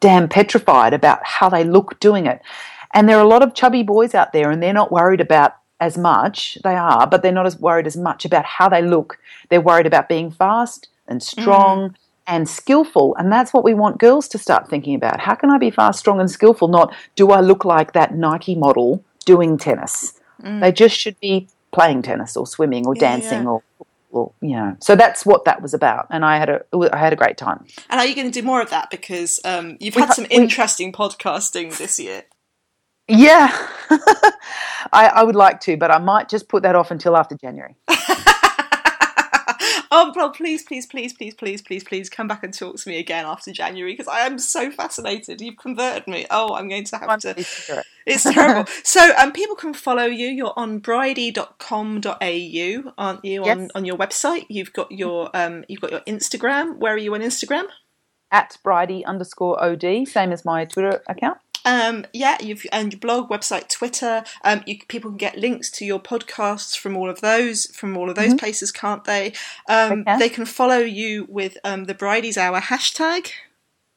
damn 0.00 0.28
petrified 0.28 0.92
about 0.92 1.20
how 1.24 1.48
they 1.48 1.62
look 1.62 1.98
doing 2.00 2.26
it. 2.26 2.40
And 2.92 3.08
there 3.08 3.18
are 3.18 3.24
a 3.24 3.28
lot 3.28 3.42
of 3.42 3.54
chubby 3.54 3.82
boys 3.82 4.14
out 4.14 4.32
there 4.32 4.50
and 4.50 4.62
they're 4.62 4.72
not 4.72 4.90
worried 4.90 5.20
about 5.20 5.56
as 5.78 5.96
much. 5.96 6.58
They 6.64 6.74
are, 6.74 7.06
but 7.06 7.22
they're 7.22 7.30
not 7.32 7.46
as 7.46 7.58
worried 7.60 7.86
as 7.86 7.96
much 7.96 8.24
about 8.24 8.44
how 8.44 8.68
they 8.68 8.82
look. 8.82 9.18
They're 9.48 9.60
worried 9.60 9.86
about 9.86 10.08
being 10.08 10.30
fast 10.30 10.88
and 11.06 11.22
strong 11.22 11.94
and 12.26 12.48
skillful. 12.48 13.14
And 13.16 13.30
that's 13.32 13.52
what 13.52 13.64
we 13.64 13.74
want 13.74 13.98
girls 13.98 14.28
to 14.28 14.38
start 14.38 14.68
thinking 14.68 14.94
about. 14.94 15.20
How 15.20 15.34
can 15.34 15.50
I 15.50 15.58
be 15.58 15.70
fast, 15.70 15.98
strong, 15.98 16.20
and 16.20 16.30
skillful? 16.30 16.68
Not 16.68 16.94
do 17.14 17.30
I 17.30 17.40
look 17.40 17.64
like 17.64 17.92
that 17.92 18.14
Nike 18.14 18.54
model 18.54 19.04
doing 19.24 19.58
tennis? 19.58 20.18
Mm. 20.42 20.60
They 20.60 20.72
just 20.72 20.96
should 20.96 21.18
be 21.20 21.48
playing 21.72 22.02
tennis 22.02 22.36
or 22.36 22.46
swimming 22.46 22.86
or 22.86 22.94
Yeah, 22.94 23.00
dancing 23.00 23.42
yeah. 23.42 23.48
or 23.48 23.62
or 24.12 24.32
you 24.40 24.56
know. 24.56 24.76
So 24.80 24.96
that's 24.96 25.26
what 25.26 25.44
that 25.44 25.60
was 25.60 25.74
about, 25.74 26.06
and 26.10 26.24
I 26.24 26.38
had 26.38 26.48
a 26.48 26.64
I 26.92 26.96
had 26.96 27.12
a 27.12 27.16
great 27.16 27.36
time. 27.36 27.66
And 27.90 28.00
are 28.00 28.06
you 28.06 28.14
going 28.14 28.30
to 28.30 28.40
do 28.40 28.46
more 28.46 28.60
of 28.62 28.70
that? 28.70 28.90
Because 28.90 29.40
um, 29.44 29.76
you've 29.80 29.94
had 29.94 30.06
ha- 30.08 30.14
some 30.14 30.26
we- 30.30 30.36
interesting 30.36 30.92
podcasting 30.92 31.76
this 31.76 31.98
year. 31.98 32.24
Yeah, 33.08 33.48
I, 34.92 35.08
I 35.14 35.22
would 35.22 35.36
like 35.36 35.60
to, 35.62 35.76
but 35.76 35.90
I 35.92 35.98
might 35.98 36.28
just 36.28 36.48
put 36.48 36.62
that 36.64 36.74
off 36.74 36.90
until 36.90 37.16
after 37.16 37.36
January. 37.36 37.76
oh, 39.96 40.12
well, 40.14 40.30
please, 40.30 40.62
please, 40.62 40.86
please, 40.86 41.12
please, 41.12 41.34
please, 41.34 41.62
please, 41.62 41.84
please 41.84 42.10
come 42.10 42.28
back 42.28 42.42
and 42.44 42.52
talk 42.52 42.76
to 42.76 42.88
me 42.88 42.98
again 42.98 43.24
after 43.24 43.52
January 43.52 43.92
because 43.94 44.08
I 44.08 44.20
am 44.20 44.38
so 44.38 44.70
fascinated. 44.70 45.40
You've 45.40 45.56
converted 45.56 46.06
me. 46.06 46.26
Oh, 46.30 46.54
I'm 46.54 46.68
going 46.68 46.84
to 46.84 46.98
have 46.98 47.08
I'm 47.08 47.18
to. 47.20 47.34
pleased 47.34 47.66
to 47.66 47.72
hear 47.72 47.80
it. 47.80 47.86
It's 48.06 48.22
terrible. 48.22 48.70
so, 48.84 49.10
um, 49.18 49.32
people 49.32 49.56
can 49.56 49.74
follow 49.74 50.04
you. 50.04 50.28
You're 50.28 50.52
on 50.56 50.80
bridey.com.au, 50.80 52.92
aren't 52.98 53.24
you? 53.24 53.42
On 53.42 53.46
Yes. 53.60 53.70
on 53.74 53.84
your 53.84 53.96
website, 53.96 54.46
you've 54.48 54.72
got 54.72 54.92
your 54.92 55.30
um, 55.34 55.64
you've 55.68 55.80
got 55.80 55.90
your 55.90 56.00
Instagram. 56.00 56.76
Where 56.78 56.94
are 56.94 56.98
you 56.98 57.14
on 57.14 57.20
Instagram? 57.20 57.64
At 58.30 58.58
bridey 58.64 59.04
underscore 59.04 59.62
OD, 59.62 60.06
same 60.08 60.32
as 60.32 60.44
my 60.44 60.64
Twitter 60.64 61.02
account. 61.08 61.38
Um, 61.66 62.06
yeah, 62.12 62.38
you've 62.40 62.64
and 62.72 62.92
your 62.92 63.00
blog, 63.00 63.28
website, 63.28 63.68
Twitter. 63.68 64.24
Um, 64.44 64.62
you, 64.66 64.78
people 64.88 65.10
can 65.10 65.18
get 65.18 65.36
links 65.36 65.70
to 65.72 65.84
your 65.84 66.00
podcasts 66.00 66.78
from 66.78 66.96
all 66.96 67.10
of 67.10 67.20
those 67.20 67.66
from 67.66 67.96
all 67.96 68.08
of 68.08 68.16
those 68.16 68.34
places, 68.34 68.72
can't 68.72 69.04
they? 69.04 69.32
Um, 69.68 69.98
They 69.98 70.04
can. 70.04 70.18
they 70.20 70.28
can 70.28 70.44
follow 70.46 70.78
you 70.78 71.26
with 71.28 71.58
um, 71.64 71.84
the 71.84 71.94
Bridie's 71.94 72.38
Hour 72.38 72.60
hashtag. 72.60 73.32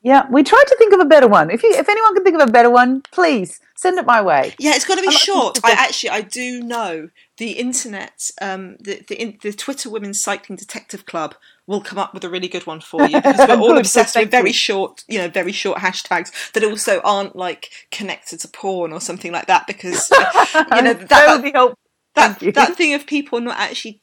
Yeah, 0.02 0.28
we 0.32 0.44
tried 0.44 0.64
to 0.68 0.76
think 0.78 0.94
of 0.94 1.02
a 1.02 1.06
better 1.06 1.28
one. 1.28 1.50
If 1.52 1.62
you, 1.62 1.72
if 1.74 1.90
anyone 1.90 2.16
can 2.16 2.24
think 2.24 2.42
of 2.42 2.48
a 2.48 2.52
better 2.52 2.70
one, 2.70 3.02
please 3.12 3.60
send 3.76 3.98
it 4.00 4.06
my 4.06 4.22
way. 4.22 4.56
Yeah, 4.58 4.72
it's 4.74 4.86
got 4.86 4.96
to 4.96 5.02
be 5.02 5.08
I 5.08 5.12
like 5.12 5.20
short. 5.20 5.56
to 5.56 5.62
I 5.66 5.72
actually 5.72 6.12
I 6.12 6.22
do 6.22 6.62
know 6.64 7.10
the 7.38 7.52
internet, 7.52 8.32
um, 8.42 8.78
the 8.80 9.04
the, 9.08 9.22
in, 9.22 9.38
the 9.42 9.52
Twitter 9.54 9.90
Women's 9.90 10.22
Cycling 10.22 10.56
Detective 10.58 11.06
Club 11.06 11.36
will 11.70 11.82
come 11.82 12.00
up 12.00 12.16
with 12.16 12.24
a 12.24 12.30
really 12.30 12.48
good 12.48 12.66
one 12.66 12.82
for 12.82 13.04
you 13.04 13.22
because 13.22 13.48
we're 13.48 13.60
all 13.62 13.78
obsessed 13.78 14.16
with 14.16 14.32
very 14.32 14.52
short, 14.52 15.04
you 15.08 15.20
know, 15.20 15.30
very 15.30 15.52
short 15.52 15.78
hashtags 15.78 16.52
that 16.54 16.64
also 16.64 17.00
aren't 17.02 17.36
like 17.36 17.70
connected 17.92 18.40
to 18.40 18.48
porn 18.48 18.92
or 18.92 19.00
something 19.00 19.32
like 19.32 19.46
that 19.46 19.68
because 19.68 20.10
you 20.12 20.18
know 20.18 20.94
that, 20.94 21.10
that 21.10 21.28
would 21.32 21.44
be 21.44 21.52
helpful. 21.52 21.78
that, 22.16 22.40
that 22.56 22.76
thing 22.76 22.96
of 22.96 23.06
people 23.06 23.40
not 23.40 23.60
actually 23.60 24.02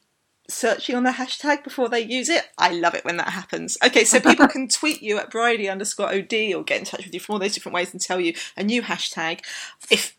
searching 0.49 0.95
on 0.95 1.03
the 1.03 1.11
hashtag 1.11 1.61
before 1.61 1.89
they 1.89 1.99
use 1.99 2.29
it. 2.29 2.45
I 2.57 2.71
love 2.71 2.95
it 2.95 3.03
when 3.03 3.17
that 3.17 3.29
happens. 3.29 3.77
Okay, 3.85 4.05
so 4.05 4.21
people 4.21 4.47
can 4.47 4.69
tweet 4.69 5.01
you 5.01 5.17
at 5.17 5.29
Bridie 5.29 5.69
underscore 5.69 6.07
OD 6.07 6.53
or 6.55 6.63
get 6.63 6.79
in 6.79 6.85
touch 6.85 7.03
with 7.03 7.13
you 7.13 7.19
from 7.19 7.33
all 7.33 7.39
those 7.39 7.53
different 7.53 7.75
ways 7.75 7.91
and 7.91 8.01
tell 8.01 8.21
you 8.21 8.33
a 8.55 8.63
new 8.63 8.81
hashtag. 8.81 9.41
If 9.91 10.16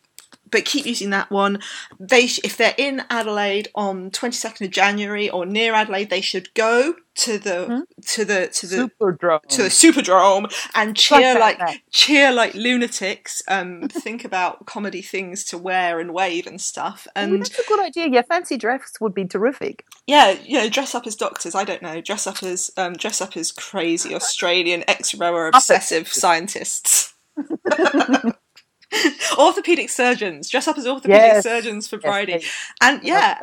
but 0.51 0.65
keep 0.65 0.87
using 0.87 1.11
that 1.11 1.31
one. 1.31 1.61
They 1.99 2.27
sh- 2.27 2.41
if 2.45 2.57
they're 2.57 2.75
in 2.79 3.03
Adelaide 3.11 3.69
on 3.75 4.11
22nd 4.11 4.67
of 4.67 4.71
January 4.71 5.29
or 5.29 5.45
near 5.47 5.75
Adelaide, 5.75 6.11
they 6.11 6.21
should 6.21 6.53
go 6.55 6.95
to 7.17 7.37
the 7.37 7.85
to 8.07 8.25
the 8.25 8.47
to 8.47 8.67
the 8.69 8.77
Super 8.77 9.11
drone. 9.13 9.41
to 9.49 9.63
the 9.65 9.69
Superdrome 9.69 10.53
and 10.75 10.97
cheer 10.97 11.35
that, 11.35 11.41
like 11.41 11.59
mate. 11.59 11.81
cheer 11.91 12.31
like 12.31 12.55
lunatics. 12.55 13.43
Um, 13.49 13.89
think 13.89 14.25
about 14.25 14.67
comedy 14.67 15.03
things 15.03 15.43
to 15.47 15.59
wear 15.59 15.99
and 15.99 16.15
wave 16.15 16.47
and 16.47 16.61
stuff. 16.61 17.07
Ooh, 17.09 17.13
And 17.21 17.41
that's 17.41 17.59
a 17.59 17.65
good 17.67 17.81
idea. 17.81 18.09
Yeah, 18.09 18.23
fancy 18.23 18.57
dress 18.57 18.93
would 19.01 19.15
be 19.15 19.25
terrific. 19.25 19.85
yeah, 20.07 20.31
you 20.45 20.59
know, 20.59 20.69
dress 20.69 20.95
up 20.95 21.07
as 21.09 21.17
doctors. 21.17 21.57
I 21.57 21.65
don't 21.65 21.83
know. 21.83 22.01
Dress 22.01 22.27
up 22.29 22.43
as 22.45 22.71
um, 22.77 22.93
dress 22.93 23.21
up 23.21 23.37
as 23.37 23.51
crazy 23.51 24.15
Australian 24.15 24.85
ex-rower 24.87 25.49
obsessive 25.49 26.07
scientists. 26.09 27.15
orthopedic 29.39 29.91
surgeons. 29.91 30.51
Dress 30.51 30.69
up 30.69 30.79
as 30.79 30.87
orthopedic 30.87 31.35
Yes. 31.35 31.43
surgeons 31.43 31.89
for 31.89 32.01
Yes, 32.03 32.03
Friday. 32.03 32.41
please. 32.41 32.53
And 32.81 33.03
yeah, 33.05 33.39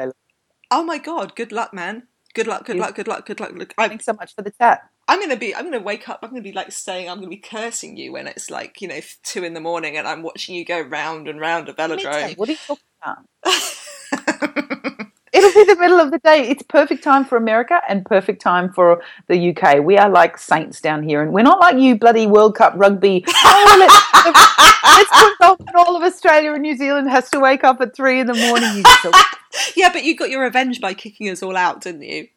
oh 0.71 0.83
my 0.83 0.97
god, 0.99 1.35
good 1.35 1.51
luck, 1.51 1.73
man. 1.73 2.07
Good 2.35 2.47
luck, 2.47 2.65
good 2.65 2.79
luck, 2.79 2.95
good 2.95 3.07
luck, 3.07 3.25
good 3.25 3.39
luck. 3.39 3.53
Look, 3.55 3.73
I'm, 3.77 3.89
Thanks 3.89 4.05
so 4.05 4.13
much 4.13 4.35
for 4.35 4.43
the 4.43 4.51
chat. 4.61 4.81
I'm 5.07 5.19
gonna 5.21 5.37
be. 5.37 5.55
I'm 5.55 5.65
gonna 5.65 5.81
wake 5.81 6.09
up. 6.09 6.19
I'm 6.23 6.31
gonna 6.31 6.41
be 6.41 6.53
like 6.53 6.71
saying. 6.71 7.09
I'm 7.09 7.17
gonna 7.17 7.29
be 7.29 7.37
cursing 7.37 7.97
you 7.97 8.13
when 8.13 8.27
it's 8.27 8.49
like 8.51 8.81
you 8.81 8.87
know 8.87 8.99
two 9.23 9.43
in 9.43 9.53
the 9.53 9.61
morning 9.61 9.97
and 9.97 10.07
I'm 10.07 10.23
watching 10.23 10.55
you 10.55 10.65
go 10.65 10.81
round 10.81 11.27
and 11.29 11.39
round 11.39 11.69
a 11.69 11.73
Me 11.93 12.09
velodrome. 12.13 12.37
What 12.37 12.49
are 12.49 12.53
you 12.53 12.59
talking 12.67 12.83
about? 13.03 13.19
It'll 15.35 15.51
be 15.51 15.65
the 15.65 15.75
middle 15.77 15.99
of 15.99 16.11
the 16.11 16.19
day. 16.19 16.47
It's 16.47 16.63
perfect 16.63 17.03
time 17.03 17.25
for 17.25 17.37
America 17.37 17.81
and 17.89 18.05
perfect 18.05 18.41
time 18.41 18.71
for 18.71 19.03
the 19.27 19.49
UK. 19.49 19.83
We 19.83 19.97
are 19.97 20.09
like 20.09 20.37
saints 20.37 20.79
down 20.79 21.03
here, 21.03 21.21
and 21.21 21.33
we're 21.33 21.43
not 21.43 21.59
like 21.59 21.77
you 21.77 21.97
bloody 21.97 22.25
World 22.25 22.55
Cup 22.55 22.71
rugby. 22.77 23.25
Oh, 23.27 23.75
let's, 23.77 23.93
let's 24.97 25.09
put 25.09 25.33
it 25.33 25.41
off, 25.41 25.59
and 25.59 25.75
all 25.75 25.97
of 25.97 26.03
Australia 26.03 26.53
and 26.53 26.61
New 26.61 26.77
Zealand 26.77 27.09
has 27.09 27.29
to 27.31 27.41
wake 27.41 27.65
up 27.65 27.81
at 27.81 27.93
three 27.93 28.21
in 28.21 28.27
the 28.27 28.33
morning. 28.33 28.77
You 28.77 29.11
yeah, 29.75 29.91
but 29.91 30.05
you 30.05 30.15
got 30.15 30.29
your 30.29 30.41
revenge 30.41 30.79
by 30.79 30.93
kicking 30.93 31.29
us 31.29 31.43
all 31.43 31.57
out, 31.57 31.81
didn't 31.81 32.03
you? 32.03 32.29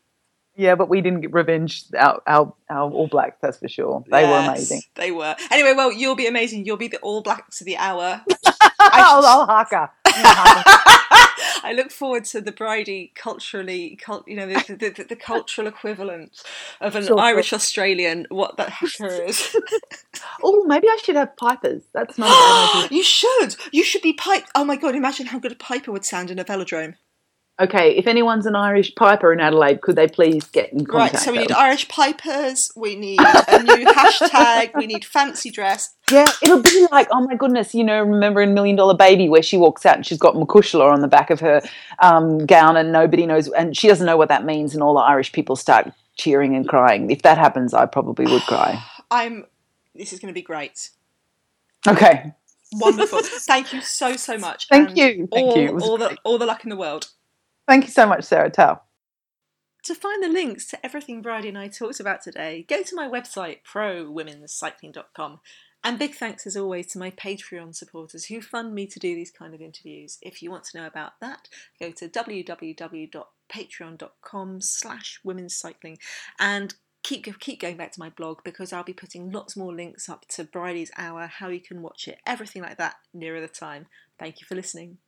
yeah, 0.59 0.75
but 0.75 0.89
we 0.89 1.01
didn't 1.01 1.21
get 1.21 1.33
revenge. 1.33 1.85
Our, 1.97 2.21
our, 2.27 2.53
our 2.69 2.91
All 2.91 3.07
Blacks, 3.07 3.37
that's 3.41 3.59
for 3.59 3.69
sure. 3.69 4.05
They 4.11 4.25
were 4.25 4.39
amazing. 4.39 4.83
They 4.97 5.13
were. 5.13 5.37
Anyway, 5.53 5.73
well, 5.75 5.93
you'll 5.93 6.17
be 6.17 6.27
amazing. 6.27 6.67
You'll 6.67 6.77
be 6.77 6.89
the 6.89 6.99
All 6.99 7.23
Blacks 7.23 7.61
of 7.61 7.65
the 7.65 7.77
hour. 7.77 8.23
Oh, 8.81 9.23
oh, 9.25 9.47
haka. 9.47 9.91
I 11.65 11.73
look 11.75 11.91
forward 11.91 12.25
to 12.27 12.41
the 12.41 12.53
Bridie 12.53 13.13
culturally, 13.15 13.97
cult, 13.97 14.27
you 14.27 14.37
know, 14.37 14.47
the, 14.47 14.77
the, 14.77 14.89
the, 14.91 15.05
the 15.05 15.17
cultural 15.17 15.67
equivalent 15.67 16.43
of 16.81 16.95
an 16.97 17.03
Sure, 17.03 17.17
sure. 17.17 17.21
Irish 17.21 17.53
Australian. 17.53 18.27
What 18.31 18.57
that 18.57 18.71
haka 18.71 19.27
is. 19.27 19.57
Oh, 20.43 20.65
maybe 20.65 20.89
I 20.89 20.99
should 21.03 21.17
have 21.17 21.37
pipers. 21.37 21.83
That's 21.93 22.17
not 22.19 22.29
a 22.29 22.31
bad 22.31 22.85
idea. 22.87 22.97
you 22.99 23.05
should. 23.05 23.57
You 23.73 23.85
should 23.85 24.03
be 24.03 24.13
pipe. 24.13 24.45
Oh 24.55 24.65
my 24.65 24.77
god! 24.77 24.95
Imagine 24.95 25.27
how 25.27 25.39
good 25.39 25.53
a 25.53 25.57
piper 25.57 25.93
would 25.93 26.05
sound 26.05 26.31
in 26.31 26.39
a 26.39 26.45
velodrome. 26.45 26.95
Okay, 27.61 27.97
if 27.97 28.07
anyone's 28.07 28.47
an 28.47 28.55
Irish 28.55 28.95
piper 28.95 29.33
in 29.33 29.41
Adelaide, 29.41 29.81
could 29.81 29.97
they 29.97 30.07
please 30.07 30.45
get 30.45 30.73
in 30.73 30.87
contact? 30.87 31.15
Right. 31.15 31.23
So 31.23 31.33
we 31.33 31.39
need 31.39 31.51
Irish 31.51 31.89
pipers. 31.89 32.71
We 32.77 32.95
need 32.95 33.19
a 33.21 33.63
new 33.65 33.85
hashtag. 33.93 34.77
We 34.77 34.87
need 34.87 35.05
fancy 35.05 35.51
dress. 35.51 35.95
Yeah, 36.09 36.29
it'll 36.41 36.63
be 36.63 36.87
like, 36.93 37.09
oh 37.11 37.21
my 37.21 37.35
goodness, 37.35 37.75
you 37.75 37.83
know, 37.83 38.01
remember 38.01 38.41
in 38.43 38.55
Million 38.55 38.77
Dollar 38.77 38.95
Baby 38.95 39.29
where 39.29 39.43
she 39.43 39.57
walks 39.57 39.85
out 39.85 39.97
and 39.97 40.07
she's 40.07 40.19
got 40.19 40.37
Mo 40.37 40.47
Cuishle 40.47 40.89
on 40.89 41.01
the 41.01 41.09
back 41.09 41.31
of 41.31 41.41
her 41.41 41.61
um, 41.99 42.47
gown 42.47 42.77
and 42.77 42.93
nobody 42.93 43.27
knows, 43.27 43.49
and 43.49 43.77
she 43.77 43.89
doesn't 43.89 44.07
know 44.07 44.17
what 44.17 44.29
that 44.29 44.45
means, 44.45 44.75
and 44.75 44.83
all 44.83 44.95
the 44.95 45.01
Irish 45.01 45.33
people 45.33 45.57
start 45.57 45.93
cheering 46.17 46.55
and 46.55 46.69
crying. 46.69 47.11
If 47.11 47.23
that 47.23 47.39
happens, 47.39 47.75
I 47.75 47.87
probably 47.87 48.27
would 48.27 48.43
cry. 48.43 48.83
I'm. 49.11 49.47
This 49.95 50.13
is 50.13 50.21
going 50.21 50.33
to 50.33 50.35
be 50.35 50.43
great. 50.43 50.91
Okay, 51.89 52.33
Wonderful. 52.73 53.21
Thank 53.23 53.73
you 53.73 53.81
so 53.81 54.17
so 54.17 54.37
much. 54.37 54.69
Thank 54.71 54.91
and 54.91 54.99
you. 54.99 55.29
Thank 55.33 55.33
all, 55.33 55.59
you. 55.59 55.79
All 55.81 55.99
the 55.99 56.17
all 56.25 56.39
the 56.39 56.47
luck 56.47 56.65
in 56.65 56.71
the 56.71 56.77
world. 56.77 57.09
Thank 57.69 57.85
you 57.85 57.91
so 57.91 58.07
much, 58.07 58.25
Sarah 58.25 58.51
Tao. 58.51 58.81
To 59.85 59.95
find 59.95 60.21
the 60.23 60.29
links 60.29 60.67
to 60.69 60.79
everything 60.85 61.23
Bridie 61.23 61.49
and 61.49 61.57
I 61.57 61.69
talked 61.69 62.01
about 62.01 62.23
today, 62.23 62.67
go 62.69 62.83
to 62.83 62.97
my 62.97 63.09
website, 63.09 63.61
prowomenscycling.com. 63.63 65.41
And 65.85 65.97
big 65.99 66.17
thanks 66.17 66.45
as 66.47 66.57
always 66.57 66.89
to 66.89 66.99
my 66.99 67.13
Patreon 67.13 67.77
supporters 67.77 68.25
who 68.25 68.43
fund 68.43 68.75
me 68.75 68.89
to 68.89 68.99
do 68.99 69.15
these 69.15 69.31
kind 69.31 69.55
of 69.55 69.61
interviews. 69.61 70.19
If 70.21 70.43
you 70.43 70.51
want 70.51 70.65
to 70.65 70.79
know 70.79 70.89
about 70.89 71.21
that, 71.21 71.49
go 71.81 71.93
to 71.93 72.09
www.patreon.com 72.09 74.61
slash 74.61 75.21
women's 75.23 75.57
cycling 75.57 75.99
and 76.41 76.75
keep 77.05 77.39
keep 77.39 77.61
going 77.61 77.77
back 77.77 77.93
to 77.93 78.01
my 78.01 78.11
blog 78.11 78.41
because 78.45 78.73
I'll 78.73 78.83
be 78.83 78.93
putting 78.93 79.31
lots 79.31 79.57
more 79.57 79.73
links 79.73 80.09
up 80.09 80.27
to 80.31 80.43
Bridie's 80.43 80.91
Hour, 80.99 81.29
how 81.29 81.47
you 81.49 81.61
can 81.61 81.81
watch 81.81 82.09
it, 82.09 82.19
everything 82.27 82.63
like 82.63 82.79
that 82.79 82.97
nearer 83.15 83.41
the 83.41 83.47
time. 83.47 83.87
Thank 84.19 84.41
you 84.41 84.47
for 84.47 84.57
listening. 84.57 84.99